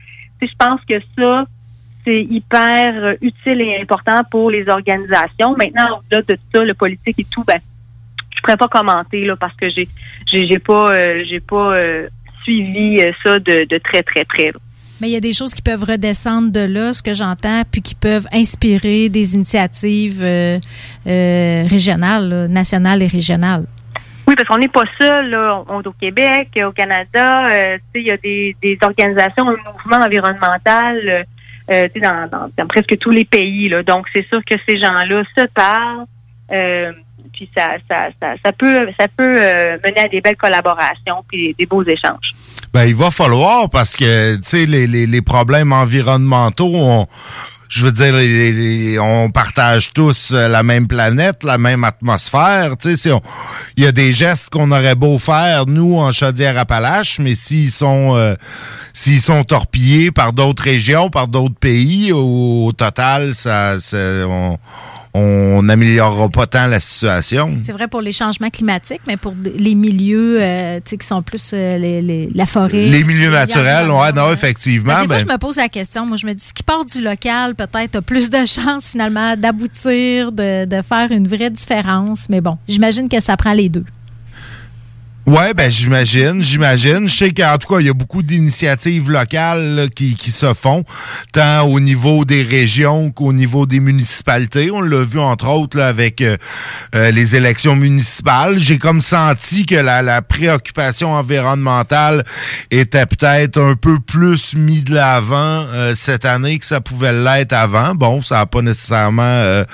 je 0.42 0.46
pense 0.58 0.80
que 0.88 1.00
ça, 1.18 1.44
c'est 2.04 2.22
hyper 2.22 2.94
euh, 2.96 3.14
utile 3.20 3.60
et 3.60 3.80
important 3.80 4.22
pour 4.30 4.50
les 4.50 4.68
organisations. 4.68 5.54
Maintenant, 5.56 5.98
au-delà 5.98 6.22
de 6.22 6.38
ça, 6.52 6.64
le 6.64 6.74
politique 6.74 7.18
et 7.18 7.26
tout, 7.30 7.44
ben, 7.44 7.60
je 8.40 8.40
pourrais 8.40 8.56
pas 8.56 8.68
commenter 8.68 9.24
là 9.24 9.36
parce 9.36 9.54
que 9.54 9.68
j'ai 9.68 9.88
j'ai 10.32 10.58
pas 10.58 10.94
euh, 10.94 11.24
j'ai 11.26 11.40
pas 11.40 11.74
euh, 11.74 12.08
suivi 12.42 13.00
euh, 13.00 13.12
ça 13.22 13.38
de, 13.38 13.64
de 13.64 13.78
très 13.78 14.02
très 14.02 14.24
près. 14.24 14.52
Mais 15.00 15.08
il 15.08 15.12
y 15.12 15.16
a 15.16 15.20
des 15.20 15.32
choses 15.32 15.54
qui 15.54 15.62
peuvent 15.62 15.82
redescendre 15.82 16.52
de 16.52 16.60
là, 16.60 16.92
ce 16.92 17.02
que 17.02 17.14
j'entends, 17.14 17.62
puis 17.70 17.80
qui 17.80 17.94
peuvent 17.94 18.26
inspirer 18.32 19.08
des 19.08 19.34
initiatives 19.34 20.20
euh, 20.22 20.58
euh, 21.06 21.64
régionales, 21.66 22.48
nationales 22.50 23.02
et 23.02 23.06
régionales. 23.06 23.64
Oui, 24.26 24.34
parce 24.36 24.46
qu'on 24.46 24.58
n'est 24.58 24.68
pas 24.68 24.84
seul 25.00 25.30
là. 25.30 25.64
On 25.68 25.80
est 25.80 25.86
au 25.86 25.92
Québec, 25.92 26.48
au 26.64 26.72
Canada. 26.72 27.48
euh, 27.48 27.78
il 27.94 28.02
y 28.02 28.10
a 28.10 28.16
des, 28.18 28.78
organisations, 28.82 29.48
un 29.48 29.56
mouvement 29.72 30.04
environnemental. 30.04 31.26
euh, 31.70 31.88
dans, 32.02 32.28
dans, 32.30 32.50
dans 32.56 32.66
presque 32.66 32.98
tous 32.98 33.10
les 33.10 33.24
pays. 33.24 33.68
Là. 33.68 33.82
Donc, 33.82 34.06
c'est 34.12 34.26
sûr 34.28 34.40
que 34.44 34.56
ces 34.68 34.78
gens-là 34.78 35.22
se 35.36 35.46
parlent. 35.46 36.04
puis 37.32 37.48
ça, 37.56 37.76
ça, 37.88 38.08
ça, 38.20 38.34
ça 38.44 38.52
peut, 38.52 38.88
ça 38.98 39.06
peut 39.08 39.32
mener 39.32 40.00
à 40.04 40.08
des 40.08 40.20
belles 40.20 40.36
collaborations 40.36 41.24
puis 41.28 41.54
des 41.56 41.66
beaux 41.66 41.84
échanges. 41.84 42.34
Ben, 42.72 42.84
il 42.84 42.94
va 42.94 43.10
falloir 43.10 43.68
parce 43.68 43.96
que, 43.96 44.36
tu 44.36 44.42
sais, 44.44 44.66
les, 44.66 44.86
les, 44.86 45.06
les 45.06 45.22
problèmes 45.22 45.72
environnementaux, 45.72 46.70
on, 46.72 47.06
je 47.68 47.84
veux 47.84 47.90
dire, 47.92 48.14
les- 48.14 48.52
les- 48.52 48.98
on 49.00 49.30
partage 49.30 49.92
tous 49.92 50.30
euh, 50.32 50.46
la 50.46 50.62
même 50.62 50.86
planète, 50.86 51.42
la 51.42 51.58
même 51.58 51.82
atmosphère. 51.82 52.76
Tu 52.76 52.90
sais, 52.90 52.96
si 52.96 53.08
il 53.76 53.82
y 53.84 53.86
a 53.88 53.92
des 53.92 54.12
gestes 54.12 54.50
qu'on 54.50 54.70
aurait 54.70 54.94
beau 54.94 55.18
faire, 55.18 55.66
nous, 55.66 55.98
en 55.98 56.12
Chaudière-Appalaches, 56.12 57.18
mais 57.18 57.34
s'ils 57.34 57.72
sont, 57.72 58.14
euh, 58.16 58.34
s'ils 58.92 59.20
sont 59.20 59.42
torpillés 59.42 60.12
par 60.12 60.32
d'autres 60.32 60.62
régions, 60.62 61.10
par 61.10 61.26
d'autres 61.26 61.58
pays, 61.58 62.12
au, 62.12 62.66
au 62.66 62.72
total, 62.72 63.34
ça, 63.34 63.80
ça- 63.80 63.96
on 64.28 64.58
on 65.14 65.62
n'améliorera 65.62 66.28
pas 66.28 66.46
tant 66.46 66.66
la 66.66 66.78
situation. 66.80 67.58
C'est 67.62 67.72
vrai 67.72 67.88
pour 67.88 68.00
les 68.00 68.12
changements 68.12 68.50
climatiques, 68.50 69.00
mais 69.06 69.16
pour 69.16 69.34
les 69.44 69.74
milieux 69.74 70.38
euh, 70.40 70.80
qui 70.80 71.04
sont 71.06 71.22
plus 71.22 71.50
euh, 71.52 71.78
les, 71.78 72.00
les- 72.00 72.30
la 72.34 72.46
forêt. 72.46 72.86
Les 72.86 73.02
milieux 73.04 73.30
naturels, 73.30 73.90
ouais, 73.90 74.12
non, 74.12 74.32
effectivement. 74.32 74.94
Fois, 74.94 75.06
ben- 75.06 75.18
je 75.18 75.26
me 75.26 75.36
pose 75.38 75.56
la 75.56 75.68
question. 75.68 76.06
Moi, 76.06 76.16
je 76.16 76.26
me 76.26 76.32
dis, 76.34 76.44
ce 76.44 76.52
qui 76.52 76.62
part 76.62 76.84
du 76.84 77.00
local, 77.02 77.54
peut-être, 77.54 77.96
a 77.96 78.02
plus 78.02 78.30
de 78.30 78.44
chances, 78.44 78.90
finalement, 78.92 79.36
d'aboutir, 79.36 80.32
de, 80.32 80.64
de 80.64 80.82
faire 80.82 81.10
une 81.10 81.26
vraie 81.28 81.50
différence. 81.50 82.26
Mais 82.28 82.40
bon, 82.40 82.56
j'imagine 82.68 83.08
que 83.08 83.20
ça 83.20 83.36
prend 83.36 83.52
les 83.52 83.68
deux. 83.68 83.84
Ouais, 85.30 85.54
ben 85.54 85.70
j'imagine, 85.70 86.42
j'imagine. 86.42 87.08
Je 87.08 87.14
sais 87.14 87.30
qu'en 87.30 87.56
tout 87.56 87.72
cas, 87.72 87.78
il 87.78 87.86
y 87.86 87.88
a 87.88 87.94
beaucoup 87.94 88.20
d'initiatives 88.20 89.08
locales 89.12 89.76
là, 89.76 89.86
qui, 89.86 90.16
qui 90.16 90.32
se 90.32 90.54
font, 90.54 90.82
tant 91.32 91.62
au 91.68 91.78
niveau 91.78 92.24
des 92.24 92.42
régions 92.42 93.10
qu'au 93.12 93.32
niveau 93.32 93.64
des 93.64 93.78
municipalités. 93.78 94.72
On 94.72 94.80
l'a 94.80 95.04
vu 95.04 95.20
entre 95.20 95.46
autres 95.46 95.76
là, 95.78 95.86
avec 95.86 96.20
euh, 96.20 96.36
euh, 96.96 97.12
les 97.12 97.36
élections 97.36 97.76
municipales. 97.76 98.58
J'ai 98.58 98.78
comme 98.78 99.00
senti 99.00 99.66
que 99.66 99.76
la, 99.76 100.02
la 100.02 100.20
préoccupation 100.20 101.12
environnementale 101.12 102.24
était 102.72 103.06
peut-être 103.06 103.60
un 103.60 103.76
peu 103.76 104.00
plus 104.00 104.56
mis 104.56 104.80
de 104.80 104.94
l'avant 104.94 105.36
euh, 105.72 105.94
cette 105.94 106.24
année 106.24 106.58
que 106.58 106.66
ça 106.66 106.80
pouvait 106.80 107.12
l'être 107.12 107.52
avant. 107.52 107.94
Bon, 107.94 108.20
ça 108.20 108.34
n'a 108.36 108.46
pas 108.46 108.62
nécessairement 108.62 109.22
euh, 109.22 109.64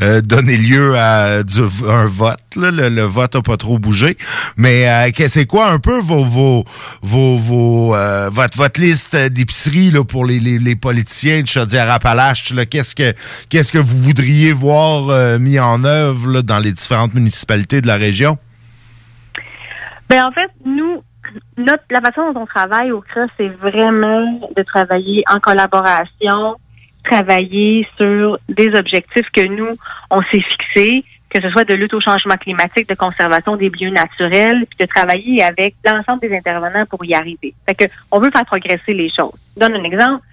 euh, 0.00 0.20
donné 0.20 0.56
lieu 0.56 0.96
à 0.96 1.42
du- 1.42 1.60
un 1.88 2.06
vote. 2.06 2.38
Le, 2.56 3.02
vote 3.02 3.34
n'a 3.34 3.42
pas 3.42 3.56
trop 3.56 3.78
bougé. 3.78 4.16
Mais 4.56 4.88
euh, 4.88 5.10
c'est 5.28 5.46
quoi 5.46 5.70
un 5.70 5.78
peu 5.78 5.98
vos, 5.98 6.24
vos, 6.24 6.64
vos, 7.02 7.36
vos, 7.36 7.94
euh, 7.94 8.28
votre, 8.30 8.58
votre 8.58 8.80
liste 8.80 9.16
d'épicerie 9.16 9.92
pour 10.08 10.24
les, 10.24 10.38
les, 10.38 10.76
politiciens 10.76 11.42
de 11.42 11.46
Chaudière-Appalaches? 11.46 12.54
Qu'est-ce 12.70 12.94
que 12.94 13.14
qu'est-ce 13.48 13.72
que 13.72 13.78
vous 13.78 13.98
voudriez 13.98 14.52
voir 14.52 15.08
euh, 15.08 15.38
mis 15.38 15.58
en 15.58 15.84
œuvre 15.84 16.30
là, 16.30 16.42
dans 16.42 16.58
les 16.58 16.72
différentes 16.72 17.14
municipalités 17.14 17.80
de 17.80 17.86
la 17.86 17.96
région? 17.96 18.38
Ben 20.08 20.24
en 20.24 20.32
fait, 20.32 20.50
nous, 20.64 21.02
notre 21.56 21.84
la 21.90 22.00
façon 22.00 22.32
dont 22.32 22.42
on 22.42 22.46
travaille 22.46 22.92
au 22.92 23.00
CRA, 23.00 23.26
c'est 23.38 23.48
vraiment 23.48 24.50
de 24.56 24.62
travailler 24.62 25.22
en 25.30 25.38
collaboration, 25.40 26.56
travailler 27.04 27.86
sur 27.96 28.38
des 28.48 28.68
objectifs 28.74 29.28
que 29.32 29.46
nous, 29.46 29.76
on 30.10 30.20
s'est 30.30 30.42
fixés, 30.42 31.04
que 31.32 31.40
ce 31.40 31.50
soit 31.50 31.64
de 31.64 31.74
lutte 31.74 31.94
au 31.94 32.00
changement 32.00 32.36
climatique, 32.36 32.88
de 32.88 32.94
conservation 32.94 33.56
des 33.56 33.70
milieux 33.70 33.90
naturels, 33.90 34.66
puis 34.68 34.78
de 34.78 34.86
travailler 34.86 35.42
avec 35.42 35.74
l'ensemble 35.84 36.20
des 36.20 36.36
intervenants 36.36 36.84
pour 36.86 37.04
y 37.04 37.14
arriver. 37.14 37.54
Fait 37.66 37.74
que 37.74 37.84
on 38.10 38.20
veut 38.20 38.30
faire 38.30 38.44
progresser 38.44 38.92
les 38.92 39.08
choses. 39.08 39.38
Je 39.54 39.60
donne 39.60 39.74
un 39.74 39.84
exemple. 39.84 40.24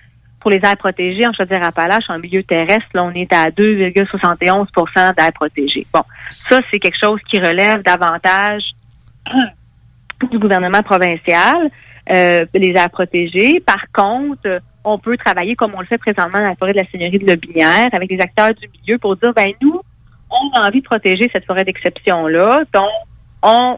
Pour 0.42 0.52
les 0.52 0.62
aires 0.64 0.78
protégées 0.78 1.28
en 1.28 1.34
Chaudière-Appalaches, 1.34 2.10
en 2.10 2.18
milieu 2.18 2.44
terrestre, 2.44 2.88
là, 2.94 3.04
on 3.04 3.12
est 3.12 3.32
à 3.34 3.50
2,71% 3.50 5.16
d'aires 5.16 5.34
protégées. 5.34 5.86
Bon, 5.94 6.04
ça, 6.30 6.62
c'est 6.72 6.80
quelque 6.80 6.98
chose 6.98 7.20
qui 7.30 7.40
relève 7.40 7.82
davantage 7.82 8.64
du 10.32 10.40
gouvernement 10.40 10.82
provincial, 10.82 11.70
euh, 12.10 12.46
les 12.54 12.70
aires 12.70 12.90
protégées. 12.90 13.60
Par 13.60 13.84
contre, 13.94 14.62
on 14.86 14.98
peut 14.98 15.18
travailler 15.18 15.58
comme 15.58 15.76
on 15.76 15.82
le 15.82 15.88
fait 15.88 15.98
présentement 15.98 16.40
dans 16.40 16.48
la 16.48 16.56
forêt 16.56 16.72
de 16.72 16.78
la 16.78 16.86
Seigneurie 16.90 17.20
de 17.20 17.28
Lobinière 17.28 17.90
avec 17.92 18.10
les 18.10 18.22
acteurs 18.22 18.54
du 18.54 18.70
milieu 18.70 18.98
pour 18.98 19.18
dire, 19.18 19.34
ben 19.34 19.52
nous, 19.62 19.82
on 20.30 20.58
a 20.58 20.68
envie 20.68 20.82
de 20.82 20.86
protéger 20.86 21.30
cette 21.32 21.46
forêt 21.46 21.64
d'exception-là, 21.64 22.64
donc 22.74 22.90
on 23.42 23.78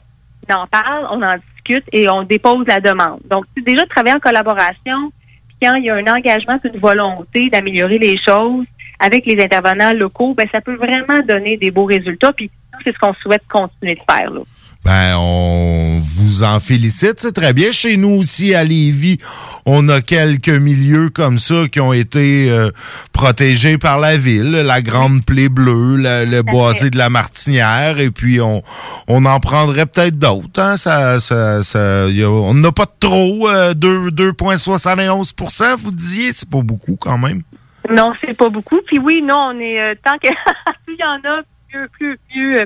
en 0.49 0.68
parle, 0.68 1.07
on 1.11 1.22
en 1.22 1.36
discute 1.53 1.86
et 1.91 2.10
on 2.10 2.23
dépose 2.23 2.65
la 2.68 2.80
demande. 2.80 3.19
Donc, 3.26 3.45
déjà 3.56 3.86
travailler 3.86 4.15
en 4.15 4.19
collaboration, 4.19 5.11
puis 5.48 5.57
quand 5.61 5.76
il 5.76 5.86
y 5.86 5.90
a 5.90 5.95
un 5.95 6.07
engagement, 6.07 6.60
une 6.64 6.80
volonté 6.80 7.49
d'améliorer 7.49 7.99
les 7.99 8.18
choses 8.18 8.65
avec 8.99 9.26
les 9.26 9.41
intervenants 9.41 9.94
locaux, 9.94 10.34
ben 10.34 10.48
ça 10.52 10.61
peut 10.61 10.76
vraiment 10.76 11.19
donner 11.28 11.57
des 11.57 11.72
beaux 11.72 11.86
résultats, 11.86 12.34
puis 12.34 12.52
c'est 12.84 12.94
ce 12.94 12.99
qu'on 12.99 13.14
souhaite 13.14 13.44
continuer 13.48 13.95
de 13.95 14.14
faire. 14.14 14.30
Là. 14.32 14.41
Ben, 14.83 15.15
on 15.15 15.99
vous 16.01 16.43
en 16.43 16.59
félicite, 16.59 17.19
c'est 17.19 17.33
très 17.33 17.53
bien. 17.53 17.71
Chez 17.71 17.97
nous 17.97 18.09
aussi, 18.09 18.55
à 18.55 18.63
Lévis, 18.63 19.19
on 19.67 19.87
a 19.89 20.01
quelques 20.01 20.49
milieux 20.49 21.09
comme 21.09 21.37
ça 21.37 21.67
qui 21.71 21.79
ont 21.79 21.93
été 21.93 22.49
euh, 22.49 22.71
protégés 23.13 23.77
par 23.77 23.99
la 23.99 24.17
ville. 24.17 24.49
La 24.51 24.81
Grande 24.81 25.23
Plaie 25.23 25.49
Bleue, 25.49 25.97
la- 25.97 26.25
le 26.25 26.41
boisé 26.41 26.89
de 26.89 26.97
la 26.97 27.11
Martinière, 27.11 27.99
et 27.99 28.09
puis 28.09 28.41
on, 28.41 28.63
on 29.07 29.25
en 29.25 29.39
prendrait 29.39 29.85
peut-être 29.85 30.17
d'autres. 30.17 30.59
Hein? 30.59 30.77
Ça, 30.77 31.19
ça, 31.19 31.61
ça, 31.61 32.07
y 32.09 32.23
a- 32.23 32.31
on 32.31 32.55
n'a 32.55 32.71
pas 32.71 32.85
de 32.85 32.91
trop, 32.99 33.47
euh, 33.49 33.75
deux- 33.75 34.09
2,71% 34.09 35.75
vous 35.77 35.91
disiez, 35.91 36.31
c'est 36.33 36.49
pas 36.49 36.61
beaucoup 36.63 36.95
quand 36.95 37.19
même. 37.19 37.43
Non, 37.87 38.13
c'est 38.19 38.35
pas 38.35 38.49
beaucoup. 38.49 38.79
Puis 38.87 38.97
oui, 38.97 39.21
non, 39.23 39.51
on 39.53 39.59
est 39.59 39.79
euh, 39.79 39.93
tant 40.03 40.17
que 40.17 40.27
plus 40.85 40.95
il 40.95 40.99
y 40.99 41.03
en 41.03 41.17
a, 41.29 41.41
plus 41.69 41.87
plus 41.89 42.19
plus 42.31 42.57
euh, 42.59 42.65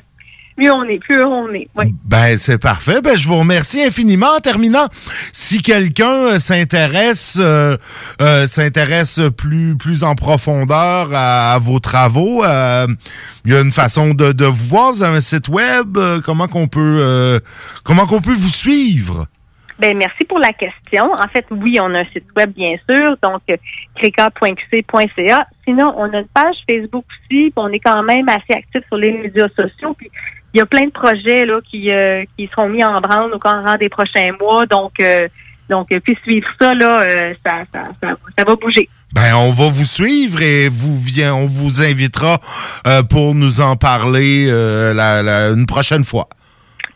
mieux 0.57 0.71
on 0.71 0.83
est, 0.83 0.99
plus 0.99 1.23
on 1.23 1.49
est. 1.51 1.67
Oui. 1.75 1.93
Ben, 2.05 2.37
c'est 2.37 2.61
parfait. 2.61 3.01
Ben, 3.01 3.17
je 3.17 3.27
vous 3.27 3.37
remercie 3.39 3.81
infiniment. 3.83 4.27
En 4.37 4.39
terminant, 4.39 4.87
si 5.31 5.61
quelqu'un 5.61 6.13
euh, 6.13 6.39
s'intéresse 6.39 7.37
euh, 7.41 7.77
euh, 8.21 8.47
s'intéresse 8.47 9.19
plus, 9.37 9.75
plus 9.77 10.03
en 10.03 10.15
profondeur 10.15 11.09
à, 11.13 11.53
à 11.53 11.59
vos 11.59 11.79
travaux, 11.79 12.43
euh, 12.43 12.87
il 13.45 13.51
y 13.53 13.55
a 13.55 13.61
une 13.61 13.71
façon 13.71 14.13
de, 14.13 14.31
de 14.31 14.45
vous 14.45 14.65
voir. 14.67 14.93
Vous 14.93 15.03
avez 15.03 15.17
un 15.17 15.21
site 15.21 15.49
web. 15.49 15.97
euh, 15.97 16.21
comment 16.21 16.47
qu'on 16.47 16.67
peut 16.67 16.97
euh, 17.01 17.39
comment 17.83 18.05
qu'on 18.07 18.21
peut 18.21 18.33
vous 18.33 18.49
suivre? 18.49 19.27
Ben 19.77 19.97
merci 19.97 20.23
pour 20.23 20.39
la 20.39 20.53
question. 20.53 21.11
En 21.11 21.27
fait, 21.27 21.45
oui, 21.51 21.77
on 21.81 21.93
a 21.95 21.99
un 21.99 22.05
site 22.13 22.23
web 22.37 22.53
bien 22.53 22.77
sûr, 22.89 23.17
donc 23.21 23.41
crica.qc.ca. 23.95 25.47
Sinon, 25.65 25.93
on 25.97 26.13
a 26.13 26.19
une 26.19 26.27
page 26.33 26.55
Facebook 26.69 27.03
aussi, 27.09 27.51
puis 27.51 27.53
on 27.57 27.67
est 27.69 27.79
quand 27.79 28.01
même 28.03 28.27
assez 28.29 28.53
actif 28.53 28.81
sur 28.87 28.97
les 28.97 29.11
médias 29.11 29.49
sociaux. 29.49 29.93
Puis 29.97 30.09
il 30.55 30.59
y 30.59 30.61
a 30.61 30.65
plein 30.65 30.85
de 30.85 30.91
projets 30.91 31.45
là 31.45 31.59
qui 31.69 31.91
euh, 31.91 32.23
qui 32.37 32.47
seront 32.47 32.69
mis 32.69 32.83
en 32.83 32.99
branle 33.01 33.31
au 33.33 33.39
courant 33.39 33.75
des 33.79 33.89
prochains 33.89 34.29
mois. 34.39 34.65
Donc 34.65 34.93
euh, 35.01 35.27
donc 35.69 35.91
euh, 35.91 35.99
puis 36.03 36.17
suivre 36.23 36.47
ça 36.59 36.73
là, 36.73 37.01
euh, 37.01 37.33
ça, 37.45 37.63
ça, 37.71 37.83
ça, 38.01 38.15
ça 38.37 38.43
va 38.45 38.55
bouger. 38.55 38.87
Ben, 39.13 39.35
on 39.35 39.51
va 39.51 39.67
vous 39.69 39.83
suivre 39.83 40.41
et 40.41 40.69
vous 40.69 40.97
vient, 40.99 41.35
on 41.35 41.45
vous 41.45 41.81
invitera 41.81 42.39
pour 43.09 43.35
nous 43.35 43.61
en 43.61 43.75
parler 43.75 44.45
la- 44.47 45.21
la- 45.23 45.49
une 45.49 45.65
prochaine 45.65 46.03
fois. 46.03 46.27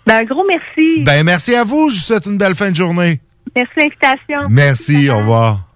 Ben 0.07 0.21
un 0.21 0.23
gros 0.23 0.43
merci. 0.47 1.03
Ben, 1.03 1.23
merci 1.23 1.53
à 1.55 1.63
vous. 1.63 1.89
Je 1.89 1.95
vous 1.95 2.01
souhaite 2.01 2.25
une 2.25 2.37
belle 2.37 2.55
fin 2.55 2.71
de 2.71 2.75
journée. 2.75 3.19
Merci 3.55 3.71
de 3.77 3.81
l'invitation. 3.81 4.47
Merci, 4.49 5.09
au 5.09 5.17
revoir. 5.17 5.68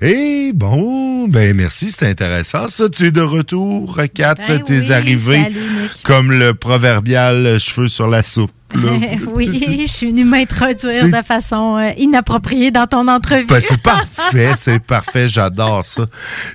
Et 0.00 0.52
bon, 0.54 1.26
ben 1.28 1.56
merci, 1.56 1.90
c'était 1.90 2.06
intéressant 2.06 2.68
ça. 2.68 2.88
Tu 2.88 3.06
es 3.06 3.10
de 3.10 3.22
retour, 3.22 3.98
Kat, 4.14 4.34
Ben 4.46 4.62
t'es 4.62 4.80
oui, 4.80 4.92
arrivé 4.92 5.42
salut, 5.42 5.56
comme 6.02 6.32
le 6.32 6.52
proverbial 6.54 7.46
euh, 7.46 7.58
cheveux 7.58 7.88
sur 7.88 8.06
la 8.06 8.22
soupe. 8.22 8.50
oui, 9.34 9.86
je 9.86 9.92
suis 9.92 10.08
venue 10.08 10.24
m'introduire 10.24 11.04
de 11.08 11.22
façon 11.22 11.76
euh, 11.76 11.90
inappropriée 11.96 12.70
dans 12.70 12.86
ton 12.86 13.08
entrevue. 13.08 13.46
Ben, 13.46 13.60
c'est 13.60 13.80
parfait, 13.80 14.52
c'est 14.56 14.82
parfait, 14.82 15.28
j'adore 15.28 15.84
ça. 15.84 16.06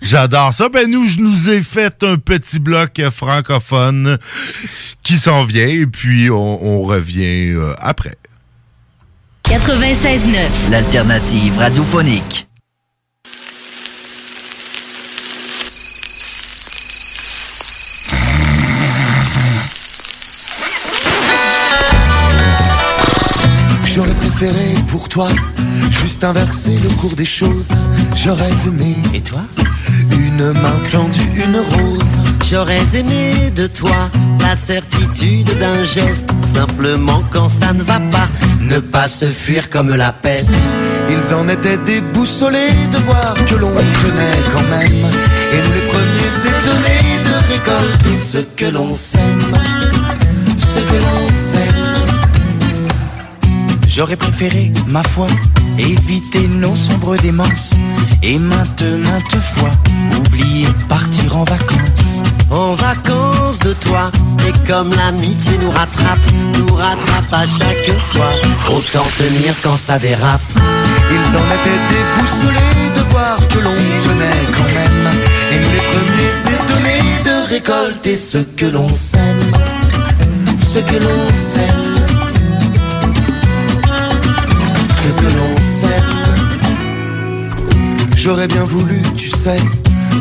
J'adore 0.01 0.53
ça. 0.53 0.69
Ben 0.69 0.89
nous, 0.89 1.05
je 1.05 1.19
nous 1.19 1.49
ai 1.49 1.61
fait 1.61 2.03
un 2.03 2.18
petit 2.18 2.59
bloc 2.59 2.99
euh, 2.99 3.11
francophone 3.11 4.18
qui 5.03 5.18
s'en 5.18 5.45
vient 5.45 5.68
et 5.68 5.88
puis 5.88 6.30
on, 6.30 6.63
on 6.63 6.81
revient 6.81 7.53
euh, 7.53 7.73
après. 7.80 8.15
96.9. 9.45 10.69
L'alternative 10.69 11.57
radiophonique. 11.57 12.47
Préféré 24.41 24.73
pour 24.88 25.07
toi 25.07 25.27
juste 25.91 26.23
inverser 26.23 26.76
le 26.84 26.89
cours 26.99 27.15
des 27.15 27.26
choses. 27.26 27.69
J'aurais 28.15 28.49
aimé. 28.65 28.95
Et 29.13 29.22
toi? 29.22 29.41
Une 30.11 30.51
main 30.53 30.80
tendue, 30.91 31.30
une 31.35 31.57
rose. 31.57 32.22
J'aurais 32.49 32.81
aimé 32.95 33.51
de 33.55 33.68
toi 33.68 34.09
la 34.39 34.55
certitude 34.55 35.49
d'un 35.59 35.84
geste, 35.84 36.30
simplement 36.41 37.23
quand 37.30 37.49
ça 37.49 37.73
ne 37.73 37.84
va 37.84 37.99
pas, 37.99 38.27
ne 38.59 38.80
pas 38.80 39.07
se 39.07 39.27
fuir 39.27 39.69
comme 39.69 39.95
la 39.95 40.11
peste. 40.11 40.53
Ils 41.09 41.34
en 41.35 41.47
étaient 41.47 41.77
déboussolés 41.77 42.73
de 42.91 42.97
voir 42.97 43.35
que 43.45 43.55
l'on 43.55 43.69
tenait 43.69 44.41
quand 44.53 44.68
même. 44.76 45.05
Et 45.53 45.61
nous 45.65 45.73
les 45.73 45.88
premiers 45.91 46.34
étonnés 46.51 47.13
de 47.27 47.34
récolter 47.53 48.15
ce 48.15 48.38
que 48.39 48.65
l'on 48.65 48.91
sème. 48.91 49.55
Ce 50.57 50.80
que 50.80 50.95
l'on 50.95 51.15
sème. 51.15 51.20
J'aurais 53.93 54.15
préféré, 54.15 54.72
ma 54.88 55.03
foi, 55.03 55.27
éviter 55.77 56.47
nos 56.47 56.77
sombres 56.77 57.18
démences 57.18 57.72
et 58.23 58.39
maintes, 58.39 58.84
maintes 58.84 59.41
fois 59.53 59.72
oublier 60.18 60.68
partir 60.88 61.35
en 61.35 61.43
vacances. 61.43 62.22
En 62.49 62.76
vacances 62.76 63.59
de 63.59 63.73
toi, 63.73 64.09
et 64.47 64.53
comme 64.65 64.91
l'amitié 64.95 65.57
nous 65.61 65.72
rattrape, 65.72 66.26
nous 66.57 66.73
rattrape 66.73 67.34
à 67.34 67.45
chaque 67.45 67.99
fois, 67.99 68.31
autant 68.69 69.05
tenir 69.18 69.53
quand 69.61 69.76
ça 69.76 69.99
dérape. 69.99 70.39
Ils 71.11 71.35
en 71.35 71.45
étaient 71.57 71.81
déboussolés 71.91 72.95
de 72.95 73.03
voir 73.09 73.45
que 73.49 73.59
l'on 73.59 73.76
tenait 73.76 74.45
quand 74.55 74.73
même. 74.73 75.09
Et 75.51 75.59
nous 75.59 75.72
les 75.72 75.84
premiers 75.91 76.55
étonnés 76.55 77.23
de 77.26 77.49
récolter 77.49 78.15
ce 78.15 78.38
que 78.38 78.68
l'on 78.68 78.88
sème. 78.93 79.51
Ce 80.73 80.80
que 80.80 80.95
l'on 80.95 81.35
sème. 81.35 82.01
Ce 85.02 85.07
que 85.07 85.30
l'on 85.36 85.57
sème. 85.61 86.22
J'aurais 88.15 88.48
bien 88.48 88.64
voulu, 88.64 89.02
tu 89.15 89.32
sais, 89.32 89.60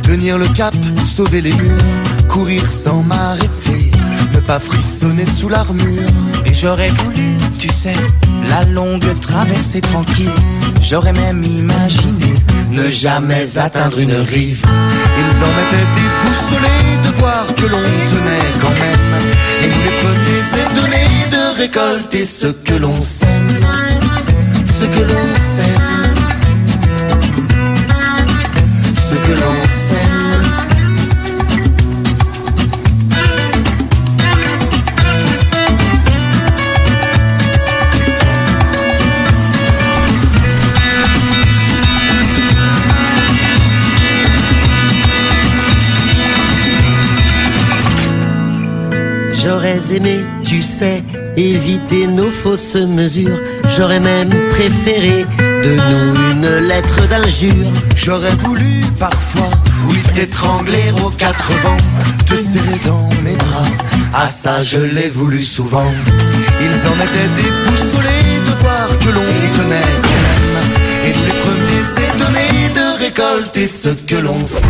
tenir 0.03 0.39
le 0.39 0.49
cap, 0.49 0.75
sauver 1.05 1.43
les 1.43 1.53
murs, 1.53 1.85
courir 2.29 2.63
sans 2.73 3.03
m'arrêter, 3.03 3.91
ne 4.33 4.41
pas 4.41 4.59
frissonner 4.59 5.27
sous 5.27 5.51
l'armure. 5.51 6.09
Et 6.47 6.55
j'aurais 6.55 6.89
voulu, 6.89 7.37
tu 7.59 7.69
sais, 7.69 7.95
la 8.49 8.65
longue 8.65 9.21
traversée 9.21 9.83
tranquille. 9.83 10.33
J'aurais 10.81 11.13
même 11.13 11.45
imaginé 11.45 12.35
Ne 12.71 12.89
jamais 12.89 13.59
atteindre 13.59 13.99
une 13.99 14.15
rive. 14.15 14.63
Ils 15.19 15.45
en 15.45 15.53
étaient 15.65 15.91
déboussolés 16.01 16.97
de 17.07 17.13
voir 17.19 17.47
que 17.55 17.67
l'on 17.67 17.83
tenait 18.13 18.53
quand 18.63 18.71
même. 18.71 19.21
Et 19.63 19.67
nous 19.67 19.83
les 19.85 19.97
premiers 20.01 20.45
étonnés 20.63 21.31
de 21.31 21.59
récolter 21.59 22.25
ce 22.25 22.47
que 22.47 22.75
l'on 22.75 22.99
sème. 23.03 23.90
Ce 24.81 24.87
que 24.87 25.03
l'on 25.13 25.37
sème. 25.37 26.15
Ce 28.97 29.15
que 29.15 29.33
l'on 29.41 29.61
sème. 29.69 30.01
J'aurais 49.35 49.81
aimé, 49.95 50.21
tu 50.43 50.63
sais, 50.63 51.03
éviter 51.37 52.07
nos 52.07 52.31
fausses 52.31 52.77
mesures. 52.77 53.39
J'aurais 53.77 54.01
même 54.01 54.31
préféré 54.51 55.27
de 55.39 55.75
nous 55.91 56.31
une 56.33 56.67
lettre 56.67 57.07
d'injure. 57.07 57.73
J'aurais 57.95 58.35
voulu 58.37 58.81
parfois, 58.99 59.51
oui, 59.87 59.99
t'étrangler 60.15 60.93
aux 61.05 61.11
quatre 61.11 61.53
vents, 61.63 61.77
te 62.27 62.35
serrer 62.35 62.81
dans 62.85 63.09
mes 63.23 63.37
bras. 63.37 63.67
Ah 64.13 64.27
ça, 64.27 64.63
je 64.63 64.79
l'ai 64.79 65.09
voulu 65.09 65.41
souvent. 65.41 65.91
Ils 66.61 66.89
en 66.89 66.97
étaient 67.05 67.31
déboussolés 67.37 68.41
de 68.47 68.55
voir 68.61 68.89
que 68.99 69.11
l'on 69.11 69.31
tenait 69.57 69.97
quand 70.03 70.21
même. 70.27 70.57
Et 71.05 71.13
les 71.27 71.37
premiers 71.45 71.87
étonnés 72.09 72.75
de 72.75 72.99
récolter 72.99 73.67
ce 73.67 73.91
que 73.91 74.17
l'on 74.17 74.45
sème. 74.45 74.69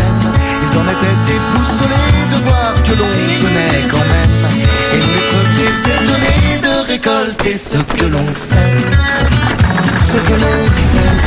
Ils 0.62 0.78
en 0.78 0.84
étaient 0.84 1.20
déboussolés 1.26 2.20
de 2.32 2.44
voir 2.44 2.74
que 2.82 2.90
l'on 2.90 3.12
tenait 3.42 3.88
quand 3.90 4.06
même. 4.14 4.46
Et 4.92 4.96
les 4.96 5.22
premiers 5.30 5.72
récolter 5.72 6.09
ce 7.60 7.76
que 7.76 8.06
l'on 8.06 8.32
sème. 8.32 8.90
Ce 10.08 10.16
que 10.16 10.32
l'on 10.42 10.72
sème. 10.72 11.20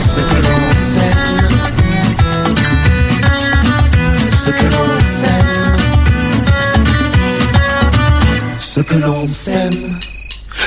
Ce 0.00 0.20
que 0.20 0.38
l'on 0.46 0.62
sème. 0.72 1.42
Ce 4.42 4.50
que 4.50 4.66
l'on 4.72 5.00
sème. 5.04 5.76
Ce 8.58 8.80
que 8.80 8.94
l'on 8.94 9.26
sème. 9.26 9.98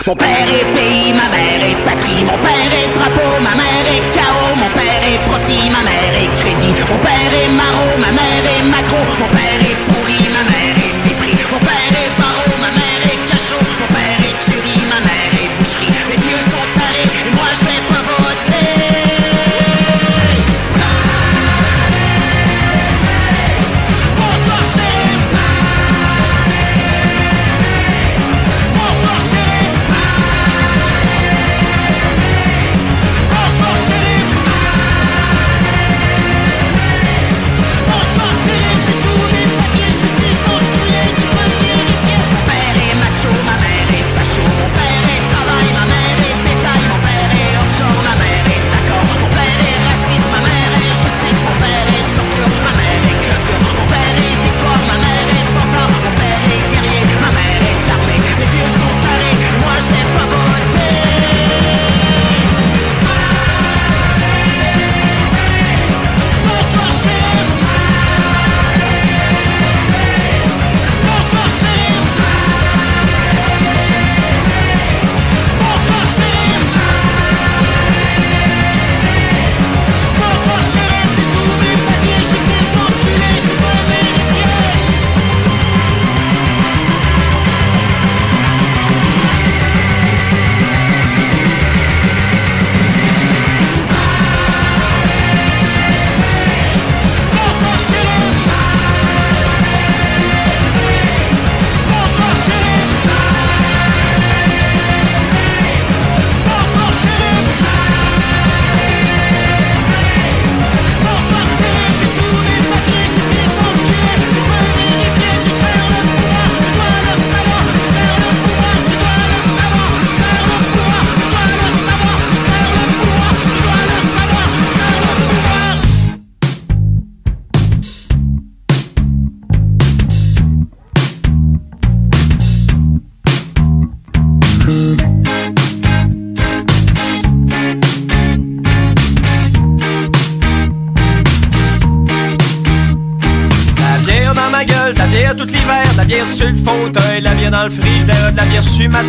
Mon 0.05 0.15
père 0.15 0.27
est 0.29 0.73
pays, 0.75 1.11
ma 1.13 1.27
mère 1.29 1.61
est 1.61 1.75
patrie, 1.85 2.23
mon 2.23 2.37
père 2.37 2.71
est 2.71 2.93
drapeau, 2.93 3.41
ma 3.41 3.55
mère 3.55 3.87
est 3.95 4.13
chaos, 4.13 4.55
mon 4.55 4.69
père 4.69 5.03
est 5.11 5.19
profit, 5.25 5.69
ma 5.71 5.81
mère 5.83 6.13
est 6.21 6.31
crédit, 6.39 6.73
mon 6.89 6.99
père 6.99 7.33
est 7.33 7.49
maraud, 7.49 7.97
ma 7.99 8.11
mère 8.11 8.45
est 8.45 8.63
macro, 8.63 8.97
mon 9.19 9.27
père 9.27 9.59
est 9.59 9.77
pourri, 9.87 10.28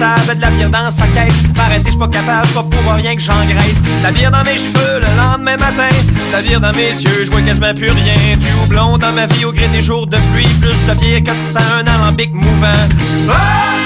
table, 0.01 0.37
de 0.37 0.41
la 0.41 0.51
bière 0.51 0.71
dans 0.71 0.91
sa 0.91 1.07
caisse. 1.09 1.35
M'arrêter, 1.57 1.91
j'suis 1.91 1.99
pas 1.99 2.09
capable, 2.09 2.49
pas 2.49 2.63
pour 2.63 2.95
rien 2.95 3.15
que 3.15 3.23
j'engraisse. 3.23 3.83
La 4.03 4.11
bière 4.11 4.31
dans 4.31 4.43
mes 4.43 4.57
cheveux 4.57 5.01
le 5.01 5.17
lendemain 5.17 5.59
matin, 5.59 5.91
la 6.33 6.41
bière 6.41 6.61
dans 6.61 6.73
mes 6.73 6.91
yeux, 6.91 7.25
je 7.25 7.31
vois 7.31 7.43
quasiment 7.43 7.75
plus 7.75 7.91
rien. 7.91 8.37
Du 8.39 8.47
houblon 8.63 8.97
dans 8.97 9.13
ma 9.13 9.27
vie 9.27 9.45
au 9.45 9.53
gré 9.53 9.69
des 9.69 9.83
jours 9.83 10.07
de 10.07 10.17
pluie, 10.33 10.49
plus 10.61 10.79
de 10.89 11.01
bière 11.01 11.23
que 11.23 11.33
de 11.33 11.53
sang, 11.53 11.61
un 11.81 11.87
alambic 11.87 12.33
mouvant. 12.33 12.83
Ah, 13.29 13.35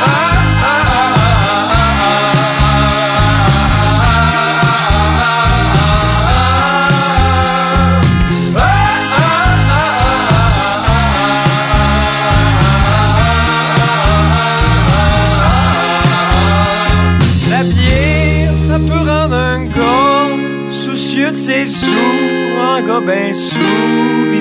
ah, 0.06 0.33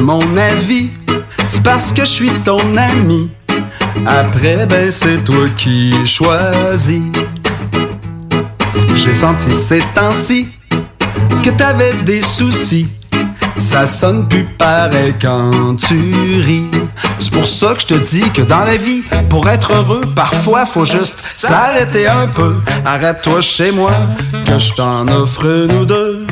mon 0.00 0.36
avis, 0.36 0.90
c'est 1.48 1.62
parce 1.62 1.92
que 1.92 2.04
je 2.04 2.10
suis 2.10 2.30
ton 2.44 2.58
ami. 2.76 3.30
Après, 4.06 4.66
ben 4.66 4.90
c'est 4.90 5.22
toi 5.24 5.48
qui 5.56 5.92
choisis. 6.06 7.02
J'ai 8.96 9.12
senti 9.12 9.50
ces 9.50 9.80
temps-ci 9.94 10.48
que 11.42 11.50
t'avais 11.50 11.94
des 12.02 12.22
soucis. 12.22 12.88
Ça 13.56 13.86
sonne 13.86 14.26
plus 14.26 14.44
pareil 14.44 15.14
quand 15.20 15.76
tu 15.76 16.12
ris. 16.40 16.70
C'est 17.18 17.32
pour 17.32 17.46
ça 17.46 17.74
que 17.74 17.82
je 17.82 17.86
te 17.86 17.94
dis 17.94 18.30
que 18.30 18.42
dans 18.42 18.64
la 18.64 18.76
vie, 18.76 19.02
pour 19.28 19.48
être 19.48 19.72
heureux, 19.72 20.04
parfois 20.14 20.64
faut 20.64 20.86
juste 20.86 21.16
s'arrêter 21.18 22.06
un 22.06 22.26
peu. 22.26 22.56
Arrête-toi 22.86 23.42
chez 23.42 23.70
moi, 23.70 23.92
que 24.46 24.58
je 24.58 24.72
t'en 24.72 25.06
offre 25.08 25.66
nous 25.68 25.84
deux. 25.84 26.26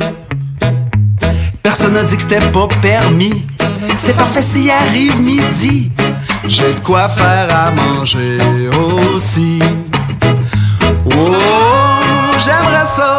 Personne 1.69 1.93
n'a 1.93 2.03
dit 2.03 2.15
que 2.15 2.23
c'était 2.23 2.39
pas 2.49 2.67
permis. 2.81 3.45
C'est 3.95 4.17
parfait 4.17 4.41
s'il 4.41 4.71
arrive 4.71 5.21
midi. 5.21 5.91
J'ai 6.47 6.73
de 6.73 6.79
quoi 6.79 7.07
faire 7.07 7.47
à 7.55 7.69
manger 7.69 8.39
aussi. 9.13 9.59
Oh, 11.15 11.35
j'aimerais 12.39 12.85
ça. 12.85 13.18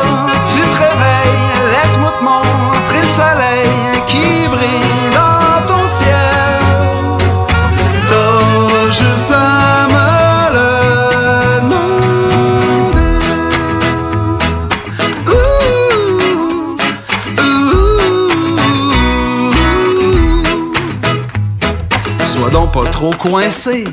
Trop 23.01 23.31
coincé 23.31 23.85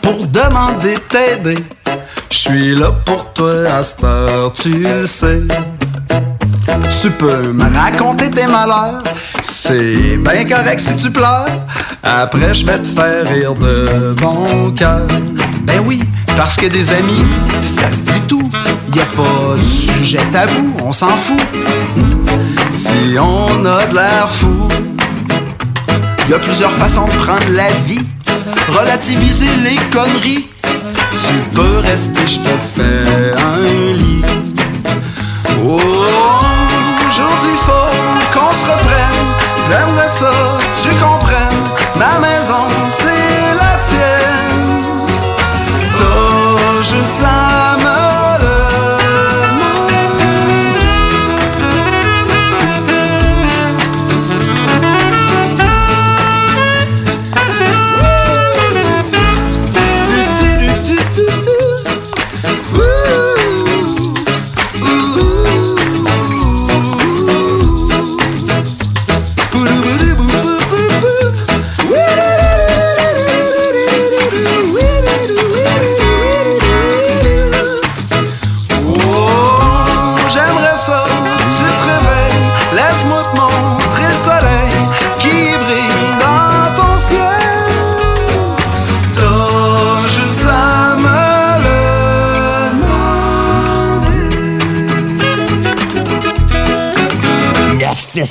pour 0.00 0.26
demander 0.26 0.94
t'aider. 1.10 1.62
Je 2.30 2.38
suis 2.38 2.74
là 2.74 2.92
pour 3.04 3.30
toi 3.34 3.52
à 3.76 3.82
cette 3.82 4.02
heure, 4.02 4.50
tu 4.54 4.70
le 4.70 5.04
sais. 5.04 5.42
Tu 7.02 7.10
peux 7.10 7.52
me 7.52 7.76
raconter 7.76 8.30
tes 8.30 8.46
malheurs, 8.46 9.02
c'est 9.42 10.16
bien 10.16 10.46
correct 10.46 10.80
si 10.80 10.96
tu 10.96 11.10
pleures. 11.10 11.44
Après, 12.02 12.54
je 12.54 12.64
vais 12.64 12.78
te 12.78 12.88
faire 12.88 13.28
rire 13.28 13.52
de 13.52 14.14
bon 14.18 14.70
cœur. 14.74 15.06
Ben 15.64 15.80
oui, 15.84 16.02
parce 16.34 16.56
que 16.56 16.68
des 16.68 16.90
amis, 16.90 17.26
ça 17.60 17.90
se 17.90 18.00
dit 18.00 18.22
tout. 18.26 18.50
Y 18.96 19.00
a 19.00 19.04
pas 19.14 19.56
de 19.58 19.62
sujet 19.62 20.24
tabou, 20.32 20.74
on 20.82 20.94
s'en 20.94 21.08
fout. 21.08 21.42
Si 22.70 23.18
on 23.20 23.66
a 23.66 23.84
de 23.84 23.94
l'air 23.94 24.30
fou, 24.30 24.68
y 26.30 26.32
a 26.32 26.38
plusieurs 26.38 26.72
façons 26.72 27.04
de 27.04 27.12
prendre 27.12 27.50
la 27.50 27.68
vie. 27.84 28.06
Relativiser 28.68 29.56
les 29.64 29.76
conneries. 29.90 30.48
Tu 30.62 31.34
peux 31.54 31.78
rester, 31.78 32.26
je 32.26 32.38
te 32.40 32.54
fais 32.74 33.32
un 33.36 33.92
lit. 33.94 34.22
Oh, 35.64 35.78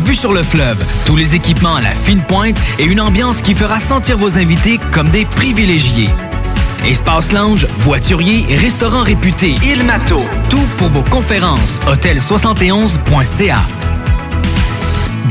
vue 0.00 0.16
sur 0.16 0.32
le 0.32 0.42
fleuve, 0.42 0.82
tous 1.06 1.16
les 1.16 1.34
équipements 1.34 1.76
à 1.76 1.80
la 1.80 1.94
fine 1.94 2.22
pointe 2.22 2.56
et 2.78 2.84
une 2.84 3.00
ambiance 3.00 3.42
qui 3.42 3.54
fera 3.54 3.80
sentir 3.80 4.18
vos 4.18 4.36
invités 4.36 4.78
comme 4.92 5.08
des 5.10 5.24
privilégiés. 5.24 6.10
Espace 6.84 7.32
lounge, 7.32 7.66
voiturier, 7.78 8.44
restaurant 8.56 9.02
réputé, 9.02 9.54
Il 9.62 9.84
Mato. 9.84 10.20
Tout 10.50 10.66
pour 10.78 10.88
vos 10.88 11.02
conférences. 11.02 11.78
Hôtel71.ca. 11.86 13.91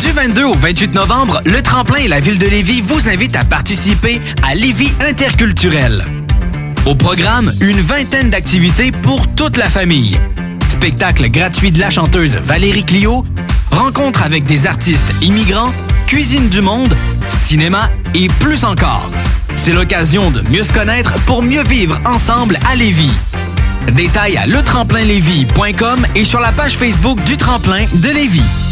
Du 0.00 0.10
22 0.12 0.44
au 0.44 0.54
28 0.54 0.94
novembre, 0.94 1.40
le 1.46 1.62
Tremplin 1.62 2.00
et 2.00 2.08
la 2.08 2.20
Ville 2.20 2.38
de 2.38 2.46
Lévis 2.46 2.82
vous 2.82 3.08
invitent 3.08 3.36
à 3.36 3.44
participer 3.44 4.20
à 4.46 4.54
Lévis 4.54 4.92
Interculturel. 5.08 6.04
Au 6.84 6.94
programme, 6.94 7.50
une 7.60 7.80
vingtaine 7.80 8.28
d'activités 8.28 8.92
pour 8.92 9.26
toute 9.34 9.56
la 9.56 9.70
famille. 9.70 10.18
Spectacle 10.68 11.30
gratuit 11.30 11.72
de 11.72 11.80
la 11.80 11.88
chanteuse 11.88 12.36
Valérie 12.36 12.84
Clio, 12.84 13.24
rencontre 13.70 14.22
avec 14.22 14.44
des 14.44 14.66
artistes 14.66 15.14
immigrants, 15.22 15.72
cuisine 16.06 16.50
du 16.50 16.60
monde, 16.60 16.94
cinéma 17.28 17.88
et 18.14 18.28
plus 18.28 18.64
encore. 18.64 19.10
C'est 19.56 19.72
l'occasion 19.72 20.30
de 20.30 20.42
mieux 20.50 20.64
se 20.64 20.72
connaître 20.74 21.14
pour 21.24 21.42
mieux 21.42 21.62
vivre 21.62 21.98
ensemble 22.04 22.58
à 22.70 22.74
Lévis. 22.74 23.12
Détails 23.92 24.36
à 24.36 24.46
letremplinlévis.com 24.46 26.06
et 26.14 26.24
sur 26.24 26.40
la 26.40 26.52
page 26.52 26.76
Facebook 26.76 27.22
du 27.24 27.36
Tremplin 27.36 27.84
de 27.94 28.08
Lévis. 28.08 28.67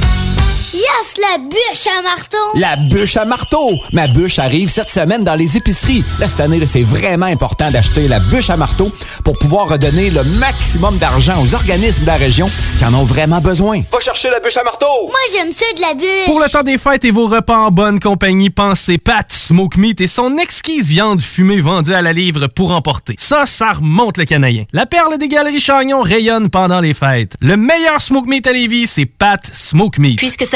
Yes, 0.74 1.14
la 1.18 1.38
bûche 1.38 1.86
à 1.86 2.02
marteau! 2.02 2.36
La 2.56 2.76
bûche 2.76 3.16
à 3.16 3.24
marteau! 3.24 3.70
Ma 3.93 4.09
bûche 4.09 4.38
arrive 4.38 4.68
cette 4.68 4.88
semaine 4.88 5.22
dans 5.22 5.36
les 5.36 5.56
épiceries. 5.56 6.05
Là, 6.18 6.26
cette 6.26 6.40
année, 6.40 6.64
c'est 6.66 6.82
vraiment 6.82 7.26
important 7.26 7.70
d'acheter 7.70 8.09
la 8.09 8.18
bûche 8.18 8.51
à 8.51 8.56
marteau 8.56 8.90
pour 9.22 9.38
pouvoir 9.38 9.68
redonner 9.68 10.10
le 10.10 10.24
maximum 10.40 10.98
d'argent 10.98 11.34
aux 11.40 11.55
organismes 11.55 12.02
de 12.02 12.06
la 12.06 12.16
région 12.16 12.48
qui 12.78 12.84
en 12.84 12.94
ont 12.94 13.05
vraiment 13.05 13.40
besoin. 13.40 13.80
Va 13.93 14.01
chercher 14.01 14.28
la 14.28 14.40
bûche 14.40 14.56
à 14.56 14.64
marteau! 14.64 14.86
Moi, 15.06 15.18
j'aime 15.32 15.52
ça 15.52 15.66
de 15.76 15.80
la 15.80 15.94
bûche! 15.94 16.26
Pour 16.26 16.40
le 16.40 16.48
temps 16.48 16.64
des 16.64 16.78
fêtes 16.78 17.05
et 17.05 17.12
vos 17.12 17.28
repas 17.28 17.59
en 17.59 17.70
bonne 17.70 18.01
compagnie, 18.01 18.51
pensez 18.51 18.98
Pat 18.98 19.30
Smoke 19.30 19.78
Meat 19.78 20.01
et 20.01 20.09
son 20.09 20.36
exquise 20.36 20.88
viande 20.88 21.20
fumée 21.20 21.60
vendue 21.60 21.94
à 21.94 22.02
la 22.02 22.12
livre 22.12 22.48
pour 22.48 22.72
emporter. 22.72 23.14
Ça, 23.18 23.47
ça 23.47 23.74
remonte 23.74 24.18
le 24.18 24.24
canadien. 24.24 24.64
La 24.72 24.86
perle 24.86 25.16
des 25.18 25.28
galeries 25.28 25.60
Chagnon 25.60 26.02
rayonne 26.02 26.51
pendant 26.51 26.80
les 26.80 26.94
fêtes. 26.94 27.34
Le 27.40 27.56
meilleur 27.56 28.02
Smoke 28.02 28.28
Meat 28.28 28.47
à 28.48 28.52
Lévis, 28.52 28.88
c'est 28.88 29.06
Pat 29.06 29.40
Smoke 29.52 30.01
Meat. 30.01 30.18
Puisque 30.18 30.44
ça 30.44 30.56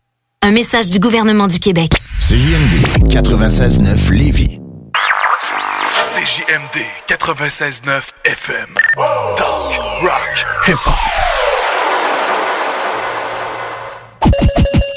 Un 0.43 0.51
message 0.51 0.89
du 0.89 0.97
gouvernement 0.99 1.45
du 1.47 1.59
Québec. 1.59 1.91
CJMD 2.19 3.11
96.9 3.13 4.11
Lévis. 4.11 4.59
CJMD 6.01 6.81
96.9 7.07 8.01
FM. 8.25 8.67
Talk, 9.37 9.79
rock, 10.01 10.45
hip-hop. 10.67 10.95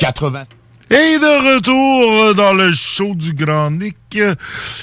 80. 0.01 0.45
Et 0.91 1.19
de 1.19 1.55
retour 1.57 2.35
dans 2.37 2.53
le 2.55 2.73
show 2.73 3.15
du 3.15 3.35
Grand 3.35 3.71
Nick. 3.71 4.19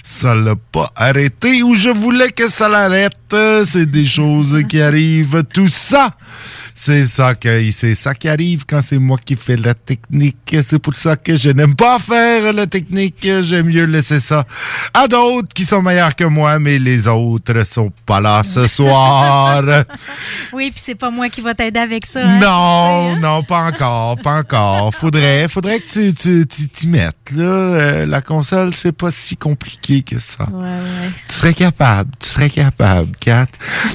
Ça 0.04 0.36
l'a 0.36 0.56
pas 0.56 0.92
arrêté 0.96 1.64
où 1.64 1.74
je 1.74 1.90
voulais 1.90 2.30
que 2.32 2.48
ça 2.50 2.68
l'arrête. 2.70 3.14
C'est 3.66 3.86
des 3.86 4.06
choses 4.06 4.62
qui 4.70 4.82
arrivent. 4.82 5.44
Tout 5.54 5.68
ça, 5.70 6.10
c'est 6.74 7.06
ça, 7.06 7.36
qui- 7.36 7.72
c'est 7.72 7.96
ça 7.96 8.14
qui 8.14 8.28
arrive 8.30 8.66
quand 8.68 8.82
c'est 8.82 8.98
moi 8.98 9.18
qui 9.24 9.36
fais 9.36 9.58
la 9.58 9.74
technique. 9.74 10.56
C'est 10.66 10.80
pour 10.80 10.96
ça 10.96 11.16
que 11.16 11.36
je 11.36 11.50
n'aime 11.50 11.76
pas 11.76 12.00
faire 12.00 12.54
la 12.54 12.68
technique. 12.68 13.16
J'aime 13.42 13.68
mieux 13.68 13.86
laisser 13.86 14.20
ça 14.20 14.46
à 14.94 15.08
d'autres 15.08 15.54
qui 15.54 15.66
sont 15.66 15.82
meilleurs 15.82 16.16
que 16.16 16.24
moi, 16.26 16.60
mais 16.60 16.80
les 16.80 17.08
autres 17.08 17.66
sont 17.66 17.92
pas 18.06 18.20
là 18.20 18.44
ce 18.44 18.68
soir. 18.78 19.64
Oui, 20.54 20.72
puis 20.72 20.82
c'est 20.84 20.96
pas 20.96 21.10
moi 21.12 21.30
qui 21.30 21.42
va 21.42 21.54
t'aider 21.54 21.80
avec 21.80 22.06
ça. 22.06 22.22
hein, 22.26 22.40
Non, 22.40 23.16
non, 23.18 23.44
pas 23.44 23.62
encore, 23.68 24.18
pas 24.18 24.40
encore. 24.40 24.94
Faudrait, 24.94 25.48
faudrait 25.48 25.80
que 25.80 25.88
tu 25.92 26.14
tu 26.14 26.14
tu- 26.14 26.48
tu 26.48 26.70
t'y 26.70 26.88
mettes. 26.88 27.16
Là, 27.36 27.44
Euh, 27.44 28.06
la 28.06 28.22
console, 28.22 28.74
c'est 28.74 28.92
pas 28.92 29.12
si 29.12 29.36
compliqué 29.38 30.02
que 30.04 30.20
ça. 30.20 30.46
Ouais, 30.52 30.64
ouais. 30.64 31.12
Tu 31.28 31.34
serais 31.34 31.54
capable, 31.54 32.12
tu 32.20 32.28
serais 32.30 32.50
capable, 32.50 33.16
Kat. 33.20 33.48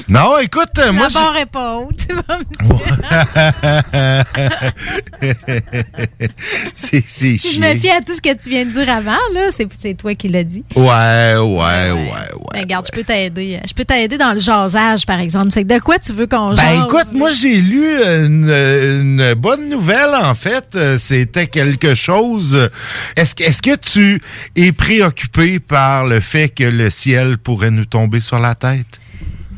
Non, 0.07 0.37
écoute, 0.39 0.71
moi, 0.93 1.07
La 1.13 1.19
barre 1.21 1.37
est 1.37 1.45
pas 1.45 1.77
haute, 1.77 1.97
tu 2.07 2.13
vas 2.15 2.37
me 2.37 2.43
dire. 2.43 2.66
c'est 6.75 7.03
Si 7.07 7.37
je 7.37 7.59
me 7.59 7.75
fie 7.75 7.89
à 7.89 8.01
tout 8.01 8.13
ce 8.15 8.21
que 8.21 8.33
tu 8.35 8.49
viens 8.49 8.65
de 8.65 8.71
dire 8.71 8.89
avant, 8.89 9.11
là, 9.33 9.49
c'est 9.51 9.93
toi 9.95 10.15
qui 10.15 10.27
l'as 10.29 10.43
dit. 10.43 10.63
Ouais, 10.75 11.35
ouais, 11.35 11.91
ouais, 11.91 11.91
ouais. 11.91 12.51
Ben, 12.53 12.59
regarde, 12.61 12.85
je 12.87 12.91
peux 12.91 13.03
t'aider. 13.03 13.59
Je 13.67 13.73
peux 13.73 13.85
t'aider 13.85 14.17
dans 14.17 14.33
le 14.33 14.39
jasage, 14.39 15.05
par 15.05 15.19
exemple. 15.19 15.47
C'est 15.51 15.63
de 15.63 15.79
quoi 15.79 15.99
tu 15.99 16.13
veux 16.13 16.27
qu'on 16.27 16.55
jase? 16.55 16.65
Ben 16.65 16.83
écoute, 16.85 17.13
moi 17.13 17.31
j'ai 17.31 17.55
lu 17.55 17.83
une, 17.85 18.49
une 18.49 19.33
bonne 19.35 19.69
nouvelle 19.69 20.15
en 20.15 20.35
fait. 20.35 20.65
Euh, 20.75 20.97
C'était 20.97 21.47
quelque 21.47 21.95
chose. 21.95 22.69
Est-ce 23.15 23.35
est-ce 23.43 23.61
que 23.61 23.75
tu 23.75 24.21
es 24.55 24.71
préoccupé 24.71 25.59
par 25.59 26.05
le 26.05 26.19
fait 26.19 26.49
que 26.49 26.63
le 26.63 26.89
ciel 26.89 27.37
pourrait 27.37 27.71
nous 27.71 27.85
tomber 27.85 28.19
sur 28.19 28.39
la 28.39 28.55
tête? 28.55 28.99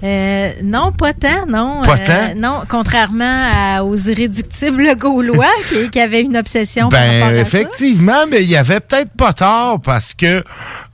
Euh, 0.03 0.51
non, 0.63 0.91
pas 0.93 1.13
tant, 1.13 1.45
non. 1.47 1.81
Pas 1.83 1.95
Euh, 1.95 2.05
tant? 2.05 2.35
non, 2.37 2.61
contrairement 2.69 3.43
à- 3.53 3.83
aux 3.83 3.95
irréductibles 3.97 4.95
gaulois 4.97 5.45
qui, 5.67 5.89
qui 5.89 5.99
avaient 5.99 6.21
une 6.21 6.37
obsession 6.37 6.87
par 6.89 6.99
rapport 7.01 7.29
Ben 7.29 7.37
à 7.37 7.41
effectivement, 7.41 8.25
mais 8.29 8.41
il 8.43 8.49
y 8.49 8.55
avait 8.55 8.79
peut-être 8.79 9.11
pas 9.17 9.33
tort 9.33 9.81
parce 9.81 10.13
que 10.13 10.43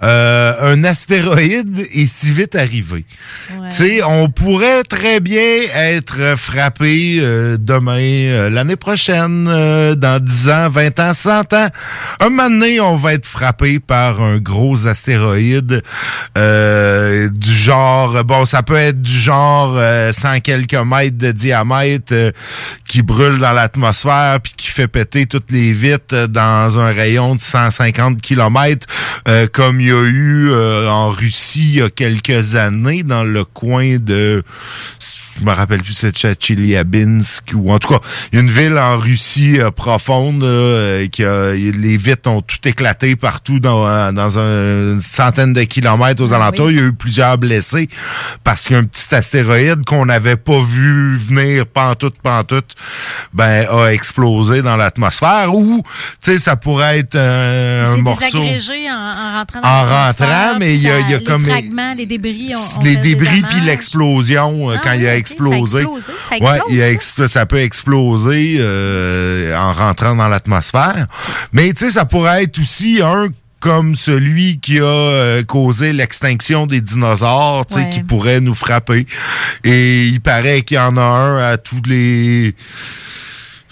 euh, 0.06 0.54
un 0.62 0.84
astéroïde 0.84 1.80
est 1.80 2.06
si 2.06 2.32
vite 2.32 2.56
arrivé. 2.56 3.06
Tu 3.50 3.76
sais, 3.76 4.04
on 4.04 4.30
pourrait 4.30 4.84
très 4.84 5.20
bien 5.20 5.64
être 5.74 6.36
frappé 6.38 7.18
euh, 7.20 7.58
demain, 7.60 7.98
euh, 8.00 8.50
l'année 8.50 8.76
prochaine, 8.76 9.48
euh, 9.50 9.96
dans 9.96 10.24
10 10.24 10.50
ans, 10.50 10.70
20 10.70 11.00
ans, 11.00 11.14
100 11.14 11.54
ans. 11.54 11.70
Un 12.20 12.30
moment 12.30 12.50
donné, 12.50 12.80
on 12.80 12.98
va 12.98 13.14
être 13.14 13.26
frappé 13.26 13.80
par 13.80 14.22
un 14.22 14.38
gros 14.38 14.86
astéroïde 14.86 15.82
euh, 16.38 17.30
du 17.30 17.52
genre, 17.52 18.24
bon, 18.24 18.46
ça 18.46 18.62
peut 18.62 18.76
être 18.76 19.02
du 19.02 19.12
genre 19.12 19.74
euh, 19.76 20.12
100 20.12 20.42
quelques 20.42 20.74
mètres 20.76 21.18
de 21.18 21.32
diamètre 21.32 22.14
euh, 22.14 22.32
qui 22.88 23.02
brûle 23.02 23.40
dans 23.40 23.54
l'atmosphère 23.54 24.40
puis 24.42 24.54
qui 24.56 24.68
fait 24.68 24.88
péter 24.88 25.26
toutes 25.26 25.52
les 25.52 25.72
vitres 25.72 26.28
dans 26.28 26.80
un 26.80 26.94
rayon 26.94 27.36
de 27.36 27.42
150 27.42 28.22
kilomètres 28.22 28.88
euh, 29.28 29.48
comme 29.52 29.82
il 29.82 29.88
y 29.88 29.92
a 29.92 29.95
eu 30.04 30.50
euh, 30.50 30.90
en 30.90 31.10
Russie 31.10 31.70
il 31.70 31.76
y 31.76 31.82
a 31.82 31.90
quelques 31.90 32.56
années 32.56 33.04
dans 33.04 33.24
le 33.24 33.46
coin 33.46 33.98
de 33.98 34.44
je 35.38 35.44
me 35.44 35.52
rappelle 35.52 35.82
plus 35.82 35.94
c'est 35.94 36.14
Chelyabinsk 36.42 37.52
ou 37.56 37.72
en 37.72 37.80
tout 37.80 37.90
cas 37.90 38.00
il 38.32 38.36
y 38.36 38.40
a 38.40 38.42
une 38.42 38.52
ville 38.52 38.78
en 38.78 38.98
Russie 38.98 39.60
euh, 39.60 39.72
profonde 39.72 40.44
euh, 40.44 41.08
qui 41.08 41.24
a, 41.24 41.52
les 41.54 41.98
vitres 41.98 42.30
ont 42.30 42.42
tout 42.42 42.66
éclaté 42.66 43.16
partout 43.16 43.60
dans, 43.60 43.88
euh, 43.88 44.12
dans 44.12 44.40
une 44.40 45.00
centaine 45.02 45.54
de 45.54 45.64
kilomètres 45.64 46.24
aux 46.24 46.34
alentours. 46.34 46.72
il 46.72 46.78
y 46.78 46.80
a 46.80 46.84
eu 46.84 46.94
plusieurs 46.94 47.38
blessés 47.38 47.90
parce 48.44 48.68
qu'un 48.68 48.84
petit 48.86 49.14
astéroïde 49.14 49.86
qu'on 49.86 50.06
n'avait 50.06 50.36
pas 50.38 50.60
vu 50.60 51.18
venir 51.18 51.66
pantoute 51.68 52.16
pantoute 52.22 52.74
ben 53.34 53.68
a 53.70 53.88
explosé 53.90 54.62
dans 54.62 54.78
l'atmosphère 54.78 55.54
ou 55.54 55.84
tu 56.24 56.32
sais 56.32 56.38
ça 56.38 56.56
pourrait 56.56 57.00
être 57.00 57.16
euh, 57.16 57.94
un 57.94 57.98
morceau 57.98 58.38
en, 58.38 58.42
en 58.92 59.38
rentrant 59.40 59.62
dans 59.62 59.68
En 59.68 59.84
rentrant, 60.06 60.60
mais 60.60 60.76
il 60.76 60.82
y 60.82 60.90
a- 60.90 61.00
y 61.02 61.14
a 61.14 61.20
comme- 61.20 61.44
Les 61.46 61.52
fragments, 61.52 61.94
les 61.98 62.06
débris 62.06 62.54
les 62.84 62.98
débris 62.98 63.42
puis 63.50 63.60
l'explosion 63.62 64.70
Ah 64.70 64.80
quand 64.84 64.94
il 64.94 65.02
oui, 65.02 65.08
a 65.08 65.16
explosé. 65.26 65.82
ça 65.84 65.88
a 65.90 65.98
explosé, 65.98 66.12
ça 66.30 66.36
ouais, 66.52 66.60
il 66.70 66.82
a 66.82 66.90
ex- 66.92 67.26
ça 67.28 67.46
peut 67.46 67.60
exploser 67.60 68.58
euh, 68.60 69.56
en 69.58 69.74
rentrant 69.74 70.16
dans 70.16 70.28
l'atmosphère. 70.28 71.08
Mais 71.54 71.74
tu 71.74 71.86
sais, 71.86 71.92
ça 71.92 72.06
pourrait 72.06 72.44
être 72.44 72.60
aussi 72.60 73.02
un 73.04 73.28
comme 73.60 73.96
celui 73.96 74.60
qui 74.60 74.78
a 74.80 74.84
euh, 74.84 75.44
causé 75.44 75.92
l'extinction 75.92 76.68
des 76.68 76.82
dinosaures, 76.82 77.66
tu 77.66 77.74
sais, 77.76 77.80
Ouais. 77.80 77.90
qui 77.90 78.04
pourrait 78.04 78.40
nous 78.40 78.54
frapper. 78.54 79.08
Et 79.64 80.06
il 80.08 80.22
paraît 80.22 80.62
qu'il 80.62 80.78
y 80.78 80.80
en 80.80 80.98
a 80.98 81.02
un 81.02 81.38
à 81.40 81.58
tous 81.58 81.82
les 81.88 82.54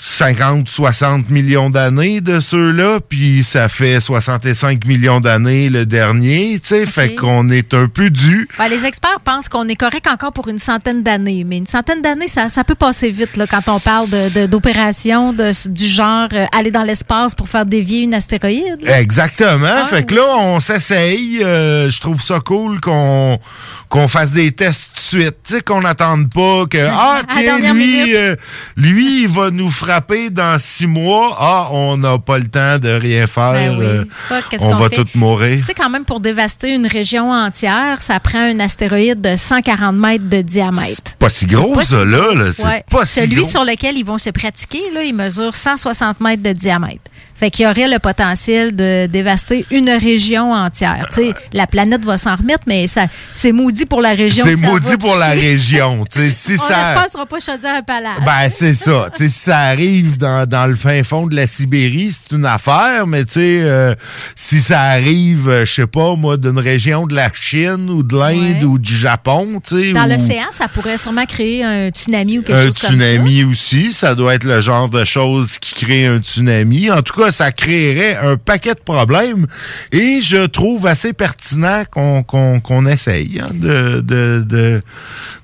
50, 0.05 0.67
60 0.67 1.29
millions 1.29 1.69
d'années 1.69 2.19
de 2.19 2.41
ceux-là, 2.41 2.99
puis 3.07 3.41
ça 3.41 3.69
fait 3.69 4.01
65 4.01 4.83
millions 4.85 5.21
d'années 5.21 5.69
le 5.69 5.85
dernier, 5.85 6.59
tu 6.61 6.67
sais, 6.67 6.85
fait 6.85 7.15
qu'on 7.15 7.49
est 7.49 7.73
un 7.73 7.87
peu 7.87 8.09
dû. 8.09 8.49
Ben, 8.57 8.67
les 8.67 8.85
experts 8.85 9.21
pensent 9.23 9.47
qu'on 9.47 9.65
est 9.69 9.77
correct 9.77 10.05
encore 10.07 10.33
pour 10.33 10.49
une 10.49 10.59
centaine 10.59 11.03
d'années, 11.03 11.45
mais 11.45 11.55
une 11.55 11.67
centaine 11.67 12.01
d'années, 12.01 12.27
ça, 12.27 12.49
ça 12.49 12.65
peut 12.65 12.75
passer 12.75 13.11
vite 13.11 13.37
là, 13.37 13.45
quand 13.47 13.73
on 13.73 13.79
parle 13.79 14.09
de- 14.09 14.45
d'opérations 14.45 15.31
de, 15.31 15.51
du 15.69 15.87
genre 15.87 16.27
euh, 16.33 16.47
aller 16.51 16.71
dans 16.71 16.83
l'espace 16.83 17.33
pour 17.33 17.47
faire 17.47 17.65
dévier 17.65 18.01
une 18.01 18.13
astéroïde. 18.13 18.81
là. 18.81 18.99
Exactement. 18.99 19.85
fait 19.89 20.03
que 20.03 20.15
là, 20.15 20.35
on 20.37 20.59
s'essaye. 20.59 21.39
euh, 21.43 21.89
je 21.89 22.01
trouve 22.01 22.21
ça 22.21 22.41
cool 22.41 22.81
qu'on 22.81 23.39
qu'on 23.87 24.07
fasse 24.07 24.31
des 24.31 24.51
tests 24.51 24.87
tout 24.95 25.17
de 25.17 25.21
suite. 25.23 25.35
Tu 25.45 25.53
sais, 25.53 25.61
qu'on 25.61 25.81
n'attende 25.81 26.27
pas 26.33 26.65
que 26.67 26.79
Ah, 26.91 27.21
tiens, 27.31 27.59
lui, 27.73 28.15
euh, 28.15 28.35
lui, 28.75 29.23
il 29.23 29.29
va 29.29 29.51
nous 29.51 29.69
frapper 29.69 29.92
dans 30.31 30.57
six 30.59 30.87
mois. 30.87 31.35
Ah, 31.39 31.67
on 31.71 31.97
n'a 31.97 32.17
pas 32.19 32.37
le 32.37 32.47
temps 32.47 32.77
de 32.79 32.89
rien 32.89 33.27
faire. 33.27 33.51
Ben 33.53 33.77
oui. 33.77 33.85
euh, 33.85 34.05
on 34.61 34.75
va 34.75 34.89
tous 34.89 35.15
mourir. 35.15 35.59
Tu 35.59 35.65
sais, 35.65 35.73
quand 35.73 35.89
même, 35.89 36.05
pour 36.05 36.19
dévaster 36.19 36.73
une 36.73 36.87
région 36.87 37.31
entière, 37.31 38.01
ça 38.01 38.19
prend 38.19 38.39
un 38.39 38.59
astéroïde 38.59 39.21
de 39.21 39.35
140 39.35 39.95
mètres 39.95 40.29
de 40.29 40.41
diamètre. 40.41 41.15
Pas 41.19 41.29
si 41.29 41.45
gros, 41.45 41.69
C'est 41.69 41.75
pas 41.75 41.83
ça, 41.85 41.99
si 42.03 42.05
là. 42.11 42.51
C'est 42.51 42.65
Ouais. 42.65 42.83
pas 42.89 43.05
si 43.05 43.19
Celui 43.21 43.41
gros. 43.41 43.49
sur 43.49 43.63
lequel 43.65 43.97
ils 43.97 44.05
vont 44.05 44.17
se 44.17 44.29
pratiquer, 44.29 44.81
là, 44.93 45.03
il 45.03 45.13
mesure 45.15 45.53
160 45.55 46.19
mètres 46.21 46.43
de 46.43 46.51
diamètre. 46.53 47.01
Fait 47.43 47.51
qu'il 47.51 47.65
y 47.65 47.67
aurait 47.67 47.89
le 47.89 47.99
potentiel 47.99 48.73
de 48.73 49.05
dévaster 49.07 49.65
une 49.69 49.89
région 49.89 50.53
entière. 50.53 51.07
Tu 51.09 51.15
sais, 51.15 51.33
la 51.51 51.67
planète 51.67 52.05
va 52.05 52.17
s'en 52.17 52.37
remettre, 52.37 52.63
mais 52.67 52.87
ça, 52.87 53.07
c'est 53.33 53.51
maudit 53.51 53.85
pour 53.85 53.99
la 53.99 54.11
région. 54.11 54.45
C'est 54.47 54.55
maudit 54.55 54.95
pour 54.95 55.17
la 55.17 55.31
région. 55.31 56.05
Tu 56.09 56.21
sais, 56.21 56.29
si 56.29 56.53
On 56.63 56.69
ça... 56.69 56.93
espère 56.93 57.11
sera 57.11 57.25
pas 57.25 57.39
chaudière 57.41 57.75
un 57.75 57.81
palage. 57.81 58.19
Ben, 58.25 58.49
c'est 58.49 58.73
ça. 58.73 59.09
Tu 59.11 59.23
sais, 59.23 59.27
si 59.27 59.39
ça 59.39 59.57
arrive 59.57 60.15
dans, 60.15 60.47
dans 60.47 60.67
le 60.67 60.75
fin 60.75 61.03
fond 61.03 61.27
de 61.27 61.35
la 61.35 61.45
Sibérie, 61.45 62.13
c'est 62.13 62.33
une 62.33 62.45
affaire, 62.45 63.07
mais 63.07 63.25
tu 63.25 63.33
sais, 63.33 63.59
euh, 63.63 63.93
si 64.37 64.61
ça 64.61 64.79
arrive, 64.79 65.49
euh, 65.49 65.65
je 65.65 65.73
sais 65.73 65.87
pas, 65.87 66.15
moi, 66.15 66.37
d'une 66.37 66.59
région 66.59 67.07
de 67.07 67.13
la 67.13 67.29
Chine 67.33 67.89
ou 67.89 68.03
de 68.03 68.15
l'Inde 68.17 68.63
ou 68.63 68.79
du 68.79 68.95
Japon, 68.95 69.59
tu 69.67 69.87
sais. 69.87 69.91
Dans 69.91 70.05
ou 70.05 70.17
l'océan, 70.17 70.45
ça 70.51 70.69
pourrait 70.69 70.97
sûrement 70.97 71.25
créer 71.25 71.65
un 71.65 71.89
tsunami 71.89 72.39
ou 72.39 72.43
quelque 72.43 72.57
Un 72.57 72.65
chose 72.67 72.77
comme 72.77 72.91
ça. 72.91 73.05
tsunami 73.05 73.43
aussi, 73.43 73.91
ça 73.91 74.15
doit 74.15 74.35
être 74.35 74.45
le 74.45 74.61
genre 74.61 74.87
de 74.87 75.03
chose 75.03 75.57
qui 75.59 75.75
crée 75.75 76.05
un 76.05 76.19
tsunami. 76.19 76.89
En 76.89 77.01
tout 77.01 77.19
cas, 77.19 77.32
ça 77.33 77.51
créerait 77.51 78.15
un 78.17 78.37
paquet 78.37 78.73
de 78.73 78.79
problèmes 78.79 79.47
et 79.91 80.21
je 80.21 80.45
trouve 80.45 80.87
assez 80.87 81.11
pertinent 81.13 81.83
qu'on 81.91 82.85
essaye 82.85 83.41
hein, 83.43 83.49
de, 83.53 83.99
de, 84.01 84.45
de, 84.47 84.79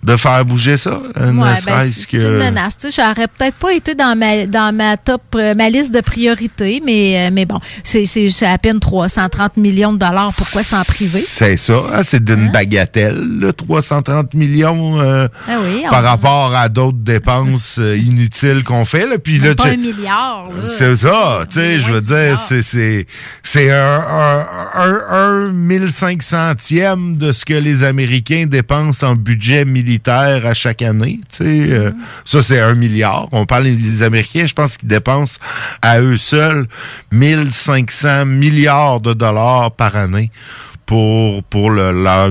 de 0.04 0.16
faire 0.18 0.46
bouger 0.46 0.78
ça. 0.78 1.02
euh, 1.18 1.32
Ouais, 1.34 1.54
ben, 1.66 1.82
c'est 1.92 2.14
une 2.18 2.38
menace. 2.38 2.78
Tu 2.78 2.90
sais, 2.92 3.02
J'aurais 3.02 3.28
peut-être 3.28 3.56
pas 3.56 3.74
été 3.74 3.96
dans 3.96 4.18
ma, 4.18 4.46
dans 4.46 4.74
ma 4.76 4.96
top, 4.98 5.22
euh, 5.36 5.54
ma 5.56 5.70
liste 5.70 5.94
de 5.94 6.02
priorités, 6.02 6.82
mais, 6.86 7.28
euh, 7.28 7.30
mais 7.34 7.46
bon, 7.46 7.60
c'est 7.84 8.06
à 8.46 8.58
peine 8.58 8.80
330 8.80 9.58
millions 9.58 9.94
de 9.94 9.98
dollars. 10.00 10.34
Pourquoi 10.38 10.64
s'en 10.64 10.84
priver? 10.84 11.20
C'est 11.20 11.58
ça, 11.58 11.82
hein, 11.94 12.02
c'est 12.04 12.24
d'une 12.24 12.52
bagatelle, 12.52 13.40
là, 13.40 13.52
330 13.54 14.34
millions 14.34 15.00
euh, 15.02 15.28
Ah 15.48 15.58
oui, 15.64 15.84
on- 15.86 15.90
par 15.90 16.04
rapport 16.04 16.54
à 16.56 16.70
d'autres 16.70 16.98
dépenses 17.00 17.78
inutiles 17.80 18.64
qu'on 18.64 18.86
fait. 18.86 19.06
Là. 19.08 19.18
Puis 19.18 19.38
là, 19.40 19.48
Même 19.48 19.56
pas 19.56 19.68
un 19.70 19.78
milliard. 19.78 20.50
C'est 20.64 20.96
ça, 20.96 21.42
tu 21.48 21.56
sais, 21.56 21.69
je 21.78 21.92
veux 21.92 22.02
dire, 22.02 22.40
c'est 22.40 22.62
c'est 22.62 23.06
c'est 23.44 23.70
un, 23.72 24.00
un, 24.00 24.46
un, 24.74 25.02
un 25.12 25.52
1500e 25.52 27.18
de 27.18 27.32
ce 27.32 27.46
que 27.46 27.54
les 27.54 27.84
Américains 27.84 28.46
dépensent 28.48 29.06
en 29.06 29.16
budget 29.16 29.66
militaire 29.66 30.46
à 30.46 30.54
chaque 30.54 30.82
année, 30.82 31.20
tu 31.30 31.38
sais. 31.38 31.72
euh, 31.72 31.92
ça, 32.26 32.42
c'est 32.42 32.60
un 32.60 32.74
milliard. 32.74 33.28
On 33.32 33.46
parle 33.46 33.66
des 33.66 34.02
Américains, 34.02 34.46
je 34.48 34.54
pense 34.54 34.78
qu'ils 34.78 34.90
dépensent 34.90 35.38
à 35.82 36.00
eux 36.02 36.18
seuls 36.18 36.68
1500 37.12 38.26
milliards 38.26 39.02
de 39.02 39.14
dollars 39.14 39.72
par 39.72 39.96
année 39.96 40.32
pour, 40.90 41.44
pour 41.44 41.70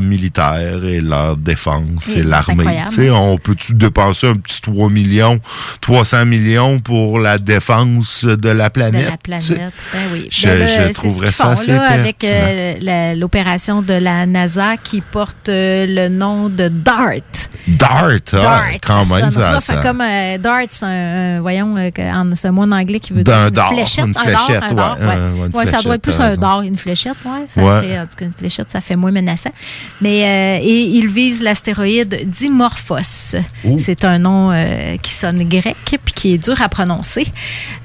militaire 0.00 0.82
et 0.84 1.00
leur 1.00 1.36
défense 1.36 2.08
Et 2.08 2.24
l'armée. 2.24 2.64
on 3.12 3.38
peut-tu 3.38 3.72
dépenser 3.72 4.26
un 4.26 4.34
petit 4.34 4.60
3 4.60 4.90
millions, 4.90 5.38
300 5.80 6.26
millions 6.26 6.80
pour 6.80 7.20
la 7.20 7.38
défense 7.38 8.24
de 8.24 8.48
la 8.48 8.66
de 8.68 8.72
planète? 8.72 9.10
la 9.10 9.16
planète. 9.16 9.72
Ben 9.92 9.98
oui. 10.12 10.26
Je- 10.28 10.46
Ben 10.48 10.58
là, 10.58 10.66
je 10.88 10.92
trouverais 10.92 11.28
ce 11.28 11.32
ça 11.34 11.44
font, 11.44 11.50
assez 11.52 11.70
là, 11.70 11.82
avec 11.88 12.24
euh, 12.24 13.14
l'opération 13.14 13.80
de 13.80 13.94
la 13.94 14.26
NASA 14.26 14.76
qui 14.76 15.02
porte 15.02 15.48
euh, 15.48 15.86
le 15.88 16.08
nom 16.08 16.48
de 16.48 16.66
DART. 16.66 17.48
Dart, 17.68 18.08
ah, 18.10 18.18
Dart, 18.32 18.64
quand 18.84 19.04
ça 19.04 19.14
même, 19.20 19.30
ça, 19.30 19.52
rough, 19.52 19.60
ça- 19.60 19.76
Comme 19.82 20.00
euh, 20.00 20.36
Dart, 20.38 20.62
c'est 20.68 20.84
un, 20.84 20.88
un- 21.36 21.40
voyons, 21.40 21.76
euh, 21.76 21.90
c'est 22.34 22.48
un 22.48 22.52
mot 22.52 22.62
en 22.62 22.72
anglais 22.72 22.98
qui 22.98 23.12
veut 23.12 23.22
dire 23.22 23.34
une 23.44 23.50
dard, 23.50 23.68
fléchette. 23.72 24.04
une 24.04 24.16
un 24.16 24.20
fléchette, 24.20 24.60
dard, 24.60 24.70
un 24.70 24.74
dard, 24.74 24.98
ouais, 24.98 25.06
ouais. 25.06 25.12
euh, 25.14 25.48
ouais, 25.54 25.62
une 25.64 25.68
ça 25.68 25.80
doit 25.82 25.94
être 25.94 26.02
plus 26.02 26.18
un 26.18 26.28
raison. 26.30 26.40
dard, 26.40 26.62
une 26.62 26.76
fléchette, 26.76 27.16
ouais. 27.24 27.44
Ça 27.46 27.60
fait, 27.82 27.98
en 28.00 28.02
tout 28.06 28.16
cas, 28.16 28.24
une 28.24 28.32
fléchette, 28.32 28.47
ça 28.48 28.80
fait 28.80 28.96
moins 28.96 29.10
menaçant. 29.12 29.52
Mais 30.00 30.24
euh, 30.24 30.64
et 30.64 30.80
il 30.82 31.08
vise 31.08 31.42
l'astéroïde 31.42 32.28
Dimorphos. 32.28 33.36
C'est 33.76 34.04
un 34.04 34.18
nom 34.18 34.50
euh, 34.52 34.96
qui 35.02 35.12
sonne 35.12 35.48
grec 35.48 35.76
puis 36.04 36.14
qui 36.14 36.34
est 36.34 36.38
dur 36.38 36.60
à 36.60 36.68
prononcer. 36.68 37.26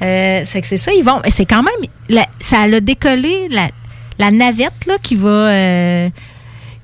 Euh, 0.01 0.41
c'est 0.45 0.61
que 0.61 0.67
c'est 0.67 0.77
ça, 0.77 0.91
ils 0.93 1.03
vont. 1.03 1.21
C'est 1.29 1.45
quand 1.45 1.63
même. 1.63 1.89
la- 2.09 2.27
ça 2.39 2.61
a 2.61 2.79
décollé 2.79 3.47
la, 3.49 3.69
la 4.19 4.31
navette 4.31 4.85
là, 4.87 4.95
qui 5.01 5.15
va. 5.15 5.29
euh, 5.29 6.09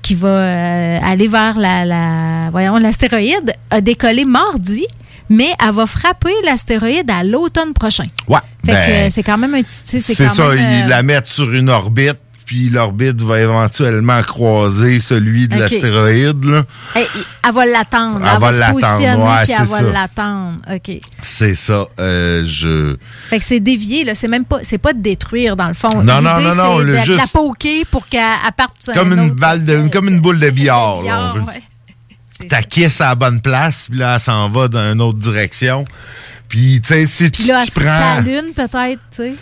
qui 0.02 0.14
va 0.14 0.28
euh, 0.28 0.98
aller 1.04 1.28
vers 1.28 1.58
la, 1.58 1.84
la- 1.84 2.48
voyons 2.50 2.78
l'astéroïde 2.78 3.54
a 3.68 3.82
décollé 3.82 4.24
mardi, 4.24 4.86
mais 5.28 5.50
elle 5.62 5.74
va 5.74 5.86
frapper 5.86 6.32
l'astéroïde 6.42 7.10
à 7.10 7.22
l'automne 7.22 7.74
prochain. 7.74 8.06
Ouais. 8.26 8.38
Fait 8.64 8.72
ben, 8.72 9.06
que 9.08 9.12
c'est 9.12 9.22
quand 9.22 9.36
même 9.36 9.54
un 9.54 9.62
petit. 9.62 10.00
c'est 10.00 10.14
ça, 10.28 10.48
même, 10.48 10.58
ils 10.58 10.84
euh, 10.86 10.88
la 10.88 11.02
mettent 11.02 11.28
sur 11.28 11.52
une 11.52 11.68
orbite, 11.68 12.16
puis 12.50 12.68
l'orbite 12.68 13.22
va 13.22 13.38
éventuellement 13.42 14.20
croiser 14.22 14.98
celui 14.98 15.46
de 15.46 15.56
l'astéroïde. 15.56 16.44
là. 16.46 16.64
elle, 16.96 17.06
elle 17.46 17.54
va 17.54 17.64
l'attendre. 17.64 18.20
Elle 18.24 18.32
Elle, 18.34 18.40
va 18.40 18.50
l'attendre, 18.50 18.98
ouais, 19.24 19.44
elle 19.48 19.56
va 19.56 19.64
ça. 19.66 19.82
l'attendre. 19.82 20.58
OK. 20.68 20.90
C'est 21.22 21.54
ça. 21.54 21.86
euh, 22.00 22.42
je. 22.44 22.96
Fait 23.28 23.38
que 23.38 23.44
c'est 23.44 23.60
dévié, 23.60 24.02
là. 24.02 24.16
C'est 24.16 24.26
même 24.26 24.44
pas, 24.44 24.58
c'est 24.64 24.78
pas 24.78 24.92
de 24.92 25.00
détruire, 25.00 25.54
dans 25.54 25.68
le 25.68 25.74
fond. 25.74 26.02
Non, 26.02 26.20
non, 26.20 26.38
L'idée, 26.38 26.48
non, 26.48 26.54
non, 26.56 26.78
c'est 26.80 26.84
le 26.86 26.92
de, 26.94 26.98
de 26.98 27.04
juste- 27.04 27.18
la 27.18 27.26
poker 27.32 27.86
pour 27.88 28.08
qu'elle 28.08 28.20
elle 28.44 28.52
parte 28.56 28.90
Comme 28.94 29.12
un 29.12 29.22
une, 29.22 29.30
balle 29.30 29.64
de, 29.64 29.86
comme 29.86 30.08
une 30.08 30.18
boule 30.20 30.40
de 30.40 30.50
billard. 30.50 31.04
ouais. 31.04 32.48
Ta 32.48 32.62
kiss 32.62 33.00
à 33.00 33.10
la 33.10 33.14
bonne 33.14 33.40
place, 33.40 33.86
puis 33.90 34.00
là, 34.00 34.14
elle 34.14 34.20
s'en 34.20 34.48
va 34.48 34.66
dans 34.66 34.92
une 34.92 35.00
autre 35.02 35.18
direction. 35.18 35.84
Puis, 36.48 36.80
tu 36.82 36.88
sais, 36.88 37.06
si 37.06 37.30
Puis 37.30 37.44
tu 37.44 37.48
là, 37.48 37.62
tu 37.64 37.70
prends. 37.70 38.20
lune 38.22 38.52
peut-être, 38.56 38.98
tu 39.14 39.18
sais. 39.18 39.34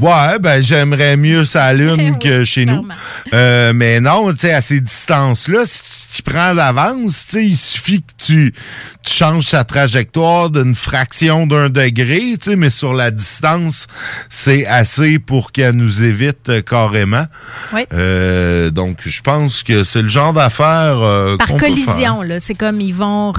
Ouais, 0.00 0.38
ben 0.40 0.62
j'aimerais 0.62 1.16
mieux 1.16 1.44
sa 1.44 1.72
lune 1.72 2.18
que 2.20 2.44
chez 2.44 2.66
nous. 2.66 2.86
Euh, 3.34 3.72
mais 3.74 4.00
non, 4.00 4.32
tu 4.32 4.38
sais, 4.38 4.52
à 4.52 4.60
ces 4.60 4.80
distances-là, 4.80 5.62
si 5.64 6.16
tu 6.16 6.22
prends 6.22 6.54
d'avance, 6.54 7.26
tu 7.26 7.32
sais, 7.32 7.46
il 7.46 7.56
suffit 7.56 8.02
que 8.02 8.12
tu, 8.24 8.54
tu 9.02 9.12
changes 9.12 9.48
sa 9.48 9.64
trajectoire 9.64 10.50
d'une 10.50 10.74
fraction 10.74 11.46
d'un 11.46 11.68
degré, 11.68 12.20
tu 12.38 12.50
sais, 12.50 12.56
mais 12.56 12.70
sur 12.70 12.94
la 12.94 13.10
distance, 13.10 13.86
c'est 14.28 14.66
assez 14.66 15.18
pour 15.18 15.52
qu'elle 15.52 15.76
nous 15.76 16.04
évite 16.04 16.48
euh, 16.48 16.62
carrément. 16.62 17.26
Oui. 17.72 17.82
Euh, 17.92 18.70
donc, 18.70 18.98
je 19.04 19.20
pense 19.20 19.62
que 19.62 19.84
c'est 19.84 20.02
le 20.02 20.08
genre 20.08 20.32
d'affaire 20.32 20.98
Par 21.38 21.56
collision, 21.58 22.22
là. 22.22 22.40
C'est 22.40 22.54
comme 22.54 22.80
ils 22.80 22.94
vont, 22.94 23.32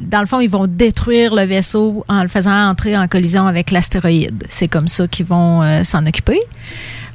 dans 0.00 0.20
le 0.20 0.26
fond, 0.26 0.40
ils 0.40 0.50
vont 0.50 0.66
détruire 0.66 1.34
le 1.34 1.44
vaisseau 1.44 2.04
en 2.08 2.22
le 2.22 2.28
faisant 2.28 2.68
entrer 2.68 2.96
en 2.96 3.08
collision 3.08 3.46
avec 3.46 3.70
l'astéroïde. 3.70 4.44
C'est 4.48 4.68
comme 4.68 4.88
ça 4.88 5.06
qu'ils 5.08 5.26
vont 5.26 5.62
euh, 5.62 5.84
s'en 6.00 6.06
occuper. 6.06 6.40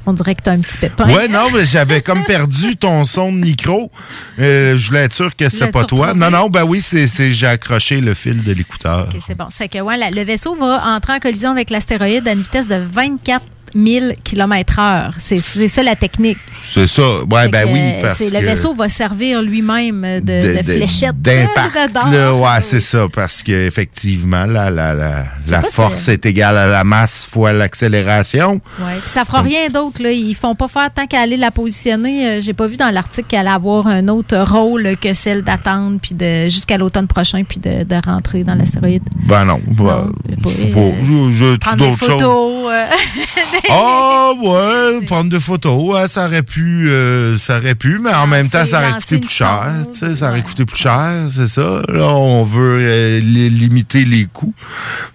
On 0.08 0.12
dirait 0.12 0.36
que 0.36 0.42
tu 0.42 0.50
as 0.50 0.52
un 0.52 0.60
petit 0.60 0.78
pépin. 0.78 1.12
Ouais, 1.12 1.26
non, 1.26 1.48
mais 1.52 1.64
j'avais 1.66 2.00
comme 2.00 2.22
perdu 2.22 2.76
ton 2.76 3.02
son 3.02 3.32
de 3.32 3.38
micro. 3.38 3.90
Euh, 4.38 4.76
je 4.76 4.86
voulais 4.86 5.02
être 5.02 5.12
sûr 5.14 5.34
que 5.34 5.48
c'est 5.50 5.72
pas 5.72 5.82
toi. 5.82 6.14
Non, 6.14 6.30
non, 6.30 6.48
ben 6.48 6.62
oui, 6.62 6.80
c'est, 6.80 7.08
c'est- 7.08 7.32
j'ai 7.32 7.48
accroché 7.48 8.00
le 8.00 8.14
fil 8.14 8.44
de 8.44 8.52
l'écouteur. 8.52 9.08
OK, 9.12 9.20
c'est 9.26 9.34
bon. 9.36 9.50
Ça 9.50 9.64
fait 9.64 9.68
que 9.68 9.78
ouais, 9.80 9.96
la- 9.96 10.10
le 10.12 10.22
vaisseau 10.22 10.54
va 10.54 10.80
entrer 10.94 11.14
en 11.14 11.18
collision 11.18 11.50
avec 11.50 11.70
l'astéroïde 11.70 12.28
à 12.28 12.32
une 12.32 12.42
vitesse 12.42 12.68
de 12.68 12.76
24 12.76 13.42
000 13.76 14.12
km/h. 14.24 15.10
C'est 15.18 15.38
c'est 15.38 15.68
ça 15.68 15.82
la 15.82 15.94
technique. 15.96 16.38
C'est 16.68 16.86
ça. 16.86 17.22
Ouais, 17.30 17.48
ben 17.48 17.64
que, 17.68 17.72
oui, 17.72 17.80
euh, 17.80 18.02
parce 18.02 18.18
que... 18.18 18.34
Le 18.34 18.40
vaisseau 18.44 18.74
va 18.74 18.88
servir 18.88 19.42
lui-même 19.42 20.20
de, 20.20 20.56
de, 20.58 20.62
fléchette. 20.62 21.20
D'impact, 21.20 21.92
ouais, 22.04 22.62
c'est 22.62 22.80
ça, 22.80 23.06
parce 23.12 23.42
qu'effectivement, 23.42 24.46
la, 24.46 24.70
la, 24.70 24.94
la, 24.94 25.24
la 25.46 25.62
force 25.62 26.02
si- 26.04 26.10
est 26.12 26.26
égale 26.26 26.56
à 26.56 26.66
la 26.66 26.82
masse 26.84 27.26
fois 27.30 27.52
l'accélération. 27.52 28.60
Ouais, 28.80 28.94
puis 29.00 29.08
ça 29.10 29.24
fera 29.24 29.42
rien 29.42 29.68
d'autre. 29.68 30.00
Ils 30.00 30.34
font 30.34 30.54
pas 30.54 30.68
faire 30.68 30.90
tant 30.92 31.06
qu'à 31.06 31.20
aller 31.20 31.36
la 31.36 31.50
positionner. 31.50 32.28
Euh, 32.28 32.40
J'ai 32.40 32.52
pas 32.54 32.66
vu 32.66 32.76
dans 32.76 32.90
l'article 32.90 33.28
qu'elle 33.28 33.40
allait 33.40 33.50
avoir 33.50 33.86
un 33.86 34.08
autre 34.08 34.36
rôle 34.38 34.96
que 35.00 35.14
celle 35.14 35.42
d'attendre 35.42 35.98
puis 36.00 36.14
de 36.14 36.44
jusqu'à 36.46 36.78
l'automne 36.78 37.06
prochain 37.06 37.42
puis 37.44 37.58
de, 37.60 37.84
de 37.84 37.96
rentrer 38.06 38.42
dans 38.44 38.54
l'astéroïde. 38.54 39.02
Ben 39.26 39.44
non, 39.44 39.60
ben, 39.66 40.10
pas- 40.42 40.50
je 40.50 40.56
sais 40.56 40.66
pas. 40.66 40.80
Je- 41.02 41.32
je- 41.32 41.56
Prendre 41.58 41.76
des 41.76 41.90
d'autres 41.90 42.06
choses. 42.06 42.66
Ah 43.70 44.32
ouais, 44.40 45.04
prendre 45.06 45.30
des 45.30 45.40
photos, 45.40 45.80
ouais, 45.94 46.08
ça 46.08 46.26
aurait 46.26 46.42
pu, 46.42 46.88
euh, 46.88 47.36
ça 47.36 47.58
aurait 47.58 47.74
pu, 47.74 47.98
mais 48.00 48.12
en 48.14 48.26
même 48.26 48.48
temps, 48.48 48.64
ça 48.66 48.78
aurait 48.80 48.92
coûté 48.92 49.18
plus 49.18 49.30
cher, 49.34 49.72
tu 49.92 49.98
sais, 49.98 50.14
ça 50.14 50.30
aurait 50.30 50.42
coûté 50.42 50.64
plus 50.64 50.76
cher, 50.76 51.10
c'est 51.30 51.48
ça. 51.48 51.82
Là, 51.88 52.08
on 52.08 52.44
veut 52.44 52.78
euh, 52.80 53.20
li- 53.20 53.50
limiter 53.50 54.04
les 54.04 54.26
coûts, 54.26 54.54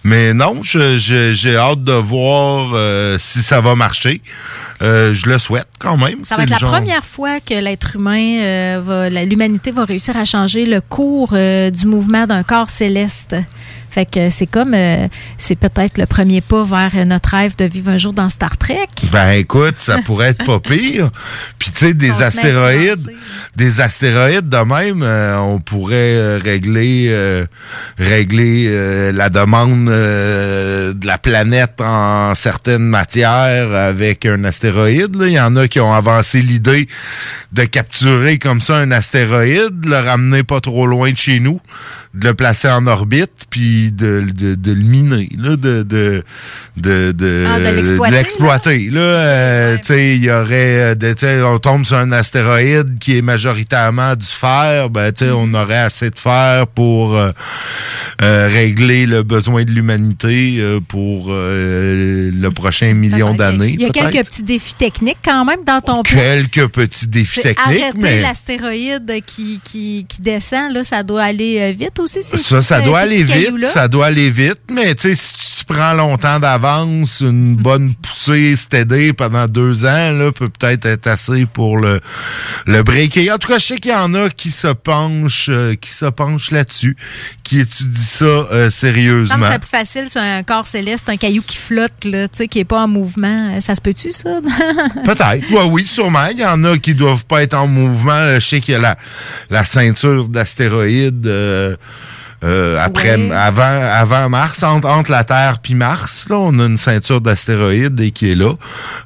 mais 0.04 0.34
non, 0.34 0.60
j'ai 0.62 1.56
hâte 1.56 1.82
de 1.84 1.92
voir 1.92 2.72
euh, 2.74 3.16
si 3.18 3.42
ça 3.42 3.60
va 3.60 3.74
marcher. 3.74 4.20
Euh, 4.82 5.14
je 5.14 5.26
le 5.30 5.38
souhaite 5.38 5.68
quand 5.78 5.96
même. 5.96 6.24
Ça 6.24 6.34
va 6.36 6.42
être 6.42 6.50
la 6.50 6.58
genre- 6.58 6.72
première 6.72 7.04
fois 7.04 7.38
que 7.38 7.54
l'être 7.54 7.94
humain, 7.94 8.40
euh, 8.42 9.08
l'humanité 9.24 9.70
va 9.70 9.84
réussir 9.84 10.16
à 10.16 10.24
changer 10.24 10.66
le 10.66 10.80
cours 10.80 11.28
du 11.34 11.86
mouvement 11.86 12.26
d'un 12.26 12.42
corps 12.42 12.68
céleste. 12.68 13.36
Fait 13.92 14.06
que 14.06 14.30
c'est 14.30 14.46
comme, 14.46 14.72
euh, 14.74 15.06
c'est 15.36 15.56
peut-être 15.56 15.98
le 15.98 16.06
premier 16.06 16.40
pas 16.40 16.64
vers 16.64 16.92
euh, 16.94 17.04
notre 17.04 17.30
rêve 17.30 17.56
de 17.56 17.64
vivre 17.66 17.90
un 17.90 17.98
jour 17.98 18.12
dans 18.14 18.28
Star 18.30 18.56
Trek. 18.56 18.88
Ben 19.12 19.32
écoute, 19.32 19.74
ça 19.78 19.98
pourrait 19.98 20.28
être 20.30 20.44
pas 20.44 20.60
pire. 20.60 21.10
Puis 21.58 21.70
tu 21.72 21.86
sais, 21.86 21.94
des 21.94 22.22
astéroïdes, 22.22 23.06
des 23.56 23.80
astéroïdes 23.82 24.48
de 24.48 24.56
même, 24.56 25.02
euh, 25.02 25.36
on 25.38 25.58
pourrait 25.60 26.14
euh, 26.16 26.40
régler 26.42 27.08
euh, 27.10 27.44
régler 27.98 28.66
euh, 28.68 29.12
la 29.12 29.28
demande 29.28 29.88
euh, 29.90 30.92
de 30.94 31.06
la 31.06 31.18
planète 31.18 31.80
en 31.80 32.34
certaines 32.34 32.82
matières 32.88 33.72
avec 33.72 34.24
un 34.24 34.44
astéroïde. 34.44 35.16
là. 35.16 35.26
Il 35.26 35.32
y 35.34 35.40
en 35.40 35.54
a 35.56 35.68
qui 35.68 35.80
ont 35.80 35.92
avancé 35.92 36.40
l'idée 36.40 36.88
de 37.52 37.64
capturer 37.64 38.38
comme 38.38 38.60
ça 38.62 38.76
un 38.76 38.90
astéroïde, 38.90 39.84
le 39.84 39.96
ramener 39.98 40.42
pas 40.42 40.60
trop 40.60 40.86
loin 40.86 41.10
de 41.12 41.18
chez 41.18 41.40
nous, 41.40 41.60
de 42.14 42.28
le 42.28 42.34
placer 42.34 42.68
en 42.68 42.86
orbite, 42.86 43.46
puis 43.48 43.90
de, 43.90 44.22
de, 44.34 44.54
de 44.54 44.72
le 44.72 44.82
miner, 44.82 45.28
là, 45.38 45.56
de, 45.56 45.82
de, 45.82 46.22
de, 46.76 47.12
de, 47.12 47.44
Ah, 47.48 47.58
de 47.58 48.10
l'exploiter. 48.12 48.90
Là, 48.90 49.00
euh, 49.00 49.76
tu 49.78 49.84
sais, 49.84 50.16
il 50.16 50.22
y 50.24 50.30
aurait, 50.30 50.92
euh, 50.92 50.94
de- 50.94 51.42
on 51.44 51.58
tombe 51.58 51.84
sur 51.86 51.96
un 51.96 52.12
astéroïde 52.12 52.98
qui 52.98 53.16
est 53.16 53.22
majoritairement 53.22 54.14
du 54.14 54.26
fer, 54.26 54.90
ben, 54.90 55.10
tu 55.12 55.24
sais, 55.24 55.30
on 55.30 55.54
aurait 55.54 55.78
assez 55.78 56.10
de 56.10 56.18
fer 56.18 56.66
pour 56.66 57.16
euh, 57.16 57.32
euh, 58.20 58.48
régler 58.52 59.06
le 59.06 59.22
besoin 59.22 59.64
de 59.64 59.70
l'humanité 59.70 60.56
euh, 60.58 60.80
pour 60.86 61.26
euh, 61.30 62.30
le 62.32 62.50
prochain 62.50 62.92
million 62.92 63.32
d'années. 63.34 63.72
Il 63.74 63.80
y 63.80 63.86
a 63.86 63.90
quelques 63.90 64.26
petits 64.26 64.42
défis 64.42 64.74
techniques 64.74 65.18
quand 65.24 65.44
même 65.46 65.64
dans 65.66 65.80
ton 65.80 66.02
plan. 66.02 66.18
Quelques 66.18 66.68
petits 66.68 67.06
défis 67.08 67.40
techniques, 67.40 67.58
arrêter 67.82 67.98
mais 67.98 68.20
l'astéroïde 68.20 69.10
qui, 69.24 69.60
qui, 69.64 70.04
qui 70.08 70.20
descend, 70.20 70.72
là, 70.74 70.84
ça 70.84 71.02
doit 71.02 71.22
aller 71.22 71.72
vite 71.72 71.98
aussi. 72.02 72.22
ça, 72.22 72.62
ça 72.62 72.80
doit 72.80 73.00
aller 73.00 73.22
vite, 73.22 73.66
ça 73.66 73.88
doit 73.88 74.06
aller 74.06 74.30
vite, 74.30 74.60
mais 74.70 74.94
tu 74.94 75.14
sais, 75.14 75.14
si 75.14 75.58
tu 75.58 75.64
prends 75.64 75.92
longtemps 75.92 76.38
d'avance, 76.38 77.20
une 77.20 77.56
bonne 77.62 77.94
poussée 77.94 78.56
stédée 78.56 79.12
pendant 79.12 79.46
deux 79.46 79.84
ans, 79.84 80.12
là, 80.12 80.32
peut 80.32 80.48
peut-être 80.48 80.86
être 80.86 81.06
assez 81.06 81.46
pour 81.46 81.76
le, 81.78 82.00
le 82.66 82.82
breaker. 82.82 83.32
En 83.32 83.38
tout 83.38 83.48
cas, 83.48 83.58
je 83.58 83.66
sais 83.66 83.78
qu'il 83.78 83.90
y 83.90 83.94
en 83.94 84.14
a 84.14 84.28
qui 84.30 84.50
se 84.50 84.68
penchent, 84.68 85.48
euh, 85.48 85.74
qui 85.74 85.90
se 85.90 86.06
penchent 86.06 86.50
là-dessus, 86.50 86.96
qui 87.42 87.60
étudient 87.60 87.92
ça 87.94 88.24
euh, 88.24 88.70
sérieusement. 88.70 89.46
c'est 89.50 89.58
plus 89.58 89.68
facile 89.68 90.10
sur 90.10 90.20
un 90.20 90.42
corps 90.42 90.66
céleste, 90.66 91.08
un 91.08 91.16
caillou 91.16 91.42
qui 91.42 91.56
flotte, 91.56 92.04
là, 92.04 92.28
tu 92.28 92.38
sais, 92.38 92.48
qui 92.48 92.58
n'est 92.58 92.64
pas 92.64 92.82
en 92.82 92.88
mouvement. 92.88 93.60
Ça 93.60 93.74
se 93.74 93.80
peut-tu, 93.80 94.12
ça? 94.12 94.40
Peut-être. 95.04 95.50
Ouais, 95.50 95.64
oui, 95.70 95.86
sûrement. 95.86 96.26
Il 96.30 96.38
y 96.38 96.44
en 96.44 96.62
a 96.64 96.78
qui 96.78 96.94
doivent 96.94 97.24
pas 97.24 97.42
être 97.42 97.54
en 97.54 97.66
mouvement. 97.66 98.34
Je 98.34 98.40
sais 98.40 98.60
qu'il 98.60 98.74
y 98.74 98.76
a 98.76 98.80
la, 98.80 98.96
la 99.50 99.64
ceinture 99.64 100.28
d'astéroïdes 100.28 101.26
euh, 101.26 101.76
euh, 102.44 102.78
après, 102.80 103.16
Ouais. 103.16 103.30
avant, 103.32 103.62
avant 103.62 104.28
Mars, 104.28 104.62
entre, 104.62 104.88
entre 104.88 105.10
la 105.10 105.24
Terre 105.24 105.58
puis 105.62 105.74
Mars. 105.74 106.26
Là, 106.28 106.36
on 106.38 106.58
a 106.58 106.64
une 106.66 106.76
ceinture 106.76 107.20
d'astéroïdes 107.20 108.00
et 108.00 108.10
qui 108.10 108.30
est 108.32 108.34
là. 108.34 108.54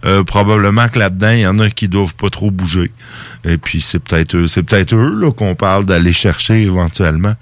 Euh, 0.04 0.24
probablement 0.24 0.88
que 0.88 0.98
là-dedans, 0.98 1.30
il 1.30 1.40
y 1.40 1.46
en 1.46 1.58
a 1.58 1.68
qui 1.70 1.88
doivent 1.88 2.14
pas 2.14 2.30
trop 2.30 2.50
bouger. 2.50 2.90
Et 3.46 3.58
puis 3.58 3.80
c'est 3.80 4.00
peut-être 4.00 4.34
eux, 4.36 4.46
c'est 4.48 4.62
peut-être 4.64 4.92
eux 4.94 5.14
là, 5.20 5.30
qu'on 5.32 5.54
parle 5.54 5.84
d'aller 5.84 6.12
chercher 6.12 6.62
éventuellement. 6.62 7.34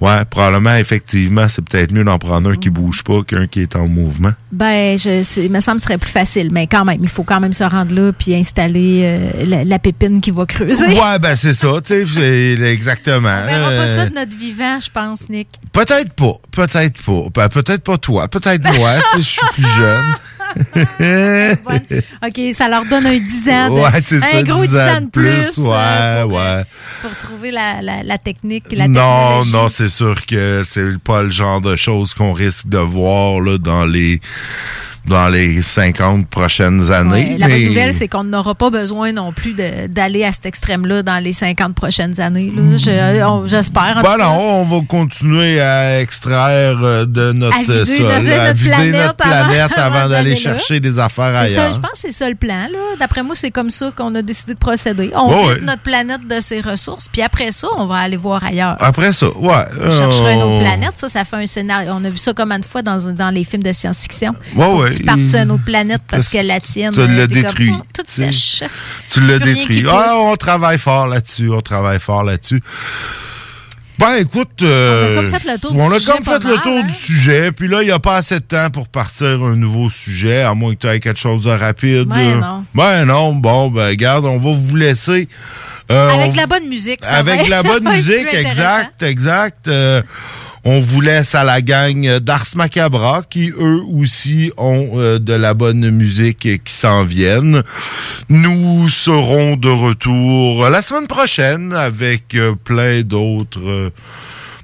Ouais, 0.00 0.24
probablement, 0.24 0.74
effectivement, 0.76 1.46
c'est 1.48 1.62
peut-être 1.62 1.92
mieux 1.92 2.02
d'en 2.04 2.18
prendre 2.18 2.50
un 2.50 2.56
qui 2.56 2.70
bouge 2.70 3.02
pas 3.04 3.22
qu'un 3.24 3.46
qui 3.46 3.60
est 3.60 3.76
en 3.76 3.86
mouvement. 3.86 4.32
Ben, 4.52 4.98
je, 4.98 5.22
c'est- 5.22 5.44
il 5.44 5.52
me 5.52 5.60
semble 5.60 5.76
que 5.76 5.82
ce 5.82 5.86
serait 5.88 5.98
plus 5.98 6.10
facile, 6.10 6.48
mais 6.50 6.66
quand 6.66 6.84
même, 6.84 6.98
il 7.02 7.08
faut 7.08 7.22
quand 7.24 7.40
même 7.40 7.52
se 7.52 7.62
rendre 7.64 7.92
là 7.94 8.12
puis 8.12 8.34
installer 8.34 9.02
euh, 9.04 9.44
la, 9.46 9.64
la 9.64 9.78
pépine 9.78 10.20
qui 10.20 10.30
va 10.30 10.46
creuser. 10.46 10.86
Ouais, 10.86 11.18
ben 11.20 11.36
c'est 11.36 11.54
ça, 11.54 11.68
tu 11.84 11.94
sais, 11.94 12.04
c'est 12.06 12.60
exactement. 12.62 13.28
On 13.42 13.46
verra 13.46 13.68
pas 13.68 13.74
Euh, 13.74 13.96
ça 13.96 14.06
de 14.06 14.14
notre 14.14 14.36
vivant, 14.36 14.78
je 14.80 14.90
pense, 14.90 15.28
Nick. 15.28 15.48
Peut-être 15.72 16.12
pas, 16.14 16.34
peut-être 16.52 17.02
pas. 17.02 17.24
Ben, 17.34 17.48
peut-être 17.48 17.82
pas 17.82 17.98
toi, 17.98 18.28
peut-être 18.28 18.62
moi, 18.78 18.90
je 19.16 19.20
suis 19.22 19.40
plus 19.54 19.62
jeune. 19.78 20.04
OK, 22.26 22.40
ça 22.54 22.68
leur 22.68 22.84
donne 22.86 23.06
un 23.06 23.18
10 23.18 23.48
ans. 23.50 23.68
de- 23.68 23.80
ouais, 23.80 24.00
c'est 24.02 24.18
ça, 24.20 24.26
un 24.38 24.42
gros 24.42 24.62
10 24.64 24.74
ans 24.76 25.00
de 25.02 25.06
plus, 25.10 25.58
euh, 25.58 25.62
ouais, 25.62 26.22
pour, 26.22 26.32
ouais. 26.38 26.64
pour 27.02 27.16
trouver 27.18 27.50
la, 27.50 27.80
la, 27.82 28.02
la 28.02 28.18
technique, 28.18 28.64
la 28.72 28.88
Non, 28.88 29.44
non, 29.46 29.68
c'est 29.68 29.88
sûr 29.88 30.24
que 30.26 30.62
c'est 30.64 30.98
pas 30.98 31.22
le 31.22 31.30
genre 31.30 31.60
de 31.60 31.76
choses 31.76 32.14
qu'on 32.14 32.32
risque 32.32 32.68
de 32.68 32.78
voir 32.78 33.40
là, 33.40 33.58
dans 33.58 33.84
les 33.84 34.20
dans 35.10 35.28
les 35.28 35.60
50 35.60 36.26
prochaines 36.28 36.90
années. 36.90 37.32
Ouais, 37.32 37.36
la 37.38 37.48
bonne 37.48 37.64
nouvelle, 37.64 37.92
c'est 37.94 38.08
qu'on 38.08 38.24
n'aura 38.24 38.54
pas 38.54 38.70
besoin 38.70 39.12
non 39.12 39.32
plus 39.32 39.54
d'aller 39.54 40.24
à 40.24 40.32
cet 40.32 40.46
extrême-là 40.46 41.02
dans 41.02 41.22
les 41.22 41.32
50 41.32 41.74
prochaines 41.74 42.18
années. 42.20 42.52
J'espère. 43.46 43.96
en 43.98 44.02
Ben 44.02 44.16
non, 44.18 44.38
on 44.38 44.64
va 44.64 44.80
continuer 44.86 45.60
à 45.60 46.00
extraire 46.00 46.78
euh, 46.82 47.04
de 47.06 47.32
notre 47.32 47.56
À 47.56 47.62
vider 47.62 47.84
sol, 47.86 48.06
notre- 48.06 48.40
à 48.40 48.52
vider 48.52 48.70
planète 48.70 48.92
notre 48.94 49.26
avant- 49.28 49.48
planète 49.48 49.72
avant 49.78 49.96
avant 49.96 50.08
d'aller 50.08 50.36
chercher 50.36 50.78
des 50.80 50.98
affaires 50.98 51.34
ça, 51.34 51.40
ailleurs. 51.40 51.72
je 51.74 51.80
pense 51.80 51.90
que 51.92 51.98
c'est 51.98 52.12
ça 52.12 52.28
le 52.28 52.36
plan. 52.36 52.68
D'après 52.98 53.22
moi, 53.22 53.34
c'est 53.34 53.50
comme 53.50 53.70
ça 53.70 53.90
qu'on 53.96 54.14
a 54.14 54.22
décidé 54.22 54.54
de 54.54 54.58
procéder. 54.58 55.10
On 55.14 55.28
Ouais, 55.30 55.42
vide 55.42 55.48
ouais. 55.48 55.60
notre 55.66 55.82
planète 55.82 56.26
de 56.28 56.40
ses 56.40 56.60
ressources, 56.60 57.08
puis 57.08 57.22
après 57.22 57.50
ça, 57.52 57.66
on 57.76 57.86
va 57.86 57.96
aller 57.96 58.16
voir 58.16 58.44
ailleurs. 58.44 58.76
Après 58.78 59.12
ça, 59.12 59.26
ouais. 59.36 59.64
On 59.82 59.90
chercherait 59.90 60.34
une 60.34 60.40
euh, 60.40 60.44
autre 60.44 60.60
planète. 60.60 60.92
Ça, 60.96 61.08
ça 61.08 61.24
fait 61.24 61.36
un 61.36 61.46
scénario. 61.46 61.90
On 61.94 62.04
a 62.04 62.08
vu 62.10 62.16
ça 62.18 62.32
combien 62.36 62.58
de 62.60 62.64
fois 62.64 62.82
dans, 62.82 62.98
dans 63.12 63.30
les 63.30 63.42
films 63.44 63.62
de 63.64 63.72
science-fiction? 63.72 64.34
Ouais, 64.54 64.72
ouais. 64.72 64.90
Tu 65.00 65.06
partes 65.06 65.26
sur 65.26 65.38
une 65.40 65.50
autre 65.50 65.64
planète 65.64 66.02
parce 66.08 66.28
que 66.28 66.38
la 66.46 66.60
tienne. 66.60 66.92
tu 66.92 67.00
euh, 67.00 67.06
l'as 67.06 67.26
t'es 67.26 67.34
comme, 67.34 67.42
détruit. 67.42 67.72
toute 67.94 68.06
Tu 68.06 68.12
sèche. 68.12 68.62
Tu 69.08 69.20
l'as 69.20 69.38
détruit. 69.38 69.84
Ah, 69.88 70.14
on 70.16 70.36
travaille 70.36 70.78
fort 70.78 71.06
là-dessus, 71.08 71.50
on 71.50 71.60
travaille 71.60 72.00
fort 72.00 72.22
là-dessus. 72.24 72.62
Ben, 73.98 74.14
écoute, 74.18 74.62
euh, 74.62 75.16
On 75.16 75.18
a 75.18 75.20
comme 75.30 75.38
fait 75.38 75.52
le 75.52 75.58
tour 75.58 75.72
du 75.74 75.98
sujet 75.98 76.12
comme 76.12 76.50
le 76.50 76.56
tour 76.62 76.78
hein? 76.78 76.86
du 76.86 76.94
sujet, 76.94 77.52
puis 77.52 77.68
là, 77.68 77.82
il 77.82 77.86
n'y 77.86 77.90
a 77.90 77.98
pas 77.98 78.16
assez 78.16 78.36
de 78.36 78.44
temps 78.44 78.70
pour 78.70 78.88
partir 78.88 79.26
un 79.26 79.56
nouveau 79.56 79.90
sujet, 79.90 80.40
à 80.40 80.54
moins 80.54 80.74
que 80.74 80.80
tu 80.80 80.86
aies 80.86 81.00
quelque 81.00 81.20
chose 81.20 81.44
de 81.44 81.50
rapide. 81.50 82.08
Ben 82.08 82.40
non. 82.40 82.64
Ben 82.74 83.04
non, 83.04 83.34
bon, 83.34 83.68
ben 83.70 83.88
regarde, 83.88 84.24
on 84.24 84.38
va 84.38 84.52
vous 84.52 84.74
laisser. 84.76 85.28
euh, 85.90 86.08
Avec 86.14 86.32
on- 86.32 86.36
la 86.36 86.46
bonne 86.46 86.66
musique. 86.66 87.00
ça 87.04 87.16
avec 87.16 87.42
va- 87.42 87.48
la 87.48 87.62
bonne 87.62 87.84
musique, 87.94 88.32
exact, 88.32 89.02
exact. 89.02 89.68
Euh, 89.68 90.00
on 90.64 90.80
vous 90.80 91.00
laisse 91.00 91.34
à 91.34 91.44
la 91.44 91.60
gang 91.62 92.18
d'Ars 92.18 92.46
Macabra 92.56 93.22
qui, 93.28 93.50
eux 93.50 93.82
aussi, 93.94 94.52
ont 94.56 94.90
euh, 94.94 95.18
de 95.18 95.32
la 95.32 95.54
bonne 95.54 95.90
musique 95.90 96.62
qui 96.64 96.72
s'en 96.72 97.04
viennent. 97.04 97.62
Nous 98.28 98.88
serons 98.88 99.56
de 99.56 99.70
retour 99.70 100.68
la 100.68 100.82
semaine 100.82 101.06
prochaine 101.06 101.72
avec 101.72 102.34
euh, 102.34 102.54
plein 102.54 103.02
d'autres... 103.02 103.92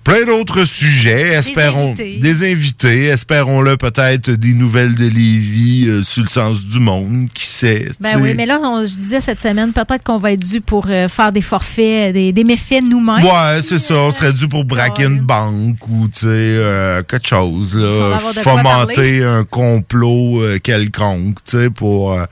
euh, 0.08 0.12
Plein 0.12 0.24
d'autres 0.26 0.64
sujets, 0.64 1.32
espérons 1.34 1.90
invités. 1.92 2.18
des 2.18 2.52
invités, 2.52 3.04
espérons-le 3.06 3.76
peut-être 3.76 4.30
des 4.30 4.52
nouvelles 4.54 4.94
de 4.94 5.06
Lévis 5.06 5.86
euh, 5.88 6.02
sur 6.02 6.22
le 6.22 6.28
sens 6.28 6.64
du 6.64 6.78
monde, 6.80 7.28
qui 7.34 7.44
sait. 7.46 7.88
Ben 8.00 8.10
tu 8.10 8.14
sais. 8.16 8.22
oui, 8.22 8.34
mais 8.36 8.46
là, 8.46 8.58
on- 8.62 8.84
je 8.84 8.96
disais 8.96 9.20
cette 9.20 9.40
semaine, 9.40 9.72
peut-être 9.72 10.02
qu'on 10.04 10.18
va 10.18 10.32
être 10.32 10.40
dû 10.46 10.60
pour 10.60 10.86
euh, 10.88 11.08
faire 11.08 11.32
des 11.32 11.42
forfaits, 11.42 12.12
des, 12.14 12.32
des 12.32 12.44
méfaits 12.44 12.82
nous-mêmes. 12.88 13.24
Ouais, 13.24 13.60
c'est 13.62 13.78
ça. 13.78 13.94
On 13.94 14.10
serait 14.10 14.32
dû 14.32 14.46
pour 14.48 14.64
braquer 14.64 15.04
une 15.04 15.20
banque 15.20 15.86
ou, 15.88 16.08
tu 16.08 16.20
sais, 16.20 16.26
euh, 16.28 17.02
quelque 17.02 17.26
chose, 17.28 17.76
là. 17.76 18.18
Fomenter 18.18 19.24
un 19.24 19.44
complot 19.44 20.42
euh, 20.42 20.58
quelconque, 20.58 21.38
tu 21.44 21.58
sais, 21.58 21.70
pour 21.70 22.12
euh, 22.12 22.24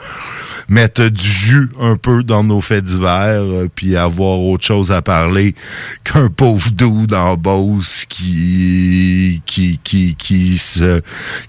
mettre 0.69 1.09
du 1.09 1.23
jus 1.29 1.69
un 1.81 1.97
peu 1.97 2.23
dans 2.23 2.45
nos 2.45 2.61
faits 2.61 2.85
divers, 2.85 3.43
euh, 3.43 3.69
puis 3.75 3.97
avoir 3.97 4.39
autre 4.41 4.65
chose 4.65 4.91
à 4.91 5.03
parler 5.03 5.55
qu'un 6.05 6.29
pauvre 6.29 6.71
dude 6.71 7.15
en 7.15 7.37
Qui, 8.09 9.43
qui, 9.47 9.79
qui, 9.83 10.15
qui 10.17 10.59
se, 10.59 11.01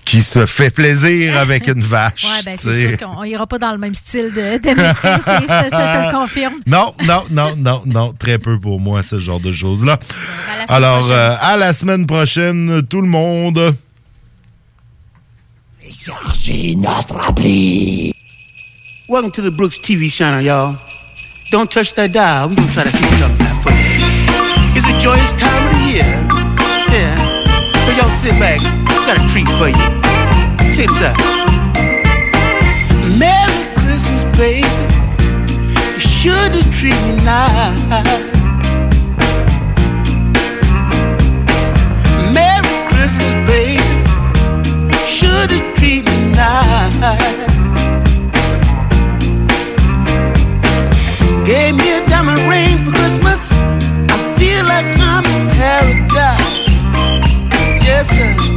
qui 0.05 0.21
se 0.23 0.45
fait 0.45 0.69
plaisir 0.69 1.37
avec 1.37 1.67
une 1.67 1.81
vache, 1.81 2.23
Ouais, 2.23 2.43
ben 2.45 2.57
tu 2.57 2.63
c'est 2.63 2.73
sais. 2.73 2.97
sûr 2.97 2.97
qu'on 3.09 3.23
ira 3.23 3.45
pas 3.47 3.57
dans 3.59 3.71
le 3.71 3.77
même 3.77 3.93
style 3.93 4.31
de, 4.33 4.57
de 4.57 4.69
je, 4.69 4.73
te- 4.73 5.23
ça, 5.23 5.39
je 5.41 5.67
te 5.69 6.05
le 6.07 6.11
confirme. 6.11 6.55
Non, 6.67 6.93
non, 7.05 7.23
non, 7.31 7.55
non, 7.57 7.81
non. 7.85 8.13
Très 8.17 8.37
peu 8.39 8.59
pour 8.59 8.79
moi, 8.79 9.03
ce 9.03 9.19
genre 9.19 9.39
de 9.39 9.51
choses-là. 9.51 9.93
à 9.97 10.57
la 10.57 10.65
semaine 10.67 10.75
Alors, 10.75 11.11
euh, 11.11 11.35
à 11.41 11.57
la 11.57 11.73
semaine 11.73 12.07
prochaine, 12.07 12.81
tout 12.89 13.01
le 13.01 13.07
monde. 13.07 13.75
Téléchargez 15.81 16.75
notre 16.77 17.29
appli. 17.29 18.11
Welcome 19.09 19.31
to 19.31 19.41
the 19.41 19.55
Brooks 19.55 19.81
TV 19.81 20.09
channel, 20.09 20.43
y'all. 20.43 20.75
Don't 21.51 21.69
touch 21.69 21.93
that 21.95 22.07
dial. 22.09 22.49
We're 22.49 22.55
gonna 22.55 22.71
try 22.73 22.83
to 22.83 22.91
keep 22.91 23.11
it 23.11 23.21
up 23.21 23.39
now 23.39 23.61
for 23.61 23.71
you. 23.71 24.24
It's 24.75 24.87
a 24.89 24.97
joyous 24.99 25.31
time 25.31 25.67
of 25.67 25.71
the 25.73 25.85
year. 25.87 26.11
Yeah. 26.91 27.15
So 27.85 27.91
y'all 27.95 28.11
sit 28.11 28.37
back. 28.39 28.59
Got 29.07 29.17
a 29.17 29.23
treat 29.31 29.47
for 29.55 29.69
you. 29.69 29.87
Check 30.75 30.89
this 30.89 31.01
out. 31.01 31.15
Merry 33.17 33.63
Christmas, 33.79 34.25
baby. 34.37 34.67
You 35.93 35.99
should 35.99 36.51
have 36.51 36.71
treated 36.75 37.01
me 37.07 37.23
nice. 37.23 37.79
Merry 42.35 42.75
Christmas, 42.91 43.33
baby. 43.47 43.79
Should 45.05 45.51
have 45.51 45.75
treated 45.75 46.05
me 46.11 46.31
nice. 46.35 47.45
Gave 51.45 51.75
me 51.75 51.93
a 51.93 52.05
diamond 52.09 52.41
ring 52.49 52.77
for 52.83 52.91
Christmas. 52.91 53.24
Paradise. 55.57 56.83
Yes, 57.83 58.09
sir. 58.09 58.54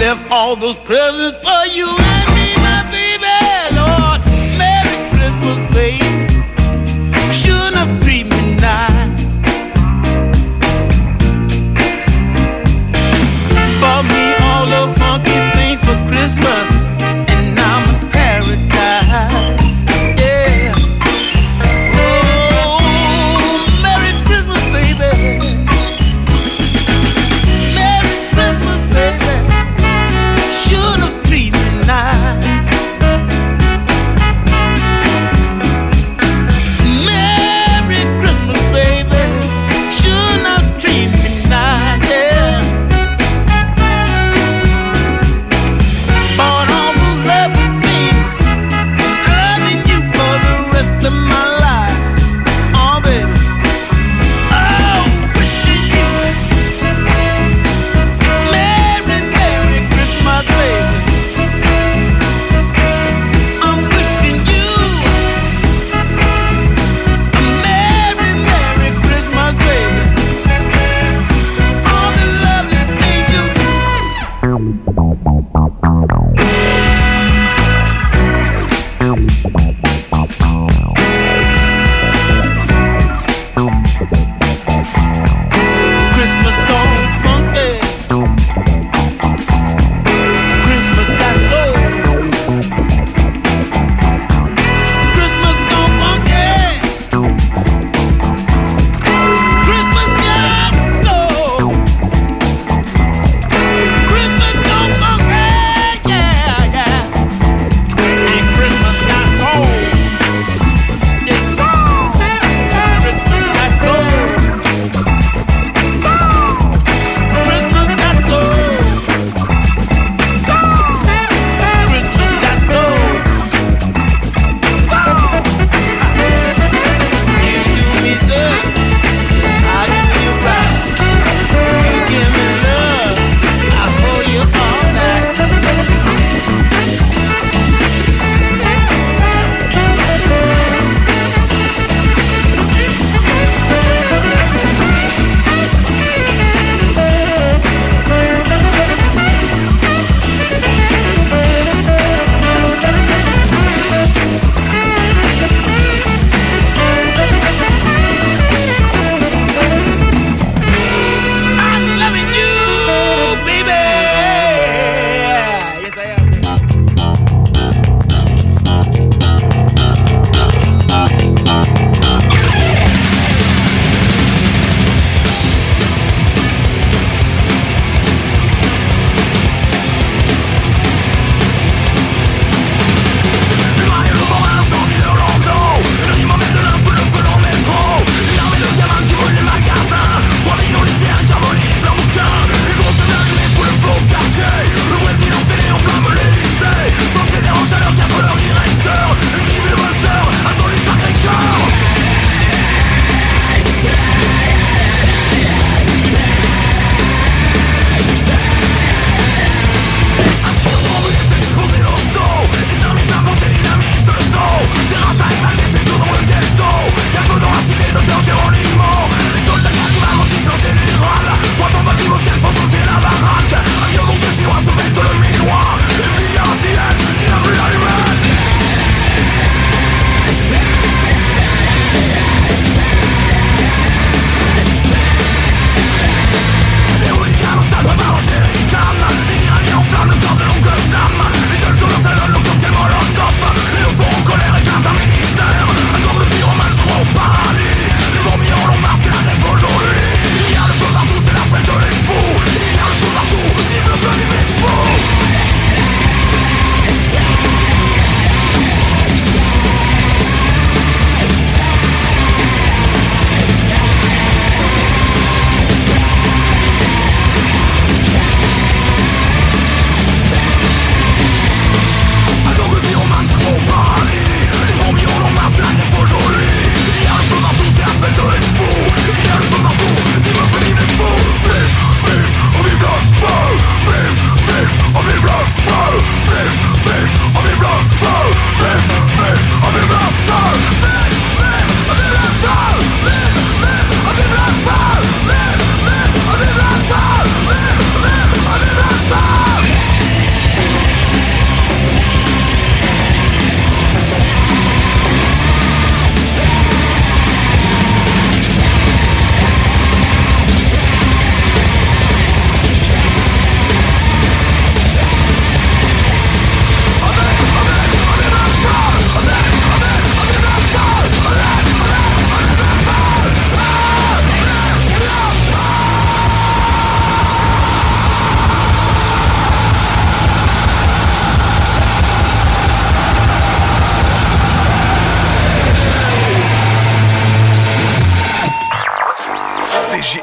Left 0.00 0.32
all 0.32 0.56
those 0.56 0.76
presents 0.78 1.38
for 1.44 1.62
you 1.76 1.86
and 1.86 2.34
me, 2.34 2.39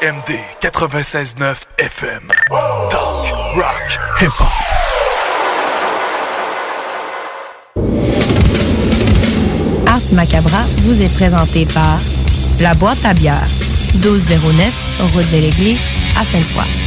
CJMD 0.08 0.40
96.9 0.62 1.66
FM. 1.80 2.32
Talk, 2.90 3.26
rock, 3.56 4.00
hip-hop. 4.22 4.48
Ars 9.88 10.14
Macabra 10.14 10.64
vous 10.84 11.02
est 11.02 11.14
présenté 11.14 11.66
par 11.74 12.00
La 12.62 12.74
Boîte 12.76 13.04
à 13.06 13.14
bière, 13.14 13.44
1209, 13.96 15.12
route 15.14 15.32
de 15.32 15.38
l'église, 15.42 15.80
à 16.18 16.24
Sainte-Foy. 16.24 16.87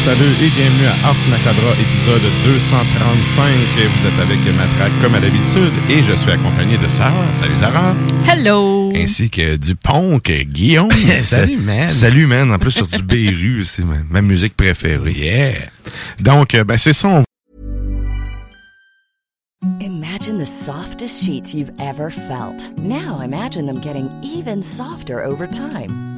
Métalleux 0.00 0.32
et 0.42 0.50
bienvenue 0.50 0.86
à 0.86 1.08
Ars 1.08 1.28
Macabra, 1.28 1.74
épisode 1.78 2.22
235. 2.44 3.50
Vous 3.94 4.06
êtes 4.06 4.18
avec 4.20 4.44
Matraque 4.54 4.92
comme 5.00 5.14
à 5.14 5.20
l'habitude 5.20 5.72
et 5.88 6.02
je 6.02 6.14
suis 6.14 6.30
accompagné 6.30 6.78
de 6.78 6.88
Sarah. 6.88 7.30
Salut 7.32 7.56
Sarah. 7.56 7.94
Hello! 8.26 8.92
Ainsi 8.94 9.30
que 9.30 9.56
du 9.56 9.74
Ponk, 9.74 10.30
Guillaume. 10.30 10.90
Salut, 11.16 11.56
man. 11.58 11.88
Salut 11.88 12.26
man. 12.26 12.50
En 12.52 12.58
plus 12.58 12.70
sur 12.70 12.86
du 12.86 13.02
Beirut, 13.02 13.64
c'est 13.64 13.84
ma, 13.84 13.96
ma 14.08 14.22
musique 14.22 14.56
préférée. 14.56 15.12
Yeah. 15.12 15.54
Donc, 16.20 16.54
euh, 16.54 16.64
ben 16.64 16.78
c'est 16.78 16.92
ça. 16.92 17.08
on 17.08 17.24
Imagine 19.80 20.38
the 20.38 20.46
softest 20.46 21.24
sheets 21.24 21.54
you've 21.54 21.72
ever 21.78 22.10
felt. 22.10 22.72
Now 22.78 23.20
imagine 23.22 23.66
them 23.66 23.80
getting 23.80 24.08
even 24.22 24.62
softer 24.62 25.22
over 25.22 25.46
time. 25.46 26.09